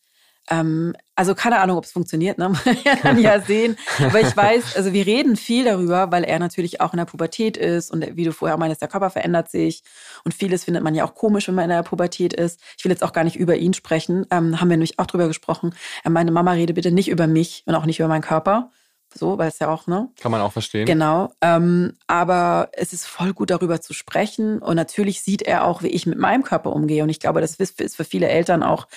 ähm, 0.51 0.95
also 1.15 1.35
keine 1.35 1.61
Ahnung, 1.61 1.79
ob 1.79 1.85
es 1.85 1.93
funktioniert, 1.93 2.39
ne? 2.39 2.49
Man 2.65 2.99
kann 3.01 3.19
ja 3.19 3.41
sehen. 3.47 3.77
Aber 3.99 4.21
ich 4.21 4.37
weiß, 4.37 4.77
also 4.77 4.93
wir 4.93 5.07
reden 5.07 5.37
viel 5.37 5.65
darüber, 5.65 6.11
weil 6.11 6.25
er 6.25 6.39
natürlich 6.39 6.81
auch 6.81 6.93
in 6.93 6.99
der 6.99 7.05
Pubertät 7.05 7.57
ist 7.57 7.91
und 7.91 8.17
wie 8.17 8.25
du 8.25 8.33
vorher 8.33 8.57
meinst, 8.57 8.81
der 8.81 8.89
Körper 8.89 9.11
verändert 9.11 9.51
sich 9.51 9.83
und 10.25 10.35
vieles 10.35 10.65
findet 10.65 10.83
man 10.83 10.95
ja 10.95 11.05
auch 11.05 11.15
komisch, 11.15 11.49
wenn 11.49 11.55
man 11.55 11.65
in 11.65 11.71
der 11.71 11.83
Pubertät 11.83 12.33
ist. 12.33 12.61
Ich 12.77 12.85
will 12.85 12.93
jetzt 12.93 13.03
auch 13.03 13.13
gar 13.13 13.25
nicht 13.25 13.37
über 13.37 13.57
ihn 13.57 13.75
sprechen, 13.75 14.27
ähm, 14.31 14.61
haben 14.61 14.69
wir 14.69 14.77
nämlich 14.77 14.99
auch 14.99 15.07
drüber 15.07 15.29
gesprochen. 15.29 15.75
Er 16.03 16.11
meinte, 16.11 16.33
Mama, 16.33 16.53
rede 16.53 16.75
bitte 16.75 16.91
nicht 16.91 17.09
über 17.09 17.27
mich 17.27 17.63
und 17.67 17.75
auch 17.75 17.87
nicht 17.87 18.01
über 18.01 18.09
meinen 18.09 18.23
Körper 18.23 18.71
so, 19.15 19.39
weil 19.39 19.49
es 19.49 19.59
ja 19.59 19.69
auch, 19.69 19.87
ne? 19.87 20.09
Kann 20.21 20.33
man 20.33 20.41
auch 20.41 20.53
verstehen. 20.53 20.87
Genau. 20.87 21.33
Ähm, 21.41 21.97
aber 22.07 22.71
es 22.73 22.93
ist 22.93 23.07
voll 23.07 23.33
gut 23.33 23.51
darüber 23.51 23.81
zu 23.81 23.95
sprechen. 23.95 24.59
Und 24.59 24.77
natürlich 24.77 25.23
sieht 25.23 25.43
er 25.43 25.65
auch, 25.65 25.83
wie 25.83 25.89
ich 25.89 26.07
mit 26.07 26.19
meinem 26.19 26.43
Körper 26.43 26.73
umgehe. 26.73 27.03
Und 27.03 27.09
ich 27.09 27.21
glaube, 27.21 27.41
das 27.41 27.55
ist 27.57 27.97
für 27.97 28.05
viele 28.05 28.29
Eltern 28.29 28.63
auch. 28.63 28.89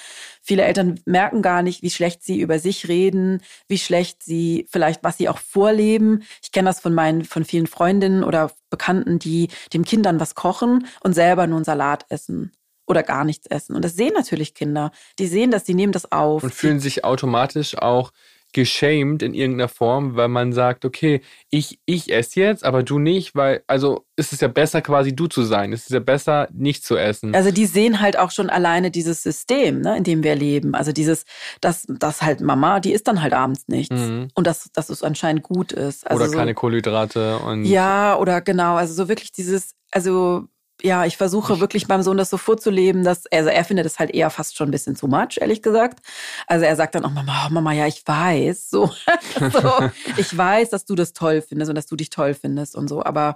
Viele 0.42 0.64
Eltern 0.64 1.00
merken 1.06 1.42
gar 1.42 1.62
nicht, 1.62 1.82
wie 1.84 1.90
schlecht 1.90 2.24
sie 2.24 2.40
über 2.40 2.60
sich 2.60 2.88
reden, 2.88 3.42
wie 3.68 3.78
schlecht 3.78 4.24
sie 4.24 4.68
vielleicht, 4.70 5.04
was 5.04 5.18
sie 5.18 5.30
auch 5.30 5.40
vorleben. 5.40 6.24
Ich 6.42 6.52
kenne 6.52 6.70
das 6.70 6.80
von 6.80 6.94
meinen, 6.94 7.26
von 7.26 7.46
vielen 7.46 7.68
Freundinnen 7.68 8.24
oder 8.24 8.52
Bekannten, 8.70 9.20
die 9.20 9.50
dem 9.74 9.86
Kindern 9.86 10.20
was 10.20 10.36
kochen 10.36 10.88
und 11.02 11.14
selber 11.14 11.48
nur 11.48 11.58
einen 11.58 11.66
Salat 11.66 12.06
essen 12.10 12.52
oder 12.88 13.04
gar 13.04 13.26
nichts 13.26 13.46
essen. 13.48 13.76
Und 13.76 13.84
das 13.86 13.96
sehen 13.96 14.14
natürlich 14.14 14.54
Kinder. 14.54 14.92
Die 15.20 15.28
sehen 15.28 15.52
das, 15.52 15.66
die 15.66 15.74
nehmen 15.74 15.92
das 15.92 16.12
auf. 16.12 16.44
Und 16.44 16.56
fühlen 16.56 16.80
sich 16.80 17.04
automatisch 17.04 17.78
auch 17.78 18.12
geschämt 18.58 19.22
in 19.22 19.36
irgendeiner 19.36 19.68
Form, 19.68 20.16
weil 20.16 20.30
man 20.30 20.52
sagt, 20.52 20.84
okay, 20.84 21.22
ich, 21.52 21.80
ich 21.86 22.12
esse 22.12 22.40
jetzt, 22.40 22.66
aber 22.66 22.82
du 22.82 22.98
nicht, 22.98 23.36
weil, 23.36 23.64
also 23.68 24.08
ist 24.16 24.34
es 24.34 24.42
ja 24.42 24.48
besser, 24.48 24.82
quasi 24.82 25.16
du 25.16 25.28
zu 25.28 25.44
sein. 25.44 25.72
Es 25.74 25.82
ist 25.82 25.92
ja 25.92 26.00
besser, 26.00 26.48
nicht 26.52 26.84
zu 26.84 26.98
essen. 26.98 27.36
Also 27.36 27.52
die 27.52 27.68
sehen 27.68 28.02
halt 28.02 28.18
auch 28.18 28.32
schon 28.32 28.50
alleine 28.50 28.90
dieses 28.90 29.22
System, 29.22 29.82
ne, 29.82 29.96
in 29.96 30.04
dem 30.04 30.24
wir 30.24 30.34
leben. 30.34 30.74
Also 30.74 30.92
dieses, 30.92 31.26
dass 31.62 31.86
das 31.88 32.24
halt 32.24 32.42
Mama, 32.42 32.80
die 32.80 32.94
isst 32.94 33.08
dann 33.08 33.22
halt 33.22 33.34
abends 33.34 33.68
nichts. 33.68 33.96
Mhm. 33.96 34.30
Und 34.34 34.48
dass, 34.48 34.72
dass 34.74 34.90
es 34.90 35.04
anscheinend 35.04 35.44
gut 35.44 35.72
ist. 35.72 36.10
Also 36.10 36.24
oder 36.24 36.34
keine 36.34 36.52
so, 36.52 36.56
Kohlenhydrate 36.56 37.38
und. 37.38 37.66
Ja, 37.66 38.18
oder 38.18 38.42
genau, 38.42 38.78
also 38.78 38.96
so 38.96 39.08
wirklich 39.08 39.32
dieses, 39.32 39.76
also 39.92 40.48
ja, 40.82 41.06
ich 41.06 41.18
versuche 41.18 41.60
wirklich 41.60 41.88
meinem 41.88 42.04
Sohn 42.04 42.18
das 42.18 42.30
so 42.30 42.38
vorzuleben, 42.38 43.04
dass, 43.04 43.26
also 43.28 43.50
er 43.50 43.66
findet 43.66 43.86
es 43.86 44.00
halt 44.00 44.12
eher 44.12 44.30
fast 44.30 44.56
schon 44.56 44.70
ein 44.70 44.72
bisschen 44.72 44.96
zu 44.96 45.08
much, 45.08 45.38
ehrlich 45.40 45.62
gesagt. 45.62 46.00
Also 46.46 46.66
er 46.66 46.76
sagt 46.76 46.96
dann 46.96 47.06
auch, 47.06 47.12
Mama, 47.12 47.48
oh 47.48 47.54
Mama, 47.54 47.72
ja, 47.74 47.88
ich 47.88 48.04
weiß, 48.06 48.70
so, 48.70 48.88
so, 49.52 49.90
ich 50.18 50.38
weiß, 50.38 50.70
dass 50.70 50.86
du 50.86 50.96
das 50.96 51.14
toll 51.14 51.42
findest 51.42 51.70
und 51.70 51.76
dass 51.76 51.88
du 51.88 51.96
dich 51.96 52.10
toll 52.10 52.34
findest 52.34 52.76
und 52.76 52.88
so, 52.88 53.04
aber 53.04 53.36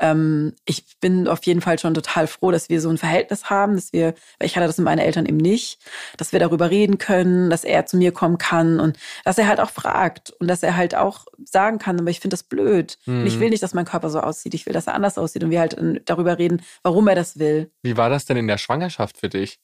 ähm, 0.00 0.54
ich 0.64 0.84
bin 1.00 1.28
auf 1.28 1.44
jeden 1.44 1.60
Fall 1.60 1.78
schon 1.78 1.94
total 1.94 2.26
froh, 2.26 2.50
dass 2.50 2.68
wir 2.68 2.80
so 2.80 2.88
ein 2.88 2.98
Verhältnis 2.98 3.50
haben, 3.50 3.74
dass 3.74 3.92
wir, 3.92 4.14
weil 4.38 4.46
ich 4.46 4.56
hatte 4.56 4.66
das 4.66 4.78
mit 4.78 4.86
meinen 4.86 4.98
Eltern 4.98 5.26
eben 5.26 5.36
nicht, 5.36 5.80
dass 6.16 6.32
wir 6.32 6.40
darüber 6.40 6.70
reden 6.70 6.98
können, 6.98 7.50
dass 7.50 7.64
er 7.64 7.86
zu 7.86 7.96
mir 7.96 8.12
kommen 8.12 8.38
kann 8.38 8.80
und 8.80 8.98
dass 9.24 9.38
er 9.38 9.46
halt 9.46 9.60
auch 9.60 9.70
fragt 9.70 10.30
und 10.40 10.48
dass 10.48 10.62
er 10.62 10.76
halt 10.76 10.94
auch 10.94 11.26
sagen 11.44 11.78
kann, 11.78 12.00
aber 12.00 12.10
ich 12.10 12.20
finde 12.20 12.34
das 12.34 12.42
blöd. 12.42 12.98
Mhm. 13.04 13.20
Und 13.20 13.26
ich 13.26 13.36
mhm. 13.36 13.40
will 13.40 13.50
nicht, 13.50 13.62
dass 13.62 13.74
mein 13.74 13.84
Körper 13.84 14.10
so 14.10 14.20
aussieht. 14.20 14.54
Ich 14.54 14.66
will, 14.66 14.72
dass 14.72 14.86
er 14.86 14.94
anders 14.94 15.18
aussieht 15.18 15.44
und 15.44 15.50
wir 15.50 15.60
halt 15.60 15.76
darüber 16.06 16.38
reden, 16.38 16.62
warum 16.82 17.06
er 17.08 17.14
das 17.14 17.38
will. 17.38 17.70
Wie 17.82 17.96
war 17.96 18.08
das 18.08 18.24
denn 18.24 18.36
in 18.36 18.48
der 18.48 18.58
Schwangerschaft 18.58 19.18
für 19.18 19.28
dich? 19.28 19.58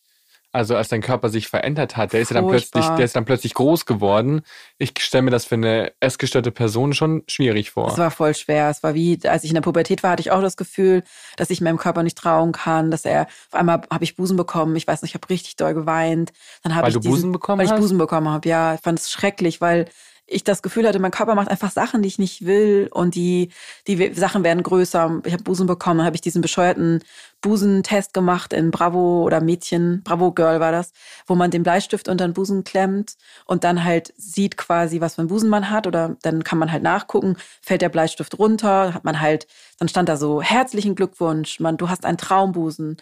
Also 0.56 0.74
als 0.74 0.88
dein 0.88 1.02
Körper 1.02 1.28
sich 1.28 1.48
verändert 1.48 1.98
hat, 1.98 2.14
der 2.14 2.22
ist 2.22 2.30
ja 2.30 2.40
dann 2.40 2.48
plötzlich, 2.48 2.86
der 2.86 3.04
ist 3.04 3.14
dann 3.14 3.26
plötzlich 3.26 3.52
groß 3.52 3.84
geworden. 3.84 4.40
Ich 4.78 4.94
stelle 5.00 5.20
mir 5.20 5.30
das 5.30 5.44
für 5.44 5.56
eine 5.56 5.92
essgestörte 6.00 6.50
Person 6.50 6.94
schon 6.94 7.24
schwierig 7.28 7.72
vor. 7.72 7.88
Es 7.88 7.98
war 7.98 8.10
voll 8.10 8.34
schwer. 8.34 8.70
Es 8.70 8.82
war 8.82 8.94
wie, 8.94 9.18
als 9.28 9.44
ich 9.44 9.50
in 9.50 9.54
der 9.54 9.60
Pubertät 9.60 10.02
war, 10.02 10.12
hatte 10.12 10.22
ich 10.22 10.30
auch 10.30 10.40
das 10.40 10.56
Gefühl, 10.56 11.02
dass 11.36 11.50
ich 11.50 11.60
meinem 11.60 11.76
Körper 11.76 12.02
nicht 12.02 12.16
trauen 12.16 12.52
kann, 12.52 12.90
dass 12.90 13.04
er, 13.04 13.26
auf 13.50 13.60
einmal 13.60 13.82
habe 13.92 14.04
ich 14.04 14.16
Busen 14.16 14.38
bekommen. 14.38 14.74
Ich 14.76 14.86
weiß 14.86 15.02
nicht, 15.02 15.10
ich 15.10 15.14
habe 15.14 15.28
richtig 15.28 15.56
doll 15.56 15.74
geweint. 15.74 16.32
Dann 16.62 16.74
weil 16.74 16.88
ich 16.88 16.94
du 16.94 17.00
diesen, 17.00 17.12
Busen 17.12 17.32
bekommen 17.32 17.58
Weil 17.58 17.74
ich? 17.74 17.78
Busen 17.78 17.98
bekommen 17.98 18.30
habe, 18.30 18.48
ja. 18.48 18.76
Ich 18.76 18.80
fand 18.80 18.98
es 18.98 19.10
schrecklich, 19.10 19.60
weil 19.60 19.90
ich 20.26 20.42
das 20.42 20.62
Gefühl 20.62 20.88
hatte, 20.88 20.98
mein 20.98 21.10
Körper 21.10 21.34
macht 21.34 21.48
einfach 21.48 21.70
Sachen, 21.70 22.02
die 22.02 22.08
ich 22.08 22.18
nicht 22.18 22.46
will 22.46 22.88
und 22.90 23.14
die, 23.14 23.50
die 23.86 24.12
Sachen 24.14 24.42
werden 24.42 24.62
größer. 24.62 25.20
Ich 25.24 25.32
habe 25.32 25.42
Busen 25.44 25.66
bekommen, 25.66 26.02
habe 26.02 26.16
ich 26.16 26.20
diesen 26.20 26.42
bescheuerten 26.42 27.04
Busentest 27.46 28.12
gemacht 28.12 28.52
in 28.52 28.72
Bravo 28.72 29.22
oder 29.22 29.40
Mädchen, 29.40 30.02
Bravo 30.02 30.32
Girl 30.32 30.58
war 30.58 30.72
das, 30.72 30.92
wo 31.28 31.36
man 31.36 31.52
den 31.52 31.62
Bleistift 31.62 32.08
unter 32.08 32.26
den 32.26 32.34
Busen 32.34 32.64
klemmt 32.64 33.14
und 33.44 33.62
dann 33.62 33.84
halt 33.84 34.12
sieht 34.16 34.56
quasi, 34.56 35.00
was 35.00 35.14
für 35.14 35.20
einen 35.20 35.28
Busen 35.28 35.48
man 35.48 35.70
hat 35.70 35.86
oder 35.86 36.16
dann 36.22 36.42
kann 36.42 36.58
man 36.58 36.72
halt 36.72 36.82
nachgucken, 36.82 37.36
fällt 37.62 37.82
der 37.82 37.88
Bleistift 37.88 38.36
runter, 38.40 38.92
hat 38.94 39.04
man 39.04 39.20
halt, 39.20 39.46
dann 39.78 39.88
stand 39.88 40.08
da 40.08 40.16
so, 40.16 40.42
herzlichen 40.42 40.96
Glückwunsch, 40.96 41.60
man, 41.60 41.76
du 41.76 41.88
hast 41.88 42.04
einen 42.04 42.18
Traumbusen. 42.18 42.96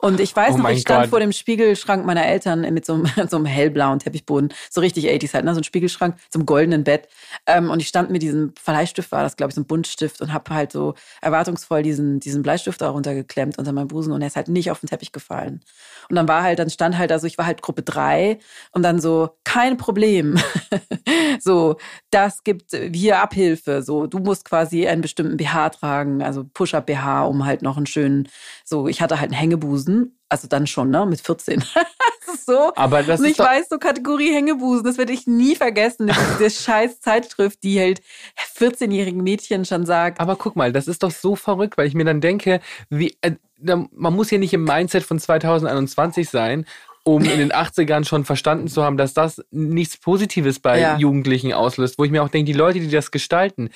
Und 0.00 0.18
ich 0.18 0.34
weiß 0.34 0.54
oh 0.54 0.58
noch, 0.58 0.70
ich 0.70 0.80
stand 0.80 1.04
Gott. 1.04 1.10
vor 1.10 1.20
dem 1.20 1.30
Spiegelschrank 1.30 2.04
meiner 2.04 2.26
Eltern 2.26 2.62
mit 2.74 2.84
so 2.84 2.94
einem, 2.94 3.06
so 3.28 3.36
einem 3.36 3.46
hellblauen 3.46 4.00
Teppichboden, 4.00 4.52
so 4.70 4.80
richtig 4.80 5.06
80s 5.06 5.34
halt, 5.34 5.44
ne? 5.44 5.54
so 5.54 5.60
ein 5.60 5.64
Spiegelschrank, 5.64 6.16
so 6.30 6.40
einem 6.40 6.46
goldenen 6.46 6.82
Bett. 6.82 7.08
Ähm, 7.46 7.70
und 7.70 7.80
ich 7.80 7.86
stand 7.86 8.10
mit 8.10 8.22
diesem 8.22 8.54
Bleistift, 8.64 9.12
war 9.12 9.22
das 9.22 9.36
glaube 9.36 9.50
ich 9.50 9.54
so 9.54 9.60
ein 9.60 9.66
Buntstift 9.66 10.20
und 10.20 10.32
habe 10.32 10.52
halt 10.52 10.72
so 10.72 10.94
erwartungsvoll 11.20 11.84
diesen, 11.84 12.18
diesen 12.18 12.42
Bleistift 12.42 12.80
da 12.80 12.90
runtergeklemmt 12.90 13.56
unter 13.58 13.72
meinem 13.72 13.83
Busen 13.86 14.12
und 14.12 14.20
er 14.20 14.28
ist 14.28 14.36
halt 14.36 14.48
nicht 14.48 14.70
auf 14.70 14.80
den 14.80 14.88
Teppich 14.88 15.12
gefallen. 15.12 15.60
Und 16.08 16.16
dann 16.16 16.28
war 16.28 16.42
halt, 16.42 16.58
dann 16.58 16.70
stand 16.70 16.98
halt, 16.98 17.12
also 17.12 17.26
ich 17.26 17.38
war 17.38 17.46
halt 17.46 17.62
Gruppe 17.62 17.82
drei 17.82 18.38
und 18.72 18.82
dann 18.82 19.00
so, 19.00 19.36
kein 19.44 19.76
Problem. 19.76 20.38
so, 21.40 21.76
das 22.10 22.44
gibt 22.44 22.72
hier 22.72 23.20
Abhilfe. 23.20 23.82
So, 23.82 24.06
du 24.06 24.18
musst 24.18 24.44
quasi 24.44 24.86
einen 24.86 25.02
bestimmten 25.02 25.36
BH 25.36 25.70
tragen, 25.70 26.22
also 26.22 26.44
Push-Up-BH, 26.44 27.24
um 27.24 27.44
halt 27.44 27.62
noch 27.62 27.76
einen 27.76 27.86
schönen, 27.86 28.28
so, 28.64 28.88
ich 28.88 29.00
hatte 29.00 29.20
halt 29.20 29.30
einen 29.30 29.38
Hängebusen, 29.38 30.18
also 30.28 30.48
dann 30.48 30.66
schon, 30.66 30.90
ne, 30.90 31.06
mit 31.06 31.20
14. 31.20 31.64
ist 32.34 32.46
so. 32.46 32.72
Aber 32.76 33.02
das 33.02 33.20
und 33.20 33.26
ich 33.26 33.38
weiß, 33.38 33.68
so 33.68 33.78
Kategorie 33.78 34.32
Hängebusen, 34.32 34.84
das 34.84 34.98
werde 34.98 35.12
ich 35.12 35.26
nie 35.26 35.56
vergessen. 35.56 36.10
Diese 36.38 36.50
scheiß 36.62 37.00
Zeitschrift, 37.00 37.62
die 37.62 37.80
halt 37.80 38.02
14-jährigen 38.56 39.22
Mädchen 39.22 39.64
schon 39.64 39.86
sagt. 39.86 40.20
Aber 40.20 40.36
guck 40.36 40.56
mal, 40.56 40.72
das 40.72 40.88
ist 40.88 41.02
doch 41.02 41.10
so 41.10 41.36
verrückt, 41.36 41.78
weil 41.78 41.86
ich 41.86 41.94
mir 41.94 42.04
dann 42.04 42.20
denke, 42.20 42.60
wie, 42.90 43.16
äh, 43.22 43.32
man 43.60 44.14
muss 44.14 44.30
ja 44.30 44.38
nicht 44.38 44.52
im 44.52 44.64
Mindset 44.64 45.04
von 45.04 45.18
2021 45.18 46.28
sein, 46.28 46.66
um 47.04 47.22
in 47.22 47.38
den 47.38 47.52
80ern 47.52 48.06
schon 48.06 48.24
verstanden 48.24 48.68
zu 48.68 48.82
haben, 48.82 48.96
dass 48.96 49.12
das 49.14 49.42
nichts 49.50 49.98
Positives 49.98 50.58
bei 50.58 50.80
ja. 50.80 50.96
Jugendlichen 50.96 51.52
auslöst, 51.52 51.98
wo 51.98 52.04
ich 52.04 52.10
mir 52.10 52.22
auch 52.22 52.30
denke, 52.30 52.50
die 52.50 52.58
Leute, 52.58 52.80
die 52.80 52.90
das 52.90 53.10
gestalten, 53.10 53.70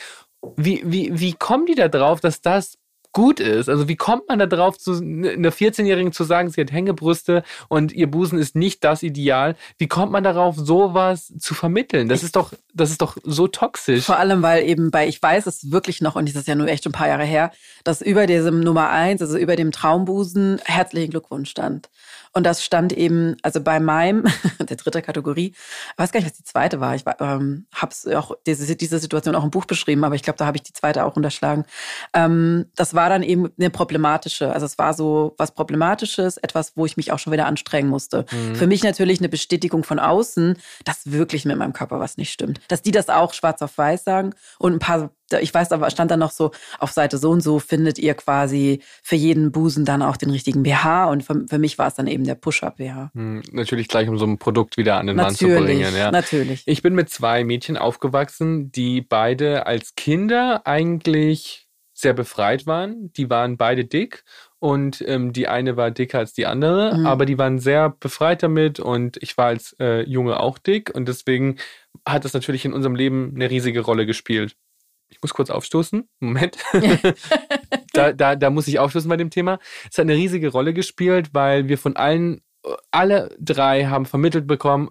wie, 0.57 0.83
wie, 0.85 1.11
wie 1.19 1.35
kommen 1.35 1.67
die 1.67 1.75
da 1.75 1.89
drauf, 1.89 2.21
dass 2.21 2.41
das 2.41 2.79
gut 3.13 3.41
ist. 3.41 3.69
Also 3.69 3.89
wie 3.89 3.97
kommt 3.97 4.29
man 4.29 4.39
da 4.39 4.47
drauf, 4.47 4.79
zu, 4.79 4.93
einer 4.93 5.51
14-Jährigen 5.51 6.13
zu 6.13 6.25
sagen, 6.25 6.51
sie 6.51 6.61
hat 6.61 6.73
Hängebrüste 6.73 7.43
und 7.69 7.93
ihr 7.93 8.11
Busen 8.11 8.39
ist 8.39 8.55
nicht 8.55 8.85
das 8.85 9.03
Ideal? 9.03 9.57
Wie 9.79 9.89
kommt 9.89 10.13
man 10.13 10.25
darauf, 10.25 10.57
sowas 10.57 11.33
zu 11.39 11.55
vermitteln? 11.55 12.09
Das 12.09 12.23
ist 12.23 12.37
doch, 12.37 12.53
das 12.75 12.91
ist 12.91 13.03
doch 13.03 13.17
so 13.23 13.49
toxisch. 13.49 14.05
Vor 14.05 14.19
allem, 14.19 14.43
weil 14.43 14.69
eben 14.69 14.91
bei, 14.91 15.09
ich 15.09 15.23
weiß 15.23 15.47
es 15.47 15.71
wirklich 15.71 16.01
noch, 16.01 16.17
und 16.17 16.29
das 16.29 16.37
ist 16.37 16.49
ja 16.49 16.55
nur 16.55 16.69
echt 16.69 16.85
schon 16.85 16.91
ein 16.91 16.99
paar 16.99 17.09
Jahre 17.09 17.25
her, 17.25 17.51
dass 17.85 18.03
über 18.03 18.27
diesem 18.27 18.61
Nummer 18.61 18.91
eins, 18.91 19.23
also 19.23 19.39
über 19.39 19.57
dem 19.57 19.73
Traumbusen, 19.73 20.61
herzlichen 20.65 21.11
Glückwunsch 21.11 21.51
stand. 21.51 21.89
Und 22.33 22.45
das 22.45 22.65
stand 22.65 22.93
eben, 22.93 23.37
also 23.43 23.61
bei 23.61 23.81
meinem, 23.81 24.25
der 24.59 24.77
dritte 24.77 25.03
Kategorie, 25.03 25.49
ich 25.55 25.99
weiß 25.99 26.13
gar 26.13 26.21
nicht, 26.21 26.31
was 26.31 26.37
die 26.37 26.45
zweite 26.45 26.81
war. 26.81 26.95
Ich 26.95 27.05
ähm, 27.21 27.67
habe 27.75 28.19
auch 28.19 28.33
diese, 28.47 28.77
diese 28.77 28.99
Situation 28.99 29.35
auch 29.35 29.45
im 29.45 29.51
Buch 29.51 29.65
beschrieben, 29.65 30.05
aber 30.05 30.15
ich 30.15 30.23
glaube, 30.23 30.37
da 30.37 30.47
habe 30.47 30.57
ich 30.57 30.63
die 30.63 30.73
zweite 30.73 31.05
auch 31.05 31.17
unterschlagen. 31.17 31.65
Ähm, 32.15 32.67
das 32.75 32.95
war 32.95 33.09
dann 33.09 33.23
eben 33.23 33.51
eine 33.59 33.71
problematische, 33.71 34.53
also 34.53 34.67
es 34.67 34.79
war 34.79 34.95
so 34.95 35.35
was 35.39 35.53
Problematisches, 35.53 36.37
etwas, 36.37 36.77
wo 36.77 36.87
ich 36.87 36.97
mich 36.97 37.13
auch 37.13 37.19
schon 37.19 37.33
wieder 37.33 37.47
anstrengen 37.47 37.89
musste. 37.89 38.27
Mhm. 38.31 38.55
Für 38.55 38.67
mich 38.67 38.83
natürlich 38.83 39.19
eine 39.19 39.29
Bestätigung 39.29 39.85
von 39.85 39.99
außen, 39.99 40.57
dass 40.85 41.11
wirklich 41.11 41.45
mit 41.45 41.57
meinem 41.57 41.73
Körper 41.73 42.01
was 42.01 42.17
nicht 42.17 42.33
stimmt. 42.33 42.61
Dass 42.69 42.83
die 42.83 42.93
das 42.93 43.09
auch 43.09 43.33
schwarz 43.33 43.63
auf 43.63 43.77
weiß 43.77 44.05
sagen 44.05 44.35
und 44.59 44.75
ein 44.75 44.79
paar 44.79 45.11
ich 45.33 45.53
weiß 45.53 45.73
aber, 45.73 45.91
stand 45.91 46.11
dann 46.11 46.21
noch 46.21 46.33
so, 46.33 46.51
auf 46.79 46.93
Seite 46.93 47.19
so 47.19 47.31
und 47.31 47.43
so 47.43 47.59
findet 47.59 47.99
ihr 47.99 48.15
quasi 48.15 48.81
für 49.03 49.17
jeden 49.17 49.53
Busen 49.53 49.85
dann 49.85 50.03
auch 50.03 50.17
den 50.17 50.31
richtigen 50.31 50.63
BH 50.63 51.07
und 51.11 51.23
für, 51.23 51.45
für 51.49 51.59
mich 51.59 51.79
war 51.79 51.89
es 51.89 51.95
dann 51.95 52.07
eben 52.07 52.25
der 52.25 52.35
Push-Up-BH. 52.35 53.11
Hm, 53.15 53.43
natürlich 53.53 53.89
gleich, 53.89 54.09
um 54.09 54.19
so 54.19 54.27
ein 54.27 54.39
Produkt 54.39 54.77
wieder 54.77 54.99
an 54.99 55.07
den 55.07 55.17
Mann 55.17 55.35
zu 55.35 55.47
bringen. 55.47 55.95
Ja. 55.95 56.11
Natürlich. 56.11 56.63
Ich 56.67 56.83
bin 56.83 56.95
mit 56.95 57.11
zwei 57.11 57.45
Mädchen 57.45 57.77
aufgewachsen, 57.77 58.73
die 58.73 59.01
beide 59.01 59.67
als 59.67 59.95
Kinder 59.95 60.67
eigentlich 60.67 61.69
sehr 61.99 62.13
befreit 62.13 62.67
waren. 62.67 63.13
Die 63.15 63.29
waren 63.29 63.57
beide 63.57 63.85
dick 63.85 64.23
und 64.61 65.03
ähm, 65.07 65.33
die 65.33 65.49
eine 65.49 65.77
war 65.77 65.91
dicker 65.91 66.19
als 66.19 66.33
die 66.33 66.47
andere, 66.47 66.97
mhm. 66.97 67.07
aber 67.07 67.27
die 67.27 67.39
waren 67.39 67.59
sehr 67.59 67.91
befreit 67.91 68.43
damit 68.43 68.79
und 68.79 69.17
ich 69.21 69.37
war 69.37 69.47
als 69.47 69.75
äh, 69.81 70.03
Junge 70.03 70.39
auch 70.41 70.59
dick 70.59 70.95
und 70.95 71.09
deswegen 71.09 71.57
hat 72.07 72.25
das 72.25 72.35
natürlich 72.35 72.65
in 72.65 72.73
unserem 72.73 72.95
Leben 72.95 73.33
eine 73.35 73.51
riesige 73.51 73.81
Rolle 73.81 74.07
gespielt. 74.07 74.57
Ich 75.11 75.23
muss 75.23 75.35
kurz 75.35 75.51
aufstoßen. 75.51 76.09
Moment. 76.21 76.59
da, 77.93 78.13
da, 78.13 78.37
da 78.37 78.51
muss 78.51 78.69
ich 78.69 78.79
aufstoßen 78.79 79.09
bei 79.09 79.17
dem 79.17 79.31
Thema. 79.31 79.59
Es 79.91 79.99
hat 79.99 80.03
eine 80.03 80.15
riesige 80.15 80.49
Rolle 80.49 80.75
gespielt, 80.75 81.31
weil 81.33 81.69
wir 81.69 81.79
von 81.79 81.97
allen, 81.97 82.43
alle 82.91 83.35
drei 83.41 83.87
haben 83.87 84.07
vermittelt 84.07 84.47
bekommen, 84.47 84.91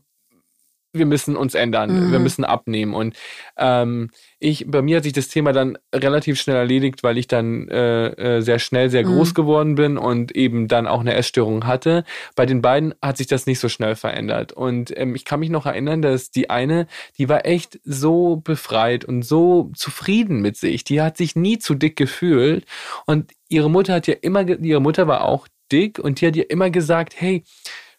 wir 0.94 1.06
müssen 1.06 1.36
uns 1.36 1.54
ändern, 1.54 2.08
mhm. 2.08 2.12
wir 2.12 2.20
müssen 2.20 2.44
abnehmen. 2.44 2.94
Und 2.94 3.16
ähm, 3.58 4.10
ich, 4.40 4.66
bei 4.68 4.82
mir 4.82 4.98
hat 4.98 5.04
sich 5.04 5.14
das 5.14 5.28
Thema 5.28 5.52
dann 5.52 5.78
relativ 5.94 6.40
schnell 6.40 6.56
erledigt, 6.56 7.04
weil 7.04 7.18
ich 7.18 7.28
dann 7.28 7.68
äh, 7.70 8.38
äh, 8.38 8.42
sehr 8.42 8.60
schnell 8.60 8.90
sehr 8.90 9.04
groß 9.04 9.30
mhm. 9.30 9.34
geworden 9.34 9.76
bin 9.76 9.98
und 9.98 10.36
eben 10.36 10.68
dann 10.68 10.88
auch 10.88 11.02
eine 11.02 11.14
Essstörung 11.14 11.66
hatte. 11.66 12.04
Bei 12.36 12.46
den 12.46 12.62
beiden 12.62 12.94
hat 13.02 13.18
sich 13.18 13.28
das 13.28 13.46
nicht 13.46 13.60
so 13.60 13.70
schnell 13.70 13.96
verändert. 13.96 14.54
Und 14.54 14.96
ähm, 14.98 15.16
ich 15.16 15.26
kann 15.26 15.40
mich 15.40 15.50
noch 15.50 15.66
erinnern, 15.66 16.02
dass 16.02 16.32
die 16.32 16.50
eine, 16.50 16.88
die 17.18 17.30
war 17.30 17.46
echt 17.46 17.80
so 17.84 18.38
befreit 18.38 19.06
und 19.06 19.24
so 19.24 19.72
zufrieden 19.76 20.42
mit 20.42 20.58
sich. 20.58 20.84
Die 20.84 21.02
hat 21.02 21.18
sich 21.18 21.36
nie 21.36 21.60
zu 21.60 21.76
dick 21.76 21.96
gefühlt. 21.96 22.66
Und 23.06 23.32
ihre 23.50 23.70
Mutter 23.70 23.94
hat 23.94 24.08
ja 24.08 24.16
immer, 24.22 24.48
ihre 24.48 24.82
Mutter 24.82 25.08
war 25.08 25.24
auch 25.24 25.48
dick 25.72 26.00
und 26.00 26.22
die 26.22 26.28
hat 26.28 26.36
ihr 26.36 26.50
immer 26.50 26.70
gesagt, 26.70 27.14
hey, 27.18 27.44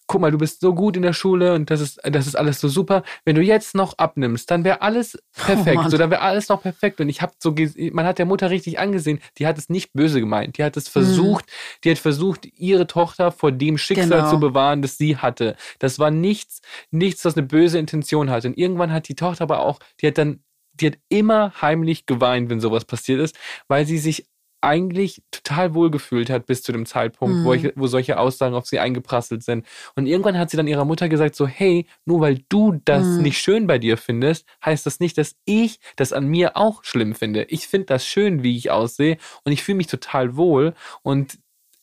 guck 0.09 0.21
mal, 0.21 0.33
du 0.33 0.39
bist 0.39 0.61
so 0.61 0.75
gut 0.75 0.97
in 0.97 1.03
der 1.03 1.13
Schule 1.13 1.55
und 1.55 1.71
das 1.71 1.81
ist, 1.81 2.01
das 2.03 2.27
ist 2.27 2.35
alles 2.35 2.61
so 2.61 2.69
super. 2.69 3.05
Wenn 3.25 3.37
du 3.37 3.43
jetzt 3.43 3.75
noch 3.75 3.97
abnimmst, 3.99 4.51
dann 4.51 4.65
wäre 4.65 4.83
alles 4.83 5.17
oh 5.39 5.45
perfekt. 5.45 5.83
Oh 5.85 5.89
so, 5.89 5.97
dann 5.99 6.11
wäre 6.11 6.23
alles 6.23 6.49
noch 6.49 6.63
perfekt. 6.63 7.01
Und 7.01 7.09
ich 7.09 7.23
habe 7.23 7.33
so, 7.39 7.55
man 7.93 8.07
hat 8.07 8.19
der 8.19 8.27
Mutter 8.27 8.51
richtig 8.51 8.81
angesehen, 8.81 9.21
die 9.39 9.47
hat 9.47 9.59
es 9.59 9.69
nicht 9.69 9.93
böse 9.93 10.19
gemeint. 10.19 10.59
Die 10.59 10.65
hat 10.65 10.77
es 10.77 10.89
versucht, 10.89 11.47
mhm. 11.47 11.81
die 11.85 11.91
hat 11.93 11.99
versucht, 11.99 12.49
ihre 12.57 12.87
Tochter 12.87 13.31
vor 13.31 13.53
dem 13.53 13.79
Schicksal 13.79 14.09
genau. 14.09 14.31
zu 14.31 14.41
bewahren, 14.41 14.83
das 14.83 14.99
sie 14.99 15.19
hatte. 15.19 15.57
Das 15.79 15.99
war 15.99 16.11
nichts, 16.11 16.63
nichts, 16.91 17.25
was 17.25 17.37
eine 17.37 17.47
böse 17.47 17.79
Intention 17.79 18.31
hatte. 18.31 18.49
Und 18.49 18.59
irgendwann 18.59 18.93
hat 18.93 19.09
die 19.09 19.15
Tochter 19.15 19.43
aber 19.43 19.61
auch, 19.61 19.79
die 20.01 20.09
hat 20.09 20.19
dann 20.19 20.43
die 20.81 20.87
hat 20.87 20.99
immer 21.09 21.53
heimlich 21.61 22.07
geweint, 22.07 22.51
wenn 22.51 22.61
sowas 22.61 22.85
passiert 22.85 23.21
ist, 23.21 23.37
weil 23.67 23.85
sie 23.85 23.99
sich 23.99 24.27
eigentlich 24.61 25.23
total 25.31 25.75
wohlgefühlt 25.75 26.31
hat 26.31 26.47
bis 26.47 26.63
zu 26.63 26.73
dem 26.73 26.87
Zeitpunkt, 26.87 27.37
mhm. 27.37 27.45
wo, 27.45 27.53
ich, 27.53 27.73
wo 27.77 27.87
solche 27.87 28.19
Aussagen 28.19 28.55
auf 28.55 28.67
sie 28.67 28.79
eingeprasselt 28.79 29.43
sind. 29.43 29.67
Und 29.95 30.07
irgendwann 30.07 30.39
hat 30.39 30.51
sie 30.51 30.57
dann 30.57 30.67
ihrer 30.67 30.85
Mutter 30.85 31.09
gesagt, 31.09 31.37
so, 31.37 31.47
hey, 31.47 31.87
nur 32.05 32.21
weil 32.21 32.41
du 32.49 32.81
das 32.85 33.05
mhm. 33.05 33.23
nicht 33.23 33.39
schön 33.39 33.67
bei 33.67 33.79
dir 33.79 33.97
findest, 33.97 34.47
heißt 34.65 34.85
das 34.87 35.01
nicht, 35.01 35.17
dass 35.19 35.37
ich 35.45 35.79
das 35.97 36.13
an 36.13 36.27
mir 36.27 36.57
auch 36.57 36.83
schlimm 36.85 37.15
finde. 37.15 37.45
Ich 37.45 37.69
finde 37.69 37.87
das 37.87 38.07
schön, 38.07 38.43
wie 38.43 38.57
ich 38.57 38.71
aussehe 38.71 39.19
und 39.45 39.53
ich 39.53 39.63
fühle 39.63 39.77
mich 39.77 39.87
total 39.87 40.37
wohl 40.37 40.75
und 41.03 41.39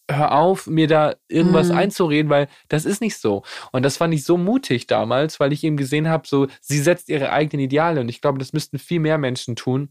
hör 0.09 0.33
auf, 0.33 0.67
mir 0.67 0.87
da 0.87 1.15
irgendwas 1.27 1.69
mhm. 1.69 1.77
einzureden, 1.77 2.29
weil 2.29 2.47
das 2.67 2.85
ist 2.85 3.01
nicht 3.01 3.17
so. 3.17 3.43
Und 3.71 3.83
das 3.83 3.97
fand 3.97 4.13
ich 4.13 4.23
so 4.23 4.37
mutig 4.37 4.85
damals, 4.85 5.39
weil 5.39 5.51
ich 5.51 5.63
eben 5.63 5.77
gesehen 5.77 6.09
habe, 6.09 6.27
so, 6.27 6.47
sie 6.61 6.79
setzt 6.79 7.09
ihre 7.09 7.31
eigenen 7.31 7.65
Ideale 7.65 8.01
und 8.01 8.09
ich 8.09 8.21
glaube, 8.21 8.37
das 8.37 8.53
müssten 8.53 8.77
viel 8.77 8.99
mehr 8.99 9.17
Menschen 9.17 9.55
tun 9.55 9.89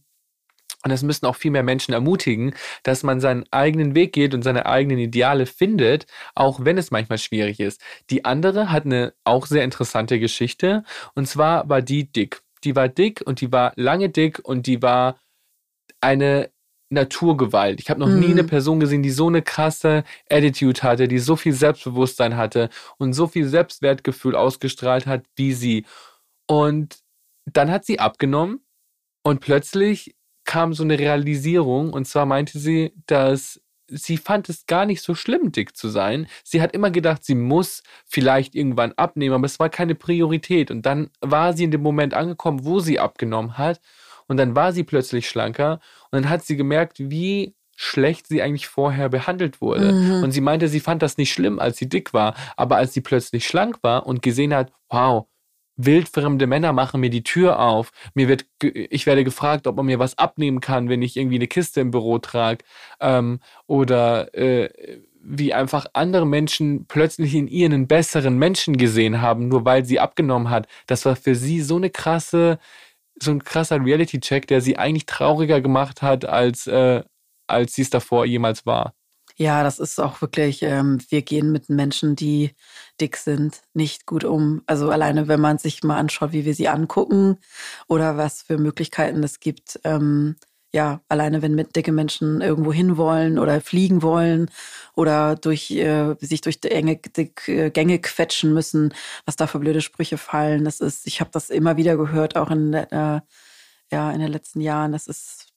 und 0.85 0.90
es 0.90 1.02
müssen 1.02 1.27
auch 1.27 1.36
viel 1.36 1.51
mehr 1.51 1.62
Menschen 1.62 1.94
ermutigen, 1.94 2.55
dass 2.82 3.02
man 3.02 3.19
seinen 3.19 3.44
eigenen 3.51 3.94
Weg 3.94 4.12
geht 4.12 4.35
und 4.35 4.43
seine 4.43 4.66
eigenen 4.66 4.98
Ideale 4.98 5.47
findet, 5.47 6.06
auch 6.35 6.61
wenn 6.62 6.77
es 6.77 6.90
manchmal 6.90 7.19
schwierig 7.19 7.59
ist. 7.59 7.81
Die 8.11 8.24
andere 8.24 8.70
hat 8.70 8.85
eine 8.85 9.15
auch 9.24 9.47
sehr 9.47 9.65
interessante 9.65 10.20
Geschichte. 10.20 10.85
Und 11.15 11.27
zwar 11.27 11.69
war 11.69 11.81
die 11.81 12.12
dick. 12.12 12.43
Die 12.65 12.77
war 12.77 12.89
dick 12.89 13.23
und 13.24 13.40
die 13.40 13.51
war 13.51 13.73
lange 13.77 14.11
dick 14.11 14.40
und 14.44 14.66
die 14.66 14.82
war 14.82 15.19
eine 16.02 16.51
Naturgewalt. 16.90 17.81
Ich 17.81 17.89
habe 17.89 18.01
noch 18.01 18.09
mhm. 18.09 18.20
nie 18.20 18.31
eine 18.31 18.44
Person 18.44 18.78
gesehen, 18.78 19.02
die 19.02 19.11
so 19.11 19.27
eine 19.27 19.43
krasse 19.43 20.05
Attitude 20.31 20.82
hatte, 20.82 21.09
die 21.09 21.19
so 21.19 21.35
viel 21.35 21.55
Selbstbewusstsein 21.55 22.36
hatte 22.36 22.69
und 22.98 23.15
so 23.15 23.27
viel 23.27 23.48
Selbstwertgefühl 23.48 24.36
ausgestrahlt 24.36 25.06
hat 25.06 25.24
wie 25.35 25.55
sie. 25.55 25.86
Und 26.47 26.98
dann 27.47 27.70
hat 27.70 27.86
sie 27.86 28.01
abgenommen 28.01 28.61
und 29.23 29.40
plötzlich 29.40 30.15
kam 30.44 30.74
so 30.74 30.82
eine 30.82 30.98
Realisierung 30.98 31.92
und 31.92 32.06
zwar 32.06 32.26
meinte 32.26 32.58
sie, 32.58 32.92
dass 33.06 33.60
sie 33.88 34.16
fand 34.16 34.48
es 34.48 34.66
gar 34.66 34.86
nicht 34.86 35.02
so 35.02 35.14
schlimm, 35.14 35.52
dick 35.52 35.76
zu 35.76 35.88
sein. 35.88 36.26
Sie 36.42 36.62
hat 36.62 36.72
immer 36.72 36.90
gedacht, 36.90 37.24
sie 37.24 37.34
muss 37.34 37.82
vielleicht 38.06 38.54
irgendwann 38.54 38.92
abnehmen, 38.92 39.34
aber 39.34 39.46
es 39.46 39.58
war 39.60 39.68
keine 39.68 39.94
Priorität. 39.94 40.70
Und 40.70 40.86
dann 40.86 41.10
war 41.20 41.52
sie 41.52 41.64
in 41.64 41.70
dem 41.70 41.82
Moment 41.82 42.14
angekommen, 42.14 42.64
wo 42.64 42.80
sie 42.80 42.98
abgenommen 42.98 43.58
hat. 43.58 43.80
Und 44.26 44.38
dann 44.38 44.56
war 44.56 44.72
sie 44.72 44.84
plötzlich 44.84 45.28
schlanker. 45.28 45.80
Und 46.10 46.22
dann 46.22 46.30
hat 46.30 46.44
sie 46.44 46.56
gemerkt, 46.56 46.98
wie 46.98 47.54
schlecht 47.76 48.26
sie 48.26 48.40
eigentlich 48.40 48.68
vorher 48.68 49.08
behandelt 49.08 49.60
wurde. 49.60 49.92
Mhm. 49.92 50.22
Und 50.22 50.30
sie 50.30 50.40
meinte, 50.40 50.68
sie 50.68 50.80
fand 50.80 51.02
das 51.02 51.18
nicht 51.18 51.32
schlimm, 51.32 51.58
als 51.58 51.76
sie 51.76 51.88
dick 51.88 52.14
war. 52.14 52.34
Aber 52.56 52.76
als 52.76 52.94
sie 52.94 53.00
plötzlich 53.00 53.46
schlank 53.46 53.78
war 53.82 54.06
und 54.06 54.22
gesehen 54.22 54.54
hat, 54.54 54.72
wow, 54.88 55.26
wildfremde 55.76 56.46
Männer 56.46 56.72
machen 56.72 57.01
mir 57.01 57.10
die 57.10 57.24
Tür 57.24 57.59
auf. 57.59 57.90
Mir 58.14 58.28
wird, 58.28 58.46
ich 58.62 59.06
werde 59.06 59.24
gefragt, 59.24 59.66
ob 59.66 59.76
man 59.76 59.86
mir 59.86 59.98
was 59.98 60.18
abnehmen 60.18 60.60
kann, 60.60 60.88
wenn 60.88 61.02
ich 61.02 61.16
irgendwie 61.16 61.36
eine 61.36 61.48
Kiste 61.48 61.80
im 61.80 61.90
Büro 61.90 62.18
trage. 62.18 62.64
Ähm, 63.01 63.40
oder 63.66 64.34
äh, 64.34 64.68
wie 65.24 65.55
einfach 65.55 65.86
andere 65.94 66.26
Menschen 66.26 66.86
plötzlich 66.86 67.34
in 67.34 67.48
ihr 67.48 67.66
einen 67.66 67.88
besseren 67.88 68.38
Menschen 68.38 68.76
gesehen 68.76 69.22
haben, 69.22 69.48
nur 69.48 69.64
weil 69.64 69.84
sie 69.84 69.98
abgenommen 69.98 70.51
hat. 70.51 70.68
Das 70.86 71.05
war 71.06 71.16
für 71.16 71.34
sie 71.34 71.62
so 71.62 71.76
eine 71.76 71.90
krasse, 71.90 72.59
so 73.20 73.30
ein 73.30 73.42
krasser 73.42 73.82
Reality-Check, 73.82 74.46
der 74.46 74.60
sie 74.60 74.76
eigentlich 74.76 75.06
trauriger 75.06 75.60
gemacht 75.60 76.02
hat, 76.02 76.26
als, 76.26 76.66
äh, 76.66 77.02
als 77.46 77.74
sie 77.74 77.82
es 77.82 77.90
davor 77.90 78.26
jemals 78.26 78.66
war. 78.66 78.94
Ja, 79.36 79.64
das 79.64 79.80
ist 79.80 79.98
auch 79.98 80.20
wirklich, 80.20 80.62
ähm, 80.62 81.01
wir 81.09 81.22
gehen 81.22 81.51
mit 81.51 81.68
Menschen, 81.68 82.14
die 82.14 82.52
dick 83.00 83.16
sind, 83.16 83.62
nicht 83.74 84.06
gut 84.06 84.24
um. 84.24 84.62
Also 84.66 84.90
alleine, 84.90 85.28
wenn 85.28 85.40
man 85.40 85.58
sich 85.58 85.82
mal 85.82 85.98
anschaut, 85.98 86.32
wie 86.32 86.44
wir 86.44 86.54
sie 86.54 86.68
angucken 86.68 87.38
oder 87.88 88.16
was 88.16 88.42
für 88.42 88.58
Möglichkeiten 88.58 89.22
es 89.22 89.40
gibt. 89.40 89.80
Ähm, 89.84 90.36
ja, 90.74 91.00
alleine 91.08 91.40
wenn 91.40 91.54
mit 91.54 91.76
dicke 91.76 91.92
Menschen 91.92 92.40
irgendwo 92.40 92.72
hinwollen 92.72 93.38
oder 93.38 93.60
fliegen 93.60 94.02
wollen 94.02 94.50
oder 94.96 95.36
durch 95.36 95.70
äh, 95.70 96.16
sich 96.20 96.40
durch 96.40 96.60
die 96.60 96.70
enge 96.72 96.96
dick, 96.96 97.48
äh, 97.48 97.70
Gänge 97.70 98.00
quetschen 98.00 98.52
müssen, 98.52 98.92
was 99.24 99.36
da 99.36 99.46
für 99.46 99.60
blöde 99.60 99.80
Sprüche 99.80 100.18
fallen. 100.18 100.64
Das 100.64 100.80
ist, 100.80 101.06
ich 101.06 101.20
habe 101.20 101.30
das 101.32 101.50
immer 101.50 101.76
wieder 101.76 101.96
gehört, 101.96 102.36
auch 102.36 102.50
in, 102.50 102.74
äh, 102.74 103.20
ja, 103.92 104.12
in 104.12 104.20
den 104.20 104.32
letzten 104.32 104.60
Jahren. 104.60 104.92
Das 104.92 105.06
ist 105.06 105.53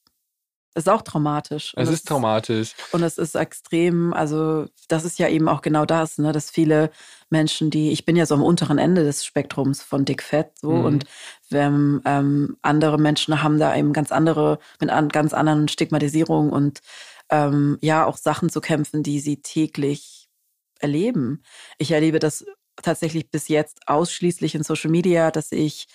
ist 0.78 0.90
auch 0.90 1.02
traumatisch. 1.02 1.74
es 1.76 1.90
ist 1.90 2.08
traumatisch. 2.08 2.74
Und 2.92 3.04
es 3.04 3.18
ist 3.18 3.36
extrem, 3.36 4.14
also 4.14 4.68
das 4.88 5.04
ist 5.04 5.20
ja 5.20 5.28
eben 5.28 5.50
auch 5.50 5.62
genau 5.62 5.86
das, 5.86 6.18
ne, 6.18 6.32
dass 6.32 6.50
viele 6.50 6.92
Menschen, 7.30 7.70
die, 7.70 7.92
ich 7.92 8.06
bin 8.06 8.16
ja 8.16 8.26
so 8.26 8.36
am 8.36 8.44
unteren 8.44 8.78
Ende 8.78 9.04
des 9.04 9.26
Spektrums 9.26 9.82
von 9.82 10.06
dick 10.06 10.24
fett 10.24 10.52
so 10.60 10.72
mhm. 10.72 10.86
und 10.86 11.06
ähm, 11.52 12.02
ähm, 12.06 12.58
andere 12.62 12.98
Menschen 12.98 13.44
haben 13.44 13.60
da 13.60 13.76
eben 13.76 13.94
ganz 13.94 14.12
andere, 14.12 14.60
mit 14.80 14.90
an, 14.90 15.10
ganz 15.10 15.34
anderen 15.34 15.68
Stigmatisierungen 15.68 16.52
und 16.52 16.82
ähm, 17.30 17.78
ja 17.82 18.06
auch 18.06 18.18
Sachen 18.18 18.50
zu 18.50 18.62
kämpfen, 18.62 19.04
die 19.04 19.20
sie 19.20 19.42
täglich 19.42 20.30
erleben. 20.80 21.44
Ich 21.78 21.92
erlebe 21.92 22.20
das 22.20 22.46
tatsächlich 22.82 23.30
bis 23.32 23.48
jetzt 23.48 23.88
ausschließlich 23.88 24.56
in 24.56 24.64
Social 24.64 24.92
Media, 24.92 25.32
dass 25.32 25.52
ich 25.52 25.88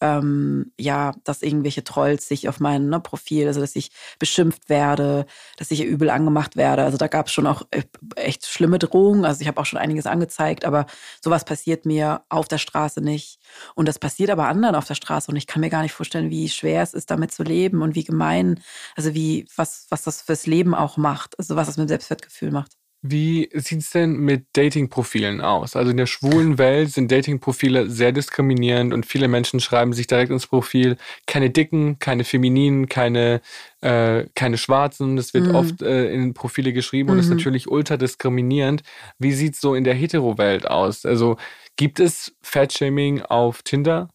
ähm, 0.00 0.72
ja, 0.78 1.14
dass 1.24 1.42
irgendwelche 1.42 1.84
Trolls 1.84 2.28
sich 2.28 2.48
auf 2.48 2.60
mein 2.60 2.88
ne, 2.88 3.00
Profil, 3.00 3.46
also 3.46 3.60
dass 3.60 3.76
ich 3.76 3.90
beschimpft 4.18 4.68
werde, 4.68 5.26
dass 5.56 5.70
ich 5.70 5.84
übel 5.84 6.10
angemacht 6.10 6.56
werde. 6.56 6.84
Also 6.84 6.98
da 6.98 7.08
gab 7.08 7.26
es 7.26 7.32
schon 7.32 7.46
auch 7.46 7.62
äh, 7.70 7.82
echt 8.16 8.46
schlimme 8.46 8.78
Drohungen. 8.78 9.24
Also 9.24 9.40
ich 9.40 9.48
habe 9.48 9.60
auch 9.60 9.66
schon 9.66 9.78
einiges 9.78 10.06
angezeigt, 10.06 10.64
aber 10.64 10.86
sowas 11.22 11.44
passiert 11.44 11.86
mir 11.86 12.22
auf 12.28 12.48
der 12.48 12.58
Straße 12.58 13.00
nicht. 13.00 13.40
Und 13.74 13.88
das 13.88 13.98
passiert 13.98 14.30
aber 14.30 14.48
anderen 14.48 14.74
auf 14.74 14.86
der 14.86 14.94
Straße. 14.94 15.30
Und 15.30 15.36
ich 15.36 15.46
kann 15.46 15.60
mir 15.60 15.70
gar 15.70 15.82
nicht 15.82 15.92
vorstellen, 15.92 16.30
wie 16.30 16.48
schwer 16.48 16.82
es 16.82 16.94
ist, 16.94 17.10
damit 17.10 17.32
zu 17.32 17.42
leben 17.42 17.82
und 17.82 17.94
wie 17.94 18.04
gemein, 18.04 18.60
also 18.96 19.14
wie, 19.14 19.46
was, 19.56 19.86
was 19.90 20.04
das 20.04 20.22
fürs 20.22 20.46
Leben 20.46 20.74
auch 20.74 20.96
macht, 20.96 21.38
also 21.38 21.56
was 21.56 21.66
das 21.66 21.76
mit 21.76 21.86
dem 21.86 21.88
Selbstwertgefühl 21.88 22.52
macht. 22.52 22.77
Wie 23.00 23.48
sieht 23.52 23.78
es 23.78 23.90
denn 23.90 24.16
mit 24.16 24.46
Dating-Profilen 24.54 25.40
aus? 25.40 25.76
Also 25.76 25.92
in 25.92 25.96
der 25.96 26.06
schwulen 26.06 26.58
Welt 26.58 26.90
sind 26.90 27.12
Dating-Profile 27.12 27.88
sehr 27.88 28.10
diskriminierend 28.10 28.92
und 28.92 29.06
viele 29.06 29.28
Menschen 29.28 29.60
schreiben 29.60 29.92
sich 29.92 30.08
direkt 30.08 30.32
ins 30.32 30.48
Profil 30.48 30.96
keine 31.24 31.50
Dicken, 31.50 32.00
keine 32.00 32.24
Femininen, 32.24 32.88
keine, 32.88 33.40
äh, 33.82 34.24
keine 34.34 34.58
Schwarzen. 34.58 35.14
Das 35.14 35.32
wird 35.32 35.46
mhm. 35.46 35.54
oft 35.54 35.80
äh, 35.80 36.12
in 36.12 36.34
Profile 36.34 36.72
geschrieben 36.72 37.10
mhm. 37.10 37.12
und 37.14 37.18
ist 37.20 37.30
natürlich 37.30 37.68
ultra 37.68 37.96
diskriminierend. 37.96 38.82
Wie 39.20 39.32
sieht 39.32 39.54
es 39.54 39.60
so 39.60 39.76
in 39.76 39.84
der 39.84 39.94
Hetero-Welt 39.94 40.68
aus? 40.68 41.06
Also 41.06 41.36
gibt 41.76 42.00
es 42.00 42.34
Fatshaming 42.42 43.22
auf 43.22 43.62
Tinder? 43.62 44.08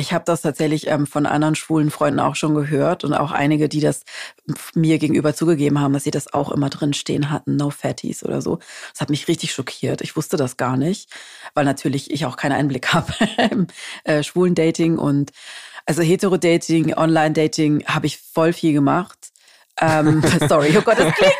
Ich 0.00 0.14
habe 0.14 0.24
das 0.24 0.40
tatsächlich 0.40 0.86
ähm, 0.86 1.06
von 1.06 1.26
anderen 1.26 1.54
schwulen 1.54 1.90
Freunden 1.90 2.20
auch 2.20 2.34
schon 2.34 2.54
gehört 2.54 3.04
und 3.04 3.12
auch 3.12 3.32
einige, 3.32 3.68
die 3.68 3.80
das 3.80 4.04
mir 4.74 4.98
gegenüber 4.98 5.34
zugegeben 5.34 5.78
haben, 5.78 5.92
dass 5.92 6.04
sie 6.04 6.10
das 6.10 6.32
auch 6.32 6.50
immer 6.50 6.70
drin 6.70 6.94
stehen 6.94 7.30
hatten, 7.30 7.56
no 7.56 7.68
fatties 7.68 8.24
oder 8.24 8.40
so. 8.40 8.60
Das 8.92 9.02
hat 9.02 9.10
mich 9.10 9.28
richtig 9.28 9.52
schockiert. 9.52 10.00
Ich 10.00 10.16
wusste 10.16 10.38
das 10.38 10.56
gar 10.56 10.78
nicht, 10.78 11.10
weil 11.52 11.66
natürlich 11.66 12.10
ich 12.10 12.24
auch 12.24 12.38
keinen 12.38 12.52
Einblick 12.52 12.88
habe 12.94 13.12
im 13.50 13.66
äh, 14.04 14.22
schwulen 14.22 14.54
Dating 14.54 14.96
und 14.96 15.32
also 15.84 16.02
Hetero-Dating, 16.02 16.94
Online-Dating 16.94 17.84
habe 17.86 18.06
ich 18.06 18.18
voll 18.18 18.54
viel 18.54 18.72
gemacht. 18.72 19.18
Ähm, 19.82 20.22
sorry, 20.48 20.74
oh 20.78 20.82
Gott, 20.82 20.98
das 20.98 21.12
klingt 21.14 21.34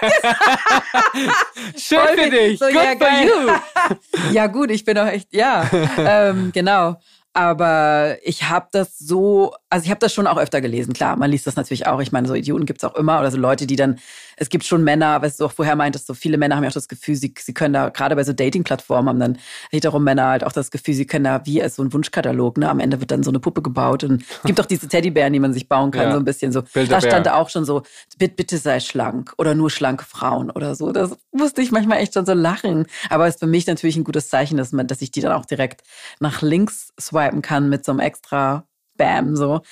Schön 1.77 1.99
für 2.15 2.31
dich. 2.31 2.59
So, 2.59 2.67
Good 2.67 2.75
ja, 2.75 2.95
for 2.99 3.09
you. 3.23 4.33
ja 4.33 4.47
gut, 4.49 4.71
ich 4.71 4.85
bin 4.85 4.99
auch 4.99 5.07
echt, 5.07 5.33
ja, 5.33 5.69
ähm, 5.99 6.51
genau. 6.53 6.97
Aber 7.33 8.17
ich 8.25 8.49
habe 8.49 8.67
das 8.73 8.99
so, 8.99 9.55
also 9.69 9.85
ich 9.85 9.91
habe 9.91 10.01
das 10.01 10.13
schon 10.13 10.27
auch 10.27 10.37
öfter 10.37 10.61
gelesen. 10.61 10.95
Klar, 10.95 11.15
man 11.17 11.31
liest 11.31 11.47
das 11.47 11.55
natürlich 11.55 11.87
auch. 11.87 12.01
Ich 12.01 12.11
meine, 12.11 12.27
so 12.27 12.35
Idioten 12.35 12.67
gibt's 12.67 12.83
auch 12.83 12.97
immer 12.97 13.21
oder 13.21 13.31
so 13.31 13.39
Leute, 13.39 13.69
die 13.69 13.77
dann, 13.77 14.01
es 14.37 14.49
gibt 14.49 14.65
schon 14.65 14.83
Männer, 14.83 15.23
weißt 15.23 15.39
du 15.39 15.45
auch 15.45 15.53
vorher 15.53 15.77
meintest, 15.77 16.09
so 16.09 16.15
viele 16.15 16.39
Männer 16.39 16.57
haben 16.57 16.65
ja 16.65 16.71
auch 16.71 16.75
das 16.75 16.89
Gefühl, 16.89 17.15
sie, 17.15 17.33
sie 17.39 17.55
können 17.55 17.75
da, 17.75 17.91
gerade 17.91 18.17
bei 18.17 18.25
so 18.25 18.33
Dating-Plattformen 18.33 19.09
haben 19.09 19.21
dann 19.21 19.39
wiederum 19.71 20.03
Männer 20.03 20.27
halt 20.27 20.43
auch 20.43 20.51
das 20.51 20.73
Gefühl, 20.73 20.95
sie 20.95 21.07
können 21.07 21.25
da 21.25 21.47
wie 21.47 21.63
als 21.63 21.77
so 21.77 21.85
ein 21.85 21.93
Wunschkatalog, 21.93 22.59
ne? 22.59 22.69
Am 22.69 22.81
Ende 22.81 22.99
wird 22.99 23.13
dann 23.13 23.23
so 23.23 23.31
eine 23.31 23.39
Puppe 23.39 23.63
gebaut 23.63 24.03
und 24.03 24.23
es 24.23 24.43
gibt 24.43 24.61
auch 24.61 24.67
diese 24.67 24.89
Teddybären, 24.89 25.33
die 25.33 25.41
man 25.41 25.53
sich 25.53 25.69
bauen 25.69 25.93
kann, 25.93 26.09
ja. 26.09 26.13
so 26.13 26.19
ein 26.19 26.25
bisschen 26.25 26.51
so. 26.51 26.63
Da 26.89 27.01
stand 27.01 27.29
auch 27.29 27.49
schon 27.49 27.65
so, 27.65 27.83
bitte, 28.19 28.35
bitte 28.35 28.59
sei 28.59 28.81
schlank 28.81 29.35
oder 29.39 29.55
nur 29.55 29.71
schlanke 29.71 30.05
Frauen 30.05 30.51
oder 30.51 30.75
so. 30.75 30.91
Das 30.91 31.17
musste 31.31 31.63
ich 31.63 31.71
manchmal 31.71 31.99
echt 31.99 32.15
schon 32.15 32.27
so 32.27 32.35
lachen. 32.35 32.87
Aber 33.09 33.29
es 33.29 33.37
ist 33.37 33.41
für 33.41 33.47
mich 33.47 33.69
natürlich 33.69 33.97
ein 33.97 34.05
gutes 34.05 34.31
Zeichen, 34.31 34.57
dass 34.57 34.73
man, 34.73 34.89
dass 34.89 35.01
ich 35.01 35.13
die 35.13 35.21
dann 35.21 35.33
auch 35.33 35.47
direkt 35.47 35.83
nach 36.19 36.43
links 36.43 36.93
swipe 37.01 37.20
swipen 37.21 37.43
kann 37.43 37.69
mit 37.69 37.85
so 37.85 37.93
einem 37.93 38.01
extra 38.01 38.67
Bam, 38.97 39.35
so. 39.35 39.63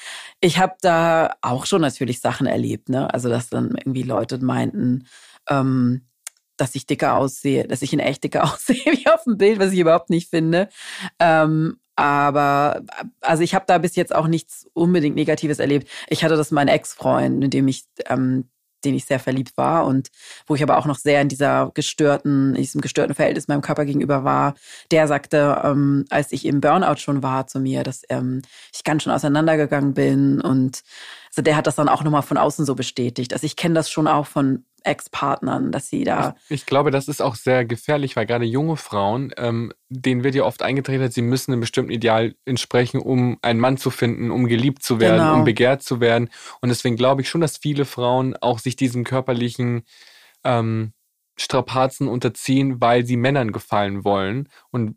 Ich 0.40 0.58
habe 0.58 0.76
da 0.80 1.36
auch 1.42 1.66
schon 1.66 1.82
natürlich 1.82 2.20
Sachen 2.20 2.46
erlebt, 2.46 2.88
ne? 2.88 3.12
Also, 3.12 3.28
dass 3.28 3.50
dann 3.50 3.74
irgendwie 3.76 4.02
Leute 4.02 4.38
meinten, 4.38 5.06
ähm, 5.50 6.06
dass 6.56 6.74
ich 6.74 6.86
dicker 6.86 7.14
aussehe, 7.14 7.68
dass 7.68 7.82
ich 7.82 7.92
in 7.92 8.00
echt 8.00 8.24
dicker 8.24 8.44
aussehe, 8.54 8.76
wie 8.86 9.06
auf 9.08 9.24
dem 9.24 9.36
Bild, 9.36 9.58
was 9.58 9.72
ich 9.72 9.80
überhaupt 9.80 10.08
nicht 10.08 10.30
finde. 10.30 10.70
Ähm, 11.18 11.76
aber 11.94 12.82
also 13.20 13.42
ich 13.42 13.54
habe 13.54 13.64
da 13.66 13.76
bis 13.78 13.96
jetzt 13.96 14.14
auch 14.14 14.28
nichts 14.28 14.66
unbedingt 14.72 15.16
Negatives 15.16 15.58
erlebt. 15.58 15.88
Ich 16.08 16.24
hatte 16.24 16.36
das 16.36 16.52
mein 16.52 16.68
Ex-Freund, 16.68 17.38
mit 17.38 17.52
dem 17.52 17.68
ich 17.68 17.84
ähm, 18.06 18.48
den 18.84 18.94
ich 18.94 19.04
sehr 19.04 19.18
verliebt 19.18 19.56
war 19.56 19.86
und 19.86 20.08
wo 20.46 20.54
ich 20.54 20.62
aber 20.62 20.78
auch 20.78 20.86
noch 20.86 20.96
sehr 20.96 21.20
in 21.20 21.28
dieser 21.28 21.70
gestörten, 21.74 22.54
in 22.54 22.62
diesem 22.62 22.80
gestörten 22.80 23.14
Verhältnis 23.14 23.48
meinem 23.48 23.62
Körper 23.62 23.84
gegenüber 23.84 24.24
war, 24.24 24.54
der 24.90 25.08
sagte, 25.08 25.60
ähm, 25.64 26.04
als 26.10 26.32
ich 26.32 26.44
im 26.44 26.60
Burnout 26.60 26.96
schon 26.96 27.22
war 27.22 27.46
zu 27.46 27.60
mir, 27.60 27.82
dass 27.82 28.02
ähm, 28.08 28.42
ich 28.74 28.84
ganz 28.84 29.02
schön 29.02 29.12
auseinandergegangen 29.12 29.94
bin 29.94 30.40
und 30.40 30.82
also 31.30 31.42
der 31.42 31.56
hat 31.56 31.66
das 31.66 31.76
dann 31.76 31.88
auch 31.88 32.02
nochmal 32.02 32.22
von 32.22 32.38
außen 32.38 32.64
so 32.64 32.74
bestätigt. 32.74 33.32
Also 33.32 33.44
ich 33.44 33.56
kenne 33.56 33.74
das 33.74 33.90
schon 33.90 34.06
auch 34.06 34.26
von 34.26 34.64
Ex-Partnern, 34.84 35.72
dass 35.72 35.88
sie 35.88 36.04
da. 36.04 36.34
Ich, 36.48 36.62
ich, 36.62 36.66
glaube, 36.66 36.90
das 36.90 37.08
ist 37.08 37.20
auch 37.20 37.34
sehr 37.34 37.64
gefährlich, 37.64 38.16
weil 38.16 38.26
gerade 38.26 38.44
junge 38.44 38.76
Frauen, 38.76 39.32
ähm, 39.36 39.72
denen 39.88 40.24
wird 40.24 40.34
ja 40.34 40.44
oft 40.44 40.62
eingetreten, 40.62 41.10
sie 41.10 41.22
müssen 41.22 41.52
einem 41.52 41.60
bestimmten 41.60 41.90
Ideal 41.90 42.34
entsprechen, 42.44 43.00
um 43.00 43.38
einen 43.42 43.60
Mann 43.60 43.76
zu 43.76 43.90
finden, 43.90 44.30
um 44.30 44.46
geliebt 44.46 44.82
zu 44.82 45.00
werden, 45.00 45.18
genau. 45.18 45.34
um 45.34 45.44
begehrt 45.44 45.82
zu 45.82 46.00
werden. 46.00 46.30
Und 46.60 46.68
deswegen 46.68 46.96
glaube 46.96 47.22
ich 47.22 47.28
schon, 47.28 47.40
dass 47.40 47.58
viele 47.58 47.84
Frauen 47.84 48.36
auch 48.36 48.58
sich 48.58 48.76
diesen 48.76 49.04
körperlichen 49.04 49.82
ähm, 50.44 50.92
Strapazen 51.36 52.08
unterziehen, 52.08 52.80
weil 52.80 53.04
sie 53.04 53.16
Männern 53.16 53.52
gefallen 53.52 54.04
wollen. 54.04 54.48
Und 54.70 54.96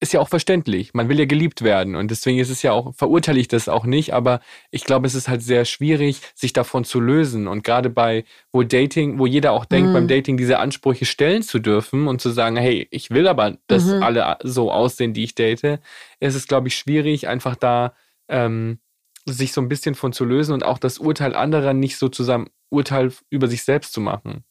ist 0.00 0.14
ja 0.14 0.20
auch 0.20 0.28
verständlich. 0.28 0.94
Man 0.94 1.10
will 1.10 1.18
ja 1.18 1.26
geliebt 1.26 1.62
werden 1.62 1.94
und 1.94 2.10
deswegen 2.10 2.38
ist 2.38 2.48
es 2.48 2.62
ja 2.62 2.72
auch, 2.72 2.94
verurteile 2.94 3.38
ich 3.38 3.48
das 3.48 3.68
auch 3.68 3.84
nicht, 3.84 4.14
aber 4.14 4.40
ich 4.70 4.84
glaube, 4.84 5.06
es 5.06 5.14
ist 5.14 5.28
halt 5.28 5.42
sehr 5.42 5.66
schwierig, 5.66 6.22
sich 6.34 6.54
davon 6.54 6.84
zu 6.84 7.00
lösen. 7.00 7.46
Und 7.46 7.62
gerade 7.62 7.90
bei, 7.90 8.24
wo 8.50 8.62
Dating, 8.62 9.18
wo 9.18 9.26
jeder 9.26 9.52
auch 9.52 9.66
denkt, 9.66 9.90
mhm. 9.90 9.94
beim 9.94 10.08
Dating 10.08 10.38
diese 10.38 10.58
Ansprüche 10.58 11.04
stellen 11.04 11.42
zu 11.42 11.58
dürfen 11.58 12.08
und 12.08 12.20
zu 12.20 12.30
sagen, 12.30 12.56
hey, 12.56 12.88
ich 12.90 13.10
will 13.10 13.28
aber, 13.28 13.58
dass 13.66 13.84
mhm. 13.84 14.02
alle 14.02 14.38
so 14.42 14.72
aussehen, 14.72 15.12
die 15.12 15.24
ich 15.24 15.34
date, 15.34 15.80
ist 16.18 16.34
es, 16.34 16.48
glaube 16.48 16.68
ich, 16.68 16.76
schwierig, 16.76 17.28
einfach 17.28 17.54
da 17.54 17.94
ähm, 18.28 18.78
sich 19.26 19.52
so 19.52 19.60
ein 19.60 19.68
bisschen 19.68 19.94
von 19.94 20.14
zu 20.14 20.24
lösen 20.24 20.54
und 20.54 20.64
auch 20.64 20.78
das 20.78 20.98
Urteil 20.98 21.34
anderer 21.34 21.74
nicht 21.74 21.98
so 21.98 22.08
zusammen 22.08 22.48
Urteil 22.70 23.12
über 23.28 23.48
sich 23.48 23.64
selbst 23.64 23.92
zu 23.92 24.00
machen. 24.00 24.44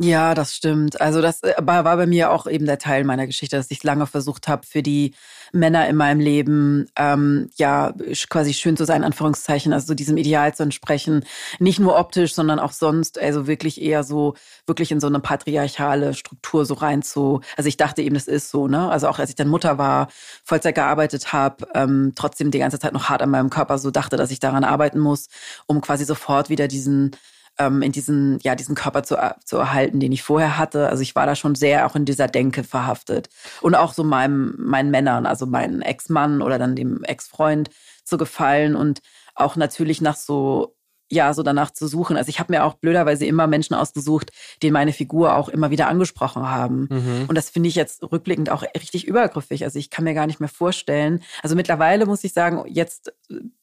Ja, 0.00 0.34
das 0.36 0.54
stimmt. 0.54 1.00
Also 1.00 1.20
das 1.20 1.42
äh, 1.42 1.54
war 1.60 1.82
bei 1.82 2.06
mir 2.06 2.30
auch 2.30 2.46
eben 2.46 2.66
der 2.66 2.78
Teil 2.78 3.02
meiner 3.02 3.26
Geschichte, 3.26 3.56
dass 3.56 3.68
ich 3.70 3.82
lange 3.82 4.06
versucht 4.06 4.46
habe, 4.46 4.64
für 4.64 4.80
die 4.80 5.12
Männer 5.52 5.88
in 5.88 5.96
meinem 5.96 6.20
Leben 6.20 6.86
ähm, 6.96 7.50
ja 7.56 7.92
quasi 8.30 8.54
schön 8.54 8.76
zu 8.76 8.84
sein, 8.84 9.02
Anführungszeichen, 9.02 9.72
also 9.72 9.88
so 9.88 9.94
diesem 9.94 10.16
Ideal 10.16 10.54
zu 10.54 10.62
entsprechen. 10.62 11.24
Nicht 11.58 11.80
nur 11.80 11.98
optisch, 11.98 12.34
sondern 12.34 12.60
auch 12.60 12.70
sonst, 12.70 13.18
also 13.18 13.48
wirklich 13.48 13.80
eher 13.82 14.04
so, 14.04 14.34
wirklich 14.66 14.92
in 14.92 15.00
so 15.00 15.08
eine 15.08 15.18
patriarchale 15.18 16.14
Struktur 16.14 16.64
so 16.64 16.74
rein 16.74 17.02
zu. 17.02 17.40
Also 17.56 17.66
ich 17.66 17.76
dachte 17.76 18.00
eben, 18.02 18.14
das 18.14 18.28
ist 18.28 18.50
so, 18.50 18.68
ne? 18.68 18.88
Also 18.90 19.08
auch 19.08 19.18
als 19.18 19.30
ich 19.30 19.36
dann 19.36 19.48
Mutter 19.48 19.78
war, 19.78 20.08
Vollzeit 20.44 20.76
gearbeitet 20.76 21.32
habe, 21.32 21.66
ähm, 21.74 22.12
trotzdem 22.14 22.52
die 22.52 22.58
ganze 22.60 22.78
Zeit 22.78 22.92
noch 22.92 23.08
hart 23.08 23.22
an 23.22 23.30
meinem 23.30 23.50
Körper 23.50 23.78
so 23.78 23.90
dachte, 23.90 24.16
dass 24.16 24.30
ich 24.30 24.38
daran 24.38 24.62
arbeiten 24.62 25.00
muss, 25.00 25.26
um 25.66 25.80
quasi 25.80 26.04
sofort 26.04 26.50
wieder 26.50 26.68
diesen 26.68 27.16
ähm, 27.58 27.82
in 27.82 27.92
diesen, 27.92 28.38
ja, 28.40 28.54
diesen 28.54 28.74
Körper 28.74 29.02
zu, 29.02 29.16
zu 29.44 29.56
erhalten, 29.56 30.00
den 30.00 30.12
ich 30.12 30.22
vorher 30.22 30.58
hatte. 30.58 30.88
Also 30.88 31.02
ich 31.02 31.14
war 31.14 31.26
da 31.26 31.34
schon 31.34 31.54
sehr 31.54 31.86
auch 31.86 31.96
in 31.96 32.04
dieser 32.04 32.28
Denke 32.28 32.64
verhaftet. 32.64 33.28
Und 33.60 33.74
auch 33.74 33.92
so 33.92 34.04
meinem, 34.04 34.54
meinen 34.58 34.90
Männern, 34.90 35.26
also 35.26 35.46
meinen 35.46 35.82
Ex-Mann 35.82 36.42
oder 36.42 36.58
dann 36.58 36.76
dem 36.76 37.02
Ex-Freund 37.04 37.70
zu 38.04 38.16
gefallen 38.16 38.76
und 38.76 39.00
auch 39.34 39.56
natürlich 39.56 40.00
nach 40.00 40.16
so 40.16 40.74
ja, 41.10 41.32
so 41.32 41.42
danach 41.42 41.70
zu 41.70 41.86
suchen. 41.86 42.16
Also 42.16 42.28
ich 42.28 42.38
habe 42.38 42.52
mir 42.52 42.64
auch 42.64 42.74
blöderweise 42.74 43.24
immer 43.24 43.46
Menschen 43.46 43.74
ausgesucht, 43.74 44.30
die 44.62 44.70
meine 44.70 44.92
Figur 44.92 45.36
auch 45.36 45.48
immer 45.48 45.70
wieder 45.70 45.88
angesprochen 45.88 46.48
haben. 46.48 46.88
Mhm. 46.90 47.24
Und 47.28 47.34
das 47.34 47.50
finde 47.50 47.68
ich 47.68 47.74
jetzt 47.74 48.02
rückblickend 48.02 48.50
auch 48.50 48.62
richtig 48.62 49.06
übergriffig. 49.06 49.64
Also 49.64 49.78
ich 49.78 49.90
kann 49.90 50.04
mir 50.04 50.14
gar 50.14 50.26
nicht 50.26 50.40
mehr 50.40 50.48
vorstellen. 50.50 51.22
Also 51.42 51.56
mittlerweile 51.56 52.04
muss 52.04 52.24
ich 52.24 52.32
sagen, 52.32 52.62
jetzt 52.68 53.12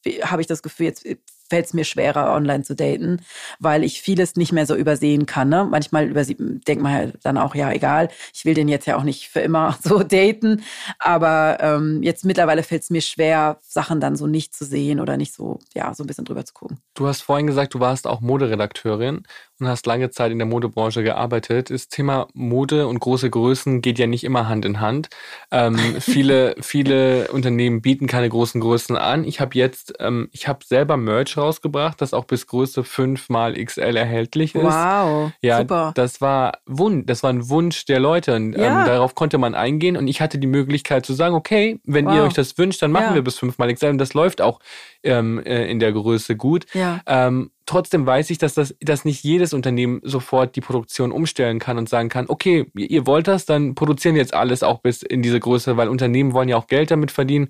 äh, 0.04 0.22
habe 0.24 0.42
ich 0.42 0.48
das 0.48 0.64
Gefühl, 0.64 0.88
jetzt 0.88 1.06
fällt 1.50 1.68
es 1.68 1.74
mir 1.74 1.84
schwerer, 1.84 2.34
online 2.34 2.64
zu 2.64 2.76
daten, 2.76 3.22
weil 3.60 3.84
ich 3.84 4.02
vieles 4.02 4.36
nicht 4.36 4.52
mehr 4.52 4.66
so 4.66 4.76
übersehen 4.76 5.26
kann. 5.26 5.50
Ne? 5.50 5.68
Manchmal 5.70 6.08
denkt 6.10 6.82
man 6.82 6.92
halt 6.92 7.20
dann 7.24 7.38
auch, 7.38 7.56
ja, 7.56 7.72
egal, 7.72 8.10
ich 8.34 8.46
will 8.46 8.54
den 8.54 8.68
jetzt 8.68 8.88
ja 8.88 8.98
auch 8.98 9.04
nicht 9.04 9.30
für 9.30 9.42
immer 9.42 9.78
so 9.84 10.04
daten. 10.04 10.64
Aber 11.00 11.58
ähm, 11.62 12.02
jetzt 12.04 12.26
mittlerweile 12.26 12.64
fällt 12.64 12.84
es 12.84 12.90
mir 12.90 13.02
schwer, 13.02 13.60
Sachen 13.62 14.00
dann 14.00 14.16
so 14.16 14.28
nicht 14.28 14.56
zu 14.56 14.66
sehen 14.66 15.00
oder 15.00 15.18
nicht 15.18 15.34
so, 15.34 15.60
ja, 15.74 15.94
so 15.94 16.04
ein 16.04 16.08
bisschen 16.08 16.26
drüber 16.26 16.46
zu 16.46 16.54
gucken. 16.54 16.80
Du 16.94 17.08
hast 17.08 17.22
vorhin 17.22 17.48
gesagt, 17.48 17.74
du 17.74 17.80
warst 17.80 18.08
auch 18.08 18.22
Moderedakteurin 18.22 19.24
und 19.60 19.68
hast 19.68 19.86
lange 19.86 20.10
Zeit 20.10 20.32
in 20.32 20.38
der 20.38 20.48
Modebranche 20.48 21.04
gearbeitet. 21.04 21.70
Das 21.70 21.88
Thema 21.88 22.28
Mode 22.34 22.88
und 22.88 23.00
große 23.00 23.30
Größen 23.30 23.82
geht 23.82 24.00
ja 24.00 24.08
nicht 24.08 24.24
immer 24.24 24.50
Hand 24.50 24.66
in 24.66 24.80
Hand. 24.80 25.10
Ähm, 25.52 25.78
viele, 26.00 26.56
viele 26.60 27.30
Unternehmen 27.30 27.82
bieten 27.82 28.08
keine 28.08 28.30
großen 28.30 28.60
Größen 28.60 28.98
an. 28.98 29.24
Ich 29.24 29.40
habe 29.40 29.52
jetzt, 29.56 29.94
ähm, 30.00 30.30
ich 30.32 30.48
habe 30.48 30.66
selber 30.66 30.98
Merch 30.98 31.38
rausgebracht, 31.38 32.02
das 32.02 32.14
auch 32.14 32.26
bis 32.26 32.48
Größe 32.48 32.84
5 32.84 33.30
mal 33.30 33.54
XL 33.54 33.96
erhältlich 33.96 34.56
ist. 34.56 34.64
Wow, 34.64 35.32
ja, 35.42 35.60
super. 35.60 35.92
Das 35.96 36.20
war 36.20 36.60
Wunsch, 36.66 37.06
das 37.06 37.24
war 37.24 37.32
ein 37.32 37.50
Wunsch 37.50 37.86
der 37.86 38.00
Leute. 38.00 38.36
Und, 38.36 38.56
ähm, 38.56 38.62
ja. 38.62 38.82
ähm, 38.82 38.88
darauf 38.88 39.16
konnte 39.16 39.38
man 39.38 39.56
eingehen 39.56 39.96
und 39.96 40.08
ich 40.08 40.22
hatte 40.22 40.38
die 40.38 40.48
Möglichkeit 40.48 41.06
zu 41.06 41.14
sagen, 41.14 41.36
okay, 41.36 41.80
wenn 41.86 42.06
wow. 42.06 42.16
ihr 42.16 42.24
euch 42.24 42.34
das 42.34 42.58
wünscht, 42.58 42.82
dann 42.82 42.92
machen 42.92 43.10
ja. 43.10 43.16
wir 43.16 43.24
bis 43.24 43.40
5 43.40 43.58
mal 43.58 43.74
XL 43.74 43.90
und 43.90 43.98
das 44.00 44.14
läuft 44.14 44.42
auch 44.42 44.60
ähm, 45.04 45.42
äh, 45.46 45.70
in 45.70 45.80
der 45.80 45.94
Größe 45.94 46.36
gut. 46.36 46.66
Ja. 46.74 47.02
Ähm, 47.06 47.52
trotzdem 47.66 48.06
weiß 48.06 48.30
ich, 48.30 48.38
dass 48.38 48.54
das, 48.54 48.76
dass 48.80 49.06
nicht 49.06 49.24
jedes 49.24 49.54
Unternehmen 49.54 50.02
sofort 50.04 50.56
die 50.56 50.62
Produktion 50.62 51.12
umstellen 51.12 51.60
kann 51.60 51.78
und 51.78 51.90
sagen 51.90 52.10
kann, 52.10 52.26
okay, 52.28 52.72
ihr 52.76 53.06
wollt 53.08 53.28
das, 53.28 53.46
dann 53.46 53.76
produzieren 53.76 54.16
jetzt 54.16 54.34
alles 54.34 54.64
auch 54.64 54.80
bis 54.80 55.02
in 55.02 55.22
diese 55.22 55.40
Größe, 55.40 55.78
weil 55.78 55.90
Unternehmen 55.90 56.34
wollen 56.34 56.50
ja 56.50 56.58
auch 56.58 56.68
Geld 56.68 56.92
damit 56.92 57.12
verdienen. 57.12 57.50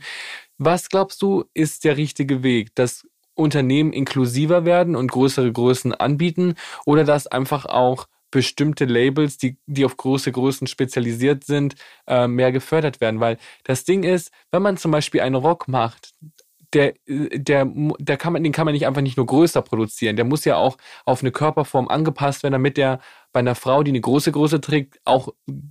Was 0.58 0.90
glaubst 0.90 1.22
du, 1.22 1.46
ist 1.54 1.84
der 1.84 1.98
richtige 1.98 2.44
Weg, 2.44 2.74
dass 2.76 3.08
Unternehmen 3.34 3.92
inklusiver 3.92 4.66
werden 4.66 4.96
und 4.96 5.12
größere 5.12 5.52
Größen 5.52 5.94
anbieten 5.94 6.56
oder 6.86 7.04
dass 7.04 7.28
einfach 7.28 7.66
auch 7.66 8.08
bestimmte 8.32 8.86
Labels, 8.86 9.38
die, 9.38 9.58
die 9.66 9.86
auf 9.86 9.98
große 9.98 10.32
Größen 10.32 10.68
spezialisiert 10.68 11.44
sind, 11.44 11.76
äh, 12.08 12.28
mehr 12.28 12.52
gefördert 12.52 13.00
werden. 13.00 13.20
Weil 13.20 13.38
das 13.64 13.84
Ding 13.84 14.04
ist, 14.04 14.32
wenn 14.52 14.62
man 14.62 14.78
zum 14.78 14.92
Beispiel 14.92 15.22
einen 15.22 15.36
Rock 15.36 15.68
macht, 15.68 16.14
der, 16.74 16.94
der, 17.08 17.68
der 18.00 18.18
kann 18.18 18.34
man, 18.34 18.44
den 18.44 18.52
kann 18.52 18.66
man 18.66 18.74
nicht 18.74 18.88
einfach 18.88 19.02
nicht 19.02 19.18
nur 19.18 19.26
größer 19.26 19.62
produzieren. 19.62 20.16
Der 20.16 20.26
muss 20.26 20.46
ja 20.46 20.58
auch 20.58 20.78
auf 21.06 21.22
eine 21.22 21.32
Körperform 21.32 21.88
angepasst 21.88 22.44
werden, 22.44 22.54
damit 22.54 22.78
der 22.78 23.00
bei 23.36 23.40
einer 23.40 23.56
Frau, 23.56 23.84
die 23.84 23.92
eine 23.92 24.00
große 24.00 24.32
Größe 24.32 24.62
trägt, 24.62 24.98
auch 25.04 25.28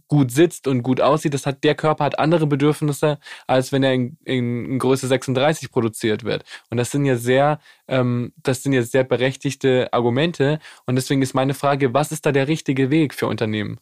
gut 0.07 0.31
sitzt 0.31 0.69
und 0.69 0.83
gut 0.83 1.01
aussieht. 1.01 1.33
Das 1.33 1.47
hat, 1.47 1.65
der 1.65 1.75
Körper 1.75 2.05
hat 2.05 2.19
andere 2.19 2.47
Bedürfnisse, 2.47 3.19
als 3.47 3.73
wenn 3.73 3.83
er 3.83 3.95
in, 3.95 4.19
in 4.25 4.79
Größe 4.79 5.07
36 5.07 5.71
produziert 5.71 6.25
wird. 6.25 6.45
Und 6.69 6.77
das 6.77 6.91
sind 6.91 7.07
ja 7.07 7.17
sehr, 7.17 7.61
ähm, 7.89 8.35
das 8.43 8.63
sind 8.63 8.75
ja 8.75 8.83
sehr 8.83 9.05
berechtigte 9.05 9.91
Argumente. 9.95 10.59
Und 10.85 10.97
deswegen 10.97 11.23
ist 11.23 11.33
meine 11.33 11.55
Frage, 11.55 11.95
was 11.95 12.13
ist 12.13 12.27
da 12.27 12.33
der 12.33 12.49
richtige 12.49 12.91
Weg 12.91 13.15
für 13.15 13.29
Unternehmen? 13.29 13.79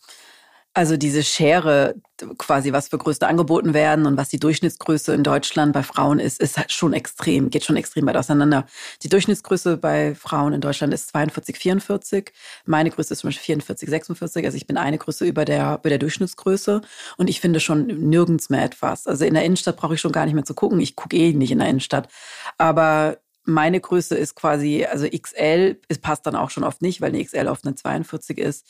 Also 0.74 0.96
diese 0.96 1.22
Schere, 1.22 1.96
quasi 2.38 2.72
was 2.72 2.88
für 2.88 2.96
Größe 2.96 3.26
angeboten 3.26 3.74
werden 3.74 4.06
und 4.06 4.16
was 4.16 4.30
die 4.30 4.40
Durchschnittsgröße 4.40 5.12
in 5.12 5.22
Deutschland 5.22 5.74
bei 5.74 5.82
Frauen 5.82 6.18
ist, 6.18 6.40
ist 6.40 6.56
halt 6.56 6.72
schon 6.72 6.94
extrem, 6.94 7.50
geht 7.50 7.64
schon 7.64 7.76
extrem 7.76 8.06
weit 8.06 8.16
auseinander. 8.16 8.66
Die 9.02 9.10
Durchschnittsgröße 9.10 9.76
bei 9.76 10.14
Frauen 10.14 10.54
in 10.54 10.62
Deutschland 10.62 10.94
ist 10.94 11.08
42, 11.08 11.58
44. 11.58 12.32
Meine 12.64 12.90
Größe 12.90 13.12
ist 13.12 13.20
zum 13.20 13.28
Beispiel 13.28 13.44
44, 13.44 13.90
46. 13.90 14.46
Also 14.46 14.56
ich 14.56 14.66
bin 14.66 14.78
eine 14.78 14.96
Größe 14.96 15.26
über 15.26 15.44
der, 15.44 15.78
über 15.80 15.90
der 15.90 15.98
Durchschnittsgröße 15.98 16.80
und 17.18 17.28
ich 17.28 17.40
finde 17.40 17.60
schon 17.60 17.86
nirgends 17.86 18.48
mehr 18.48 18.64
etwas. 18.64 19.06
Also 19.06 19.26
in 19.26 19.34
der 19.34 19.44
Innenstadt 19.44 19.76
brauche 19.76 19.94
ich 19.94 20.00
schon 20.00 20.12
gar 20.12 20.24
nicht 20.24 20.34
mehr 20.34 20.44
zu 20.44 20.54
gucken. 20.54 20.80
Ich 20.80 20.96
gucke 20.96 21.16
eh 21.16 21.34
nicht 21.34 21.50
in 21.50 21.58
der 21.58 21.68
Innenstadt. 21.68 22.08
Aber 22.56 23.18
meine 23.44 23.78
Größe 23.78 24.16
ist 24.16 24.36
quasi, 24.36 24.86
also 24.90 25.06
XL, 25.06 25.78
es 25.88 25.98
passt 25.98 26.24
dann 26.26 26.36
auch 26.36 26.48
schon 26.48 26.64
oft 26.64 26.80
nicht, 26.80 27.02
weil 27.02 27.10
eine 27.10 27.22
XL 27.22 27.48
oft 27.48 27.66
eine 27.66 27.74
42 27.74 28.38
ist. 28.38 28.66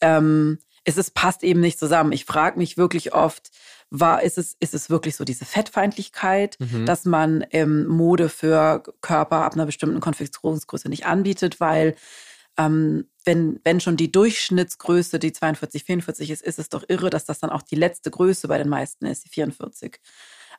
Ähm, 0.00 0.58
es 0.84 0.96
ist, 0.96 1.14
passt 1.14 1.42
eben 1.42 1.60
nicht 1.60 1.78
zusammen. 1.78 2.12
Ich 2.12 2.24
frage 2.24 2.58
mich 2.58 2.76
wirklich 2.76 3.14
oft, 3.14 3.50
war, 3.90 4.22
ist 4.22 4.38
es, 4.38 4.56
ist 4.60 4.74
es 4.74 4.88
wirklich 4.88 5.16
so 5.16 5.24
diese 5.24 5.44
Fettfeindlichkeit, 5.44 6.56
mhm. 6.60 6.86
dass 6.86 7.04
man 7.04 7.44
ähm, 7.50 7.86
Mode 7.86 8.28
für 8.28 8.82
Körper 9.00 9.38
ab 9.44 9.54
einer 9.54 9.66
bestimmten 9.66 10.00
Konfektionsgröße 10.00 10.88
nicht 10.88 11.06
anbietet, 11.06 11.60
weil 11.60 11.96
ähm, 12.56 13.08
wenn, 13.24 13.60
wenn 13.64 13.80
schon 13.80 13.96
die 13.96 14.12
Durchschnittsgröße 14.12 15.18
die 15.18 15.32
42, 15.32 15.84
44 15.84 16.30
ist, 16.30 16.42
ist 16.42 16.58
es 16.58 16.68
doch 16.68 16.84
irre, 16.88 17.10
dass 17.10 17.24
das 17.24 17.40
dann 17.40 17.50
auch 17.50 17.62
die 17.62 17.76
letzte 17.76 18.10
Größe 18.10 18.48
bei 18.48 18.58
den 18.58 18.68
meisten 18.68 19.06
ist, 19.06 19.24
die 19.24 19.28
44. 19.28 20.00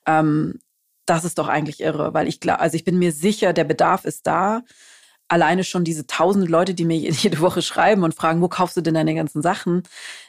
Ähm, 0.05 0.59
das 1.05 1.25
ist 1.25 1.37
doch 1.37 1.47
eigentlich 1.47 1.79
irre, 1.79 2.13
weil 2.13 2.27
ich 2.27 2.39
glaube, 2.39 2.59
also 2.59 2.75
ich 2.75 2.83
bin 2.83 2.99
mir 2.99 3.11
sicher, 3.11 3.53
der 3.53 3.63
Bedarf 3.63 4.05
ist 4.05 4.27
da 4.27 4.63
alleine 5.31 5.63
schon 5.63 5.85
diese 5.85 6.05
tausend 6.07 6.49
Leute, 6.49 6.73
die 6.73 6.85
mir 6.85 6.97
jede 6.97 7.39
Woche 7.39 7.61
schreiben 7.61 8.03
und 8.03 8.13
fragen, 8.13 8.41
wo 8.41 8.49
kaufst 8.49 8.75
du 8.77 8.81
denn 8.81 8.93
deine 8.93 9.15
ganzen 9.15 9.41
Sachen, 9.41 9.83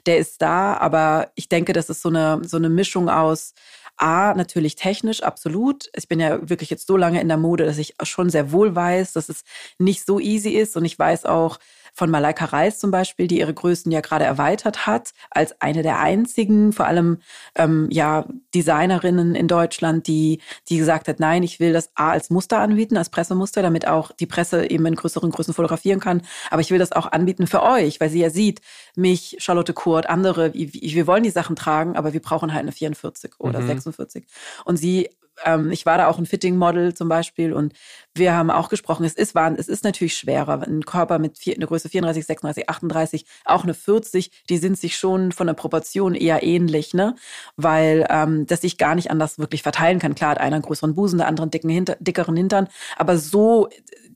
der 0.07 0.19
ist 0.19 0.41
da. 0.41 0.77
Aber 0.77 1.31
ich 1.35 1.49
denke, 1.49 1.73
das 1.73 1.91
ist 1.91 2.03
so 2.03 2.09
eine, 2.09 2.41
so 2.45 2.57
eine 2.57 2.69
Mischung 2.69 3.09
aus 3.09 3.55
A, 3.97 4.35
natürlich 4.35 4.75
technisch, 4.77 5.23
absolut. 5.23 5.91
Ich 5.95 6.09
bin 6.09 6.19
ja 6.19 6.49
wirklich 6.49 6.71
jetzt 6.71 6.87
so 6.87 6.97
lange 6.97 7.21
in 7.21 7.29
der 7.29 7.37
Mode, 7.37 7.67
dass 7.67 7.79
ich 7.79 7.95
schon 8.03 8.31
sehr 8.31 8.51
wohl 8.53 8.75
weiß, 8.75 9.13
dass 9.13 9.29
es 9.29 9.45
nicht 9.79 10.07
so 10.07 10.19
easy 10.19 10.51
ist. 10.51 10.77
Und 10.77 10.85
ich 10.85 10.99
weiß 10.99 11.27
auch, 11.27 11.59
von 11.93 12.11
Malaika 12.11 12.47
Reis 12.47 12.79
zum 12.79 12.91
Beispiel, 12.91 13.27
die 13.27 13.39
ihre 13.39 13.53
Größen 13.53 13.93
ja 13.93 14.01
gerade 14.01 14.25
erweitert 14.25 14.87
hat, 14.87 15.13
als 15.31 15.61
eine 15.61 15.83
der 15.83 15.99
einzigen, 15.99 16.73
vor 16.73 16.87
allem 16.87 17.19
ähm, 17.55 17.89
ja 17.91 18.27
Designerinnen 18.55 19.35
in 19.35 19.49
Deutschland, 19.49 20.07
die, 20.07 20.41
die 20.69 20.79
gesagt 20.79 21.09
hat, 21.09 21.21
nein, 21.21 21.43
ich 21.43 21.61
will 21.61 21.73
das 21.73 21.91
A 21.95 22.11
als 22.11 22.31
Muster 22.31 22.59
anbieten, 22.59 22.97
als 22.97 23.11
Pressemuster, 23.11 23.63
damit 23.63 23.87
auch 23.87 24.13
die 24.13 24.27
Presse 24.27 24.71
eben 24.71 24.87
in 24.87 24.95
größeren 24.95 25.31
Größen 25.31 25.55
fotografieren 25.55 26.01
kann. 26.01 26.23
Aber 26.51 26.63
ich 26.63 26.71
will 26.71 26.79
das 26.79 26.93
auch 26.93 27.13
anbieten 27.13 27.47
für 27.47 27.63
euch, 27.63 28.01
weil 28.01 28.11
sie 28.11 28.21
ja 28.21 28.31
sieht, 28.31 28.61
mich, 28.97 29.37
Charlotte 29.39 29.73
Kurt, 29.73 30.09
andere, 30.09 30.55
wir 30.55 31.07
wollen 31.07 31.23
die 31.23 31.31
Sachen 31.31 31.57
tragen, 31.57 31.97
aber 31.97 32.13
wir 32.13 32.21
brauchen 32.21 32.53
halt 32.53 32.63
eine 32.63 32.73
44 32.73 33.39
oder 33.39 33.61
mhm. 33.61 33.67
46. 33.67 34.27
Und 34.65 34.77
sie 34.77 35.09
ähm, 35.45 35.71
ich 35.71 35.87
war 35.87 35.99
da 35.99 36.09
auch 36.09 36.19
ein 36.19 36.27
Fitting-Model 36.27 36.95
zum 36.95 37.09
Beispiel 37.09 37.53
und 37.53 37.73
wir 38.15 38.35
haben 38.35 38.51
auch 38.51 38.69
gesprochen, 38.69 39.05
es 39.05 39.15
ist, 39.15 39.35
es 39.35 39.69
ist 39.69 39.85
natürlich 39.85 40.17
schwerer. 40.17 40.63
Ein 40.63 40.85
Körper 40.85 41.19
mit 41.19 41.39
vier, 41.39 41.55
eine 41.55 41.67
Größe 41.67 41.89
34, 41.89 42.27
36, 42.27 42.69
38, 42.69 43.27
auch 43.45 43.65
eine 43.65 43.75
40, 43.75 44.45
die 44.49 44.59
sind 44.59 44.79
sich 44.79 44.97
schon 44.97 45.33
von 45.33 45.47
der 45.47 45.55
Proportion 45.55 46.15
eher 46.15 46.43
ähnlich, 46.43 46.95
ne? 46.95 47.15
Weil 47.57 48.07
ähm, 48.11 48.47
das 48.47 48.61
sich 48.61 48.79
gar 48.79 48.95
nicht 48.95 49.11
anders 49.11 49.39
wirklich 49.39 49.63
verteilen 49.63 49.99
kann. 49.99 50.15
Klar 50.15 50.33
hat 50.33 50.41
einer 50.41 50.57
einen 50.57 50.63
größeren 50.63 50.95
Busen, 50.95 51.19
der 51.19 51.29
andere 51.29 51.45
einen 51.45 51.51
dicken 51.51 51.71
Hinter, 51.71 51.97
dickeren 52.01 52.37
Hintern, 52.37 52.69
aber 52.97 53.17
so 53.17 53.69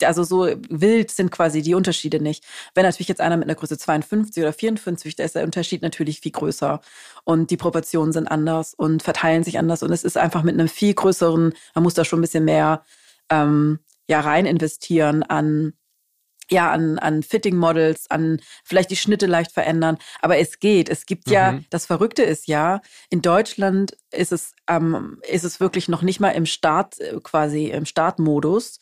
also 0.05 0.25
so 0.25 0.49
wild 0.69 1.11
sind 1.11 1.31
quasi 1.31 1.63
die 1.63 1.75
Unterschiede 1.75 2.21
nicht. 2.21 2.45
Wenn 2.75 2.85
natürlich 2.85 3.09
jetzt 3.09 3.21
einer 3.21 3.37
mit 3.37 3.49
einer 3.49 3.55
Größe 3.55 3.79
52 3.79 4.43
oder 4.43 4.53
54, 4.53 5.17
da 5.17 5.25
ist 5.25 5.35
der 5.35 5.45
Unterschied 5.45 5.83
natürlich 5.83 6.21
viel 6.21 6.33
größer 6.33 6.81
und 7.25 7.51
die 7.51 7.57
Proportionen 7.57 8.13
sind 8.13 8.29
anders 8.29 8.75
und 8.75 9.03
verteilen 9.03 9.45
sich 9.45 9.59
anders 9.59 9.83
und 9.83 9.93
es 9.93 10.05
ist 10.05 10.19
einfach 10.19 10.43
mit 10.43 10.55
einem 10.55 10.69
viel 10.69 10.95
größeren, 10.95 11.07
man 11.23 11.83
muss 11.83 11.95
da 11.95 12.05
schon 12.05 12.19
ein 12.19 12.23
bisschen 12.23 12.45
mehr 12.45 12.85
ähm, 13.31 13.81
ja 14.09 14.21
rein 14.21 14.47
investieren 14.47 15.23
an 15.23 15.73
ja, 16.51 16.71
an, 16.71 16.99
an 16.99 17.23
Fitting-Models, 17.23 18.11
an 18.11 18.41
vielleicht 18.65 18.91
die 18.91 18.97
Schnitte 18.97 19.27
leicht 19.27 19.53
verändern. 19.53 19.99
Aber 20.21 20.39
es 20.39 20.59
geht. 20.61 20.89
Es 20.89 21.07
gibt 21.07 21.29
ja, 21.29 21.53
mhm. 21.53 21.65
das 21.71 21.87
Verrückte 21.87 22.23
ist 22.23 22.47
ja, 22.47 22.81
in 23.11 23.23
Deutschland 23.23 23.97
ist 24.13 24.33
es, 24.33 24.53
ähm, 24.69 25.21
ist 25.29 25.45
es 25.45 25.61
wirklich 25.61 25.89
noch 25.89 26.03
nicht 26.03 26.21
mal 26.21 26.31
im 26.31 26.47
Start, 26.47 27.01
äh, 27.01 27.19
quasi 27.23 27.67
im 27.67 27.85
Startmodus, 27.85 28.79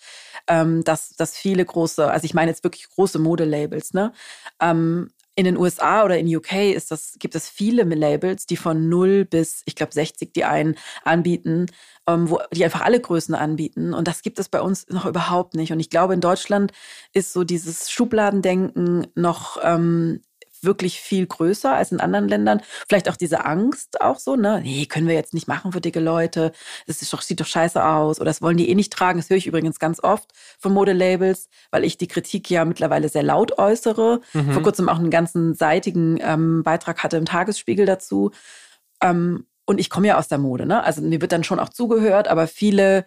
ähm, 0.47 0.85
dass, 0.85 1.11
dass 1.17 1.37
viele 1.37 1.65
große, 1.65 2.11
also 2.11 2.25
ich 2.25 2.35
meine 2.35 2.51
jetzt 2.51 2.65
wirklich 2.65 2.89
große 2.89 3.19
Modelabels, 3.19 3.95
ne, 3.95 4.13
ähm, 4.61 5.11
in 5.37 5.45
den 5.45 5.57
USA 5.57 6.05
oder 6.05 6.19
in 6.19 6.35
UK 6.35 6.75
ist 6.75 6.91
das, 6.91 7.17
gibt 7.19 7.35
es 7.35 7.49
viele 7.49 7.83
Labels, 7.83 8.47
die 8.47 8.57
von 8.57 8.89
0 8.89 9.25
bis, 9.25 9.63
ich 9.65 9.75
glaube, 9.75 9.93
60 9.93 10.33
die 10.33 10.45
einen 10.45 10.77
anbieten, 11.03 11.67
ähm, 12.07 12.31
wo 12.31 12.41
die 12.53 12.65
einfach 12.65 12.83
alle 12.83 13.01
Größen 13.01 13.35
anbieten. 13.35 13.95
Und 13.95 14.07
das 14.07 14.23
gibt 14.23 14.39
es 14.39 14.49
bei 14.49 14.61
uns 14.61 14.87
noch 14.89 15.07
überhaupt 15.07 15.55
nicht. 15.55 15.73
Und 15.73 15.81
ich 15.81 15.91
glaube, 15.91 16.15
in 16.15 16.21
Deutschland 16.21 16.73
ist 17.13 17.33
so 17.33 17.45
dieses 17.45 17.91
Schubladendenken 17.91 19.09
noch 19.15 19.59
ähm, 19.63 20.23
wirklich 20.65 21.01
viel 21.01 21.27
größer 21.27 21.75
als 21.75 21.93
in 21.93 22.01
anderen 22.01 22.29
Ländern. 22.29 22.61
Vielleicht 22.89 23.09
auch 23.09 23.17
diese 23.17 23.45
Angst 23.45 24.01
auch 24.01 24.19
so, 24.19 24.37
ne? 24.37 24.61
Nee, 24.63 24.87
können 24.87 25.09
wir 25.09 25.15
jetzt 25.15 25.35
nicht 25.35 25.49
machen 25.49 25.73
für 25.73 25.81
dicke 25.81 26.01
Leute. 26.01 26.53
Das 26.87 27.03
ist 27.03 27.13
doch, 27.13 27.23
sieht 27.23 27.41
doch 27.41 27.47
scheiße 27.47 27.85
aus. 27.85 28.21
Oder 28.21 28.31
das 28.31 28.43
wollen 28.43 28.57
die 28.57 28.69
eh 28.69 28.75
nicht 28.75 28.93
tragen. 28.93 29.19
Das 29.19 29.31
höre 29.31 29.37
ich 29.37 29.47
übrigens 29.47 29.79
ganz 29.79 30.03
oft 30.03 30.31
von 30.59 30.73
Modelabels, 30.73 31.49
weil 31.71 31.85
ich 31.85 31.99
die 31.99 32.09
Kritik 32.09 32.51
ja 32.51 32.65
mittlerweile 32.65 33.09
sehr 33.09 33.23
laut 33.23 33.59
äußere. 33.59 34.21
Mhm. 34.33 34.53
Vor 34.53 34.63
kurzem 34.63 34.89
auch 34.89 34.99
einen 34.99 35.11
ganzen 35.11 35.55
seitigen 35.55 36.19
ähm, 36.21 36.63
Beitrag 36.63 37.03
hatte 37.03 37.17
im 37.17 37.25
Tagesspiegel 37.25 37.87
dazu. 37.87 38.31
Ähm, 39.01 39.47
und 39.67 39.81
ich 39.81 39.89
komme 39.89 40.09
ja 40.09 40.19
aus 40.19 40.29
der 40.29 40.39
Mode, 40.39 40.67
ne? 40.67 40.85
Also 40.85 41.01
mir 41.01 41.21
wird 41.21 41.33
dann 41.33 41.45
schon 41.45 41.59
auch 41.59 41.71
zugehört, 41.71 42.29
aber 42.29 42.47
viele 42.47 43.07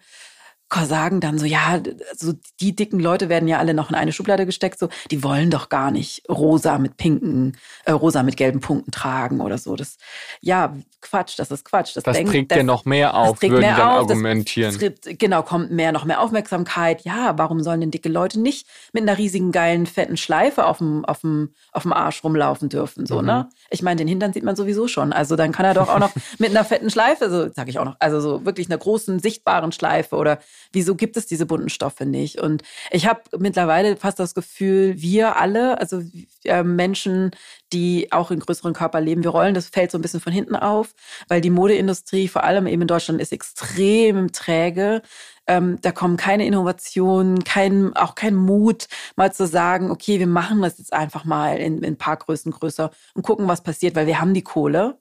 sagen 0.84 1.20
dann 1.20 1.38
so, 1.38 1.46
ja, 1.46 1.80
so 2.16 2.32
die 2.60 2.74
dicken 2.74 3.00
Leute 3.00 3.28
werden 3.28 3.48
ja 3.48 3.58
alle 3.58 3.74
noch 3.74 3.88
in 3.90 3.94
eine 3.94 4.12
Schublade 4.12 4.46
gesteckt, 4.46 4.78
so, 4.78 4.88
die 5.10 5.22
wollen 5.22 5.50
doch 5.50 5.68
gar 5.68 5.90
nicht 5.90 6.22
rosa 6.28 6.78
mit 6.78 6.96
pinken, 6.96 7.56
äh, 7.84 7.92
rosa 7.92 8.22
mit 8.22 8.36
gelben 8.36 8.60
Punkten 8.60 8.90
tragen 8.90 9.40
oder 9.40 9.58
so. 9.58 9.76
Das, 9.76 9.96
ja, 10.40 10.74
Quatsch, 11.00 11.38
das 11.38 11.50
ist 11.50 11.64
Quatsch. 11.64 11.96
Das, 11.96 12.04
das 12.04 12.16
denkt, 12.16 12.32
trägt 12.32 12.50
das, 12.50 12.58
ja 12.58 12.62
noch 12.64 12.84
mehr 12.84 13.14
auf, 13.14 13.40
würden 13.40 13.60
mehr 13.60 13.76
dann 13.76 13.88
auf, 13.88 14.10
argumentieren. 14.10 14.76
Das, 14.78 14.92
das, 15.04 15.14
genau, 15.18 15.42
kommt 15.42 15.70
mehr, 15.70 15.92
noch 15.92 16.04
mehr 16.04 16.20
Aufmerksamkeit. 16.20 17.02
Ja, 17.02 17.38
warum 17.38 17.62
sollen 17.62 17.80
denn 17.80 17.90
dicke 17.90 18.08
Leute 18.08 18.40
nicht 18.40 18.66
mit 18.92 19.02
einer 19.02 19.16
riesigen, 19.16 19.52
geilen, 19.52 19.86
fetten 19.86 20.16
Schleife 20.16 20.66
auf 20.66 20.78
dem, 20.78 21.04
auf 21.04 21.20
dem, 21.20 21.54
auf 21.72 21.82
dem 21.82 21.92
Arsch 21.92 22.22
rumlaufen 22.24 22.68
dürfen, 22.68 23.06
so, 23.06 23.20
mhm. 23.20 23.26
ne? 23.26 23.48
Ich 23.70 23.82
meine, 23.82 23.96
den 23.96 24.08
Hintern 24.08 24.32
sieht 24.32 24.44
man 24.44 24.56
sowieso 24.56 24.88
schon. 24.88 25.12
Also 25.12 25.36
dann 25.36 25.52
kann 25.52 25.66
er 25.66 25.74
doch 25.74 25.88
auch 25.88 25.98
noch 25.98 26.12
mit 26.38 26.50
einer 26.50 26.64
fetten 26.64 26.90
Schleife, 26.90 27.30
so, 27.30 27.48
sag 27.54 27.68
ich 27.68 27.78
auch 27.78 27.84
noch, 27.84 27.96
also 28.00 28.20
so 28.20 28.44
wirklich 28.44 28.68
einer 28.68 28.78
großen, 28.78 29.18
sichtbaren 29.20 29.72
Schleife 29.72 30.16
oder 30.16 30.38
wieso 30.72 30.94
gibt 30.94 31.16
es 31.16 31.26
diese 31.26 31.46
bunten 31.46 31.68
Stoffe 31.68 32.06
nicht? 32.06 32.40
Und 32.40 32.62
ich 32.90 33.06
habe 33.06 33.22
mittlerweile 33.38 33.96
fast 33.96 34.18
das 34.18 34.34
Gefühl, 34.34 35.00
wir 35.00 35.36
alle, 35.36 35.80
also 35.80 36.02
äh, 36.44 36.62
Menschen, 36.62 37.30
die 37.72 38.12
auch 38.12 38.30
in 38.30 38.40
größeren 38.40 38.72
Körper 38.72 39.00
leben, 39.00 39.24
wir 39.24 39.30
rollen 39.30 39.54
das 39.54 39.68
fällt 39.68 39.90
so 39.90 39.98
ein 39.98 40.02
bisschen 40.02 40.20
von 40.20 40.32
hinten 40.32 40.56
auf, 40.56 40.94
weil 41.28 41.40
die 41.40 41.50
Modeindustrie, 41.50 42.28
vor 42.28 42.44
allem 42.44 42.66
eben 42.66 42.82
in 42.82 42.88
Deutschland, 42.88 43.20
ist 43.20 43.32
extrem 43.32 44.32
träge. 44.32 45.02
Ähm, 45.46 45.78
da 45.80 45.92
kommen 45.92 46.16
keine 46.16 46.46
Innovationen, 46.46 47.42
kein, 47.44 47.96
auch 47.96 48.14
kein 48.14 48.34
Mut, 48.34 48.86
mal 49.16 49.32
zu 49.32 49.46
sagen, 49.46 49.90
okay, 49.90 50.18
wir 50.18 50.26
machen 50.26 50.60
das 50.60 50.78
jetzt 50.78 50.92
einfach 50.92 51.24
mal 51.24 51.56
in, 51.56 51.78
in 51.78 51.94
ein 51.94 51.98
paar 51.98 52.16
Größen 52.16 52.52
größer 52.52 52.90
und 53.14 53.22
gucken, 53.22 53.48
was 53.48 53.62
passiert, 53.62 53.96
weil 53.96 54.06
wir 54.06 54.20
haben 54.20 54.34
die 54.34 54.42
Kohle. 54.42 54.98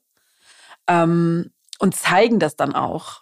Ähm, 0.88 1.52
und 1.80 1.96
zeigen 1.96 2.40
das 2.40 2.56
dann 2.56 2.74
auch. 2.74 3.22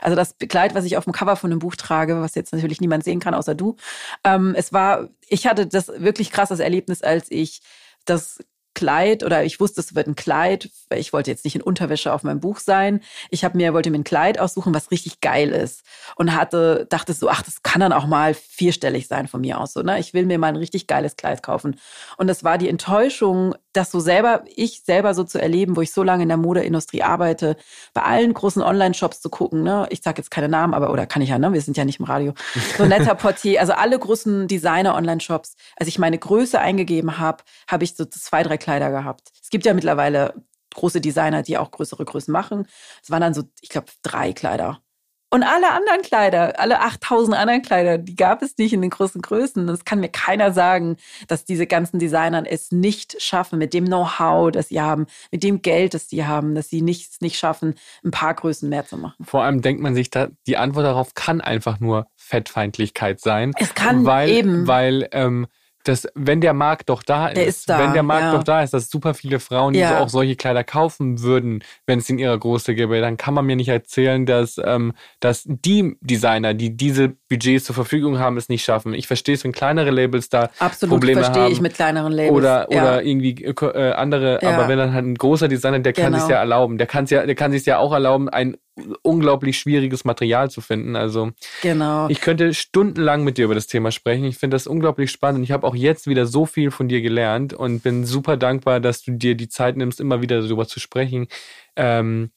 Also 0.00 0.16
das 0.16 0.36
Kleid, 0.38 0.74
was 0.74 0.84
ich 0.84 0.96
auf 0.96 1.04
dem 1.04 1.12
Cover 1.12 1.36
von 1.36 1.50
dem 1.50 1.58
Buch 1.58 1.76
trage, 1.76 2.20
was 2.20 2.34
jetzt 2.34 2.52
natürlich 2.52 2.80
niemand 2.80 3.04
sehen 3.04 3.20
kann, 3.20 3.34
außer 3.34 3.54
du. 3.54 3.76
Ähm, 4.24 4.54
es 4.56 4.72
war, 4.72 5.08
ich 5.28 5.46
hatte 5.46 5.66
das 5.66 5.88
wirklich 5.88 6.30
krasses 6.30 6.60
Erlebnis, 6.60 7.02
als 7.02 7.30
ich 7.30 7.60
das 8.04 8.38
Kleid 8.76 9.24
oder 9.24 9.42
ich 9.42 9.58
wusste, 9.58 9.80
es 9.80 9.94
wird 9.94 10.06
ein 10.06 10.16
Kleid. 10.16 10.70
Ich 10.94 11.14
wollte 11.14 11.30
jetzt 11.30 11.44
nicht 11.44 11.56
in 11.56 11.62
Unterwäsche 11.62 12.12
auf 12.12 12.22
meinem 12.22 12.40
Buch 12.40 12.60
sein. 12.60 13.00
Ich 13.30 13.42
habe 13.42 13.56
mir 13.56 13.72
wollte 13.72 13.90
mir 13.90 13.98
ein 13.98 14.04
Kleid 14.04 14.38
aussuchen, 14.38 14.74
was 14.74 14.90
richtig 14.90 15.22
geil 15.22 15.48
ist 15.48 15.82
und 16.14 16.36
hatte 16.36 16.86
dachte 16.90 17.14
so, 17.14 17.30
ach, 17.30 17.42
das 17.42 17.62
kann 17.62 17.80
dann 17.80 17.94
auch 17.94 18.06
mal 18.06 18.34
vierstellig 18.34 19.08
sein 19.08 19.28
von 19.28 19.40
mir 19.40 19.58
aus 19.58 19.72
so, 19.72 19.80
ne? 19.80 19.98
Ich 19.98 20.12
will 20.12 20.26
mir 20.26 20.38
mal 20.38 20.48
ein 20.48 20.56
richtig 20.56 20.86
geiles 20.86 21.16
Kleid 21.16 21.42
kaufen. 21.42 21.80
Und 22.18 22.26
das 22.26 22.44
war 22.44 22.58
die 22.58 22.68
Enttäuschung, 22.68 23.54
das 23.76 23.90
so 23.90 24.00
selber 24.00 24.44
ich 24.54 24.82
selber 24.84 25.14
so 25.14 25.24
zu 25.24 25.40
erleben, 25.40 25.76
wo 25.76 25.80
ich 25.80 25.92
so 25.92 26.02
lange 26.02 26.22
in 26.22 26.28
der 26.28 26.38
Modeindustrie 26.38 27.02
arbeite, 27.02 27.56
bei 27.94 28.02
allen 28.02 28.32
großen 28.34 28.62
Online-Shops 28.62 29.20
zu 29.20 29.30
gucken, 29.30 29.62
ne? 29.62 29.86
Ich 29.90 30.02
sage 30.02 30.18
jetzt 30.18 30.30
keine 30.30 30.48
Namen, 30.48 30.74
aber 30.74 30.90
oder 30.90 31.06
kann 31.06 31.22
ich 31.22 31.28
ja, 31.28 31.38
ne? 31.38 31.52
Wir 31.52 31.60
sind 31.60 31.76
ja 31.76 31.84
nicht 31.84 32.00
im 32.00 32.06
Radio. 32.06 32.34
So 32.76 32.84
netter 32.84 33.14
Portier, 33.14 33.60
also 33.60 33.72
alle 33.72 33.98
großen 33.98 34.48
Designer 34.48 34.94
Online-Shops. 34.94 35.56
Als 35.76 35.88
ich 35.88 35.98
meine 35.98 36.18
Größe 36.18 36.58
eingegeben 36.58 37.18
habe, 37.18 37.44
habe 37.68 37.84
ich 37.84 37.94
so 37.94 38.04
zwei, 38.04 38.42
drei 38.42 38.56
Kleider 38.56 38.90
gehabt. 38.90 39.30
Es 39.42 39.50
gibt 39.50 39.66
ja 39.66 39.74
mittlerweile 39.74 40.34
große 40.74 41.00
Designer, 41.00 41.42
die 41.42 41.58
auch 41.58 41.70
größere 41.70 42.04
Größen 42.04 42.32
machen. 42.32 42.66
Es 43.02 43.10
waren 43.10 43.20
dann 43.20 43.34
so, 43.34 43.44
ich 43.60 43.68
glaube, 43.68 43.88
drei 44.02 44.32
Kleider. 44.32 44.80
Und 45.28 45.42
alle 45.42 45.72
anderen 45.72 46.02
Kleider, 46.02 46.58
alle 46.60 46.80
8000 46.80 47.36
anderen 47.36 47.62
Kleider, 47.62 47.98
die 47.98 48.14
gab 48.14 48.42
es 48.42 48.56
nicht 48.58 48.72
in 48.72 48.80
den 48.80 48.90
großen 48.90 49.20
Größen. 49.20 49.66
Das 49.66 49.84
kann 49.84 49.98
mir 49.98 50.08
keiner 50.08 50.52
sagen, 50.52 50.96
dass 51.26 51.44
diese 51.44 51.66
ganzen 51.66 51.98
Designern 51.98 52.46
es 52.46 52.70
nicht 52.70 53.20
schaffen, 53.20 53.58
mit 53.58 53.74
dem 53.74 53.86
Know-how, 53.86 54.52
das 54.52 54.68
sie 54.68 54.80
haben, 54.80 55.06
mit 55.32 55.42
dem 55.42 55.62
Geld, 55.62 55.94
das 55.94 56.08
sie 56.08 56.24
haben, 56.24 56.54
dass 56.54 56.68
sie 56.68 56.80
nicht, 56.80 57.20
nicht 57.22 57.38
schaffen, 57.38 57.74
ein 58.04 58.12
paar 58.12 58.34
Größen 58.34 58.68
mehr 58.68 58.86
zu 58.86 58.96
machen. 58.96 59.24
Vor 59.24 59.42
allem 59.42 59.62
denkt 59.62 59.82
man 59.82 59.96
sich 59.96 60.10
da, 60.10 60.28
die 60.46 60.56
Antwort 60.56 60.86
darauf 60.86 61.14
kann 61.14 61.40
einfach 61.40 61.80
nur 61.80 62.06
Fettfeindlichkeit 62.14 63.20
sein. 63.20 63.52
Es 63.58 63.74
kann 63.74 64.04
weil, 64.04 64.30
eben. 64.30 64.66
Weil, 64.68 65.08
ähm, 65.10 65.48
dass 65.88 66.06
wenn 66.14 66.40
der 66.40 66.52
Markt 66.52 66.88
doch 66.88 67.02
da 67.02 67.28
ist, 67.28 67.46
ist 67.46 67.68
da, 67.68 67.78
wenn 67.78 67.92
der 67.92 68.02
Markt 68.02 68.24
ja. 68.24 68.36
doch 68.36 68.44
da 68.44 68.62
ist, 68.62 68.72
dass 68.72 68.90
super 68.90 69.14
viele 69.14 69.40
Frauen, 69.40 69.74
Ja. 69.74 69.88
so 69.90 69.94
auch 69.96 70.08
solche 70.08 70.36
Kleider 70.36 70.64
kaufen 70.64 71.20
würden, 71.22 71.62
wenn 71.86 71.98
es 71.98 72.08
in 72.10 72.18
ihrer 72.18 72.38
Größe 72.38 72.74
gäbe, 72.74 73.00
dann 73.00 73.16
kann 73.16 73.34
man 73.34 73.46
mir 73.46 73.56
nicht 73.56 73.68
erzählen, 73.68 74.26
dass, 74.26 74.60
ähm, 74.64 74.92
dass 75.20 75.44
die 75.46 75.96
Designer, 76.00 76.54
die 76.54 76.76
diese 76.76 77.16
Budgets 77.28 77.64
zur 77.64 77.74
Verfügung 77.74 78.18
haben, 78.18 78.36
es 78.36 78.48
nicht 78.48 78.64
schaffen. 78.64 78.94
Ich 78.94 79.06
verstehe 79.06 79.34
es, 79.34 79.42
wenn 79.44 79.52
kleinere 79.52 79.90
Labels 79.90 80.28
da 80.28 80.50
Absolut 80.58 80.92
Probleme 80.94 81.20
verstehe 81.22 81.44
haben. 81.44 81.52
ich 81.52 81.60
mit 81.60 81.74
kleineren 81.74 82.12
Labels. 82.12 82.32
oder, 82.36 82.68
ja. 82.72 82.82
oder 82.82 83.02
irgendwie 83.02 83.44
äh, 83.44 83.92
andere, 83.92 84.38
Ja. 84.42 84.50
aber 84.56 84.68
wenn 84.68 84.78
dann 84.78 84.92
halt 84.92 85.04
ein 85.06 85.14
großer 85.16 85.48
Designer, 85.48 85.80
der 85.80 85.92
kann 85.92 86.12
Genau. 86.12 86.18
sich 86.20 86.28
ja 86.30 86.36
erlauben, 86.38 86.78
der 86.78 86.86
kann 86.86 87.06
ja, 87.06 87.26
der 87.26 87.34
kann 87.34 87.50
sich 87.52 87.66
ja 87.66 87.78
auch 87.78 87.92
erlauben, 87.92 88.28
ein 88.28 88.56
unglaublich 89.02 89.58
schwieriges 89.58 90.04
Material 90.04 90.50
zu 90.50 90.60
finden. 90.60 90.96
Also 90.96 91.30
Genau. 91.62 92.08
ich 92.08 92.20
könnte 92.20 92.52
stundenlang 92.54 93.24
mit 93.24 93.38
dir 93.38 93.46
über 93.46 93.54
das 93.54 93.66
Thema 93.66 93.90
sprechen. 93.90 94.24
Ich 94.26 94.36
finde 94.38 94.54
das 94.54 94.66
unglaublich 94.66 95.10
spannend. 95.10 95.42
Ich 95.44 95.50
habe 95.50 95.66
auch 95.66 95.74
jetzt 95.74 96.06
wieder 96.06 96.26
so 96.26 96.44
viel 96.46 96.70
von 96.70 96.86
dir 96.86 97.00
gelernt 97.00 97.54
und 97.54 97.82
bin 97.82 98.04
super 98.04 98.36
dankbar, 98.36 98.80
dass 98.80 99.02
du 99.02 99.12
dir 99.12 99.34
die 99.34 99.48
Zeit 99.48 99.76
nimmst, 99.76 99.98
immer 99.98 100.20
wieder 100.22 100.42
darüber 100.42 100.68
zu 100.68 100.78
sprechen. 100.78 101.26
Ähm, 101.74 102.30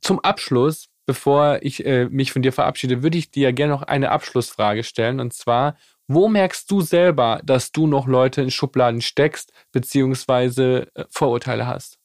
zum 0.00 0.20
Abschluss, 0.20 0.86
bevor 1.06 1.60
ich 1.62 1.86
äh, 1.86 2.06
mich 2.10 2.32
von 2.32 2.42
dir 2.42 2.52
verabschiede, 2.52 3.02
würde 3.02 3.16
ich 3.18 3.30
dir 3.30 3.52
gerne 3.52 3.72
noch 3.72 3.82
eine 3.82 4.10
Abschlussfrage 4.10 4.84
stellen. 4.84 5.20
Und 5.20 5.32
zwar, 5.32 5.76
wo 6.08 6.28
merkst 6.28 6.70
du 6.70 6.80
selber, 6.80 7.40
dass 7.44 7.72
du 7.72 7.86
noch 7.86 8.06
Leute 8.06 8.42
in 8.42 8.50
Schubladen 8.50 9.00
steckst, 9.00 9.52
beziehungsweise 9.72 10.88
äh, 10.94 11.04
Vorurteile 11.10 11.66
hast? 11.66 11.98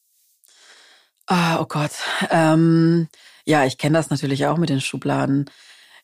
Ah, 1.27 1.59
oh 1.59 1.65
Gott. 1.65 1.91
Ähm, 2.29 3.07
ja, 3.45 3.65
ich 3.65 3.77
kenne 3.77 3.97
das 3.97 4.09
natürlich 4.09 4.45
auch 4.45 4.57
mit 4.57 4.69
den 4.69 4.81
Schubladen. 4.81 5.49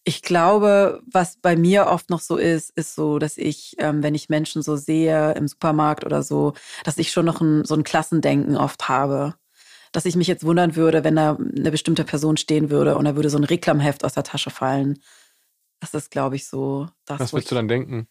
Ich 0.03 0.21
glaube, 0.21 1.01
was 1.11 1.37
bei 1.37 1.57
mir 1.57 1.87
oft 1.87 2.09
noch 2.09 2.21
so 2.21 2.37
ist, 2.37 2.69
ist 2.77 2.95
so, 2.95 3.19
dass 3.19 3.37
ich, 3.37 3.75
ähm, 3.79 4.03
wenn 4.03 4.15
ich 4.15 4.29
Menschen 4.29 4.61
so 4.61 4.77
sehe 4.77 5.33
im 5.33 5.47
Supermarkt 5.47 6.05
oder 6.05 6.23
so, 6.23 6.53
dass 6.85 6.97
ich 6.97 7.11
schon 7.11 7.25
noch 7.25 7.41
ein, 7.41 7.65
so 7.65 7.75
ein 7.75 7.83
Klassendenken 7.83 8.55
oft 8.55 8.87
habe. 8.87 9.35
Dass 9.91 10.05
ich 10.05 10.15
mich 10.15 10.27
jetzt 10.27 10.43
wundern 10.43 10.75
würde, 10.75 11.03
wenn 11.03 11.15
da 11.15 11.35
eine 11.35 11.71
bestimmte 11.71 12.03
Person 12.03 12.37
stehen 12.37 12.69
würde 12.69 12.97
und 12.97 13.05
da 13.05 13.15
würde 13.15 13.29
so 13.29 13.37
ein 13.37 13.43
Reklamheft 13.43 14.03
aus 14.03 14.13
der 14.13 14.23
Tasche 14.23 14.49
fallen. 14.49 14.99
Das 15.79 15.93
ist, 15.93 16.11
glaube 16.11 16.35
ich, 16.35 16.47
so 16.47 16.87
das. 17.05 17.19
Was 17.19 17.33
würdest 17.33 17.51
du 17.51 17.55
dann 17.55 17.67
denken? 17.67 18.07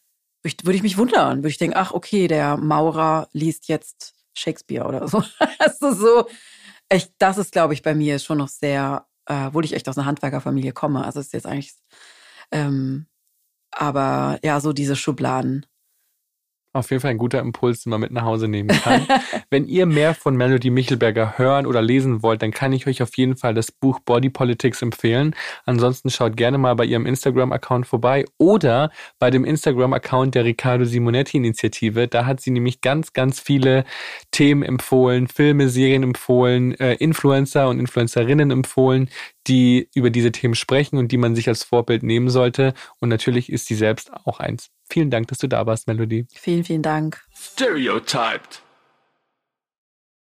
würde 0.46 0.56
ich, 0.60 0.64
würde 0.64 0.76
ich 0.76 0.82
mich 0.82 0.98
wundern. 0.98 1.38
Würde 1.38 1.48
ich 1.48 1.58
denken, 1.58 1.76
ach, 1.76 1.92
okay, 1.92 2.28
der 2.28 2.56
Maurer 2.56 3.28
liest 3.32 3.68
jetzt 3.68 4.14
Shakespeare 4.34 4.86
oder 4.86 5.08
so. 5.08 5.22
Also 5.58 5.92
so, 5.92 6.28
echt, 6.88 7.12
das 7.18 7.38
ist, 7.38 7.52
glaube 7.52 7.74
ich, 7.74 7.82
bei 7.82 7.94
mir 7.94 8.18
schon 8.18 8.38
noch 8.38 8.48
sehr, 8.48 9.06
äh, 9.26 9.46
obwohl 9.46 9.64
ich 9.64 9.72
echt 9.72 9.88
aus 9.88 9.98
einer 9.98 10.06
Handwerkerfamilie 10.06 10.72
komme. 10.72 11.04
Also 11.04 11.20
ist 11.20 11.32
jetzt 11.32 11.46
eigentlich, 11.46 11.74
ähm, 12.52 13.06
aber 13.70 14.38
ja, 14.42 14.60
so 14.60 14.72
diese 14.72 14.96
Schubladen. 14.96 15.66
Auf 16.76 16.90
jeden 16.90 17.00
Fall 17.00 17.12
ein 17.12 17.18
guter 17.18 17.40
Impuls, 17.40 17.84
den 17.84 17.90
man 17.90 18.00
mit 18.00 18.12
nach 18.12 18.24
Hause 18.24 18.48
nehmen 18.48 18.68
kann. 18.68 19.06
Wenn 19.50 19.66
ihr 19.66 19.86
mehr 19.86 20.14
von 20.14 20.36
Melody 20.36 20.68
Michelberger 20.68 21.38
hören 21.38 21.64
oder 21.64 21.80
lesen 21.80 22.22
wollt, 22.22 22.42
dann 22.42 22.50
kann 22.50 22.74
ich 22.74 22.86
euch 22.86 23.02
auf 23.02 23.16
jeden 23.16 23.38
Fall 23.38 23.54
das 23.54 23.72
Buch 23.72 24.00
Body 24.00 24.28
Politics 24.28 24.82
empfehlen. 24.82 25.34
Ansonsten 25.64 26.10
schaut 26.10 26.36
gerne 26.36 26.58
mal 26.58 26.74
bei 26.74 26.84
ihrem 26.84 27.06
Instagram-Account 27.06 27.86
vorbei 27.86 28.26
oder 28.36 28.90
bei 29.18 29.30
dem 29.30 29.46
Instagram-Account 29.46 30.34
der 30.34 30.44
Riccardo 30.44 30.84
Simonetti-Initiative. 30.84 32.08
Da 32.08 32.26
hat 32.26 32.42
sie 32.42 32.50
nämlich 32.50 32.82
ganz, 32.82 33.14
ganz 33.14 33.40
viele 33.40 33.86
Themen 34.30 34.62
empfohlen, 34.62 35.28
Filme, 35.28 35.70
Serien 35.70 36.02
empfohlen, 36.02 36.78
äh, 36.78 36.94
Influencer 36.96 37.70
und 37.70 37.80
Influencerinnen 37.80 38.50
empfohlen, 38.50 39.08
die 39.46 39.88
über 39.94 40.10
diese 40.10 40.30
Themen 40.30 40.54
sprechen 40.54 40.98
und 40.98 41.10
die 41.10 41.16
man 41.16 41.34
sich 41.34 41.48
als 41.48 41.64
Vorbild 41.64 42.02
nehmen 42.02 42.28
sollte. 42.28 42.74
Und 43.00 43.08
natürlich 43.08 43.50
ist 43.50 43.64
sie 43.64 43.76
selbst 43.76 44.12
auch 44.12 44.40
eins. 44.40 44.70
Vielen 44.88 45.10
Dank, 45.10 45.28
dass 45.28 45.38
du 45.38 45.48
da 45.48 45.66
warst, 45.66 45.86
Melody. 45.88 46.26
Vielen, 46.32 46.64
vielen 46.64 46.82
Dank. 46.82 47.22
Stereotyped. 47.34 48.62